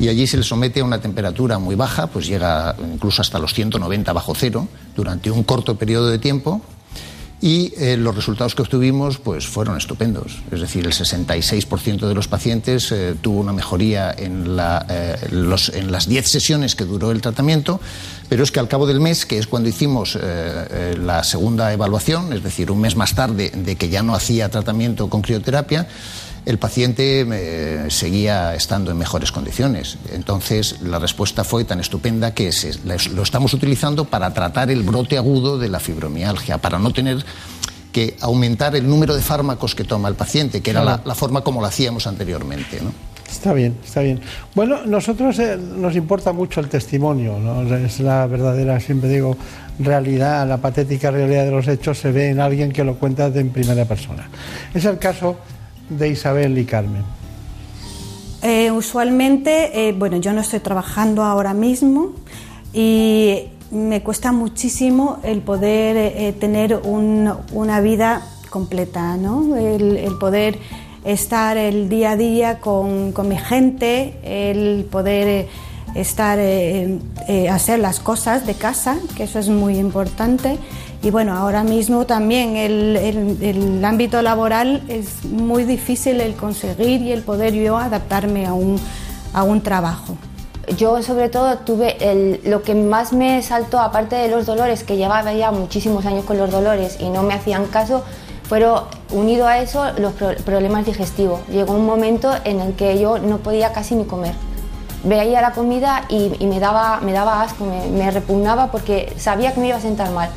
y 0.00 0.08
allí 0.08 0.26
se 0.26 0.36
le 0.36 0.42
somete 0.42 0.80
a 0.80 0.84
una 0.84 1.00
temperatura 1.00 1.60
muy 1.60 1.76
baja, 1.76 2.08
pues 2.08 2.26
llega 2.26 2.74
incluso 2.92 3.22
hasta 3.22 3.38
los 3.38 3.54
190 3.54 4.12
bajo 4.12 4.34
cero, 4.34 4.66
durante 4.96 5.30
un 5.30 5.44
corto 5.44 5.76
periodo 5.78 6.10
de 6.10 6.18
tiempo, 6.18 6.60
y 7.42 7.74
eh, 7.76 7.96
los 7.96 8.14
resultados 8.14 8.54
que 8.54 8.62
obtuvimos 8.62 9.18
pues 9.18 9.48
fueron 9.48 9.76
estupendos. 9.76 10.38
Es 10.52 10.60
decir, 10.60 10.86
el 10.86 10.92
66% 10.92 12.06
de 12.06 12.14
los 12.14 12.28
pacientes 12.28 12.92
eh, 12.92 13.16
tuvo 13.20 13.40
una 13.40 13.52
mejoría 13.52 14.14
en, 14.16 14.56
la, 14.56 14.86
eh, 14.88 15.16
en 15.74 15.90
las 15.90 16.08
10 16.08 16.28
sesiones 16.28 16.76
que 16.76 16.84
duró 16.84 17.10
el 17.10 17.20
tratamiento, 17.20 17.80
pero 18.28 18.44
es 18.44 18.52
que 18.52 18.60
al 18.60 18.68
cabo 18.68 18.86
del 18.86 19.00
mes, 19.00 19.26
que 19.26 19.38
es 19.38 19.48
cuando 19.48 19.68
hicimos 19.68 20.16
la 20.16 21.22
segunda 21.24 21.72
evaluación, 21.72 22.32
es 22.32 22.42
decir, 22.42 22.70
un 22.70 22.80
mes 22.80 22.96
más 22.96 23.14
tarde 23.14 23.50
de 23.54 23.76
que 23.76 23.90
ya 23.90 24.02
no 24.02 24.14
hacía 24.14 24.48
tratamiento 24.48 25.10
con 25.10 25.20
crioterapia, 25.20 25.86
el 26.44 26.58
paciente 26.58 27.26
eh, 27.30 27.86
seguía 27.90 28.54
estando 28.54 28.90
en 28.90 28.98
mejores 28.98 29.30
condiciones. 29.32 29.98
Entonces, 30.12 30.80
la 30.82 30.98
respuesta 30.98 31.44
fue 31.44 31.64
tan 31.64 31.78
estupenda 31.80 32.34
que 32.34 32.50
se- 32.52 32.74
lo 33.14 33.22
estamos 33.22 33.54
utilizando 33.54 34.04
para 34.06 34.32
tratar 34.34 34.70
el 34.70 34.82
brote 34.82 35.16
agudo 35.16 35.58
de 35.58 35.68
la 35.68 35.78
fibromialgia, 35.80 36.58
para 36.58 36.78
no 36.78 36.92
tener 36.92 37.24
que 37.92 38.16
aumentar 38.20 38.74
el 38.74 38.88
número 38.88 39.14
de 39.14 39.22
fármacos 39.22 39.74
que 39.74 39.84
toma 39.84 40.08
el 40.08 40.14
paciente, 40.14 40.62
que 40.62 40.70
era 40.70 40.82
la, 40.82 41.00
la 41.04 41.14
forma 41.14 41.42
como 41.42 41.60
lo 41.60 41.66
hacíamos 41.66 42.06
anteriormente. 42.06 42.80
¿no? 42.82 42.90
Está 43.30 43.52
bien, 43.52 43.76
está 43.84 44.00
bien. 44.00 44.20
Bueno, 44.54 44.84
nosotros 44.84 45.38
eh, 45.38 45.56
nos 45.58 45.94
importa 45.94 46.32
mucho 46.32 46.60
el 46.60 46.68
testimonio, 46.68 47.38
¿no? 47.38 47.62
es 47.76 48.00
la 48.00 48.26
verdadera, 48.26 48.80
siempre 48.80 49.08
digo, 49.10 49.36
realidad, 49.78 50.46
la 50.48 50.56
patética 50.58 51.10
realidad 51.10 51.44
de 51.44 51.50
los 51.50 51.68
hechos 51.68 51.98
se 51.98 52.12
ve 52.12 52.30
en 52.30 52.40
alguien 52.40 52.72
que 52.72 52.82
lo 52.82 52.96
cuenta 52.96 53.26
en 53.26 53.50
primera 53.50 53.84
persona. 53.84 54.28
Es 54.74 54.84
el 54.86 54.98
caso 54.98 55.36
de 55.98 56.08
Isabel 56.10 56.56
y 56.58 56.64
Carmen. 56.64 57.02
Eh, 58.42 58.70
usualmente, 58.72 59.88
eh, 59.88 59.92
bueno, 59.92 60.16
yo 60.16 60.32
no 60.32 60.40
estoy 60.40 60.58
trabajando 60.60 61.22
ahora 61.22 61.54
mismo 61.54 62.12
y 62.72 63.44
me 63.70 64.02
cuesta 64.02 64.32
muchísimo 64.32 65.18
el 65.22 65.40
poder 65.40 65.96
eh, 65.96 66.32
tener 66.38 66.74
un- 66.82 67.32
una 67.52 67.80
vida 67.80 68.22
completa, 68.50 69.16
¿no? 69.16 69.56
El, 69.56 69.96
el 69.96 70.18
poder 70.18 70.58
estar 71.04 71.56
el 71.56 71.88
día 71.88 72.12
a 72.12 72.16
día 72.16 72.58
con, 72.58 73.12
con 73.12 73.28
mi 73.28 73.36
gente, 73.38 74.14
el 74.24 74.84
poder 74.84 75.48
estar, 75.94 76.38
hacer 77.50 77.78
las 77.78 77.98
cosas 78.00 78.46
de 78.46 78.54
casa, 78.54 78.96
que 79.16 79.24
eso 79.24 79.38
es 79.38 79.48
muy 79.48 79.78
importante. 79.78 80.58
Y 81.02 81.10
bueno, 81.10 81.36
ahora 81.36 81.64
mismo 81.64 82.04
también 82.06 82.56
el, 82.56 82.96
el- 82.96 83.42
el 83.42 83.84
ámbito 83.84 84.22
laboral 84.22 84.82
es 84.88 85.24
muy 85.24 85.64
difícil 85.64 86.20
el 86.20 86.34
conseguir 86.36 87.02
y 87.02 87.10
el 87.12 87.22
poder 87.22 87.52
yo 87.54 87.76
adaptarme 87.76 88.46
a 88.46 88.52
un, 88.54 88.78
a 89.34 89.42
un 89.42 89.60
trabajo. 89.62 90.14
Yo 90.76 91.02
sobre 91.02 91.28
todo 91.28 91.58
tuve 91.58 91.96
el- 92.08 92.40
lo 92.44 92.62
que 92.62 92.76
más 92.76 93.12
me 93.12 93.42
saltó, 93.42 93.80
aparte 93.80 94.14
de 94.14 94.28
los 94.28 94.46
dolores, 94.46 94.84
que 94.84 94.96
llevaba 94.96 95.32
ya 95.32 95.50
muchísimos 95.50 96.06
años 96.06 96.24
con 96.24 96.38
los 96.38 96.50
dolores 96.52 96.98
y 97.00 97.08
no 97.08 97.24
me 97.24 97.34
hacían 97.34 97.66
caso, 97.66 98.04
fueron 98.48 98.82
unido 99.10 99.48
a 99.48 99.58
eso 99.58 99.84
los 99.98 100.12
pro- 100.12 100.36
problemas 100.44 100.86
digestivos. 100.86 101.40
Llegó 101.48 101.72
un 101.74 101.84
momento 101.84 102.32
en 102.44 102.60
el 102.60 102.74
que 102.74 102.96
yo 103.00 103.18
no 103.18 103.38
podía 103.38 103.72
casi 103.72 103.96
ni 103.96 104.04
comer. 104.04 104.34
Veía 105.02 105.40
la 105.40 105.50
comida 105.50 106.04
y, 106.08 106.30
y 106.38 106.46
me, 106.46 106.60
daba, 106.60 107.00
me 107.00 107.12
daba 107.12 107.42
asco, 107.42 107.64
me, 107.64 107.88
me 107.88 108.08
repugnaba 108.12 108.70
porque 108.70 109.12
sabía 109.16 109.52
que 109.52 109.58
me 109.60 109.66
iba 109.68 109.78
a 109.78 109.80
sentar 109.80 110.12
mal. 110.12 110.30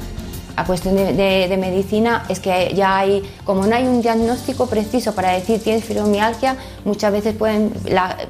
A 0.58 0.64
cuestión 0.64 0.96
de, 0.96 1.14
de- 1.14 1.58
medicina 1.58 2.24
es 2.30 2.40
que 2.40 2.74
ya 2.74 2.98
hay, 2.98 3.22
como 3.44 3.66
no 3.68 3.76
hay 3.76 3.86
un 3.88 4.02
diagnóstico 4.02 4.68
preciso 4.68 5.14
para 5.14 5.32
decir 5.32 5.62
tienes 5.62 5.84
fibromialgia, 5.84 6.56
muchas 6.86 7.12
veces 7.12 7.36
pueden, 7.36 7.74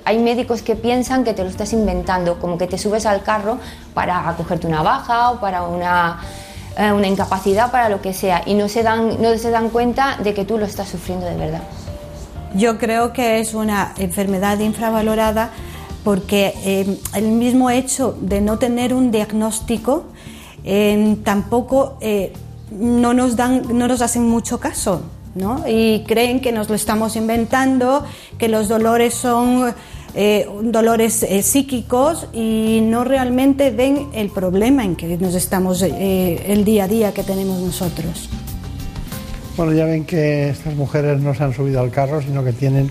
hay 0.06 0.18
médicos 0.20 0.62
que 0.64 0.76
piensan 0.76 1.24
que 1.24 1.34
te 1.34 1.44
lo 1.44 1.50
estás 1.50 1.74
inventando, 1.74 2.40
como 2.40 2.58
que 2.58 2.66
te 2.66 2.78
subes 2.78 3.06
al 3.06 3.22
carro 3.22 3.60
para 3.94 4.34
cogerte 4.38 4.66
una 4.66 4.82
baja 4.82 5.32
o 5.32 5.40
para 5.40 5.64
una, 5.64 6.20
eh, 6.78 6.92
una 6.92 7.08
incapacidad, 7.08 7.70
para 7.72 7.90
lo 7.90 8.02
que 8.02 8.14
sea, 8.14 8.42
y 8.46 8.56
no 8.56 8.70
se, 8.70 8.82
dan, 8.82 9.22
no 9.22 9.38
se 9.38 9.52
dan 9.52 9.70
cuenta 9.70 10.18
de 10.24 10.34
que 10.34 10.46
tú 10.46 10.58
lo 10.58 10.66
estás 10.66 10.90
sufriendo 10.90 11.26
de 11.28 11.36
verdad. 11.36 11.62
Yo 12.56 12.78
creo 12.78 13.12
que 13.14 13.40
es 13.40 13.54
una 13.54 13.94
enfermedad 13.98 14.58
infravalorada 14.60 15.52
porque 16.04 16.54
eh, 16.64 17.00
el 17.16 17.28
mismo 17.30 17.70
hecho 17.70 18.16
de 18.22 18.40
no 18.40 18.58
tener 18.60 18.94
un 18.94 19.12
diagnóstico 19.12 20.06
tampoco 21.24 21.98
eh, 22.02 22.34
no, 22.72 23.14
nos 23.14 23.36
dan, 23.36 23.64
no 23.78 23.88
nos 23.88 24.02
hacen 24.02 24.28
mucho 24.28 24.60
caso. 24.60 25.02
¿no? 25.36 25.64
Y 25.68 26.04
creen 26.08 26.40
que 26.40 26.54
nos 26.54 26.70
lo 26.70 26.76
estamos 26.76 27.18
inventando, 27.18 28.06
que 28.38 28.48
los 28.48 28.70
dolores 28.70 29.14
son 29.14 29.74
eh, 30.16 30.48
dolores 30.64 31.24
eh, 31.24 31.42
psíquicos 31.44 32.28
y 32.32 32.80
no 32.82 33.04
realmente 33.04 33.70
ven 33.70 34.08
el 34.14 34.30
problema 34.30 34.86
en 34.86 34.96
que 34.96 35.18
nos 35.18 35.36
estamos, 35.36 35.82
el 35.82 36.64
día 36.64 36.86
a 36.86 36.88
día 36.88 37.14
que 37.14 37.24
tenemos 37.24 37.60
nosotros. 37.60 38.30
Bueno, 39.58 39.74
ya 39.74 39.84
ven 39.84 40.06
que 40.06 40.50
estas 40.50 40.74
mujeres 40.74 41.20
no 41.20 41.36
se 41.36 41.44
han 41.44 41.54
subido 41.54 41.82
al 41.82 41.92
carro, 41.92 42.22
sino 42.22 42.44
que 42.44 42.54
tienen 42.54 42.90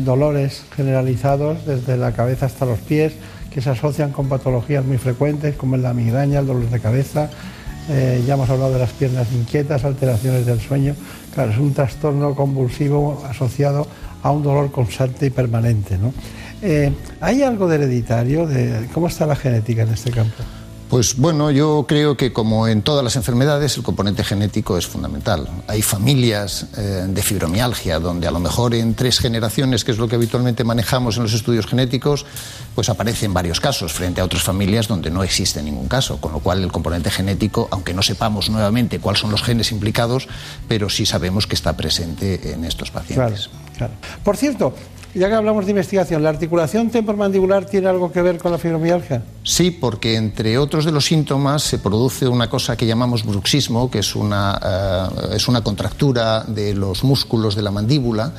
dolores 0.00 0.64
generalizados 0.76 1.66
desde 1.66 1.96
la 1.96 2.12
cabeza 2.12 2.46
hasta 2.46 2.66
los 2.66 2.78
pies, 2.78 3.14
que 3.54 3.60
se 3.60 3.70
asocian 3.70 4.10
con 4.10 4.28
patologías 4.28 4.84
muy 4.84 4.98
frecuentes, 4.98 5.54
como 5.54 5.76
es 5.76 5.82
la 5.82 5.94
migraña, 5.94 6.40
el 6.40 6.46
dolor 6.46 6.68
de 6.68 6.80
cabeza. 6.80 7.30
eh, 7.88 8.24
ya 8.26 8.34
hemos 8.34 8.50
hablado 8.50 8.72
de 8.72 8.80
las 8.80 8.90
piernas 8.90 9.28
inquietas, 9.32 9.84
alteraciones 9.84 10.44
del 10.44 10.60
sueño. 10.60 10.96
Claro, 11.32 11.52
es 11.52 11.58
un 11.58 11.72
trastorno 11.72 12.34
convulsivo 12.34 13.22
asociado 13.28 13.86
a 14.22 14.32
un 14.32 14.42
dolor 14.42 14.72
constante 14.72 15.26
y 15.26 15.30
permanente. 15.30 15.96
¿no? 15.98 16.12
Eh, 16.62 16.90
¿Hay 17.20 17.42
algo 17.42 17.68
de 17.68 17.76
hereditario? 17.76 18.48
¿Cómo 18.92 19.06
está 19.06 19.26
la 19.26 19.36
genética 19.36 19.82
en 19.82 19.90
este 19.90 20.10
campo? 20.10 20.42
Pues 20.94 21.16
bueno, 21.16 21.50
yo 21.50 21.86
creo 21.88 22.16
que 22.16 22.32
como 22.32 22.68
en 22.68 22.82
todas 22.82 23.02
las 23.02 23.16
enfermedades, 23.16 23.76
el 23.76 23.82
componente 23.82 24.22
genético 24.22 24.78
es 24.78 24.86
fundamental. 24.86 25.48
Hay 25.66 25.82
familias 25.82 26.68
eh, 26.76 27.06
de 27.08 27.20
fibromialgia 27.20 27.98
donde 27.98 28.28
a 28.28 28.30
lo 28.30 28.38
mejor 28.38 28.76
en 28.76 28.94
tres 28.94 29.18
generaciones, 29.18 29.82
que 29.82 29.90
es 29.90 29.98
lo 29.98 30.06
que 30.06 30.14
habitualmente 30.14 30.62
manejamos 30.62 31.16
en 31.16 31.24
los 31.24 31.34
estudios 31.34 31.66
genéticos, 31.66 32.26
pues 32.76 32.90
aparecen 32.90 33.34
varios 33.34 33.58
casos 33.58 33.92
frente 33.92 34.20
a 34.20 34.24
otras 34.24 34.44
familias 34.44 34.86
donde 34.86 35.10
no 35.10 35.24
existe 35.24 35.64
ningún 35.64 35.88
caso. 35.88 36.20
Con 36.20 36.30
lo 36.30 36.38
cual 36.38 36.62
el 36.62 36.70
componente 36.70 37.10
genético, 37.10 37.66
aunque 37.72 37.92
no 37.92 38.02
sepamos 38.02 38.48
nuevamente 38.48 39.00
cuáles 39.00 39.20
son 39.20 39.32
los 39.32 39.42
genes 39.42 39.72
implicados, 39.72 40.28
pero 40.68 40.88
sí 40.88 41.06
sabemos 41.06 41.48
que 41.48 41.56
está 41.56 41.76
presente 41.76 42.52
en 42.52 42.64
estos 42.64 42.92
pacientes. 42.92 43.50
Claro. 43.76 43.94
Por 44.22 44.36
cierto, 44.36 44.72
ya 45.14 45.28
que 45.28 45.34
hablamos 45.34 45.64
de 45.64 45.70
investigación, 45.70 46.22
¿la 46.22 46.30
articulación 46.30 46.90
temporomandibular 46.90 47.66
tiene 47.66 47.88
algo 47.88 48.10
que 48.10 48.20
ver 48.20 48.38
con 48.38 48.52
la 48.52 48.58
fibromialgia? 48.58 49.22
Sí, 49.42 49.70
porque 49.70 50.16
entre 50.16 50.58
otros 50.58 50.84
de 50.84 50.92
los 50.92 51.04
síntomas 51.04 51.62
se 51.62 51.78
produce 51.78 52.26
una 52.26 52.50
cosa 52.50 52.76
que 52.76 52.86
llamamos 52.86 53.24
bruxismo, 53.24 53.90
que 53.90 54.00
es 54.00 54.16
una, 54.16 54.60
eh, 54.62 55.36
es 55.36 55.48
una 55.48 55.62
contractura 55.62 56.44
de 56.44 56.74
los 56.74 57.04
músculos 57.04 57.54
de 57.54 57.62
la 57.62 57.70
mandíbula 57.70 58.32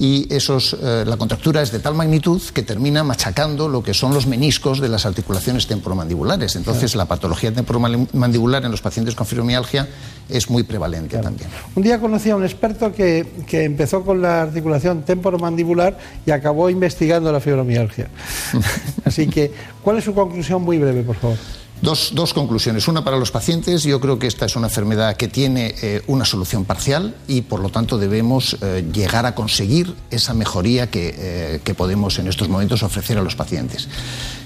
y 0.00 0.26
esos, 0.34 0.74
eh, 0.82 1.04
la 1.06 1.18
contractura 1.18 1.60
es 1.60 1.70
de 1.70 1.78
tal 1.78 1.94
magnitud 1.94 2.40
que 2.54 2.62
termina 2.62 3.04
machacando 3.04 3.68
lo 3.68 3.82
que 3.82 3.92
son 3.92 4.14
los 4.14 4.26
meniscos 4.26 4.80
de 4.80 4.88
las 4.88 5.04
articulaciones 5.04 5.66
temporomandibulares. 5.66 6.56
Entonces, 6.56 6.94
la 6.96 7.04
patología 7.04 7.52
temporomandibular 7.52 8.64
en 8.64 8.70
los 8.70 8.80
pacientes 8.80 9.14
con 9.14 9.26
fibromialgia 9.26 9.86
es 10.26 10.48
muy 10.48 10.62
prevalente 10.62 11.18
también. 11.18 11.50
Un 11.76 11.82
día 11.82 12.00
conocí 12.00 12.30
a 12.30 12.36
un 12.36 12.44
experto 12.44 12.94
que, 12.94 13.26
que 13.46 13.64
empezó 13.64 14.02
con 14.02 14.22
la 14.22 14.40
articulación 14.40 15.02
temporomandibular 15.02 15.98
y 16.24 16.30
acabó 16.30 16.70
investigando 16.70 17.30
la 17.30 17.40
fibromialgia. 17.40 18.08
Así 19.04 19.26
que, 19.26 19.52
¿cuál 19.84 19.98
es 19.98 20.04
su 20.04 20.14
conclusión 20.14 20.62
muy 20.62 20.78
breve, 20.78 21.02
por 21.02 21.16
favor? 21.16 21.36
Dos, 21.82 22.10
dos, 22.14 22.34
conclusiones. 22.34 22.88
Una 22.88 23.02
para 23.02 23.16
los 23.16 23.30
pacientes. 23.30 23.84
Yo 23.84 24.00
creo 24.00 24.18
que 24.18 24.26
esta 24.26 24.44
es 24.44 24.54
una 24.54 24.66
enfermedad 24.66 25.16
que 25.16 25.28
tiene 25.28 25.74
eh, 25.80 26.02
una 26.08 26.26
solución 26.26 26.66
parcial 26.66 27.14
y, 27.26 27.40
por 27.40 27.60
lo 27.60 27.70
tanto, 27.70 27.96
debemos 27.96 28.58
eh, 28.60 28.84
llegar 28.92 29.24
a 29.24 29.34
conseguir 29.34 29.94
esa 30.10 30.34
mejoría 30.34 30.90
que, 30.90 31.14
eh, 31.16 31.60
que, 31.64 31.72
podemos 31.72 32.18
en 32.18 32.28
estos 32.28 32.50
momentos 32.50 32.82
ofrecer 32.82 33.16
a 33.16 33.22
los 33.22 33.34
pacientes. 33.34 33.88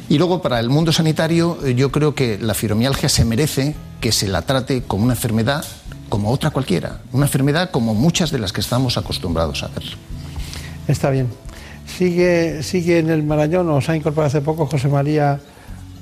Y 0.09 0.19
luego, 0.19 0.43
para 0.43 0.61
el 0.61 0.71
mundo 0.71 0.93
sanitario, 0.93 1.59
yo 1.67 1.91
creo 1.91 2.15
que 2.15 2.39
la 2.39 2.55
fibromialgia 2.55 3.09
se 3.09 3.25
merece 3.25 3.75
que 4.01 4.13
se 4.13 4.29
la 4.29 4.43
trate 4.43 4.83
como 4.83 5.03
una 5.03 5.15
enfermedad 5.15 5.65
como 6.09 6.31
otra 6.31 6.51
cualquiera. 6.51 7.01
Una 7.13 7.27
enfermedad 7.27 7.71
como 7.71 7.95
muchas 7.95 8.31
de 8.31 8.39
las 8.39 8.53
que 8.53 8.61
estamos 8.61 8.97
acostumbrados 8.97 9.65
a 9.65 9.69
ver. 9.69 9.83
Está 10.87 11.11
bien. 11.11 11.29
Sigue, 11.99 12.63
sigue 12.63 13.01
en 13.01 13.11
el 13.11 13.25
Marañón, 13.25 13.83
se 13.83 13.91
ha 13.91 13.97
incorporado 13.97 14.29
hace 14.29 14.41
poco 14.41 14.67
José 14.67 14.89
María 14.89 15.41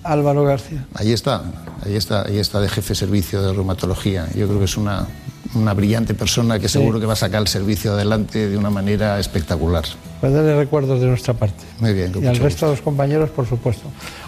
Álvaro 0.04 0.44
García. 0.44 0.84
Ahí 0.94 1.12
está, 1.12 1.42
ahí 1.84 1.94
está, 1.96 2.22
ahí 2.26 2.38
está 2.38 2.60
de 2.60 2.68
jefe 2.68 2.90
de 2.90 2.94
servicio 2.94 3.42
de 3.42 3.52
reumatología. 3.52 4.26
Yo 4.34 4.46
creo 4.46 4.58
que 4.58 4.64
es 4.64 4.76
una, 4.76 5.06
una 5.54 5.74
brillante 5.74 6.14
persona 6.14 6.58
que 6.58 6.68
seguro 6.68 6.98
que 7.00 7.06
va 7.06 7.12
a 7.12 7.16
sacar 7.16 7.40
el 7.42 7.48
servicio 7.48 7.92
adelante 7.92 8.48
de 8.48 8.56
una 8.56 8.70
manera 8.70 9.18
espectacular. 9.20 9.84
Pues 10.20 10.32
darle 10.32 10.56
recuerdos 10.56 11.00
de 11.00 11.06
nuestra 11.06 11.34
parte. 11.34 11.64
Muy 11.78 11.92
bien. 11.94 12.12
Y 12.20 12.26
al 12.26 12.36
resto 12.36 12.66
de 12.66 12.72
los 12.72 12.82
compañeros, 12.82 13.30
por 13.30 13.46
supuesto. 13.46 13.84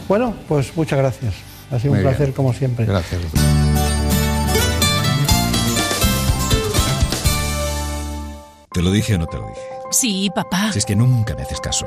Bueno, 0.09 0.35
pues 0.49 0.77
muchas 0.77 0.99
gracias. 0.99 1.35
Ha 1.71 1.79
sido 1.79 1.93
Muy 1.93 1.99
un 2.01 2.05
placer 2.05 2.27
bien. 2.27 2.33
como 2.37 2.53
siempre. 2.53 2.85
Gracias. 2.87 3.21
¿Te 8.73 8.83
lo 8.83 8.91
dije 8.91 9.15
o 9.15 9.19
no 9.19 9.27
te 9.27 9.37
lo 9.39 9.47
dije? 9.49 9.61
Sí, 9.93 10.31
papá. 10.35 10.73
Si 10.73 10.79
es 10.79 10.85
que 10.85 10.97
nunca 10.97 11.35
me 11.37 11.43
haces 11.43 11.61
caso. 11.61 11.87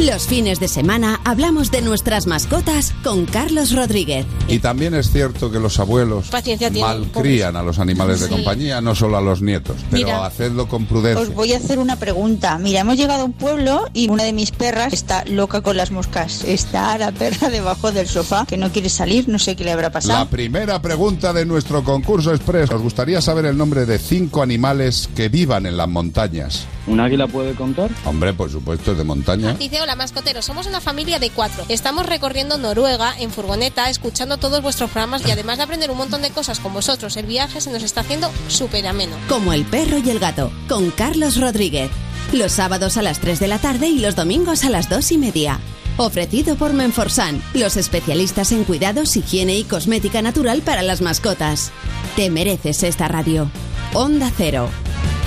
Los 0.00 0.26
fines 0.26 0.58
de 0.58 0.66
semana 0.68 1.20
hablamos 1.24 1.70
de 1.70 1.80
nuestras 1.80 2.26
mascotas 2.26 2.92
con 3.04 3.24
Carlos 3.24 3.72
Rodríguez. 3.72 4.26
Y 4.48 4.58
también 4.58 4.94
es 4.94 5.12
cierto 5.12 5.50
que 5.52 5.60
los 5.60 5.78
abuelos 5.78 6.28
Paciencia 6.28 6.70
malcrían 6.70 7.54
a 7.56 7.62
los 7.62 7.78
animales 7.78 8.20
de 8.20 8.26
Sí. 8.26 8.32
compañía, 8.32 8.80
no 8.80 8.94
solo 8.96 9.16
a 9.18 9.20
los 9.20 9.42
nietos, 9.42 9.76
pero 9.90 10.06
Mira, 10.06 10.26
hacedlo 10.26 10.66
con 10.66 10.86
prudencia. 10.86 11.22
Os 11.22 11.32
voy 11.34 11.52
a 11.52 11.58
hacer 11.58 11.78
una 11.78 11.96
pregunta. 11.96 12.58
Mira, 12.58 12.80
hemos 12.80 12.96
llegado 12.96 13.22
a 13.22 13.24
un 13.26 13.32
pueblo 13.34 13.84
y 13.92 14.08
una 14.08 14.24
de 14.24 14.32
mis 14.32 14.50
perras 14.50 14.92
está 14.92 15.24
loca 15.26 15.60
con 15.60 15.76
las 15.76 15.92
moscas. 15.92 16.42
Está 16.44 16.96
la 16.98 17.12
perra 17.12 17.48
debajo 17.50 17.92
del 17.92 18.08
sofá 18.08 18.44
que 18.46 18.56
no 18.56 18.72
quiere 18.72 18.88
salir, 18.88 19.28
no 19.28 19.38
sé 19.38 19.54
qué 19.54 19.62
le 19.64 19.72
habrá 19.72 19.92
pasado. 19.92 20.18
La 20.18 20.28
primera 20.28 20.82
pregunta 20.82 21.32
de 21.32 21.44
nuestro 21.46 21.84
concurso 21.84 22.32
express. 22.34 22.70
Os 22.70 22.82
gustaría 22.82 23.20
saber 23.20 23.44
el 23.44 23.56
nombre 23.56 23.86
de 23.86 23.98
cinco 23.98 24.42
animales 24.42 25.08
que 25.14 25.28
vivan 25.28 25.66
en 25.66 25.76
las 25.76 25.88
montañas. 25.88 26.66
¿Un 26.86 27.00
águila 27.00 27.26
puede 27.28 27.54
contar? 27.54 27.90
Hombre, 28.04 28.32
por 28.32 28.50
supuesto, 28.50 28.92
es 28.92 28.98
de 28.98 29.04
montaña. 29.04 29.54
Dice, 29.54 29.80
hola 29.80 29.96
mascoteros, 29.96 30.44
somos 30.44 30.66
una 30.66 30.80
familia 30.80 31.18
de 31.18 31.30
cuatro. 31.30 31.64
Estamos 31.68 32.06
recorriendo 32.06 32.58
Noruega 32.58 33.14
en 33.18 33.30
furgoneta, 33.30 33.88
escuchando 33.88 34.36
todos 34.36 34.62
vuestros 34.62 34.90
programas 34.90 35.26
y 35.26 35.30
además 35.30 35.58
de 35.58 35.64
aprender 35.64 35.90
un 35.90 35.98
montón 35.98 36.22
de 36.22 36.30
cosas 36.30 36.58
con 36.60 36.72
vosotros, 36.72 37.16
el 37.16 37.26
viaje 37.26 37.60
se 37.60 37.70
nos 37.70 37.82
está 37.82 38.00
haciendo 38.00 38.30
súper 38.48 38.86
ameno. 38.86 39.16
Como 39.28 39.52
el 39.52 39.64
perro 39.64 39.98
y 39.98 40.10
el 40.10 40.18
gato, 40.18 40.50
con 40.68 40.90
Carlos 40.90 41.40
Rodríguez. 41.40 41.90
Los 42.32 42.52
sábados 42.52 42.96
a 42.96 43.02
las 43.02 43.20
3 43.20 43.40
de 43.40 43.48
la 43.48 43.58
tarde 43.58 43.88
y 43.88 43.98
los 43.98 44.16
domingos 44.16 44.64
a 44.64 44.70
las 44.70 44.88
2 44.88 45.12
y 45.12 45.18
media. 45.18 45.60
Ofrecido 45.98 46.56
por 46.56 46.72
Menforsan, 46.72 47.42
los 47.52 47.76
especialistas 47.76 48.50
en 48.52 48.64
cuidados, 48.64 49.16
higiene 49.16 49.56
y 49.56 49.64
cosmética 49.64 50.22
natural 50.22 50.62
para 50.62 50.82
las 50.82 51.02
mascotas. 51.02 51.70
Te 52.16 52.30
mereces 52.30 52.82
esta 52.82 53.08
radio. 53.08 53.50
Onda 53.92 54.32
Cero. 54.34 54.70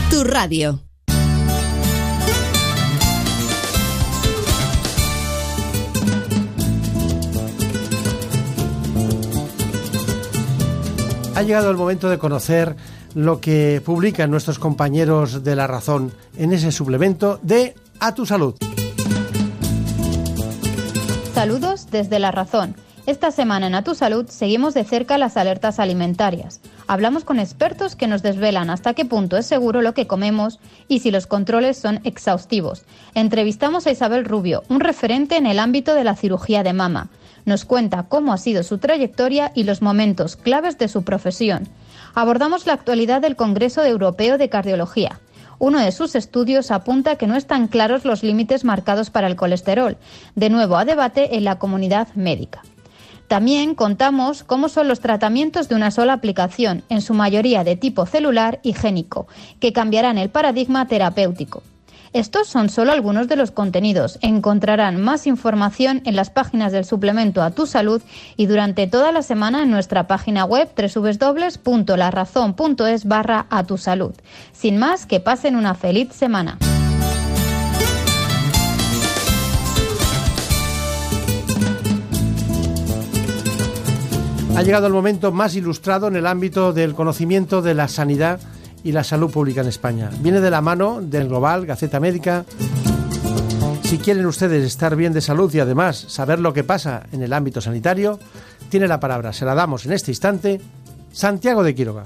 Tu 0.09 0.23
radio. 0.23 0.81
Ha 11.35 11.41
llegado 11.41 11.69
el 11.69 11.75
momento 11.75 12.09
de 12.09 12.17
conocer 12.17 12.77
lo 13.13 13.41
que 13.41 13.81
publican 13.83 14.31
nuestros 14.31 14.57
compañeros 14.57 15.43
de 15.43 15.57
La 15.57 15.67
Razón 15.67 16.13
en 16.37 16.53
ese 16.53 16.71
suplemento 16.71 17.39
de 17.41 17.75
A 17.99 18.13
tu 18.15 18.25
Salud. 18.25 18.55
Saludos 21.33 21.91
desde 21.91 22.19
La 22.19 22.31
Razón. 22.31 22.75
Esta 23.05 23.31
semana 23.31 23.67
en 23.67 23.75
A 23.75 23.83
Tu 23.83 23.95
Salud 23.95 24.27
seguimos 24.29 24.73
de 24.73 24.85
cerca 24.85 25.17
las 25.17 25.35
alertas 25.35 25.79
alimentarias. 25.79 26.61
Hablamos 26.87 27.25
con 27.25 27.39
expertos 27.39 27.97
que 27.97 28.07
nos 28.07 28.23
desvelan 28.23 28.69
hasta 28.69 28.93
qué 28.93 29.03
punto 29.03 29.35
es 29.35 29.45
seguro 29.45 29.81
lo 29.81 29.93
que 29.93 30.07
comemos 30.07 30.59
y 30.87 30.99
si 30.99 31.11
los 31.11 31.27
controles 31.27 31.77
son 31.77 31.99
exhaustivos. 32.05 32.83
Entrevistamos 33.13 33.85
a 33.87 33.91
Isabel 33.91 34.23
Rubio, 34.23 34.63
un 34.69 34.79
referente 34.79 35.35
en 35.35 35.47
el 35.47 35.59
ámbito 35.59 35.95
de 35.95 36.05
la 36.05 36.15
cirugía 36.15 36.63
de 36.63 36.71
mama. 36.71 37.09
Nos 37.45 37.63
cuenta 37.63 38.03
cómo 38.09 38.33
ha 38.33 38.37
sido 38.37 38.63
su 38.63 38.79
trayectoria 38.79 39.51
y 39.53 39.63
los 39.63 39.81
momentos 39.81 40.35
claves 40.35 40.77
de 40.77 40.87
su 40.87 41.03
profesión. 41.03 41.67
Abordamos 42.15 42.65
la 42.65 42.73
actualidad 42.73 43.21
del 43.21 43.35
Congreso 43.35 43.83
Europeo 43.83 44.37
de 44.37 44.49
Cardiología. 44.49 45.19
Uno 45.59 45.79
de 45.79 45.91
sus 45.91 46.15
estudios 46.15 46.71
apunta 46.71 47.15
que 47.15 47.27
no 47.27 47.35
están 47.35 47.67
claros 47.67 48.03
los 48.03 48.23
límites 48.23 48.65
marcados 48.65 49.09
para 49.09 49.27
el 49.27 49.35
colesterol, 49.35 49.97
de 50.35 50.49
nuevo 50.49 50.75
a 50.75 50.85
debate 50.85 51.37
en 51.37 51.43
la 51.43 51.59
comunidad 51.59 52.07
médica. 52.15 52.61
También 53.27 53.73
contamos 53.73 54.43
cómo 54.43 54.69
son 54.69 54.87
los 54.87 54.99
tratamientos 54.99 55.67
de 55.67 55.75
una 55.75 55.91
sola 55.91 56.13
aplicación, 56.13 56.83
en 56.89 57.01
su 57.01 57.13
mayoría 57.13 57.63
de 57.63 57.75
tipo 57.75 58.05
celular 58.05 58.59
y 58.63 58.73
génico, 58.73 59.27
que 59.59 59.73
cambiarán 59.73 60.17
el 60.17 60.29
paradigma 60.29 60.87
terapéutico. 60.87 61.63
Estos 62.15 62.47
son 62.47 62.69
solo 62.69 62.91
algunos 62.93 63.27
de 63.27 63.35
los 63.35 63.51
contenidos. 63.51 64.17
Encontrarán 64.21 65.01
más 65.01 65.27
información 65.27 66.01
en 66.05 66.15
las 66.15 66.29
páginas 66.29 66.71
del 66.71 66.85
suplemento 66.85 67.43
a 67.43 67.51
tu 67.51 67.67
salud 67.67 68.01
y 68.37 68.45
durante 68.45 68.87
toda 68.87 69.11
la 69.11 69.21
semana 69.21 69.63
en 69.63 69.69
nuestra 69.69 70.07
página 70.07 70.45
web 70.45 70.69
www.larazón.es 70.77 73.03
barra 73.03 73.47
a 73.49 73.65
tu 73.65 73.77
salud. 73.77 74.13
Sin 74.53 74.77
más, 74.77 75.05
que 75.05 75.19
pasen 75.19 75.57
una 75.57 75.75
feliz 75.75 76.13
semana. 76.13 76.57
Ha 84.55 84.63
llegado 84.63 84.87
el 84.87 84.93
momento 84.93 85.33
más 85.33 85.53
ilustrado 85.53 86.07
en 86.07 86.15
el 86.15 86.27
ámbito 86.27 86.71
del 86.71 86.95
conocimiento 86.95 87.61
de 87.61 87.73
la 87.73 87.89
sanidad 87.89 88.39
y 88.85 88.91
la 88.91 89.03
salud 89.03 89.31
pública 89.31 89.61
en 89.61 89.67
España. 89.67 90.11
Viene 90.19 90.39
de 90.39 90.51
la 90.51 90.61
mano 90.61 91.01
del 91.01 91.27
Global, 91.27 91.65
Gaceta 91.65 91.99
Médica. 91.99 92.45
Si 93.81 93.97
quieren 93.97 94.27
ustedes 94.27 94.63
estar 94.63 94.95
bien 94.95 95.11
de 95.11 95.21
salud 95.21 95.51
y 95.53 95.59
además 95.59 95.97
saber 95.97 96.39
lo 96.39 96.53
que 96.53 96.63
pasa 96.63 97.07
en 97.11 97.23
el 97.23 97.33
ámbito 97.33 97.61
sanitario, 97.61 98.19
tiene 98.69 98.87
la 98.87 98.99
palabra, 98.99 99.33
se 99.33 99.43
la 99.43 99.55
damos 99.55 99.87
en 99.87 99.93
este 99.93 100.11
instante, 100.11 100.61
Santiago 101.11 101.63
de 101.63 101.73
Quiroga. 101.73 102.05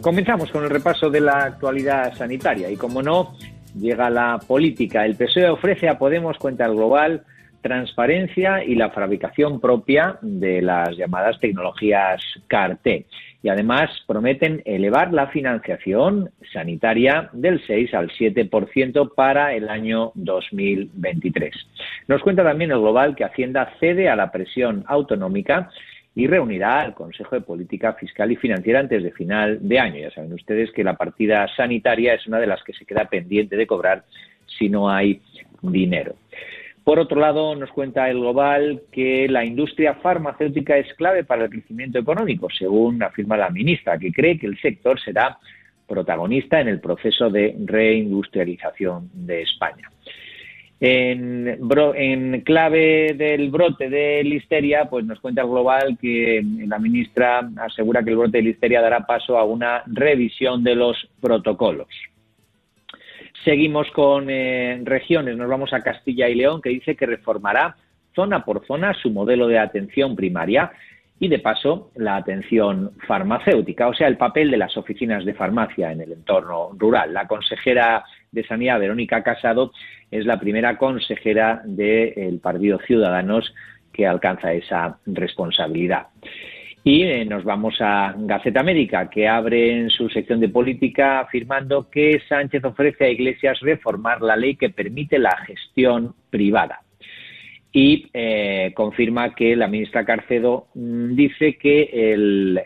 Comenzamos 0.00 0.50
con 0.50 0.64
el 0.64 0.70
repaso 0.70 1.10
de 1.10 1.20
la 1.20 1.44
actualidad 1.44 2.16
sanitaria 2.16 2.70
y, 2.70 2.76
como 2.76 3.02
no, 3.02 3.34
llega 3.78 4.08
la 4.08 4.38
política. 4.38 5.04
El 5.04 5.14
PSOE 5.14 5.50
ofrece 5.50 5.90
a 5.90 5.98
Podemos 5.98 6.38
cuenta 6.38 6.66
global 6.68 7.22
transparencia 7.60 8.64
y 8.64 8.74
la 8.74 8.90
fabricación 8.90 9.60
propia 9.60 10.18
de 10.22 10.62
las 10.62 10.96
llamadas 10.96 11.38
tecnologías 11.40 12.22
CAR-T. 12.46 13.06
Y 13.42 13.48
además 13.48 13.90
prometen 14.06 14.62
elevar 14.64 15.12
la 15.12 15.28
financiación 15.28 16.30
sanitaria 16.52 17.30
del 17.32 17.64
6 17.66 17.94
al 17.94 18.10
7% 18.10 19.14
para 19.14 19.54
el 19.54 19.68
año 19.68 20.12
2023. 20.14 21.54
Nos 22.08 22.22
cuenta 22.22 22.42
también 22.42 22.72
el 22.72 22.80
Global 22.80 23.14
que 23.14 23.24
Hacienda 23.24 23.72
cede 23.78 24.08
a 24.08 24.16
la 24.16 24.32
presión 24.32 24.84
autonómica 24.88 25.70
y 26.18 26.26
reunirá 26.26 26.80
al 26.80 26.94
Consejo 26.94 27.36
de 27.36 27.42
Política 27.42 27.92
Fiscal 27.92 28.32
y 28.32 28.36
Financiera 28.36 28.80
antes 28.80 29.04
de 29.04 29.12
final 29.12 29.58
de 29.60 29.78
año. 29.78 30.00
Ya 30.00 30.10
saben 30.10 30.32
ustedes 30.32 30.72
que 30.72 30.82
la 30.82 30.96
partida 30.96 31.46
sanitaria 31.56 32.14
es 32.14 32.26
una 32.26 32.40
de 32.40 32.48
las 32.48 32.62
que 32.64 32.72
se 32.72 32.84
queda 32.84 33.04
pendiente 33.04 33.56
de 33.56 33.68
cobrar 33.68 34.02
si 34.58 34.68
no 34.68 34.90
hay 34.90 35.20
dinero. 35.62 36.16
Por 36.88 37.00
otro 37.00 37.20
lado, 37.20 37.54
nos 37.54 37.70
cuenta 37.70 38.08
el 38.08 38.18
Global 38.18 38.80
que 38.90 39.28
la 39.28 39.44
industria 39.44 39.96
farmacéutica 39.96 40.78
es 40.78 40.94
clave 40.94 41.22
para 41.22 41.44
el 41.44 41.50
crecimiento 41.50 41.98
económico, 41.98 42.48
según 42.48 43.02
afirma 43.02 43.36
la 43.36 43.50
ministra, 43.50 43.98
que 43.98 44.10
cree 44.10 44.38
que 44.38 44.46
el 44.46 44.58
sector 44.58 44.98
será 44.98 45.36
protagonista 45.86 46.62
en 46.62 46.68
el 46.68 46.80
proceso 46.80 47.28
de 47.28 47.54
reindustrialización 47.62 49.10
de 49.12 49.42
España. 49.42 49.90
En, 50.80 52.40
clave 52.40 53.12
del 53.18 53.50
brote 53.50 53.90
de 53.90 54.24
listeria, 54.24 54.86
pues 54.88 55.04
nos 55.04 55.20
cuenta 55.20 55.42
el 55.42 55.48
Global 55.48 55.98
que 56.00 56.42
la 56.66 56.78
ministra 56.78 57.50
asegura 57.58 58.02
que 58.02 58.12
el 58.12 58.16
brote 58.16 58.38
de 58.38 58.44
listeria 58.44 58.80
dará 58.80 59.04
paso 59.04 59.36
a 59.36 59.44
una 59.44 59.82
revisión 59.84 60.64
de 60.64 60.74
los 60.74 60.96
protocolos. 61.20 61.88
Seguimos 63.44 63.90
con 63.92 64.28
eh, 64.28 64.80
regiones, 64.84 65.36
nos 65.36 65.48
vamos 65.48 65.72
a 65.72 65.82
Castilla 65.82 66.28
y 66.28 66.34
León, 66.34 66.60
que 66.60 66.70
dice 66.70 66.96
que 66.96 67.06
reformará 67.06 67.76
zona 68.14 68.44
por 68.44 68.66
zona 68.66 68.94
su 68.94 69.10
modelo 69.10 69.46
de 69.46 69.58
atención 69.58 70.16
primaria 70.16 70.72
y, 71.20 71.28
de 71.28 71.38
paso, 71.38 71.90
la 71.96 72.16
atención 72.16 72.92
farmacéutica, 73.06 73.88
o 73.88 73.94
sea, 73.94 74.08
el 74.08 74.16
papel 74.16 74.50
de 74.50 74.56
las 74.56 74.76
oficinas 74.76 75.24
de 75.24 75.34
farmacia 75.34 75.92
en 75.92 76.00
el 76.00 76.12
entorno 76.12 76.70
rural. 76.76 77.12
La 77.12 77.26
consejera 77.26 78.04
de 78.30 78.44
Sanidad, 78.44 78.80
Verónica 78.80 79.22
Casado, 79.22 79.72
es 80.10 80.26
la 80.26 80.38
primera 80.38 80.76
consejera 80.76 81.62
del 81.64 82.38
Partido 82.40 82.78
Ciudadanos 82.86 83.52
que 83.92 84.06
alcanza 84.06 84.52
esa 84.52 84.98
responsabilidad. 85.06 86.08
Y 86.90 87.02
eh, 87.02 87.26
nos 87.26 87.44
vamos 87.44 87.74
a 87.82 88.14
Gaceta 88.16 88.62
Médica, 88.62 89.10
que 89.10 89.28
abre 89.28 89.78
en 89.78 89.90
su 89.90 90.08
sección 90.08 90.40
de 90.40 90.48
política 90.48 91.20
afirmando 91.20 91.90
que 91.90 92.18
Sánchez 92.26 92.64
ofrece 92.64 93.04
a 93.04 93.10
Iglesias 93.10 93.60
reformar 93.60 94.22
la 94.22 94.36
ley 94.36 94.56
que 94.56 94.70
permite 94.70 95.18
la 95.18 95.36
gestión 95.44 96.14
privada. 96.30 96.80
Y 97.74 98.08
eh, 98.14 98.72
confirma 98.74 99.34
que 99.34 99.54
la 99.54 99.68
ministra 99.68 100.06
Carcedo 100.06 100.68
mm, 100.74 101.14
dice 101.14 101.58
que 101.58 102.14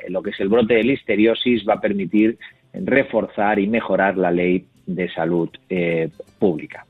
lo 0.09 0.23
que 0.23 0.31
es 0.31 0.39
el 0.39 0.49
brote 0.49 0.75
de 0.75 0.85
listeriosis 0.85 1.69
va 1.69 1.75
a 1.75 1.81
permitir 1.81 2.39
reforzar 2.75 3.59
y 3.59 3.67
mejorar 3.67 4.17
la 4.17 4.31
ley 4.31 4.67
de 4.87 5.09
salud 5.09 5.49
eh, 5.69 6.11
pública. 6.39 6.87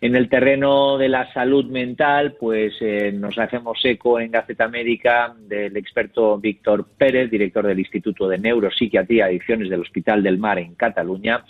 En 0.00 0.14
el 0.14 0.28
terreno 0.28 0.98
de 0.98 1.08
la 1.08 1.32
salud 1.32 1.64
mental, 1.66 2.36
pues 2.38 2.74
eh, 2.80 3.12
nos 3.12 3.38
hacemos 3.38 3.82
eco 3.82 4.20
en 4.20 4.30
Gaceta 4.30 4.68
Médica 4.68 5.34
del 5.38 5.76
experto 5.76 6.38
Víctor 6.38 6.86
Pérez, 6.98 7.30
director 7.30 7.66
del 7.66 7.78
Instituto 7.78 8.28
de 8.28 8.38
Neuropsiquiatría 8.38 9.26
y 9.26 9.28
Adicciones 9.28 9.70
del 9.70 9.80
Hospital 9.80 10.22
del 10.22 10.38
Mar 10.38 10.58
en 10.58 10.74
Cataluña, 10.74 11.44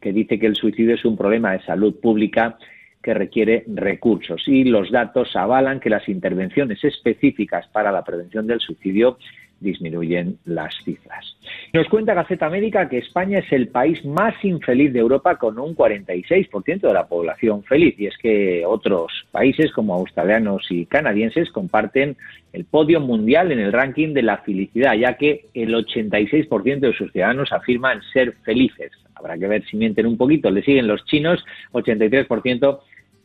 que 0.00 0.12
dice 0.12 0.38
que 0.38 0.46
el 0.46 0.54
suicidio 0.54 0.94
es 0.94 1.04
un 1.04 1.16
problema 1.16 1.52
de 1.52 1.62
salud 1.62 1.98
pública 2.00 2.56
que 3.02 3.14
requiere 3.14 3.64
recursos. 3.66 4.46
Y 4.46 4.64
los 4.64 4.90
datos 4.92 5.34
avalan 5.34 5.80
que 5.80 5.90
las 5.90 6.08
intervenciones 6.08 6.82
específicas 6.84 7.66
para 7.68 7.90
la 7.90 8.04
prevención 8.04 8.46
del 8.46 8.60
suicidio 8.60 9.18
disminuyen 9.60 10.38
las 10.44 10.74
cifras. 10.84 11.36
Nos 11.72 11.88
cuenta 11.88 12.14
Gaceta 12.14 12.48
Médica 12.48 12.88
que 12.88 12.98
España 12.98 13.38
es 13.40 13.52
el 13.52 13.68
país 13.68 14.04
más 14.04 14.34
infeliz 14.44 14.92
de 14.92 15.00
Europa 15.00 15.36
con 15.36 15.58
un 15.58 15.74
46% 15.74 16.80
de 16.80 16.92
la 16.92 17.06
población 17.06 17.62
feliz 17.64 17.94
y 17.98 18.06
es 18.06 18.16
que 18.18 18.64
otros 18.66 19.26
países 19.30 19.72
como 19.72 19.94
australianos 19.94 20.66
y 20.70 20.86
canadienses 20.86 21.50
comparten 21.50 22.16
el 22.52 22.64
podio 22.64 23.00
mundial 23.00 23.52
en 23.52 23.58
el 23.58 23.72
ranking 23.72 24.14
de 24.14 24.22
la 24.22 24.38
felicidad 24.38 24.94
ya 24.94 25.14
que 25.14 25.46
el 25.54 25.74
86% 25.74 26.80
de 26.80 26.92
sus 26.92 27.12
ciudadanos 27.12 27.52
afirman 27.52 28.00
ser 28.12 28.34
felices. 28.44 28.92
Habrá 29.14 29.36
que 29.36 29.48
ver 29.48 29.64
si 29.64 29.76
mienten 29.76 30.06
un 30.06 30.16
poquito, 30.16 30.50
le 30.50 30.62
siguen 30.62 30.86
los 30.86 31.04
chinos, 31.04 31.44
83%, 31.72 32.80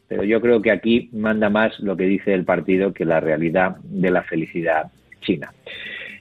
pero 0.08 0.24
yo 0.24 0.42
creo 0.42 0.62
que 0.62 0.72
aquí 0.72 1.10
manda 1.14 1.50
más 1.50 1.80
lo 1.80 1.96
que 1.96 2.06
dice 2.06 2.34
el 2.34 2.46
partido 2.46 2.94
que 2.94 3.06
la 3.06 3.20
realidad 3.20 3.78
de 3.84 4.12
la 4.12 4.24
felicidad 4.24 4.92
china. 5.22 5.54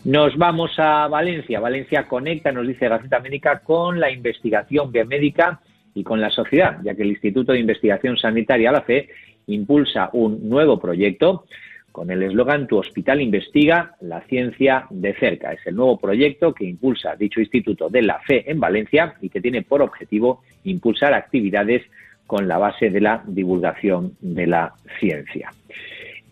Nos 0.05 0.37
vamos 0.37 0.73
a 0.79 1.07
Valencia. 1.07 1.61
Valencia 1.61 2.09
conecta, 2.09 2.51
nos 2.51 2.67
dice 2.67 2.89
Gaceta 2.89 3.21
Médica, 3.21 3.61
con 3.61 4.01
la 4.01 4.11
investigación 4.11 4.91
biomédica 4.91 5.61
y 5.95 6.03
con 6.03 6.21
la 6.21 6.29
sociedad, 6.29 6.79
ya 6.83 6.95
que 6.95 7.03
el 7.03 7.11
Instituto 7.11 7.53
de 7.53 7.61
Investigación 7.61 8.17
Sanitaria, 8.17 8.73
la 8.73 8.83
FE, 8.83 9.09
impulsa 9.47 10.11
un 10.13 10.49
nuevo 10.49 10.81
proyecto 10.81 11.45
con 11.93 12.11
el 12.11 12.23
eslogan 12.23 12.67
Tu 12.67 12.79
hospital 12.79 13.21
investiga 13.21 13.95
la 14.01 14.23
ciencia 14.23 14.87
de 14.91 15.15
cerca. 15.15 15.53
Es 15.53 15.65
el 15.67 15.77
nuevo 15.77 16.01
proyecto 16.01 16.53
que 16.53 16.65
impulsa 16.65 17.15
dicho 17.15 17.39
instituto 17.39 17.89
de 17.89 18.03
la 18.03 18.19
FE 18.27 18.51
en 18.51 18.59
Valencia 18.59 19.15
y 19.21 19.29
que 19.29 19.41
tiene 19.41 19.63
por 19.63 19.83
objetivo 19.83 20.43
impulsar 20.65 21.15
actividades 21.15 21.83
con 22.27 22.49
la 22.49 22.59
base 22.59 22.91
de 22.91 23.01
la 23.01 23.23
divulgación 23.27 24.17
de 24.21 24.47
la 24.47 24.73
ciencia. 24.99 25.51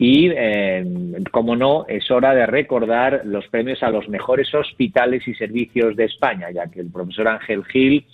Y, 0.03 0.31
eh, 0.35 0.83
como 1.31 1.57
no, 1.57 1.85
es 1.87 2.11
hora 2.11 2.35
de 2.35 2.47
recordar 2.47 3.21
los 3.27 3.47
premios 3.49 3.83
a 3.83 3.91
los 3.91 4.09
mejores 4.09 4.55
hospitales 4.55 5.29
y 5.29 5.35
servicios 5.35 5.95
de 5.95 6.07
España, 6.07 6.51
ya 6.51 6.69
que 6.69 6.81
el 6.81 6.91
profesor 6.91 7.29
Ángel 7.29 7.63
Gil, 7.67 8.07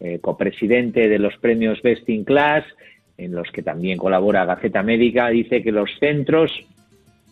eh, 0.00 0.18
copresidente 0.18 1.10
de 1.10 1.18
los 1.18 1.36
premios 1.36 1.82
Best 1.82 2.08
in 2.08 2.24
Class, 2.24 2.64
en 3.18 3.34
los 3.34 3.50
que 3.52 3.62
también 3.62 3.98
colabora 3.98 4.46
Gaceta 4.46 4.82
Médica, 4.82 5.28
dice 5.28 5.62
que 5.62 5.72
los 5.72 5.90
centros 6.00 6.50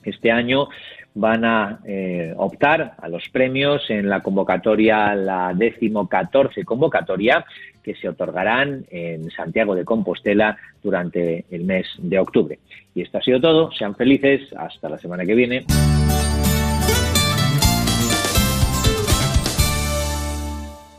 este 0.02 0.30
año 0.30 0.68
van 1.14 1.46
a 1.46 1.80
eh, 1.86 2.34
optar 2.36 2.96
a 2.98 3.08
los 3.08 3.30
premios 3.30 3.88
en 3.88 4.10
la 4.10 4.20
convocatoria, 4.20 5.14
la 5.14 5.54
décimo 5.54 6.10
catorce 6.10 6.62
convocatoria, 6.62 7.46
que 7.84 7.94
se 7.94 8.08
otorgarán 8.08 8.86
en 8.90 9.30
Santiago 9.30 9.74
de 9.74 9.84
Compostela 9.84 10.56
durante 10.82 11.44
el 11.50 11.64
mes 11.64 11.86
de 11.98 12.18
octubre. 12.18 12.58
Y 12.94 13.02
esto 13.02 13.18
ha 13.18 13.22
sido 13.22 13.38
todo. 13.40 13.70
Sean 13.72 13.94
felices. 13.94 14.40
Hasta 14.56 14.88
la 14.88 14.96
semana 14.98 15.24
que 15.24 15.34
viene. 15.34 15.66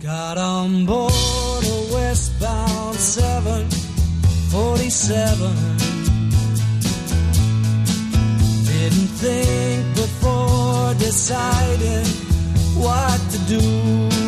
Got 0.01 0.37
on 0.37 0.85
board 0.85 1.65
a 1.65 1.95
westbound 1.95 2.95
747. 2.95 5.49
Didn't 8.67 9.09
think 9.17 9.95
before 9.95 10.93
deciding 10.99 12.05
what 12.77 13.19
to 13.31 13.39
do. 13.47 14.24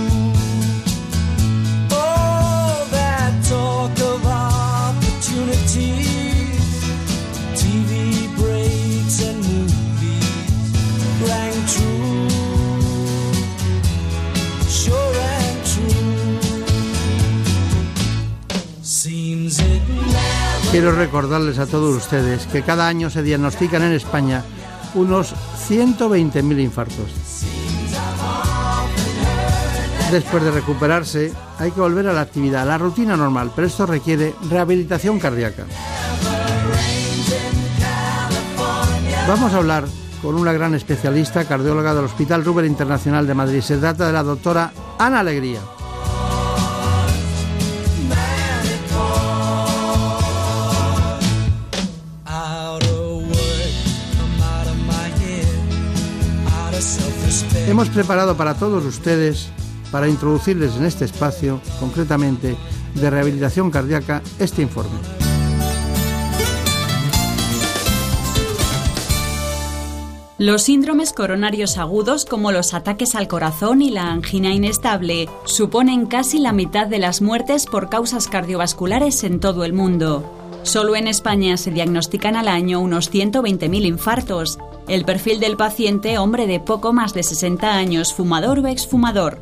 Quiero 20.78 20.92
recordarles 20.92 21.58
a 21.58 21.66
todos 21.66 21.98
ustedes 21.98 22.46
que 22.46 22.62
cada 22.62 22.88
año 22.88 23.10
se 23.10 23.24
diagnostican 23.24 23.82
en 23.82 23.94
España 23.94 24.44
unos 24.94 25.34
120.000 25.68 26.62
infartos. 26.62 27.10
Después 30.12 30.44
de 30.44 30.52
recuperarse, 30.52 31.34
hay 31.58 31.72
que 31.72 31.80
volver 31.80 32.08
a 32.08 32.14
la 32.14 32.22
actividad, 32.22 32.62
a 32.62 32.66
la 32.66 32.78
rutina 32.78 33.18
normal, 33.18 33.52
pero 33.56 33.66
esto 33.66 33.88
requiere 33.88 34.36
rehabilitación 34.52 35.18
cardíaca. 35.18 35.66
Vamos 39.28 39.54
a 39.54 39.58
hablar 39.58 39.86
con 40.22 40.36
una 40.36 40.54
gran 40.54 40.76
especialista, 40.76 41.46
cardióloga 41.46 41.96
del 41.96 42.06
Hospital 42.06 42.46
Ruber 42.46 42.66
Internacional 42.66 43.26
de 43.26 43.34
Madrid. 43.34 43.62
Se 43.62 43.78
trata 43.78 44.06
de 44.06 44.14
la 44.14 44.22
doctora 44.22 44.72
Ana 45.00 45.22
Alegría. 45.22 45.62
Hemos 57.78 57.90
preparado 57.90 58.36
para 58.36 58.56
todos 58.56 58.84
ustedes 58.86 59.50
para 59.92 60.10
introducirles 60.10 60.76
en 60.78 60.86
este 60.86 61.06
espacio, 61.06 61.62
concretamente 61.80 62.58
de 62.96 63.10
rehabilitación 63.12 63.70
cardíaca, 63.70 64.24
este 64.40 64.64
informe. 64.64 64.98
Los 70.40 70.64
síndromes 70.64 71.14
coronarios 71.14 71.78
agudos, 71.78 72.26
como 72.26 72.52
los 72.52 72.74
ataques 72.74 73.14
al 73.14 73.28
corazón 73.28 73.84
y 73.84 73.92
la 73.92 74.10
angina 74.10 74.56
inestable, 74.56 75.30
suponen 75.46 76.08
casi 76.08 76.40
la 76.40 76.54
mitad 76.54 76.88
de 76.88 76.98
las 76.98 77.22
muertes 77.22 77.68
por 77.68 77.90
causas 77.90 78.28
cardiovasculares 78.28 79.24
en 79.24 79.40
todo 79.40 79.64
el 79.64 79.74
mundo. 79.74 80.24
Solo 80.64 80.96
en 80.96 81.08
España 81.08 81.58
se 81.58 81.70
diagnostican 81.70 82.36
al 82.36 82.48
año 82.48 82.80
unos 82.80 83.14
120.000 83.14 83.86
infartos. 83.86 84.58
El 84.88 85.04
perfil 85.04 85.42
del 85.42 85.58
paciente, 85.58 86.18
hombre 86.18 86.48
de 86.48 86.62
poco 86.62 86.94
más 86.94 87.14
de 87.14 87.22
60 87.22 87.74
años, 87.74 88.14
fumador 88.14 88.60
o 88.60 88.68
exfumador. 88.68 89.38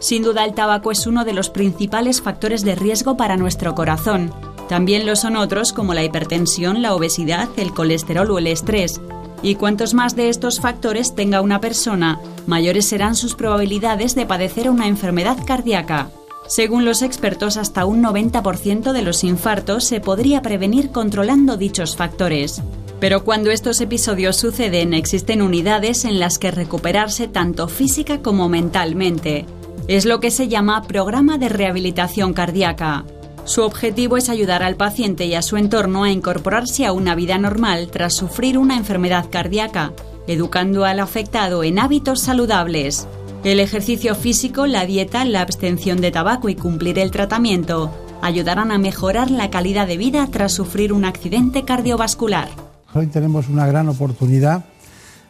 Sin 0.00 0.24
duda 0.24 0.44
el 0.44 0.54
tabaco 0.54 0.90
es 0.90 1.06
uno 1.06 1.24
de 1.24 1.32
los 1.32 1.50
principales 1.50 2.20
factores 2.20 2.64
de 2.64 2.74
riesgo 2.74 3.16
para 3.16 3.36
nuestro 3.36 3.76
corazón. 3.76 4.32
También 4.68 5.06
lo 5.06 5.14
son 5.14 5.36
otros 5.36 5.72
como 5.72 5.94
la 5.94 6.02
hipertensión, 6.02 6.82
la 6.82 6.96
obesidad, 6.96 7.48
el 7.56 7.72
colesterol 7.72 8.28
o 8.32 8.38
el 8.38 8.48
estrés. 8.48 9.00
Y 9.40 9.54
cuantos 9.54 9.94
más 9.94 10.16
de 10.16 10.30
estos 10.30 10.60
factores 10.60 11.14
tenga 11.14 11.42
una 11.42 11.60
persona, 11.60 12.20
mayores 12.46 12.86
serán 12.86 13.14
sus 13.14 13.36
probabilidades 13.36 14.16
de 14.16 14.26
padecer 14.26 14.68
una 14.68 14.88
enfermedad 14.88 15.36
cardíaca. 15.46 16.10
Según 16.48 16.84
los 16.84 17.02
expertos, 17.02 17.56
hasta 17.56 17.84
un 17.84 18.02
90% 18.02 18.92
de 18.92 19.02
los 19.02 19.22
infartos 19.22 19.84
se 19.84 20.00
podría 20.00 20.42
prevenir 20.42 20.90
controlando 20.90 21.56
dichos 21.56 21.94
factores. 21.94 22.62
Pero 23.00 23.24
cuando 23.24 23.50
estos 23.50 23.80
episodios 23.80 24.36
suceden, 24.36 24.92
existen 24.92 25.42
unidades 25.42 26.04
en 26.04 26.18
las 26.18 26.38
que 26.38 26.50
recuperarse 26.50 27.28
tanto 27.28 27.68
física 27.68 28.22
como 28.22 28.48
mentalmente. 28.48 29.46
Es 29.86 30.04
lo 30.04 30.20
que 30.20 30.30
se 30.30 30.48
llama 30.48 30.82
programa 30.82 31.38
de 31.38 31.48
rehabilitación 31.48 32.34
cardíaca. 32.34 33.04
Su 33.44 33.62
objetivo 33.62 34.16
es 34.16 34.28
ayudar 34.28 34.62
al 34.62 34.76
paciente 34.76 35.24
y 35.26 35.34
a 35.34 35.42
su 35.42 35.56
entorno 35.56 36.04
a 36.04 36.10
incorporarse 36.10 36.84
a 36.84 36.92
una 36.92 37.14
vida 37.14 37.38
normal 37.38 37.88
tras 37.90 38.14
sufrir 38.14 38.58
una 38.58 38.76
enfermedad 38.76 39.26
cardíaca, 39.30 39.92
educando 40.26 40.84
al 40.84 41.00
afectado 41.00 41.64
en 41.64 41.78
hábitos 41.78 42.20
saludables. 42.20 43.06
El 43.44 43.60
ejercicio 43.60 44.14
físico, 44.14 44.66
la 44.66 44.84
dieta, 44.84 45.24
la 45.24 45.40
abstención 45.40 46.00
de 46.00 46.10
tabaco 46.10 46.48
y 46.48 46.56
cumplir 46.56 46.98
el 46.98 47.10
tratamiento 47.12 47.90
ayudarán 48.20 48.72
a 48.72 48.78
mejorar 48.78 49.30
la 49.30 49.48
calidad 49.48 49.86
de 49.86 49.96
vida 49.96 50.28
tras 50.30 50.52
sufrir 50.52 50.92
un 50.92 51.04
accidente 51.04 51.64
cardiovascular. 51.64 52.67
Hoy 52.94 53.06
tenemos 53.08 53.50
una 53.50 53.66
gran 53.66 53.86
oportunidad 53.90 54.64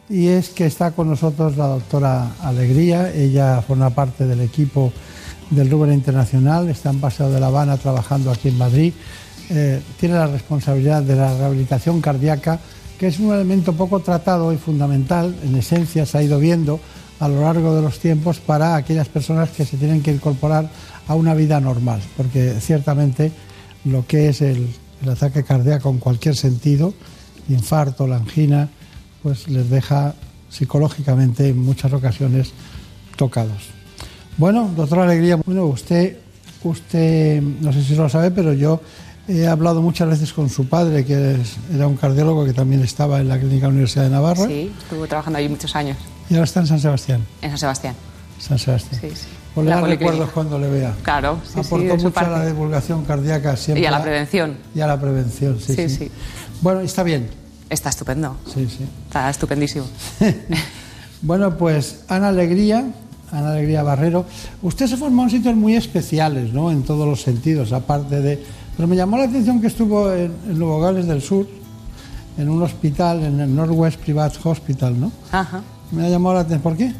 y 0.09 0.27
es 0.27 0.47
que 0.47 0.65
está 0.65 0.91
con 0.91 1.09
nosotros 1.09 1.57
la 1.57 1.67
doctora 1.67 2.31
Alegría. 2.41 3.13
Ella 3.13 3.61
forma 3.61 3.89
parte 3.89 4.25
del 4.25 4.39
equipo 4.39 4.93
del 5.49 5.69
Rubén 5.69 5.91
Internacional, 5.91 6.69
está 6.69 6.89
en 6.89 7.01
Paseo 7.01 7.29
de 7.29 7.37
La 7.37 7.47
Habana 7.47 7.75
trabajando 7.75 8.31
aquí 8.31 8.47
en 8.47 8.57
Madrid. 8.57 8.93
Eh, 9.49 9.81
tiene 9.99 10.15
la 10.15 10.27
responsabilidad 10.27 11.03
de 11.03 11.17
la 11.17 11.35
rehabilitación 11.37 11.99
cardíaca, 11.99 12.61
que 12.97 13.07
es 13.07 13.19
un 13.19 13.33
elemento 13.33 13.73
poco 13.73 13.99
tratado 13.99 14.53
y 14.53 14.57
fundamental, 14.57 15.35
en 15.43 15.53
esencia 15.57 16.05
se 16.05 16.17
ha 16.17 16.23
ido 16.23 16.39
viendo 16.39 16.79
a 17.19 17.27
lo 17.27 17.41
largo 17.41 17.75
de 17.75 17.81
los 17.81 17.99
tiempos 17.99 18.39
para 18.39 18.77
aquellas 18.77 19.09
personas 19.09 19.49
que 19.49 19.65
se 19.65 19.75
tienen 19.75 20.01
que 20.01 20.13
incorporar 20.13 20.69
a 21.07 21.15
una 21.15 21.33
vida 21.33 21.59
normal, 21.59 22.01
porque 22.15 22.55
ciertamente 22.61 23.33
lo 23.83 24.07
que 24.07 24.29
es 24.29 24.41
el, 24.41 24.69
el 25.03 25.09
ataque 25.09 25.43
cardíaco 25.43 25.89
en 25.89 25.97
cualquier 25.97 26.37
sentido, 26.37 26.93
infarto, 27.49 28.07
la 28.07 28.17
angina, 28.17 28.69
pues 29.23 29.47
les 29.47 29.69
deja 29.69 30.13
psicológicamente 30.49 31.49
en 31.49 31.59
muchas 31.59 31.91
ocasiones 31.93 32.51
tocados. 33.15 33.69
Bueno, 34.37 34.71
doctora 34.75 35.03
Alegría, 35.03 35.35
bueno, 35.45 35.65
usted, 35.65 36.17
usted, 36.63 37.41
no 37.41 37.73
sé 37.73 37.83
si 37.83 37.95
lo 37.95 38.07
sabe, 38.07 38.31
pero 38.31 38.53
yo 38.53 38.81
he 39.27 39.47
hablado 39.47 39.81
muchas 39.81 40.07
veces 40.09 40.33
con 40.33 40.49
su 40.49 40.67
padre, 40.67 41.05
que 41.05 41.35
era 41.73 41.87
un 41.87 41.97
cardiólogo 41.97 42.45
que 42.45 42.53
también 42.53 42.81
estaba 42.81 43.19
en 43.19 43.27
la 43.27 43.37
Clínica 43.37 43.67
Universidad 43.67 44.05
de 44.05 44.09
Navarra. 44.09 44.47
Sí, 44.47 44.71
estuvo 44.81 45.05
trabajando 45.07 45.39
allí 45.39 45.49
muchos 45.49 45.75
años. 45.75 45.97
Y 46.29 46.35
ahora 46.35 46.45
está 46.45 46.61
en 46.61 46.67
San 46.67 46.79
Sebastián. 46.79 47.25
En 47.41 47.49
San 47.49 47.59
Sebastián. 47.59 47.95
San 48.39 48.57
Sebastián. 48.57 49.01
Sí, 49.01 49.09
sí. 49.13 49.27
Pues 49.53 49.67
le 49.67 49.81
recuerdos 49.81 50.29
cuando 50.29 50.57
le 50.57 50.69
vea. 50.69 50.95
Claro, 51.03 51.39
sí, 51.43 51.59
Aportó 51.59 51.97
sí, 51.97 52.03
mucho 52.05 52.19
a 52.19 52.29
la 52.29 52.45
divulgación 52.45 53.03
cardíaca 53.03 53.57
siempre. 53.57 53.83
Y 53.83 53.85
a 53.85 53.91
la 53.91 54.01
prevención. 54.01 54.57
Y 54.73 54.79
a 54.79 54.87
la 54.87 54.99
prevención, 54.99 55.59
sí, 55.59 55.75
Sí, 55.75 55.89
sí. 55.89 55.95
sí. 55.95 56.11
Bueno, 56.61 56.79
está 56.81 57.03
bien. 57.03 57.29
Está 57.69 57.89
estupendo. 57.89 58.35
Sí, 58.53 58.67
sí. 58.69 58.85
Está 59.07 59.29
estupendísimo. 59.29 59.85
Bueno, 61.21 61.57
pues 61.57 62.01
Ana 62.07 62.29
Alegría, 62.29 62.85
Ana 63.31 63.51
Alegría 63.51 63.83
Barrero, 63.83 64.25
usted 64.61 64.87
se 64.87 64.95
formó 64.95 65.23
en 65.23 65.29
sitios 65.29 65.53
muy 65.53 65.75
especiales, 65.75 66.53
¿no? 66.53 66.71
En 66.71 66.83
todos 66.83 67.05
los 67.05 67.21
sentidos, 67.21 67.73
aparte 67.73 68.21
de... 68.21 68.41
Pero 68.77 68.87
me 68.87 68.95
llamó 68.95 69.17
la 69.17 69.25
atención 69.25 69.59
que 69.59 69.67
estuvo 69.67 70.13
en, 70.13 70.31
en 70.47 70.57
Nuevo 70.57 70.79
Gales 70.79 71.07
del 71.07 71.21
Sur, 71.21 71.45
en 72.37 72.47
un 72.49 72.63
hospital, 72.63 73.21
en 73.23 73.37
el 73.41 73.53
Northwest 73.53 73.99
Private 73.99 74.37
Hospital, 74.45 74.97
¿no? 74.97 75.11
Ajá. 75.33 75.61
Me 75.91 76.05
ha 76.05 76.09
llamado 76.09 76.35
la 76.35 76.41
atención. 76.41 76.61
¿Por 76.61 76.77
qué? 76.77 76.93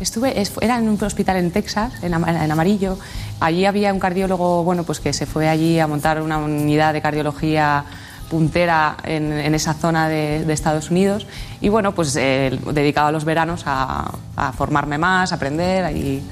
Estuve, 0.00 0.40
es- 0.40 0.50
era 0.60 0.76
en 0.78 0.88
un 0.88 0.98
hospital 1.04 1.36
en 1.36 1.52
Texas, 1.52 1.92
en, 2.02 2.12
en 2.14 2.50
Amarillo. 2.50 2.98
Allí 3.38 3.66
había 3.66 3.92
un 3.92 4.00
cardiólogo, 4.00 4.64
bueno, 4.64 4.82
pues 4.82 4.98
que 4.98 5.12
se 5.12 5.26
fue 5.26 5.48
allí 5.48 5.78
a 5.78 5.86
montar 5.86 6.20
una 6.20 6.38
unidad 6.38 6.92
de 6.92 7.00
cardiología 7.00 7.84
puntera 8.30 8.96
en, 9.04 9.32
en 9.32 9.54
esa 9.54 9.74
zona 9.74 10.08
de, 10.08 10.44
de 10.44 10.52
Estados 10.52 10.90
Unidos 10.90 11.26
y 11.60 11.68
bueno, 11.68 11.92
pues 11.94 12.14
eh, 12.16 12.58
dedicado 12.72 13.08
a 13.08 13.12
los 13.12 13.24
veranos 13.24 13.64
a, 13.66 14.10
a 14.36 14.52
formarme 14.52 14.96
más, 14.98 15.32
a 15.32 15.34
aprender 15.34 15.94
y, 15.96 16.22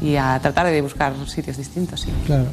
y 0.00 0.16
a 0.16 0.38
tratar 0.40 0.66
de 0.66 0.80
buscar 0.82 1.12
sitios 1.26 1.58
distintos. 1.58 2.00
Sí. 2.00 2.08
Claro. 2.26 2.46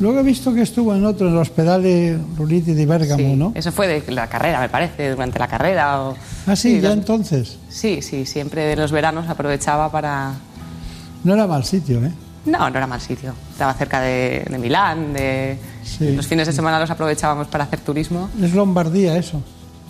Luego 0.00 0.20
he 0.20 0.22
visto 0.22 0.54
que 0.54 0.62
estuvo 0.62 0.94
en 0.94 1.04
otro, 1.04 1.26
en 1.26 1.32
el 1.34 1.40
Hospital 1.40 1.82
de 1.82 2.16
Ruliti 2.36 2.72
de 2.72 2.86
Bérgamo, 2.86 3.34
¿no? 3.34 3.52
Eso 3.56 3.72
fue 3.72 3.88
de 3.88 4.12
la 4.12 4.28
carrera, 4.28 4.60
me 4.60 4.68
parece, 4.68 5.10
durante 5.10 5.40
la 5.40 5.48
carrera. 5.48 6.00
O... 6.02 6.16
Ah, 6.46 6.54
sí, 6.54 6.80
ya 6.80 6.90
los- 6.90 6.98
entonces. 6.98 7.58
Sí, 7.68 8.00
sí, 8.00 8.24
siempre 8.24 8.62
de 8.64 8.76
los 8.76 8.92
veranos 8.92 9.28
aprovechaba 9.28 9.90
para... 9.90 10.34
No 11.24 11.34
era 11.34 11.48
mal 11.48 11.64
sitio, 11.64 11.98
¿eh? 12.04 12.12
No, 12.46 12.70
no 12.70 12.76
era 12.78 12.86
mal 12.86 13.00
sitio. 13.00 13.34
Estaba 13.50 13.74
cerca 13.74 14.00
de, 14.00 14.46
de 14.48 14.58
Milán, 14.58 15.12
de... 15.12 15.58
Sí. 15.98 16.12
Los 16.14 16.26
fines 16.26 16.46
de 16.46 16.52
semana 16.52 16.78
los 16.78 16.90
aprovechábamos 16.90 17.48
para 17.48 17.64
hacer 17.64 17.80
turismo. 17.80 18.28
Es 18.42 18.52
Lombardía 18.54 19.16
eso. 19.16 19.40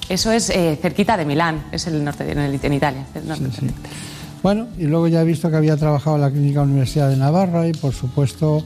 Eso 0.08 0.32
es 0.32 0.48
eh, 0.50 0.78
cerquita 0.80 1.16
de 1.16 1.24
Milán, 1.26 1.64
es 1.72 1.86
el 1.86 2.02
norte, 2.02 2.30
en, 2.30 2.38
el- 2.38 2.58
en 2.62 2.72
Italia. 2.72 3.04
el 3.14 3.28
norte. 3.28 3.44
Bueno, 4.42 4.68
y 4.78 4.84
luego 4.84 5.08
ya 5.08 5.20
he 5.20 5.24
visto 5.24 5.50
que 5.50 5.56
había 5.56 5.76
trabajado 5.76 6.16
en 6.16 6.22
la 6.22 6.30
Clínica 6.30 6.62
Universidad 6.62 7.10
de 7.10 7.16
Navarra 7.16 7.66
y 7.66 7.72
por 7.72 7.92
supuesto 7.92 8.62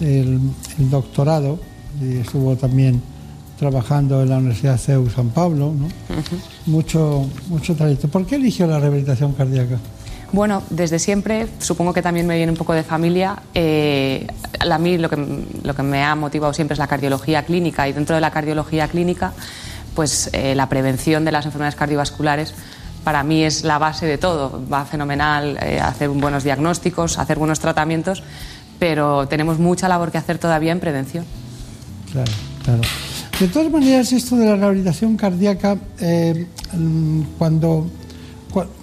el, 0.00 0.40
el 0.78 0.90
doctorado, 0.90 1.60
y 2.00 2.16
estuvo 2.16 2.56
también 2.56 3.00
trabajando 3.58 4.22
en 4.22 4.30
la 4.30 4.38
Universidad 4.38 4.76
CEU 4.78 5.08
San 5.10 5.28
Pablo, 5.28 5.72
¿no? 5.78 5.86
mucho, 6.66 7.28
mucho 7.48 7.76
trayecto. 7.76 8.08
¿Por 8.08 8.26
qué 8.26 8.34
eligió 8.36 8.66
la 8.66 8.80
rehabilitación 8.80 9.34
cardíaca? 9.34 9.78
Bueno, 10.32 10.62
desde 10.70 10.98
siempre, 10.98 11.46
supongo 11.58 11.92
que 11.92 12.00
también 12.00 12.26
me 12.26 12.36
viene 12.36 12.52
un 12.52 12.58
poco 12.58 12.72
de 12.72 12.82
familia. 12.82 13.36
eh, 13.54 14.26
a 14.60 14.78
mí 14.78 14.96
lo 14.96 15.10
que, 15.10 15.16
lo 15.64 15.74
que 15.74 15.82
me 15.82 16.02
ha 16.04 16.14
motivado 16.14 16.52
siempre 16.54 16.72
es 16.74 16.78
la 16.78 16.86
cardiología 16.86 17.42
clínica 17.44 17.88
y 17.88 17.92
dentro 17.92 18.14
de 18.14 18.20
la 18.20 18.30
cardiología 18.30 18.86
clínica, 18.88 19.32
pues 19.94 20.30
eh, 20.32 20.54
la 20.54 20.68
prevención 20.68 21.24
de 21.24 21.32
las 21.32 21.44
enfermedades 21.46 21.74
cardiovasculares 21.74 22.54
para 23.04 23.24
mí 23.24 23.42
es 23.42 23.64
la 23.64 23.78
base 23.78 24.06
de 24.06 24.16
todo. 24.18 24.62
Va 24.72 24.84
fenomenal 24.84 25.58
eh, 25.60 25.80
hacer 25.80 26.08
buenos 26.10 26.44
diagnósticos, 26.44 27.18
hacer 27.18 27.38
buenos 27.38 27.58
tratamientos, 27.60 28.22
pero 28.78 29.26
tenemos 29.28 29.58
mucha 29.58 29.88
labor 29.88 30.10
que 30.12 30.18
hacer 30.18 30.38
todavía 30.38 30.70
en 30.72 30.80
prevención. 30.80 31.24
Claro, 32.12 32.30
claro. 32.64 32.80
De 33.40 33.48
todas 33.48 33.70
maneras, 33.72 34.12
esto 34.12 34.36
de 34.36 34.46
la 34.46 34.56
rehabilitación 34.56 35.16
cardíaca, 35.16 35.74
mm, 35.74 37.22
cuando, 37.38 37.86
cua- 37.86 38.01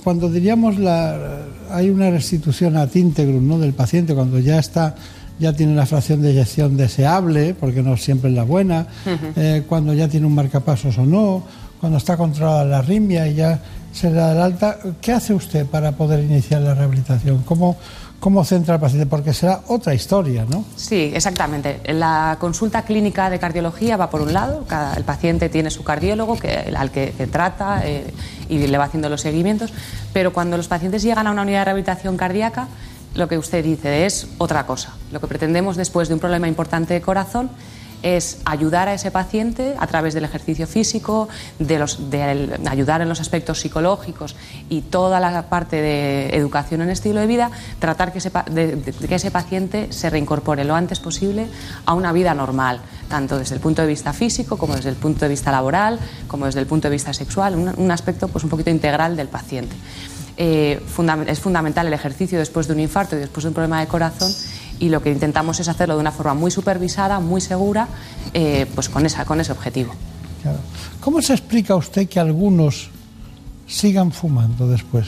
cuando 0.03 0.29
diríamos 0.29 0.77
la, 0.77 1.43
hay 1.71 1.89
una 1.89 2.09
restitución 2.09 2.77
ad 2.77 2.93
integrum 2.95 3.47
¿no? 3.47 3.59
del 3.59 3.73
paciente, 3.73 4.15
cuando 4.15 4.39
ya 4.39 4.59
está 4.59 4.95
ya 5.39 5.53
tiene 5.53 5.73
la 5.73 5.85
fracción 5.85 6.21
de 6.21 6.31
eyección 6.31 6.75
deseable, 6.75 7.55
porque 7.57 7.81
no 7.81 7.95
siempre 7.95 8.29
es 8.29 8.35
la 8.35 8.43
buena, 8.43 8.87
eh, 9.37 9.63
cuando 9.67 9.93
ya 9.93 10.09
tiene 10.09 10.27
un 10.27 10.35
marcapasos 10.35 10.97
o 10.97 11.05
no, 11.05 11.43
cuando 11.79 11.97
está 11.97 12.17
controlada 12.17 12.65
la 12.65 12.79
arritmia 12.79 13.25
y 13.27 13.35
ya 13.35 13.61
se 13.93 14.09
le 14.09 14.15
da 14.15 14.33
el 14.33 14.41
alta, 14.41 14.77
¿qué 15.01 15.13
hace 15.13 15.33
usted 15.33 15.65
para 15.65 15.93
poder 15.93 16.23
iniciar 16.23 16.61
la 16.61 16.75
rehabilitación? 16.75 17.43
¿Cómo, 17.43 17.77
cómo 18.19 18.43
centra 18.43 18.75
al 18.75 18.79
paciente? 18.79 19.05
Porque 19.05 19.33
será 19.33 19.61
otra 19.67 19.93
historia, 19.93 20.45
¿no? 20.49 20.65
Sí, 20.75 21.11
exactamente. 21.13 21.81
La 21.93 22.37
consulta 22.39 22.83
clínica 22.83 23.29
de 23.29 23.39
cardiología 23.39 23.97
va 23.97 24.09
por 24.09 24.21
un 24.21 24.33
lado, 24.33 24.65
cada, 24.67 24.93
el 24.95 25.03
paciente 25.03 25.49
tiene 25.49 25.71
su 25.71 25.83
cardiólogo 25.83 26.37
que, 26.37 26.73
al 26.75 26.91
que, 26.91 27.13
que 27.17 27.27
trata 27.27 27.81
eh, 27.85 28.13
y 28.49 28.67
le 28.67 28.77
va 28.77 28.85
haciendo 28.85 29.09
los 29.09 29.21
seguimientos, 29.21 29.71
pero 30.13 30.33
cuando 30.33 30.57
los 30.57 30.67
pacientes 30.67 31.03
llegan 31.03 31.27
a 31.27 31.31
una 31.31 31.43
unidad 31.43 31.59
de 31.59 31.65
rehabilitación 31.65 32.17
cardíaca, 32.17 32.67
lo 33.15 33.27
que 33.27 33.37
usted 33.37 33.63
dice 33.63 34.05
es 34.05 34.27
otra 34.37 34.65
cosa. 34.65 34.93
Lo 35.11 35.19
que 35.19 35.27
pretendemos 35.27 35.75
después 35.77 36.07
de 36.07 36.13
un 36.13 36.19
problema 36.19 36.47
importante 36.47 36.93
de 36.93 37.01
corazón 37.01 37.49
es 38.03 38.39
ayudar 38.45 38.87
a 38.87 38.93
ese 38.93 39.11
paciente 39.11 39.75
a 39.77 39.87
través 39.87 40.13
del 40.13 40.25
ejercicio 40.25 40.67
físico, 40.67 41.27
de, 41.59 41.79
los, 41.79 42.09
de 42.09 42.59
ayudar 42.69 43.01
en 43.01 43.09
los 43.09 43.19
aspectos 43.19 43.59
psicológicos 43.59 44.35
y 44.69 44.81
toda 44.81 45.19
la 45.19 45.49
parte 45.49 45.81
de 45.81 46.35
educación 46.35 46.81
en 46.81 46.89
estilo 46.89 47.19
de 47.19 47.27
vida, 47.27 47.51
tratar 47.79 48.11
que 48.11 48.19
ese, 48.19 48.31
de, 48.51 48.93
que 49.07 49.15
ese 49.15 49.31
paciente 49.31 49.91
se 49.91 50.09
reincorpore 50.09 50.63
lo 50.63 50.75
antes 50.75 50.99
posible 50.99 51.47
a 51.85 51.93
una 51.93 52.11
vida 52.11 52.33
normal, 52.33 52.81
tanto 53.09 53.37
desde 53.37 53.55
el 53.55 53.61
punto 53.61 53.81
de 53.81 53.87
vista 53.87 54.13
físico 54.13 54.57
como 54.57 54.75
desde 54.75 54.89
el 54.89 54.95
punto 54.95 55.21
de 55.21 55.29
vista 55.29 55.51
laboral, 55.51 55.99
como 56.27 56.45
desde 56.45 56.59
el 56.59 56.67
punto 56.67 56.87
de 56.87 56.93
vista 56.93 57.13
sexual, 57.13 57.55
un, 57.55 57.73
un 57.77 57.91
aspecto 57.91 58.27
pues, 58.27 58.43
un 58.43 58.49
poquito 58.49 58.69
integral 58.69 59.15
del 59.15 59.27
paciente. 59.27 59.75
Eh, 60.41 60.81
es 61.27 61.39
fundamental 61.41 61.87
el 61.87 61.93
ejercicio 61.93 62.39
después 62.39 62.65
de 62.65 62.73
un 62.73 62.79
infarto 62.79 63.17
y 63.17 63.19
después 63.19 63.43
de 63.43 63.49
un 63.49 63.53
problema 63.53 63.81
de 63.81 63.87
corazón 63.87 64.31
y 64.79 64.89
lo 64.89 65.01
que 65.01 65.11
intentamos 65.11 65.59
es 65.59 65.67
hacerlo 65.67 65.95
de 65.95 66.01
una 66.01 66.11
forma 66.11 66.33
muy 66.33 66.51
supervisada, 66.51 67.19
muy 67.19 67.41
segura, 67.41 67.87
eh, 68.33 68.65
pues 68.73 68.89
con, 68.89 69.05
esa, 69.05 69.25
con 69.25 69.39
ese 69.39 69.51
objetivo. 69.51 69.93
¿Cómo 71.01 71.21
se 71.21 71.33
explica 71.33 71.75
usted 71.75 72.07
que 72.07 72.19
algunos 72.19 72.89
sigan 73.67 74.11
fumando 74.11 74.67
después? 74.67 75.07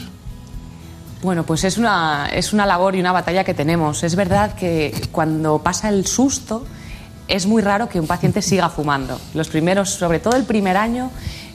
Bueno, 1.22 1.44
pues 1.44 1.64
es 1.64 1.78
una, 1.78 2.28
es 2.32 2.52
una 2.52 2.66
labor 2.66 2.96
y 2.96 3.00
una 3.00 3.12
batalla 3.12 3.44
que 3.44 3.54
tenemos. 3.54 4.02
Es 4.02 4.16
verdad 4.16 4.54
que 4.54 5.08
cuando 5.12 5.60
pasa 5.60 5.88
el 5.88 6.06
susto 6.06 6.64
es 7.28 7.46
muy 7.46 7.62
raro 7.62 7.88
que 7.88 8.00
un 8.00 8.06
paciente 8.06 8.42
siga 8.42 8.68
fumando. 8.68 9.20
Los 9.32 9.48
primeros, 9.48 9.90
sobre 9.90 10.18
todo 10.18 10.36
el 10.36 10.44
primer 10.44 10.76
año, 10.76 11.10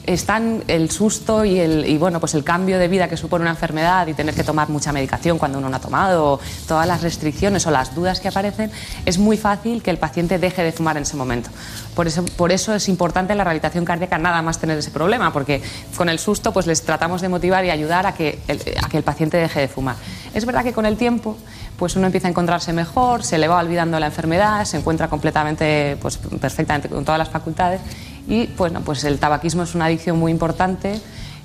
están 0.08 0.64
el 0.68 0.90
susto 0.90 1.44
y 1.44 1.58
el, 1.58 1.84
y 1.86 1.98
bueno, 1.98 2.18
pues 2.18 2.34
el 2.34 2.42
cambio 2.42 2.78
de 2.78 2.88
vida 2.88 3.08
que 3.08 3.16
supone 3.18 3.42
una 3.42 3.50
enfermedad 3.50 4.06
y 4.06 4.14
tener 4.14 4.34
que 4.34 4.42
tomar 4.42 4.70
mucha 4.70 4.90
medicación 4.90 5.38
cuando 5.38 5.58
uno 5.58 5.68
no 5.68 5.76
ha 5.76 5.80
tomado, 5.80 6.40
todas 6.66 6.86
las 6.86 7.02
restricciones 7.02 7.66
o 7.66 7.70
las 7.70 7.94
dudas 7.94 8.18
que 8.18 8.28
aparecen, 8.28 8.70
es 9.04 9.18
muy 9.18 9.36
fácil 9.36 9.82
que 9.82 9.90
el 9.90 9.98
paciente 9.98 10.38
deje 10.38 10.62
de 10.62 10.72
fumar 10.72 10.96
en 10.96 11.02
ese 11.02 11.14
momento. 11.14 11.50
Por 11.94 12.06
eso, 12.06 12.24
por 12.24 12.52
eso 12.52 12.74
es 12.74 12.88
importante 12.88 13.34
la 13.34 13.44
rehabilitación 13.44 13.84
cardíaca 13.84 14.16
nada 14.16 14.40
más 14.40 14.58
tener 14.58 14.78
ese 14.78 14.90
problema, 14.90 15.30
porque 15.30 15.60
con 15.94 16.08
el 16.08 16.18
susto 16.18 16.54
pues 16.54 16.66
les 16.66 16.82
tratamos 16.82 17.20
de 17.20 17.28
motivar 17.28 17.66
y 17.66 17.70
ayudar 17.70 18.06
a 18.06 18.14
que 18.14 18.38
el, 18.48 18.62
a 18.82 18.88
que 18.88 18.96
el 18.96 19.02
paciente 19.02 19.36
deje 19.36 19.60
de 19.60 19.68
fumar. 19.68 19.96
Es 20.32 20.46
verdad 20.46 20.64
que 20.64 20.72
con 20.72 20.86
el 20.86 20.96
tiempo 20.96 21.36
pues 21.78 21.96
uno 21.96 22.06
empieza 22.06 22.28
a 22.28 22.30
encontrarse 22.30 22.72
mejor, 22.72 23.22
se 23.22 23.36
le 23.36 23.46
va 23.46 23.58
olvidando 23.58 24.00
la 24.00 24.06
enfermedad, 24.06 24.64
se 24.64 24.78
encuentra 24.78 25.08
completamente, 25.08 25.96
pues 26.00 26.16
perfectamente 26.16 26.88
con 26.88 27.04
todas 27.04 27.18
las 27.18 27.28
facultades 27.28 27.80
y 28.28 28.46
bueno, 28.56 28.82
pues 28.82 29.04
el 29.04 29.18
tabaquismo 29.18 29.62
es 29.62 29.74
una 29.74 29.86
adicción 29.86 30.18
muy 30.18 30.30
importante 30.30 31.00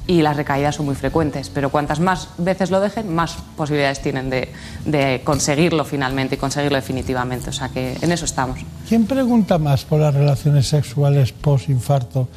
y 0.05 0.21
las 0.21 0.35
recaídas 0.35 0.75
son 0.75 0.85
muy 0.85 0.95
frecuentes, 0.95 1.49
pero 1.49 1.69
cuantas 1.69 1.99
más 1.99 2.29
veces 2.37 2.71
lo 2.71 2.81
dejen, 2.81 3.13
más 3.13 3.37
posibilidades 3.55 4.01
tienen 4.01 4.29
de, 4.29 4.49
de, 4.85 5.21
conseguirlo 5.23 5.85
finalmente 5.85 6.35
y 6.35 6.37
conseguirlo 6.37 6.75
definitivamente. 6.75 7.49
O 7.49 7.53
sea 7.53 7.69
que 7.69 7.97
en 8.01 8.11
eso 8.11 8.25
estamos. 8.25 8.59
¿Quién 8.87 9.05
pregunta 9.05 9.57
más 9.57 9.85
por 9.85 10.01
las 10.01 10.13
relaciones 10.13 10.67
sexuales 10.67 11.31
post-infarto, 11.31 12.27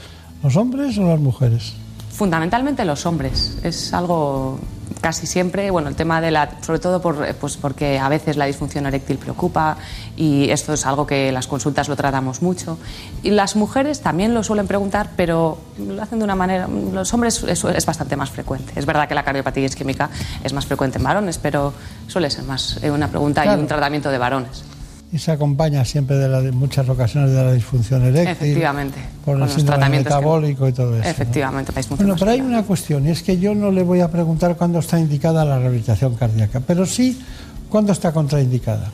los 0.45 0.57
hombres 0.57 0.97
o 0.99 1.09
las 1.09 1.19
mujeres? 1.19 1.75
Fundamentalmente 2.13 2.85
los 2.85 3.05
hombres. 3.05 3.59
Es 3.65 3.93
algo 3.93 4.61
casi 5.07 5.29
siempre, 5.29 5.71
bueno, 5.71 5.89
el 5.89 5.95
tema 5.95 6.21
de 6.21 6.33
la, 6.33 6.51
sobre 6.63 6.81
todo 6.81 7.01
por, 7.01 7.33
pues 7.37 7.57
porque 7.57 7.97
a 7.97 8.09
veces 8.09 8.37
la 8.37 8.45
disfunción 8.45 8.87
eréctil 8.87 9.19
preocupa 9.19 9.77
y 10.17 10.51
esto 10.51 10.73
es 10.73 10.85
algo 10.85 11.07
que 11.07 11.31
las 11.31 11.47
consultas 11.47 11.89
lo 11.89 11.95
tratamos 11.95 12.43
mucho. 12.43 12.77
Y 13.23 13.31
las 13.31 13.55
mujeres 13.55 14.01
también 14.01 14.35
lo 14.35 14.43
suelen 14.43 14.67
preguntar, 14.67 15.11
pero 15.17 15.59
lo 15.79 16.03
hacen 16.03 16.19
de 16.19 16.25
una 16.25 16.35
manera, 16.35 16.67
los 16.67 17.15
hombres 17.15 17.41
eso 17.45 17.71
es 17.71 17.87
bastante 17.87 18.17
más 18.17 18.31
frecuente. 18.31 18.73
Es 18.75 18.85
verdad 18.85 19.07
que 19.07 19.15
la 19.15 19.23
cardiopatía 19.23 19.67
isquémica 19.67 20.11
es 20.43 20.53
más 20.53 20.67
frecuente 20.67 20.99
en 20.99 21.05
varones, 21.05 21.39
pero 21.39 21.73
suele 22.09 22.29
ser 22.29 22.43
más 22.43 22.81
una 22.83 23.07
pregunta 23.07 23.43
claro. 23.43 23.59
y 23.59 23.61
un 23.61 23.69
tratamiento 23.69 24.11
de 24.11 24.19
varones 24.19 24.65
y 25.13 25.19
se 25.19 25.31
acompaña 25.31 25.85
siempre 25.85 26.17
de, 26.17 26.29
la, 26.29 26.41
de, 26.41 26.53
muchas 26.53 26.89
ocasiones 26.89 27.31
de 27.31 27.43
la 27.43 27.53
disfunción 27.53 28.03
eréctil. 28.03 28.29
Efectivamente. 28.29 28.99
Por 29.25 29.41
el 29.41 29.49
síndrome 29.49 29.89
metabólico 29.89 30.65
que... 30.65 30.71
y 30.71 30.73
todo 30.73 30.99
eso. 30.99 31.09
Efectivamente, 31.09 31.73
¿no? 31.91 31.97
Bueno, 31.97 32.17
pero 32.19 32.31
hay 32.33 32.41
una 32.41 32.63
cuestión, 32.65 33.07
y 33.07 33.11
es 33.11 33.23
que 33.23 33.39
yo 33.39 33.55
no 33.55 33.71
le 33.71 33.83
voy 33.83 34.01
a 34.01 34.11
preguntar 34.11 34.57
cuándo 34.57 34.81
está 34.81 34.99
indicada 34.99 35.45
la 35.45 35.59
rehabilitación 35.59 36.15
cardíaca, 36.17 36.61
pero 36.61 36.87
sí 36.87 37.21
cuándo 37.69 37.93
está 37.93 38.13
contraindicada. 38.13 38.91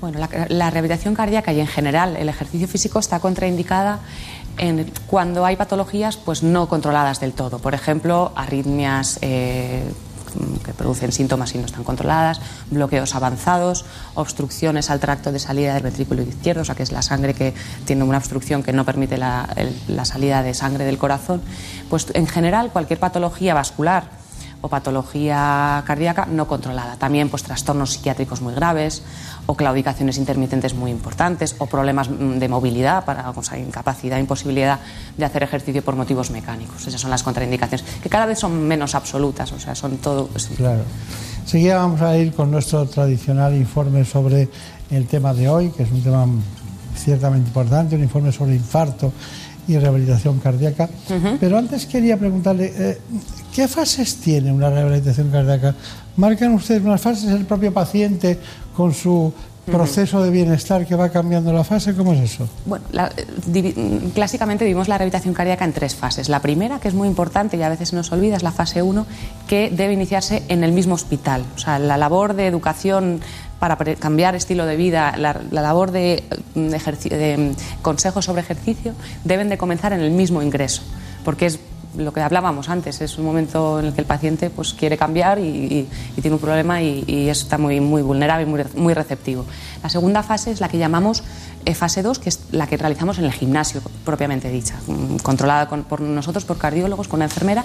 Bueno, 0.00 0.20
la, 0.20 0.28
la 0.48 0.70
rehabilitación 0.70 1.14
cardíaca 1.14 1.52
y 1.52 1.60
en 1.60 1.66
general 1.66 2.16
el 2.16 2.28
ejercicio 2.28 2.68
físico 2.68 3.00
está 3.00 3.18
contraindicada 3.18 3.98
en, 4.58 4.90
cuando 5.06 5.44
hay 5.44 5.56
patologías 5.56 6.16
pues 6.16 6.42
no 6.42 6.68
controladas 6.68 7.20
del 7.20 7.32
todo. 7.32 7.58
Por 7.58 7.74
ejemplo, 7.74 8.32
arritmias. 8.36 9.18
Eh, 9.22 9.82
que 10.64 10.72
producen 10.72 11.12
síntomas 11.12 11.54
y 11.54 11.58
no 11.58 11.66
están 11.66 11.84
controladas, 11.84 12.40
bloqueos 12.70 13.14
avanzados, 13.14 13.84
obstrucciones 14.14 14.90
al 14.90 15.00
tracto 15.00 15.32
de 15.32 15.38
salida 15.38 15.74
del 15.74 15.82
ventrículo 15.82 16.22
izquierdo, 16.22 16.62
o 16.62 16.64
sea 16.64 16.74
que 16.74 16.82
es 16.82 16.92
la 16.92 17.02
sangre 17.02 17.34
que 17.34 17.54
tiene 17.84 18.04
una 18.04 18.18
obstrucción 18.18 18.62
que 18.62 18.72
no 18.72 18.84
permite 18.84 19.18
la, 19.18 19.48
la 19.88 20.04
salida 20.04 20.42
de 20.42 20.54
sangre 20.54 20.84
del 20.84 20.98
corazón. 20.98 21.42
Pues 21.90 22.06
en 22.14 22.26
general 22.26 22.70
cualquier 22.70 22.98
patología 22.98 23.54
vascular 23.54 24.27
o 24.60 24.68
patología 24.68 25.82
cardíaca 25.86 26.26
no 26.26 26.46
controlada. 26.46 26.96
También 26.96 27.28
pues 27.28 27.42
trastornos 27.42 27.92
psiquiátricos 27.92 28.40
muy 28.40 28.54
graves 28.54 29.02
o 29.46 29.54
claudicaciones 29.54 30.18
intermitentes 30.18 30.74
muy 30.74 30.90
importantes 30.90 31.56
o 31.58 31.66
problemas 31.66 32.08
de 32.10 32.48
movilidad 32.48 33.04
para 33.04 33.30
o 33.30 33.42
sea, 33.42 33.58
incapacidad, 33.58 34.18
imposibilidad 34.18 34.80
de 35.16 35.24
hacer 35.24 35.42
ejercicio 35.42 35.82
por 35.82 35.96
motivos 35.96 36.30
mecánicos. 36.30 36.86
Esas 36.86 37.00
son 37.00 37.10
las 37.10 37.22
contraindicaciones 37.22 37.86
que 38.02 38.08
cada 38.08 38.26
vez 38.26 38.38
son 38.38 38.66
menos 38.66 38.94
absolutas, 38.94 39.52
o 39.52 39.60
sea, 39.60 39.74
son 39.74 39.98
todo 39.98 40.28
Claro. 40.56 40.82
Seguida 41.44 41.78
vamos 41.78 42.02
a 42.02 42.16
ir 42.16 42.34
con 42.34 42.50
nuestro 42.50 42.86
tradicional 42.86 43.54
informe 43.56 44.04
sobre 44.04 44.48
el 44.90 45.06
tema 45.06 45.32
de 45.32 45.48
hoy, 45.48 45.70
que 45.70 45.84
es 45.84 45.90
un 45.90 46.02
tema 46.02 46.26
ciertamente 46.96 47.48
importante, 47.48 47.96
un 47.96 48.02
informe 48.02 48.32
sobre 48.32 48.54
infarto 48.54 49.12
y 49.68 49.78
rehabilitación 49.78 50.40
cardíaca. 50.40 50.88
Uh 51.10 51.12
-huh. 51.12 51.36
Pero 51.38 51.58
antes 51.58 51.86
quería 51.86 52.16
preguntarle, 52.16 52.72
eh, 52.76 52.98
¿qué 53.54 53.68
fases 53.68 54.16
tiene 54.16 54.50
una 54.50 54.70
rehabilitación 54.70 55.30
cardíaca? 55.30 55.74
¿Marcan 56.16 56.54
ustedes 56.54 56.82
unas 56.82 57.00
fases 57.00 57.30
el 57.30 57.44
propio 57.44 57.72
paciente 57.72 58.38
con 58.74 58.92
su 58.94 59.32
proceso 59.68 60.22
de 60.22 60.30
bienestar 60.30 60.86
que 60.86 60.96
va 60.96 61.10
cambiando 61.10 61.52
la 61.52 61.64
fase? 61.64 61.94
¿Cómo 61.94 62.12
es 62.12 62.20
eso? 62.20 62.48
Bueno, 62.66 62.84
la, 62.92 63.12
divi, 63.46 63.74
clásicamente 64.14 64.64
vivimos 64.64 64.88
la 64.88 64.98
rehabilitación 64.98 65.34
cardíaca 65.34 65.64
en 65.64 65.72
tres 65.72 65.94
fases. 65.94 66.28
La 66.28 66.40
primera, 66.40 66.80
que 66.80 66.88
es 66.88 66.94
muy 66.94 67.08
importante 67.08 67.56
y 67.56 67.62
a 67.62 67.68
veces 67.68 67.90
se 67.90 67.96
nos 67.96 68.10
olvida, 68.12 68.36
es 68.36 68.42
la 68.42 68.52
fase 68.52 68.82
1, 68.82 69.06
que 69.46 69.70
debe 69.70 69.92
iniciarse 69.92 70.42
en 70.48 70.64
el 70.64 70.72
mismo 70.72 70.94
hospital. 70.94 71.44
O 71.54 71.58
sea, 71.58 71.78
la 71.78 71.96
labor 71.96 72.34
de 72.34 72.46
educación 72.46 73.20
para 73.58 73.76
cambiar 73.96 74.34
estilo 74.34 74.66
de 74.66 74.76
vida, 74.76 75.14
la, 75.16 75.40
la 75.50 75.62
labor 75.62 75.90
de, 75.90 76.24
de, 76.54 76.68
de, 76.68 77.56
consejos 77.82 78.24
sobre 78.24 78.42
ejercicio 78.42 78.94
deben 79.24 79.48
de 79.48 79.58
comenzar 79.58 79.92
en 79.92 80.00
el 80.00 80.10
mismo 80.10 80.42
ingreso, 80.42 80.82
porque 81.24 81.46
es 81.46 81.58
lo 81.96 82.12
que 82.12 82.20
hablábamos 82.20 82.68
antes, 82.68 83.00
es 83.00 83.18
un 83.18 83.24
momento 83.24 83.80
en 83.80 83.86
el 83.86 83.92
que 83.94 84.00
el 84.00 84.06
paciente 84.06 84.50
pues, 84.50 84.74
quiere 84.74 84.96
cambiar 84.96 85.38
y, 85.38 85.88
tiene 86.20 86.34
un 86.34 86.40
problema 86.40 86.82
y, 86.82 87.28
está 87.28 87.58
muy, 87.58 87.80
muy 87.80 88.02
vulnerable 88.02 88.44
y 88.44 88.46
muy, 88.46 88.62
muy 88.76 88.94
receptivo. 88.94 89.44
La 89.82 89.88
segunda 89.88 90.22
fase 90.22 90.50
es 90.50 90.60
la 90.60 90.68
que 90.68 90.78
llamamos 90.78 91.22
eh, 91.64 91.74
fase 91.74 92.02
2, 92.02 92.18
que 92.18 92.28
es 92.28 92.40
la 92.52 92.66
que 92.66 92.76
realizamos 92.76 93.18
en 93.18 93.24
el 93.24 93.32
gimnasio 93.32 93.82
propiamente 94.04 94.50
dicha, 94.50 94.74
controlada 95.22 95.68
con, 95.68 95.84
por 95.84 96.00
nosotros, 96.00 96.44
por 96.44 96.58
cardiólogos, 96.58 97.08
con 97.08 97.20
la 97.20 97.26
enfermera. 97.26 97.64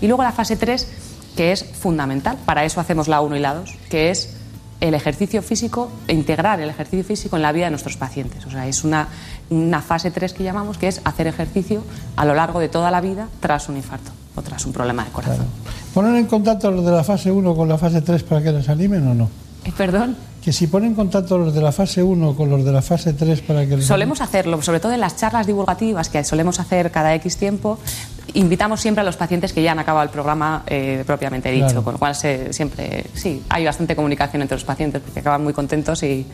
Y 0.00 0.06
luego 0.06 0.22
la 0.22 0.32
fase 0.32 0.56
3, 0.56 0.88
que 1.36 1.52
es 1.52 1.64
fundamental, 1.64 2.38
para 2.44 2.64
eso 2.64 2.80
hacemos 2.80 3.08
la 3.08 3.20
1 3.20 3.36
y 3.36 3.40
la 3.40 3.54
2, 3.54 3.74
que 3.90 4.10
es 4.10 4.36
el 4.80 4.94
ejercicio 4.94 5.42
físico, 5.42 5.90
integrar 6.08 6.60
el 6.60 6.68
ejercicio 6.68 7.04
físico 7.04 7.36
en 7.36 7.42
la 7.42 7.52
vida 7.52 7.66
de 7.66 7.70
nuestros 7.70 7.96
pacientes. 7.96 8.44
O 8.46 8.50
sea, 8.50 8.66
es 8.66 8.84
una, 8.84 9.08
una 9.50 9.80
fase 9.80 10.10
3 10.10 10.32
que 10.32 10.44
llamamos, 10.44 10.78
que 10.78 10.88
es 10.88 11.00
hacer 11.04 11.26
ejercicio 11.26 11.82
a 12.16 12.24
lo 12.24 12.34
largo 12.34 12.60
de 12.60 12.68
toda 12.68 12.90
la 12.90 13.00
vida 13.00 13.28
tras 13.40 13.68
un 13.68 13.76
infarto 13.76 14.10
o 14.36 14.42
tras 14.42 14.66
un 14.66 14.72
problema 14.72 15.04
de 15.04 15.10
corazón. 15.10 15.36
Claro. 15.36 15.50
¿Ponen 15.94 16.16
en 16.16 16.26
contacto 16.26 16.70
los 16.70 16.84
de 16.84 16.90
la 16.90 17.04
fase 17.04 17.30
1 17.30 17.54
con 17.54 17.68
la 17.68 17.78
fase 17.78 18.02
3 18.02 18.22
para 18.24 18.42
que 18.42 18.52
les 18.52 18.68
animen 18.68 19.06
o 19.06 19.14
no? 19.14 19.30
Eh, 19.64 19.72
¿Perdón? 19.76 20.16
Que 20.44 20.52
si 20.52 20.66
ponen 20.66 20.90
en 20.90 20.94
contacto 20.94 21.38
los 21.38 21.54
de 21.54 21.62
la 21.62 21.72
fase 21.72 22.02
1 22.02 22.34
con 22.36 22.50
los 22.50 22.64
de 22.64 22.72
la 22.72 22.82
fase 22.82 23.14
3 23.14 23.40
para 23.40 23.66
que 23.66 23.80
Solemos 23.80 24.20
hacerlo, 24.20 24.60
sobre 24.60 24.78
todo 24.78 24.92
en 24.92 25.00
las 25.00 25.16
charlas 25.16 25.46
divulgativas 25.46 26.10
que 26.10 26.22
solemos 26.22 26.60
hacer 26.60 26.90
cada 26.90 27.14
X 27.14 27.38
tiempo, 27.38 27.78
invitamos 28.34 28.80
siempre 28.80 29.00
a 29.00 29.04
los 29.04 29.16
pacientes 29.16 29.54
que 29.54 29.62
ya 29.62 29.72
han 29.72 29.78
acabado 29.78 30.04
el 30.04 30.10
programa 30.10 30.62
eh, 30.66 31.02
propiamente 31.06 31.50
dicho, 31.50 31.66
claro. 31.66 31.84
con 31.84 31.92
lo 31.94 31.98
cual 31.98 32.14
se, 32.14 32.52
siempre, 32.52 33.06
sí, 33.14 33.42
hay 33.48 33.64
bastante 33.64 33.96
comunicación 33.96 34.42
entre 34.42 34.56
los 34.56 34.64
pacientes 34.64 35.00
porque 35.00 35.20
acaban 35.20 35.42
muy 35.42 35.54
contentos 35.54 36.02
y, 36.02 36.26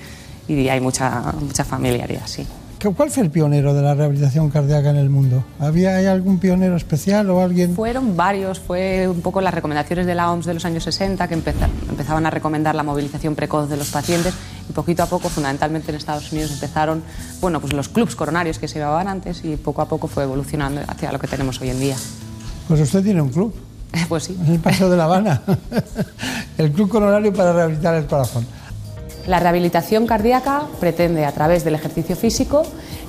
y 0.49 0.69
hay 0.69 0.81
mucha, 0.81 1.33
mucha 1.41 1.65
familiaridad, 1.65 2.27
sí. 2.27 2.45
¿Cuál 2.83 3.11
fue 3.11 3.25
el 3.25 3.31
pionero 3.31 3.75
de 3.75 3.83
la 3.83 3.95
rehabilitación 3.95 4.49
cardíaca 4.49 4.89
en 4.89 4.97
el 4.97 5.11
mundo? 5.11 5.45
¿Había 5.59 5.97
hay 5.97 6.07
algún 6.07 6.39
pionero 6.39 6.77
especial 6.77 7.29
o 7.29 7.43
alguien? 7.43 7.75
Fueron 7.75 8.17
varios, 8.17 8.59
fue 8.59 9.07
un 9.07 9.21
poco 9.21 9.43
las 9.43 9.53
recomendaciones 9.53 10.07
de 10.07 10.15
la 10.15 10.33
OMS 10.33 10.47
de 10.47 10.55
los 10.55 10.65
años 10.65 10.85
60 10.85 11.29
que 11.29 11.35
empezaban 11.35 12.25
a 12.25 12.31
recomendar 12.31 12.75
la 12.75 12.83
movilización 12.83 13.35
precoz 13.35 13.69
de 13.69 13.77
los 13.77 13.91
pacientes 13.91 14.33
y 14.69 14.73
poquito 14.73 15.03
a 15.03 15.07
poco, 15.07 15.29
fundamentalmente 15.29 15.91
en 15.91 15.97
Estados 15.97 16.33
Unidos, 16.33 16.53
empezaron 16.53 17.03
bueno, 17.43 17.61
pues 17.61 17.75
los 17.75 17.91
clubs 17.91 18.17
coronarios 18.17 18.59
que 18.59 18.67
se 18.67 18.79
llevaban 18.79 19.09
antes 19.09 19.45
y 19.45 19.57
poco 19.57 19.83
a 19.83 19.89
poco 19.89 20.09
fue 20.09 20.25
evolucionando 20.25 20.81
hacia 20.87 21.13
lo 21.13 21.19
que 21.19 21.27
tenemos 21.27 21.61
hoy 21.61 21.69
en 21.71 21.81
día. 21.81 21.97
Pues 22.67 22.81
usted 22.81 23.03
tiene 23.03 23.21
un 23.21 23.29
club. 23.29 23.55
Pues 24.09 24.25
sí. 24.25 24.39
En 24.41 24.55
el 24.55 24.61
Paseo 24.61 24.89
de 24.89 24.97
La 24.97 25.05
Habana. 25.05 25.43
el 26.59 26.71
Club 26.73 26.89
Coronario 26.89 27.33
para 27.33 27.53
rehabilitar 27.53 27.95
el 27.97 28.07
corazón. 28.07 28.47
La 29.27 29.39
rehabilitación 29.39 30.07
cardíaca 30.07 30.63
pretende, 30.81 31.25
a 31.25 31.33
través 31.33 31.65
del 31.65 31.75
ejercicio 31.75 32.17
físico, 32.17 32.63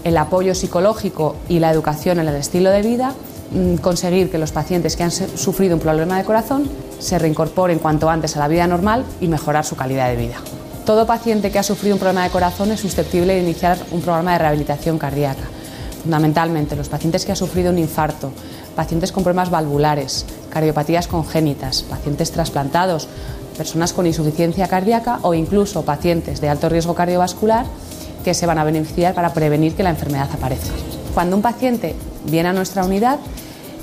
el 0.03 0.17
apoyo 0.17 0.53
psicológico 0.55 1.35
y 1.47 1.59
la 1.59 1.71
educación 1.71 2.19
en 2.19 2.27
el 2.27 2.35
estilo 2.35 2.69
de 2.69 2.81
vida, 2.81 3.13
mm, 3.51 3.75
conseguir 3.75 4.29
que 4.29 4.37
los 4.37 4.51
pacientes 4.51 4.95
que 4.95 5.03
han 5.03 5.11
sufrido 5.11 5.75
un 5.75 5.81
problema 5.81 6.17
de 6.17 6.23
corazón 6.23 6.69
se 6.99 7.17
reincorporen 7.17 7.79
cuanto 7.79 8.09
antes 8.09 8.35
a 8.35 8.39
la 8.39 8.47
vida 8.47 8.67
normal 8.67 9.05
y 9.19 9.27
mejorar 9.27 9.65
su 9.65 9.75
calidad 9.75 10.09
de 10.09 10.17
vida. 10.17 10.35
Todo 10.85 11.05
paciente 11.05 11.51
que 11.51 11.59
ha 11.59 11.63
sufrido 11.63 11.95
un 11.95 11.99
problema 11.99 12.23
de 12.23 12.29
corazón 12.29 12.71
es 12.71 12.79
susceptible 12.79 13.33
de 13.33 13.41
iniciar 13.41 13.77
un 13.91 14.01
programa 14.01 14.33
de 14.33 14.39
rehabilitación 14.39 14.97
cardíaca. 14.97 15.43
Fundamentalmente 16.01 16.75
los 16.75 16.89
pacientes 16.89 17.25
que 17.25 17.31
han 17.31 17.37
sufrido 17.37 17.71
un 17.71 17.77
infarto, 17.77 18.31
pacientes 18.75 19.11
con 19.11 19.23
problemas 19.23 19.51
valvulares, 19.51 20.25
cardiopatías 20.49 21.07
congénitas, 21.07 21.83
pacientes 21.83 22.31
trasplantados, 22.31 23.07
personas 23.55 23.93
con 23.93 24.07
insuficiencia 24.07 24.67
cardíaca 24.67 25.19
o 25.21 25.33
incluso 25.33 25.83
pacientes 25.83 26.41
de 26.41 26.49
alto 26.49 26.69
riesgo 26.69 26.95
cardiovascular 26.95 27.65
que 28.23 28.33
se 28.33 28.45
van 28.45 28.57
a 28.57 28.63
beneficiar 28.63 29.13
para 29.13 29.33
prevenir 29.33 29.75
que 29.75 29.83
la 29.83 29.91
enfermedad 29.91 30.29
aparezca. 30.31 30.71
Cuando 31.13 31.35
un 31.35 31.41
paciente 31.41 31.95
viene 32.25 32.49
a 32.49 32.53
nuestra 32.53 32.83
unidad, 32.83 33.19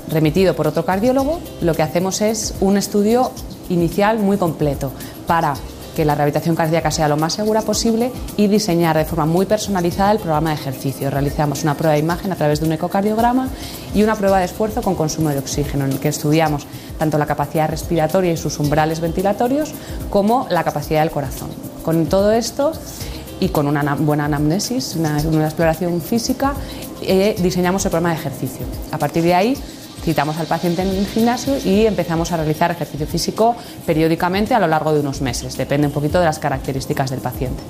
remitido 0.09 0.55
por 0.55 0.67
otro 0.67 0.85
cardiólogo, 0.85 1.39
lo 1.61 1.73
que 1.73 1.83
hacemos 1.83 2.21
es 2.21 2.55
un 2.59 2.77
estudio 2.77 3.31
inicial 3.69 4.19
muy 4.19 4.37
completo 4.37 4.91
para 5.27 5.53
que 5.99 6.05
la 6.05 6.15
rehabilitación 6.15 6.55
cardíaca 6.55 6.91
sea 6.91 7.09
lo 7.09 7.17
más 7.17 7.33
segura 7.33 7.61
posible 7.61 8.09
y 8.37 8.47
diseñar 8.47 8.95
de 8.95 9.03
forma 9.03 9.25
muy 9.25 9.45
personalizada 9.45 10.13
el 10.13 10.19
programa 10.19 10.51
de 10.51 10.55
ejercicio. 10.55 11.09
Realizamos 11.09 11.63
una 11.63 11.75
prueba 11.75 11.91
de 11.91 11.99
imagen 11.99 12.31
a 12.31 12.37
través 12.37 12.61
de 12.61 12.67
un 12.67 12.71
ecocardiograma 12.71 13.49
y 13.93 14.01
una 14.01 14.15
prueba 14.15 14.39
de 14.39 14.45
esfuerzo 14.45 14.81
con 14.81 14.95
consumo 14.95 15.27
de 15.27 15.39
oxígeno, 15.39 15.83
en 15.83 15.91
el 15.91 15.99
que 15.99 16.07
estudiamos 16.07 16.65
tanto 16.97 17.17
la 17.17 17.25
capacidad 17.25 17.69
respiratoria 17.69 18.31
y 18.31 18.37
sus 18.37 18.59
umbrales 18.59 19.01
ventilatorios 19.01 19.73
como 20.09 20.47
la 20.49 20.63
capacidad 20.63 21.01
del 21.01 21.11
corazón. 21.11 21.49
Con 21.83 22.05
todo 22.05 22.31
esto 22.31 22.71
y 23.41 23.49
con 23.49 23.67
una 23.67 23.95
buena 23.95 24.23
anamnesis, 24.23 24.95
una, 24.95 25.17
exploración 25.17 25.99
física, 25.99 26.53
eh, 27.01 27.35
diseñamos 27.39 27.83
el 27.83 27.91
programa 27.91 28.15
de 28.15 28.21
ejercicio. 28.21 28.65
A 28.93 28.97
partir 28.97 29.23
de 29.23 29.35
ahí 29.35 29.57
citamos 30.03 30.37
al 30.37 30.47
paciente 30.47 30.81
en 30.81 30.89
el 30.89 31.07
gimnasio 31.07 31.57
y 31.63 31.85
empezamos 31.85 32.31
a 32.31 32.37
realizar 32.37 32.71
ejercicio 32.71 33.07
físico 33.07 33.55
periódicamente 33.85 34.53
a 34.53 34.59
lo 34.59 34.67
largo 34.67 34.93
de 34.93 34.99
unos 35.01 35.21
meses. 35.21 35.57
Depende 35.57 35.87
un 35.87 35.93
poquito 35.93 36.19
de 36.19 36.25
las 36.25 36.39
características 36.39 37.09
del 37.09 37.19
paciente. 37.19 37.61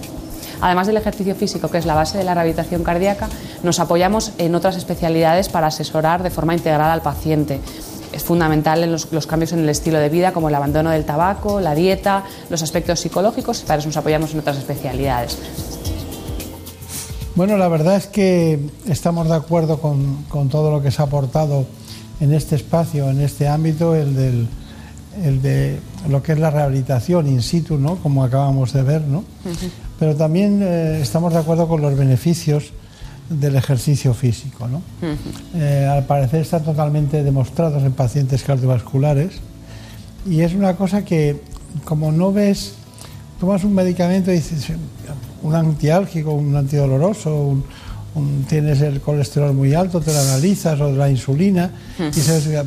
Además 0.62 0.88
del 0.88 0.98
ejercicio 0.98 1.36
físico, 1.36 1.70
que 1.70 1.78
es 1.78 1.86
la 1.86 1.96
base 1.96 2.18
de 2.18 2.24
la 2.24 2.34
rehabilitación 2.34 2.84
cardíaca, 2.84 3.30
nos 3.64 3.80
apoyamos 3.80 4.34
en 4.38 4.56
otras 4.56 4.76
especialidades 4.76 5.48
para 5.50 5.68
asesorar 5.68 6.22
de 6.22 6.30
forma 6.30 6.54
integral 6.54 6.92
al 6.92 7.02
paciente. 7.02 7.62
Es 8.12 8.24
fundamental 8.24 8.84
en 8.84 8.92
los, 8.92 9.06
cambios 9.28 9.54
en 9.54 9.60
el 9.60 9.70
estilo 9.70 10.00
de 10.00 10.10
vida, 10.10 10.34
como 10.34 10.50
el 10.50 10.56
abandono 10.56 10.90
del 10.90 11.06
tabaco, 11.06 11.62
la 11.62 11.76
dieta, 11.76 12.26
los 12.50 12.62
aspectos 12.62 13.00
psicológicos, 13.00 13.62
y 13.62 13.66
para 13.66 13.80
eso 13.80 13.88
nos 13.88 13.98
apoyamos 13.98 14.34
en 14.34 14.40
otras 14.40 14.58
especialidades. 14.58 15.38
Bueno, 17.36 17.56
la 17.56 17.70
verdad 17.70 17.96
es 17.96 18.08
que 18.08 18.60
estamos 18.86 19.30
de 19.30 19.36
acuerdo 19.36 19.80
con, 19.80 20.24
con 20.24 20.50
todo 20.50 20.72
lo 20.72 20.82
que 20.82 20.92
se 20.92 21.02
ha 21.02 21.06
aportado 21.06 21.66
en 22.20 22.34
este 22.34 22.56
espacio, 22.56 23.10
en 23.10 23.22
este 23.22 23.48
ámbito, 23.48 23.96
el, 23.96 24.16
del, 24.16 24.48
el 25.24 25.42
de 25.42 25.80
lo 26.10 26.22
que 26.22 26.34
es 26.34 26.40
la 26.40 26.50
rehabilitación 26.50 27.28
in 27.28 27.42
situ, 27.42 27.78
¿no? 27.78 27.96
como 27.98 28.24
acabamos 28.24 28.74
de 28.74 28.84
ver, 28.84 29.02
¿no? 29.02 29.24
pero 29.98 30.16
también 30.16 30.62
eh, 30.62 31.00
estamos 31.02 31.34
de 31.34 31.40
acuerdo 31.40 31.68
con 31.68 31.82
los 31.82 31.98
beneficios 31.98 32.72
del 33.30 33.56
ejercicio 33.56 34.14
físico. 34.14 34.68
¿no? 34.68 34.82
Eh, 35.56 35.88
al 35.90 36.06
parecer 36.06 36.42
están 36.42 36.64
totalmente 36.64 37.24
demostrados 37.24 37.84
en 37.84 37.92
pacientes 37.94 38.44
cardiovasculares 38.44 39.34
y 40.26 40.42
es 40.42 40.54
una 40.54 40.76
cosa 40.76 41.06
que 41.06 41.42
como 41.86 42.12
no 42.12 42.32
ves, 42.32 42.74
tomas 43.40 43.64
un 43.64 43.74
medicamento 43.74 44.32
y 44.32 44.36
dices, 44.36 44.72
un 45.42 45.56
antiálgico, 45.56 46.34
un 46.34 46.56
antidoloroso, 46.56 47.36
un, 47.36 47.64
tienes 48.48 48.82
el 48.82 49.02
colesterol 49.02 49.54
muy 49.54 49.74
alto, 49.74 50.02
te 50.02 50.12
lo 50.12 50.20
analizas, 50.20 50.80
o 50.80 50.92
la 50.92 51.10
insulina, 51.10 51.72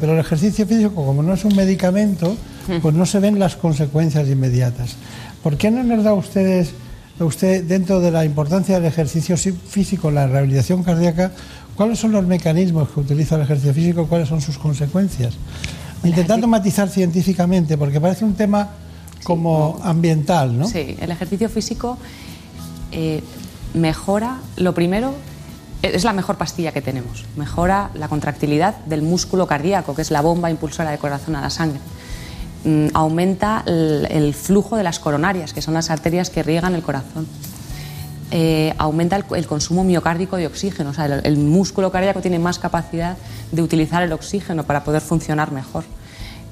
pero 0.00 0.14
el 0.14 0.20
ejercicio 0.20 0.66
físico, 0.66 0.94
como 0.94 1.22
no 1.22 1.34
es 1.34 1.44
un 1.44 1.54
medicamento, 1.56 2.36
pues 2.80 2.94
no 2.94 3.06
se 3.06 3.18
ven 3.18 3.38
las 3.38 3.56
consecuencias 3.56 4.28
inmediatas. 4.28 4.96
¿Por 5.42 5.56
qué 5.56 5.70
no 5.70 5.82
nos 5.82 6.04
da 6.04 6.14
ustedes, 6.14 6.70
usted, 7.18 7.64
dentro 7.64 8.00
de 8.00 8.10
la 8.10 8.24
importancia 8.24 8.76
del 8.76 8.84
ejercicio 8.84 9.36
físico, 9.36 10.10
la 10.10 10.26
rehabilitación 10.26 10.82
cardíaca, 10.82 11.32
cuáles 11.76 11.98
son 11.98 12.12
los 12.12 12.26
mecanismos 12.26 12.90
que 12.90 13.00
utiliza 13.00 13.36
el 13.36 13.42
ejercicio 13.42 13.74
físico, 13.74 14.06
cuáles 14.06 14.28
son 14.28 14.40
sus 14.40 14.58
consecuencias? 14.58 15.34
Intentando 16.04 16.46
matizar 16.46 16.88
científicamente, 16.88 17.76
porque 17.76 18.00
parece 18.00 18.24
un 18.24 18.34
tema 18.34 18.70
como 19.24 19.80
ambiental, 19.82 20.58
¿no? 20.58 20.68
Sí, 20.68 20.96
el 21.00 21.10
ejercicio 21.10 21.48
físico 21.48 21.98
eh, 22.90 23.22
mejora, 23.74 24.40
lo 24.56 24.74
primero, 24.74 25.14
es 25.82 26.04
la 26.04 26.12
mejor 26.12 26.36
pastilla 26.36 26.72
que 26.72 26.80
tenemos. 26.80 27.24
Mejora 27.36 27.90
la 27.94 28.08
contractilidad 28.08 28.76
del 28.86 29.02
músculo 29.02 29.46
cardíaco, 29.46 29.94
que 29.94 30.02
es 30.02 30.10
la 30.10 30.20
bomba 30.20 30.50
impulsora 30.50 30.90
de 30.90 30.98
corazón 30.98 31.36
a 31.36 31.40
la 31.40 31.50
sangre. 31.50 31.80
Mm, 32.64 32.88
aumenta 32.94 33.64
el, 33.66 34.34
flujo 34.34 34.76
de 34.76 34.84
las 34.84 35.00
coronarias, 35.00 35.52
que 35.52 35.62
son 35.62 35.74
las 35.74 35.90
arterias 35.90 36.30
que 36.30 36.42
riegan 36.42 36.74
el 36.74 36.82
corazón. 36.82 37.26
Eh, 38.30 38.72
aumenta 38.78 39.16
el, 39.16 39.46
consumo 39.46 39.84
miocárdico 39.84 40.36
de 40.36 40.46
oxígeno, 40.46 40.90
o 40.90 40.94
sea, 40.94 41.06
el, 41.06 41.36
músculo 41.36 41.90
cardíaco 41.90 42.20
tiene 42.20 42.38
más 42.38 42.58
capacidad 42.58 43.16
de 43.50 43.62
utilizar 43.62 44.02
el 44.02 44.12
oxígeno 44.12 44.62
para 44.62 44.84
poder 44.84 45.02
funcionar 45.02 45.50
mejor. 45.50 45.84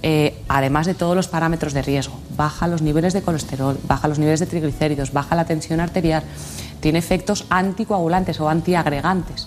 Eh, 0.02 0.42
además 0.48 0.86
de 0.86 0.94
todos 0.94 1.14
los 1.14 1.28
parámetros 1.28 1.74
de 1.74 1.82
riesgo, 1.82 2.18
baja 2.36 2.66
los 2.66 2.80
niveles 2.80 3.12
de 3.12 3.22
colesterol, 3.22 3.78
baja 3.86 4.08
los 4.08 4.18
niveles 4.18 4.40
de 4.40 4.46
triglicéridos, 4.46 5.12
baja 5.12 5.36
la 5.36 5.44
tensión 5.44 5.80
arterial, 5.80 6.22
tiene 6.80 6.98
efectos 6.98 7.44
anticoagulantes 7.50 8.40
o 8.40 8.48
antiagregantes 8.48 9.46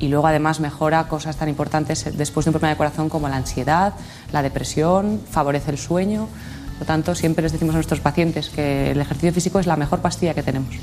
y 0.00 0.08
luego 0.08 0.26
además 0.26 0.58
mejora 0.60 1.06
cosas 1.06 1.36
tan 1.36 1.48
importantes 1.48 2.16
después 2.16 2.46
de 2.46 2.48
un 2.48 2.52
problema 2.54 2.70
de 2.70 2.78
corazón 2.78 3.08
como 3.10 3.28
la 3.28 3.36
ansiedad, 3.36 3.92
la 4.32 4.42
depresión, 4.42 5.20
favorece 5.30 5.70
el 5.70 5.78
sueño. 5.78 6.26
Por 6.72 6.80
lo 6.80 6.86
tanto, 6.86 7.14
siempre 7.14 7.42
les 7.42 7.52
decimos 7.52 7.74
a 7.74 7.76
nuestros 7.76 8.00
pacientes 8.00 8.48
que 8.48 8.92
el 8.92 9.00
ejercicio 9.00 9.32
físico 9.34 9.60
es 9.60 9.66
la 9.66 9.76
mejor 9.76 10.00
pastilla 10.00 10.32
que 10.32 10.42
tenemos. 10.42 10.74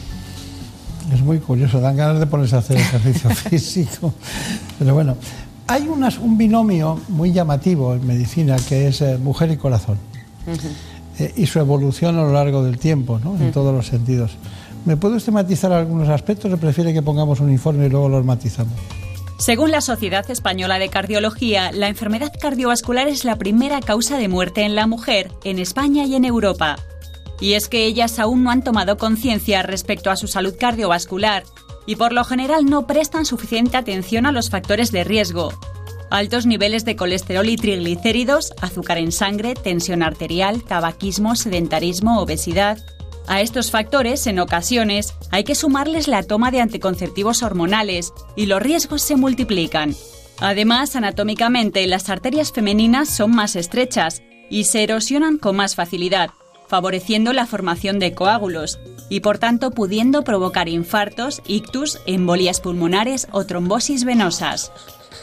Es 1.11 1.21
muy 1.21 1.39
curioso, 1.39 1.79
dan 1.79 1.97
ganas 1.97 2.19
de 2.19 2.27
ponerse 2.27 2.55
a 2.55 2.59
hacer 2.59 2.77
ejercicio 2.77 3.29
físico. 3.49 4.13
Pero 4.77 4.93
bueno, 4.93 5.17
hay 5.67 5.87
un 5.87 6.37
binomio 6.37 6.99
muy 7.09 7.33
llamativo 7.33 7.93
en 7.93 8.07
medicina 8.07 8.55
que 8.69 8.87
es 8.87 9.01
eh, 9.01 9.17
mujer 9.17 9.51
y 9.51 9.57
corazón. 9.57 9.97
Eh, 11.19 11.33
y 11.35 11.45
su 11.45 11.59
evolución 11.59 12.17
a 12.17 12.21
lo 12.21 12.31
largo 12.31 12.63
del 12.63 12.77
tiempo, 12.77 13.19
¿no? 13.23 13.35
en 13.35 13.51
todos 13.51 13.75
los 13.75 13.87
sentidos. 13.87 14.37
¿Me 14.85 14.95
puede 14.95 15.17
usted 15.17 15.33
matizar 15.33 15.71
algunos 15.73 16.07
aspectos 16.07 16.51
o 16.53 16.57
prefiere 16.57 16.93
que 16.93 17.01
pongamos 17.01 17.41
un 17.41 17.51
informe 17.51 17.87
y 17.87 17.89
luego 17.89 18.07
los 18.07 18.23
matizamos? 18.23 18.73
Según 19.39 19.71
la 19.71 19.81
Sociedad 19.81 20.29
Española 20.31 20.79
de 20.79 20.89
Cardiología, 20.89 21.71
la 21.71 21.89
enfermedad 21.89 22.31
cardiovascular 22.39 23.07
es 23.07 23.25
la 23.25 23.35
primera 23.35 23.81
causa 23.81 24.17
de 24.17 24.29
muerte 24.29 24.63
en 24.63 24.75
la 24.75 24.87
mujer, 24.87 25.31
en 25.43 25.59
España 25.59 26.05
y 26.05 26.15
en 26.15 26.25
Europa. 26.25 26.77
Y 27.39 27.53
es 27.53 27.67
que 27.67 27.85
ellas 27.85 28.17
aún 28.17 28.43
no 28.43 28.49
han 28.49 28.63
tomado 28.63 28.97
conciencia 28.97 29.61
respecto 29.61 30.09
a 30.09 30.15
su 30.15 30.27
salud 30.27 30.55
cardiovascular 30.57 31.43
y 31.87 31.95
por 31.95 32.13
lo 32.13 32.23
general 32.23 32.65
no 32.65 32.85
prestan 32.85 33.25
suficiente 33.25 33.77
atención 33.77 34.27
a 34.27 34.31
los 34.31 34.51
factores 34.51 34.91
de 34.91 35.03
riesgo. 35.03 35.51
Altos 36.11 36.45
niveles 36.45 36.85
de 36.85 36.95
colesterol 36.95 37.49
y 37.49 37.57
triglicéridos, 37.57 38.53
azúcar 38.61 38.99
en 38.99 39.11
sangre, 39.11 39.55
tensión 39.55 40.03
arterial, 40.03 40.63
tabaquismo, 40.63 41.35
sedentarismo, 41.35 42.21
obesidad, 42.21 42.77
a 43.27 43.41
estos 43.41 43.71
factores, 43.71 44.25
en 44.25 44.39
ocasiones, 44.39 45.13
hay 45.31 45.43
que 45.43 45.53
sumarles 45.53 46.07
la 46.07 46.23
toma 46.23 46.49
de 46.49 46.61
anticonceptivos 46.61 47.43
hormonales 47.43 48.13
y 48.37 48.45
los 48.45 48.61
riesgos 48.61 49.01
se 49.01 49.17
multiplican. 49.17 49.93
Además, 50.39 50.95
anatómicamente, 50.95 51.85
las 51.87 52.09
arterias 52.09 52.53
femeninas 52.53 53.09
son 53.09 53.31
más 53.31 53.57
estrechas 53.57 54.21
y 54.49 54.63
se 54.63 54.83
erosionan 54.83 55.37
con 55.37 55.57
más 55.57 55.75
facilidad, 55.75 56.29
favoreciendo 56.67 57.33
la 57.33 57.45
formación 57.45 57.99
de 57.99 58.13
coágulos 58.13 58.79
y 59.09 59.21
por 59.21 59.37
tanto 59.37 59.71
pudiendo 59.71 60.23
provocar 60.23 60.69
infartos, 60.69 61.41
ictus, 61.47 61.99
embolias 62.05 62.59
pulmonares 62.59 63.27
o 63.31 63.45
trombosis 63.45 64.03
venosas. 64.03 64.71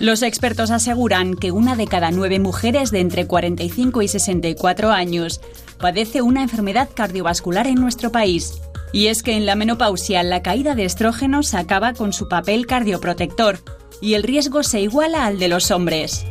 Los 0.00 0.22
expertos 0.22 0.70
aseguran 0.70 1.34
que 1.34 1.52
una 1.52 1.76
de 1.76 1.86
cada 1.86 2.10
nueve 2.10 2.40
mujeres 2.40 2.90
de 2.90 3.00
entre 3.00 3.26
45 3.26 4.02
y 4.02 4.08
64 4.08 4.90
años 4.90 5.40
padece 5.78 6.20
una 6.22 6.42
enfermedad 6.42 6.88
cardiovascular 6.92 7.66
en 7.66 7.76
nuestro 7.76 8.10
país. 8.10 8.60
Y 8.92 9.06
es 9.06 9.22
que 9.22 9.36
en 9.36 9.46
la 9.46 9.54
menopausia 9.54 10.22
la 10.22 10.42
caída 10.42 10.74
de 10.74 10.84
estrógenos 10.84 11.54
acaba 11.54 11.94
con 11.94 12.12
su 12.12 12.28
papel 12.28 12.66
cardioprotector 12.66 13.58
y 14.00 14.14
el 14.14 14.22
riesgo 14.22 14.62
se 14.62 14.80
iguala 14.80 15.26
al 15.26 15.38
de 15.38 15.48
los 15.48 15.70
hombres. 15.70 16.24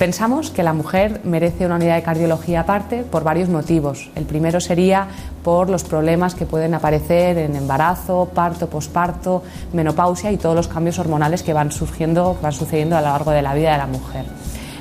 Pensamos 0.00 0.50
que 0.50 0.62
la 0.62 0.72
mujer 0.72 1.20
merece 1.24 1.66
una 1.66 1.74
unidad 1.74 1.96
de 1.96 2.02
cardiología 2.02 2.60
aparte 2.60 3.02
por 3.02 3.22
varios 3.22 3.50
motivos. 3.50 4.10
El 4.14 4.24
primero 4.24 4.58
sería 4.58 5.08
por 5.44 5.68
los 5.68 5.84
problemas 5.84 6.34
que 6.34 6.46
pueden 6.46 6.72
aparecer 6.72 7.36
en 7.36 7.54
embarazo, 7.54 8.30
parto, 8.34 8.70
posparto, 8.70 9.42
menopausia 9.74 10.32
y 10.32 10.38
todos 10.38 10.56
los 10.56 10.68
cambios 10.68 10.98
hormonales 10.98 11.42
que 11.42 11.52
van 11.52 11.70
surgiendo, 11.70 12.38
van 12.40 12.52
sucediendo 12.52 12.96
a 12.96 13.02
lo 13.02 13.08
largo 13.08 13.30
de 13.30 13.42
la 13.42 13.52
vida 13.52 13.72
de 13.72 13.76
la 13.76 13.86
mujer. 13.86 14.24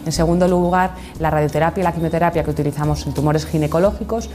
En 0.05 0.13
segundo 0.13 0.47
lugar, 0.47 0.91
la 1.19 1.29
radioterapia 1.29 1.81
y 1.81 1.83
la 1.83 1.91
quimioterapia 1.91 2.45
que 2.45 2.51
utilizamos 2.51 3.05
en 3.05 3.13
tumores 3.13 3.45
ginecológicos 3.45 4.29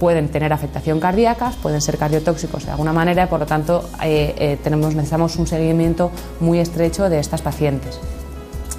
pueden 0.00 0.28
tener 0.28 0.52
afectación 0.52 0.98
cardíaca, 0.98 1.52
pueden 1.62 1.80
ser 1.80 1.98
cardiotóxicos 1.98 2.66
de 2.66 2.72
alguna 2.72 2.92
manera 2.92 3.22
y 3.22 3.26
por 3.28 3.38
lo 3.38 3.46
tanto 3.46 3.88
eh, 4.02 4.34
eh, 4.38 4.58
tenemos, 4.64 4.92
necesitamos 4.92 5.36
un 5.36 5.46
seguimiento 5.46 6.10
muy 6.40 6.58
estrecho 6.58 7.08
de 7.08 7.20
estas 7.20 7.42
pacientes. 7.42 8.00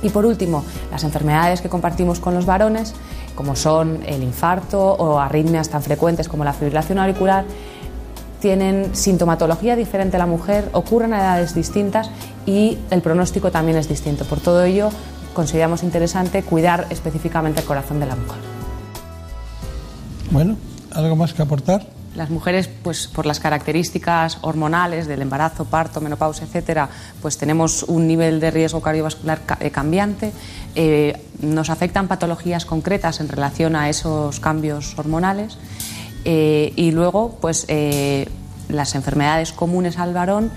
Y 0.03 0.10
por 0.10 0.26
último, 0.26 0.64
las 0.91 1.03
enfermedades 1.03 1.61
que 1.61 1.69
compartimos 1.69 2.19
con 2.19 2.34
los 2.34 2.45
varones, 2.45 2.94
como 3.36 3.56
son 3.56 4.02
el 4.06 4.23
infarto 4.23 4.80
o 4.82 5.19
arritmias 5.19 5.69
tan 5.69 5.82
frecuentes 5.82 6.28
como 6.28 6.44
la 6.44 6.53
fibrilación 6.53 6.99
auricular, 6.99 7.45
tienen 8.40 8.95
sintomatología 8.95 9.76
diferente 9.76 10.18
a 10.18 10.19
la 10.19 10.26
mujer, 10.26 10.69
ocurren 10.73 11.14
a 11.14 11.19
edades 11.19 11.53
distintas 11.53 12.10
y 12.45 12.78
el 12.90 13.02
pronóstico 13.02 13.52
también 13.52 13.78
es 13.78 13.88
distinto. 13.88 14.26
Por 14.26 14.40
todo 14.40 14.64
ello, 14.64 14.90
consideramos 15.34 15.84
interesante 15.84 16.44
cuidar 16.44 16.88
específicamente 16.90 17.61
el 17.61 17.68
corazón 17.68 17.99
de 17.99 18.07
la 18.07 18.15
mujer. 18.15 18.41
Bueno, 20.32 20.57
¿algo 20.91 21.15
más 21.15 21.34
que 21.34 21.44
aportar? 21.44 21.86
Las 22.16 22.30
mujeres, 22.30 22.68
pues 22.68 23.08
por 23.08 23.26
las 23.26 23.40
características 23.40 24.40
hormonales 24.42 25.08
del 25.08 25.22
embarazo, 25.22 25.64
parto, 25.64 26.02
menopausia, 26.02 26.46
etcétera, 26.46 26.90
pues 27.22 27.38
tenemos 27.38 27.84
un 27.84 28.06
nivel 28.06 28.42
de 28.42 28.52
riesgo 28.52 28.82
cardiovascular 28.82 29.42
eh, 29.62 29.72
cambiante. 29.72 30.34
Eh, 30.76 31.22
nos 31.42 31.70
afectan 31.70 32.10
patologías 32.10 32.66
concretas 32.66 33.22
en 33.22 33.30
relación 33.30 33.78
a 33.78 33.90
esos 33.90 34.42
cambios 34.42 34.98
hormonales. 35.00 35.58
Eh, 36.26 36.74
y 36.76 36.92
luego, 36.92 37.38
pues 37.40 37.66
las 38.68 38.96
enfermedades 38.96 39.54
comunes 39.54 39.98
al 39.98 40.14
varón 40.14 40.52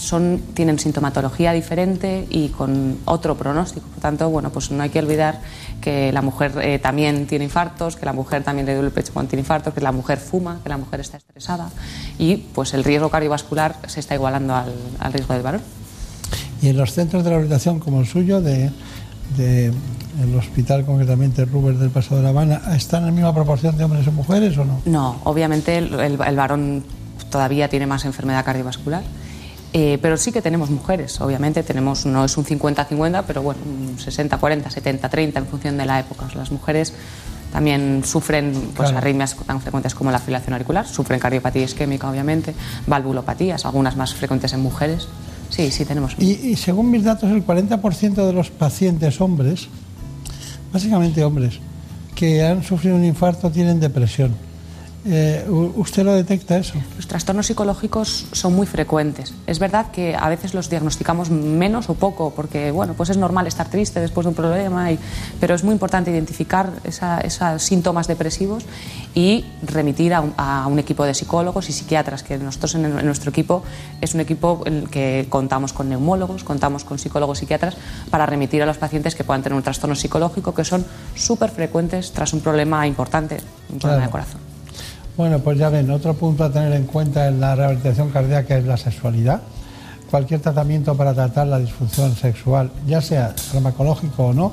son, 0.00 0.42
tienen 0.54 0.78
sintomatología 0.78 1.52
diferente 1.52 2.26
y 2.30 2.48
con 2.48 2.98
otro 3.04 3.36
pronóstico. 3.36 3.86
Por 3.86 4.00
tanto, 4.00 4.28
bueno, 4.30 4.50
pues 4.50 4.70
no 4.70 4.82
hay 4.82 4.90
que 4.90 4.98
olvidar 4.98 5.40
que 5.80 6.12
la 6.12 6.22
mujer 6.22 6.52
eh, 6.62 6.78
también 6.78 7.26
tiene 7.26 7.44
infartos, 7.44 7.96
que 7.96 8.06
la 8.06 8.12
mujer 8.12 8.42
también 8.42 8.66
le 8.66 8.74
duele 8.74 8.88
el 8.88 8.92
pecho 8.92 9.12
cuando 9.12 9.30
tiene 9.30 9.40
infartos, 9.40 9.72
que 9.74 9.80
la 9.80 9.92
mujer 9.92 10.18
fuma, 10.18 10.60
que 10.62 10.68
la 10.68 10.76
mujer 10.76 11.00
está 11.00 11.16
estresada 11.16 11.70
y 12.18 12.36
pues 12.36 12.74
el 12.74 12.84
riesgo 12.84 13.08
cardiovascular 13.08 13.76
se 13.86 14.00
está 14.00 14.14
igualando 14.14 14.54
al, 14.54 15.12
riesgo 15.12 15.34
del 15.34 15.42
varón. 15.42 15.62
Y 16.62 16.68
en 16.68 16.76
los 16.76 16.92
centros 16.92 17.24
de 17.24 17.30
rehabilitación 17.30 17.80
como 17.80 18.00
el 18.00 18.06
suyo, 18.06 18.40
de, 18.40 18.70
el 19.38 20.34
hospital 20.36 20.84
concretamente 20.84 21.44
Ruber 21.44 21.76
del 21.76 21.90
Paso 21.90 22.16
de 22.16 22.22
la 22.22 22.30
Habana, 22.30 22.60
¿están 22.74 23.00
en 23.00 23.06
la 23.06 23.12
misma 23.12 23.34
proporción 23.34 23.76
de 23.76 23.84
hombres 23.84 24.06
y 24.06 24.10
mujeres 24.10 24.58
o 24.58 24.64
no? 24.64 24.80
No, 24.84 25.20
obviamente 25.24 25.78
el 25.78 26.36
varón 26.36 26.84
todavía 27.30 27.68
tiene 27.68 27.86
más 27.86 28.04
enfermedad 28.04 28.44
cardiovascular 28.44 29.02
eh, 29.72 29.98
pero 30.02 30.16
sí 30.16 30.32
que 30.32 30.42
tenemos 30.42 30.70
mujeres, 30.70 31.20
obviamente 31.20 31.62
tenemos, 31.62 32.04
no 32.06 32.24
es 32.24 32.36
un 32.36 32.44
50-50, 32.44 33.24
pero 33.26 33.42
bueno, 33.42 33.60
un 33.64 33.96
60-40, 33.96 34.64
70-30 34.64 35.36
en 35.36 35.46
función 35.46 35.76
de 35.76 35.86
la 35.86 36.00
época. 36.00 36.26
Las 36.34 36.50
mujeres 36.50 36.92
también 37.52 38.02
sufren 38.04 38.52
pues, 38.74 38.90
arritmias 38.90 39.36
tan 39.46 39.60
frecuentes 39.60 39.94
como 39.94 40.10
la 40.10 40.18
filación 40.18 40.54
auricular, 40.54 40.86
sufren 40.86 41.20
cardiopatía 41.20 41.62
isquémica, 41.62 42.10
obviamente, 42.10 42.54
valvulopatías, 42.86 43.64
algunas 43.64 43.96
más 43.96 44.14
frecuentes 44.14 44.52
en 44.52 44.60
mujeres. 44.60 45.08
Sí, 45.50 45.70
sí 45.70 45.84
tenemos. 45.84 46.14
Y, 46.18 46.32
y 46.32 46.56
según 46.56 46.90
mis 46.90 47.04
datos, 47.04 47.30
el 47.30 47.44
40% 47.44 48.26
de 48.26 48.32
los 48.32 48.50
pacientes 48.50 49.20
hombres, 49.20 49.68
básicamente 50.72 51.24
hombres, 51.24 51.58
que 52.14 52.44
han 52.44 52.62
sufrido 52.62 52.96
un 52.96 53.04
infarto 53.04 53.50
tienen 53.50 53.80
depresión. 53.80 54.49
Eh, 55.06 55.46
¿Usted 55.48 56.04
lo 56.04 56.12
detecta 56.12 56.58
eso? 56.58 56.74
Los 56.96 57.06
trastornos 57.06 57.46
psicológicos 57.46 58.26
son 58.32 58.54
muy 58.54 58.66
frecuentes. 58.66 59.32
Es 59.46 59.58
verdad 59.58 59.90
que 59.90 60.14
a 60.14 60.28
veces 60.28 60.52
los 60.52 60.68
diagnosticamos 60.68 61.30
menos 61.30 61.88
o 61.88 61.94
poco, 61.94 62.32
porque 62.36 62.70
bueno, 62.70 62.92
pues 62.94 63.08
es 63.08 63.16
normal 63.16 63.46
estar 63.46 63.68
triste 63.68 64.00
después 64.00 64.26
de 64.26 64.28
un 64.28 64.34
problema, 64.34 64.88
pero 65.40 65.54
es 65.54 65.64
muy 65.64 65.72
importante 65.72 66.10
identificar 66.10 66.70
esos 66.84 67.62
síntomas 67.62 68.08
depresivos 68.08 68.64
y 69.14 69.44
remitir 69.62 70.12
a 70.12 70.66
un, 70.66 70.78
equipo 70.78 71.04
de 71.04 71.14
psicólogos 71.14 71.68
y 71.68 71.72
psiquiatras, 71.72 72.22
que 72.22 72.38
nosotros 72.38 72.74
en, 72.74 72.84
en, 72.84 73.06
nuestro 73.06 73.30
equipo 73.30 73.62
es 74.00 74.14
un 74.14 74.20
equipo 74.20 74.62
en 74.66 74.74
el 74.74 74.90
que 74.90 75.26
contamos 75.28 75.72
con 75.72 75.88
neumólogos, 75.88 76.44
contamos 76.44 76.84
con 76.84 76.98
psicólogos 76.98 77.38
psiquiatras 77.38 77.76
para 78.10 78.26
remitir 78.26 78.62
a 78.62 78.66
los 78.66 78.78
pacientes 78.78 79.14
que 79.14 79.24
puedan 79.24 79.42
tener 79.42 79.56
un 79.56 79.62
trastorno 79.62 79.94
psicológico, 79.94 80.54
que 80.54 80.64
son 80.64 80.84
súper 81.14 81.50
frecuentes 81.50 82.12
tras 82.12 82.32
un 82.32 82.40
problema 82.40 82.86
importante, 82.86 83.38
un 83.72 83.78
problema 83.78 84.04
de 84.04 84.10
corazón. 84.10 84.49
Bueno, 85.16 85.38
pues 85.40 85.58
ya 85.58 85.68
ven, 85.68 85.90
otro 85.90 86.14
punto 86.14 86.44
a 86.44 86.52
tener 86.52 86.72
en 86.72 86.84
cuenta 86.84 87.28
en 87.28 87.40
la 87.40 87.54
rehabilitación 87.54 88.10
cardíaca 88.10 88.56
es 88.56 88.64
la 88.64 88.76
sexualidad. 88.76 89.42
Cualquier 90.10 90.40
tratamiento 90.40 90.96
para 90.96 91.14
tratar 91.14 91.46
la 91.46 91.58
disfunción 91.58 92.14
sexual, 92.16 92.70
ya 92.86 93.00
sea 93.00 93.34
farmacológico 93.36 94.26
o 94.26 94.32
no, 94.32 94.52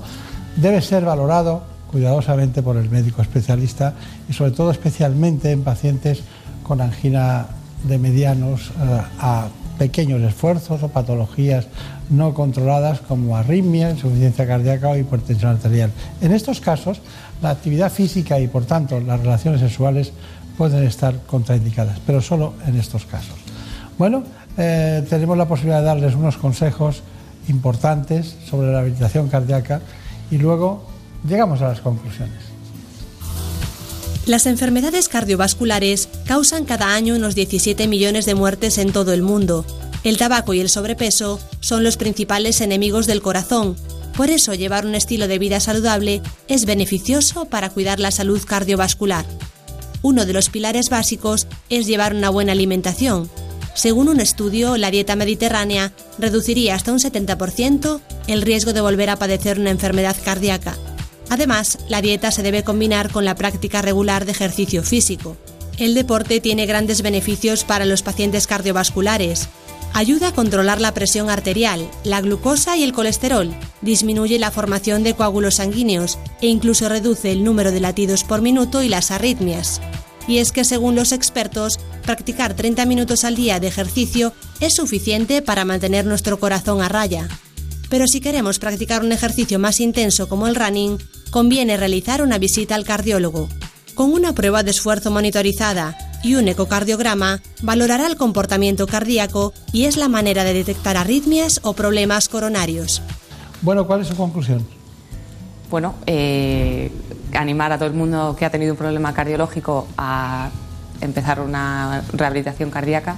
debe 0.56 0.82
ser 0.82 1.06
valorado 1.06 1.64
cuidadosamente 1.92 2.62
por 2.62 2.78
el 2.78 2.90
médico 2.90 3.22
especialista 3.22 3.94
y 4.30 4.34
sobre 4.34 4.52
todo 4.52 4.72
especialmente 4.72 5.52
en 5.52 5.64
pacientes 5.64 6.22
con 6.64 6.82
angina 6.82 7.48
de 7.84 7.98
medianos 7.98 8.70
eh, 8.70 9.02
a 9.20 9.48
pequeños 9.78 10.22
esfuerzos 10.22 10.82
o 10.84 10.90
patologías 10.90 11.68
no 12.10 12.34
controladas 12.34 13.00
como 13.02 13.38
arritmia, 13.38 13.92
insuficiencia 13.92 14.48
cardíaca 14.48 14.90
o 14.90 14.98
hipertensión 14.98 15.52
arterial. 15.52 15.92
En 16.22 16.34
estos 16.34 16.60
casos, 16.60 17.02
la 17.42 17.52
actividad 17.52 17.92
física 17.92 18.40
y 18.40 18.48
por 18.48 18.66
tanto 18.66 19.00
las 19.00 19.20
relaciones 19.20 19.62
sexuales 19.62 20.14
pueden 20.58 20.84
estar 20.84 21.22
contraindicadas, 21.26 22.00
pero 22.06 22.22
solo 22.22 22.54
en 22.66 22.78
estos 22.78 23.06
casos. 23.06 23.36
Bueno, 23.98 24.24
eh, 24.58 25.06
tenemos 25.10 25.38
la 25.38 25.48
posibilidad 25.48 25.80
de 25.80 25.86
darles 25.86 26.16
unos 26.16 26.38
consejos 26.38 27.04
importantes 27.48 28.36
sobre 28.50 28.72
la 28.72 28.80
habilitación 28.80 29.30
cardíaca 29.30 29.82
y 30.32 30.38
luego 30.38 30.84
llegamos 31.28 31.62
a 31.62 31.70
las 31.70 31.82
conclusiones. 31.82 32.58
Las 34.26 34.46
enfermedades 34.46 35.08
cardiovasculares 35.08 36.10
causan 36.26 36.66
cada 36.66 36.94
año 36.94 37.16
unos 37.16 37.34
17 37.34 37.88
millones 37.88 38.26
de 38.26 38.36
muertes 38.36 38.78
en 38.78 38.92
todo 38.92 39.14
el 39.14 39.22
mundo. 39.22 39.66
El 40.04 40.18
tabaco 40.18 40.54
y 40.54 40.60
el 40.60 40.70
sobrepeso 40.70 41.40
son 41.62 41.84
los 41.84 41.96
principales 41.96 42.60
enemigos 42.60 43.08
del 43.08 43.22
corazón. 43.22 43.78
Por 44.18 44.30
eso 44.30 44.54
llevar 44.54 44.86
un 44.86 44.96
estilo 44.96 45.28
de 45.28 45.40
vida 45.40 45.60
saludable 45.60 46.22
es 46.48 46.66
beneficioso 46.66 47.46
para 47.46 47.70
cuidar 47.70 48.00
la 48.00 48.12
salud 48.12 48.42
cardiovascular. 48.46 49.26
Uno 50.02 50.26
de 50.26 50.34
los 50.34 50.50
pilares 50.50 50.90
básicos 50.90 51.48
es 51.70 51.88
llevar 51.88 52.14
una 52.14 52.30
buena 52.30 52.52
alimentación. 52.52 53.30
Según 53.74 54.10
un 54.10 54.20
estudio, 54.20 54.78
la 54.78 54.92
dieta 54.92 55.16
mediterránea 55.16 55.94
reduciría 56.18 56.76
hasta 56.76 56.92
un 56.92 57.00
70% 57.00 58.00
el 58.28 58.42
riesgo 58.42 58.74
de 58.74 58.82
volver 58.82 59.10
a 59.10 59.18
padecer 59.18 59.60
una 59.60 59.70
enfermedad 59.70 60.16
cardíaca. 60.24 60.78
Además, 61.30 61.78
la 61.90 62.02
dieta 62.02 62.32
se 62.32 62.44
debe 62.44 62.64
combinar 62.64 63.12
con 63.12 63.26
la 63.26 63.36
práctica 63.36 63.82
regular 63.82 64.26
de 64.26 64.32
ejercicio 64.32 64.84
físico. 64.84 65.38
El 65.78 65.94
deporte 65.94 66.40
tiene 66.40 66.66
grandes 66.66 67.02
beneficios 67.02 67.64
para 67.64 67.86
los 67.86 68.02
pacientes 68.02 68.48
cardiovasculares, 68.48 69.48
Ayuda 69.98 70.28
a 70.28 70.32
controlar 70.32 70.80
la 70.80 70.94
presión 70.94 71.28
arterial, 71.28 71.90
la 72.04 72.22
glucosa 72.22 72.78
y 72.78 72.84
el 72.84 72.94
colesterol, 72.94 73.52
disminuye 73.82 74.38
la 74.38 74.52
formación 74.52 75.02
de 75.02 75.16
coágulos 75.16 75.56
sanguíneos 75.56 76.20
e 76.40 76.46
incluso 76.46 76.88
reduce 76.88 77.32
el 77.32 77.44
número 77.44 77.72
de 77.72 77.80
latidos 77.80 78.24
por 78.24 78.44
minuto 78.44 78.84
y 78.84 78.90
las 78.90 79.10
arritmias. 79.10 79.82
Y 80.28 80.38
es 80.38 80.52
que 80.52 80.66
según 80.66 80.94
los 80.94 81.14
expertos, 81.14 81.80
practicar 82.04 82.54
30 82.54 82.86
minutos 82.86 83.24
al 83.24 83.36
día 83.36 83.60
de 83.60 83.70
ejercicio 83.70 84.34
es 84.60 84.76
suficiente 84.76 85.42
para 85.42 85.66
mantener 85.66 86.06
nuestro 86.06 86.40
corazón 86.40 86.84
a 86.84 86.90
raya. 86.90 87.28
Pero 87.90 88.06
si 88.06 88.22
queremos 88.22 88.60
practicar 88.60 89.04
un 89.04 89.14
ejercicio 89.14 89.58
más 89.58 89.80
intenso 89.80 90.30
como 90.30 90.46
el 90.46 90.54
running, 90.54 91.00
conviene 91.32 91.76
realizar 91.76 92.22
una 92.22 92.38
visita 92.38 92.76
al 92.76 92.86
cardiólogo. 92.86 93.50
Con 93.98 94.14
una 94.14 94.34
prueba 94.34 94.62
de 94.62 94.70
esfuerzo 94.70 95.10
monitorizada 95.10 95.98
y 96.24 96.36
un 96.36 96.48
ecocardiograma 96.48 97.40
valorará 97.64 98.06
el 98.06 98.16
comportamiento 98.16 98.86
cardíaco 98.86 99.54
y 99.74 99.86
es 99.86 99.98
la 99.98 100.08
manera 100.08 100.44
de 100.44 100.54
detectar 100.54 100.98
arritmias 100.98 101.60
o 101.64 101.74
problemas 101.74 102.30
coronarios. 102.30 103.02
Bueno, 103.64 103.88
¿cuál 103.88 104.02
es 104.02 104.08
su 104.10 104.16
conclusión? 104.16 104.64
Bueno, 105.72 105.96
eh, 106.06 106.92
animar 107.34 107.72
a 107.72 107.80
todo 107.80 107.88
el 107.88 107.96
mundo 107.96 108.36
que 108.38 108.46
ha 108.46 108.52
tenido 108.52 108.74
un 108.74 108.78
problema 108.78 109.16
cardiológico 109.16 109.88
a 109.98 110.52
empezar 111.02 111.42
una 111.42 112.04
rehabilitación 112.14 112.70
cardíaca 112.70 113.18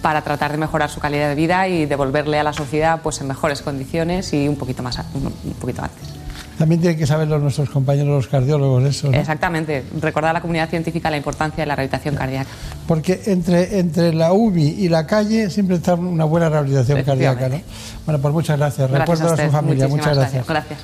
para 0.00 0.22
tratar 0.22 0.52
de 0.52 0.56
mejorar 0.56 0.88
su 0.88 1.00
calidad 1.00 1.28
de 1.28 1.34
vida 1.34 1.68
y 1.68 1.84
devolverle 1.84 2.38
a 2.38 2.44
la 2.44 2.54
sociedad 2.54 3.02
pues 3.02 3.20
en 3.20 3.28
mejores 3.28 3.60
condiciones 3.60 4.32
y 4.32 4.48
un 4.48 4.56
poquito 4.56 4.82
más 4.82 4.98
un 5.12 5.52
poquito 5.60 5.82
antes. 5.82 6.23
También 6.58 6.80
tienen 6.80 6.98
que 6.98 7.06
saberlo 7.06 7.38
nuestros 7.38 7.68
compañeros 7.70 8.08
los 8.08 8.28
cardiólogos 8.28 8.84
eso. 8.84 9.12
Exactamente, 9.12 9.84
recordar 10.00 10.30
a 10.30 10.34
la 10.34 10.40
comunidad 10.40 10.68
científica 10.70 11.10
la 11.10 11.16
importancia 11.16 11.62
de 11.62 11.66
la 11.66 11.74
rehabilitación 11.74 12.14
cardíaca. 12.14 12.48
Porque 12.86 13.22
entre, 13.26 13.78
entre 13.78 14.14
la 14.14 14.32
UBI 14.32 14.76
y 14.78 14.88
la 14.88 15.06
calle 15.06 15.50
siempre 15.50 15.76
está 15.76 15.94
una 15.94 16.24
buena 16.24 16.48
rehabilitación 16.48 17.02
cardíaca. 17.02 17.48
¿no? 17.48 17.60
Bueno, 18.06 18.20
pues 18.20 18.34
muchas 18.34 18.58
gracias. 18.58 18.90
Recuerdo 18.90 19.32
a, 19.32 19.36
su 19.36 19.50
familia. 19.50 19.88
Muchas 19.88 20.16
gracias. 20.16 20.46
gracias. 20.46 20.78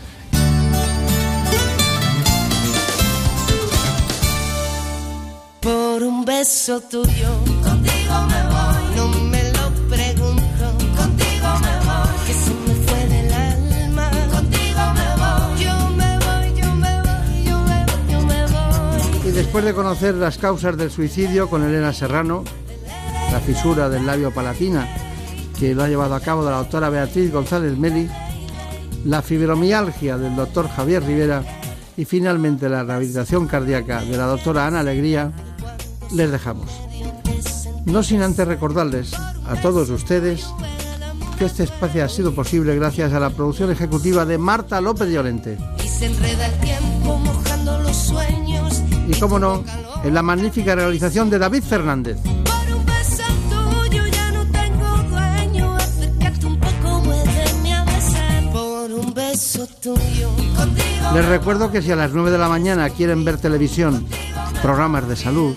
Por 5.61 6.03
un 6.03 6.25
beso 6.25 6.81
tuyo, 6.81 7.29
voy. 19.31 19.43
Después 19.43 19.65
de 19.65 19.75
conocer 19.75 20.15
las 20.15 20.39
causas 20.39 20.77
del 20.77 20.91
suicidio 20.91 21.49
con 21.49 21.63
Elena 21.63 21.93
Serrano, 21.93 22.45
la 23.33 23.41
fisura 23.41 23.89
del 23.89 24.07
labio 24.07 24.33
palatina, 24.33 24.89
que 25.59 25.75
lo 25.75 25.83
ha 25.83 25.89
llevado 25.89 26.15
a 26.15 26.21
cabo 26.21 26.45
la 26.45 26.59
doctora 26.59 26.91
Beatriz 26.91 27.33
González 27.33 27.77
Meli, 27.77 28.09
la 29.05 29.23
fibromialgia 29.23 30.19
del 30.19 30.37
doctor 30.37 30.69
Javier 30.69 31.03
Rivera 31.03 31.43
y 31.97 32.05
finalmente 32.05 32.69
la 32.69 32.83
rehabilitación 32.83 33.47
cardíaca 33.47 34.03
de 34.03 34.17
la 34.17 34.27
doctora 34.27 34.67
Ana 34.67 34.81
Alegría, 34.81 35.33
les 36.13 36.31
dejamos. 36.31 36.71
No 37.87 38.03
sin 38.03 38.23
antes 38.23 38.47
recordarles 38.47 39.15
a 39.15 39.57
todos 39.63 39.91
ustedes 39.91 40.47
que 41.39 41.47
este 41.47 41.65
espacio 41.65 42.05
ha 42.05 42.09
sido 42.09 42.35
posible 42.35 42.77
gracias 42.77 43.13
a 43.13 43.21
la 43.21 43.31
producción 43.31 43.71
ejecutiva 43.71 44.27
de 44.27 44.39
Marta 44.39 44.81
López 44.81 45.09
Llorente. 45.09 45.57
Y. 45.83 47.40
Y 49.11 49.19
cómo 49.19 49.41
no, 49.41 49.65
en 50.05 50.15
la 50.15 50.23
magnífica 50.23 50.77
realización 50.77 51.29
de 51.31 51.39
David 51.39 51.65
Fernández. 51.65 52.17
Les 61.13 61.25
recuerdo 61.27 61.73
que 61.73 61.83
si 61.83 61.91
a 61.91 61.97
las 61.97 62.13
9 62.13 62.31
de 62.31 62.39
la 62.39 62.49
mañana 62.49 62.89
quieren 62.91 63.25
ver 63.25 63.39
televisión, 63.39 64.07
programas 64.63 65.09
de 65.09 65.17
salud, 65.17 65.57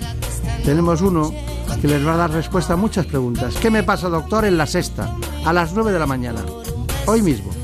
tenemos 0.66 1.02
uno 1.02 1.32
que 1.80 1.88
les 1.88 2.06
va 2.06 2.16
a 2.16 2.18
dar 2.18 2.32
respuesta 2.32 2.74
a 2.74 2.78
muchas 2.78 3.06
preguntas. 3.06 3.54
¿Qué 3.62 3.70
me 3.70 3.84
pasa, 3.84 4.10
doctor, 4.10 4.46
en 4.46 4.58
la 4.58 4.66
sexta? 4.66 5.16
A 5.46 5.54
las 5.54 5.74
9 5.74 5.92
de 5.92 6.00
la 6.00 6.08
mañana. 6.08 6.42
Hoy 7.06 7.22
mismo. 7.22 7.63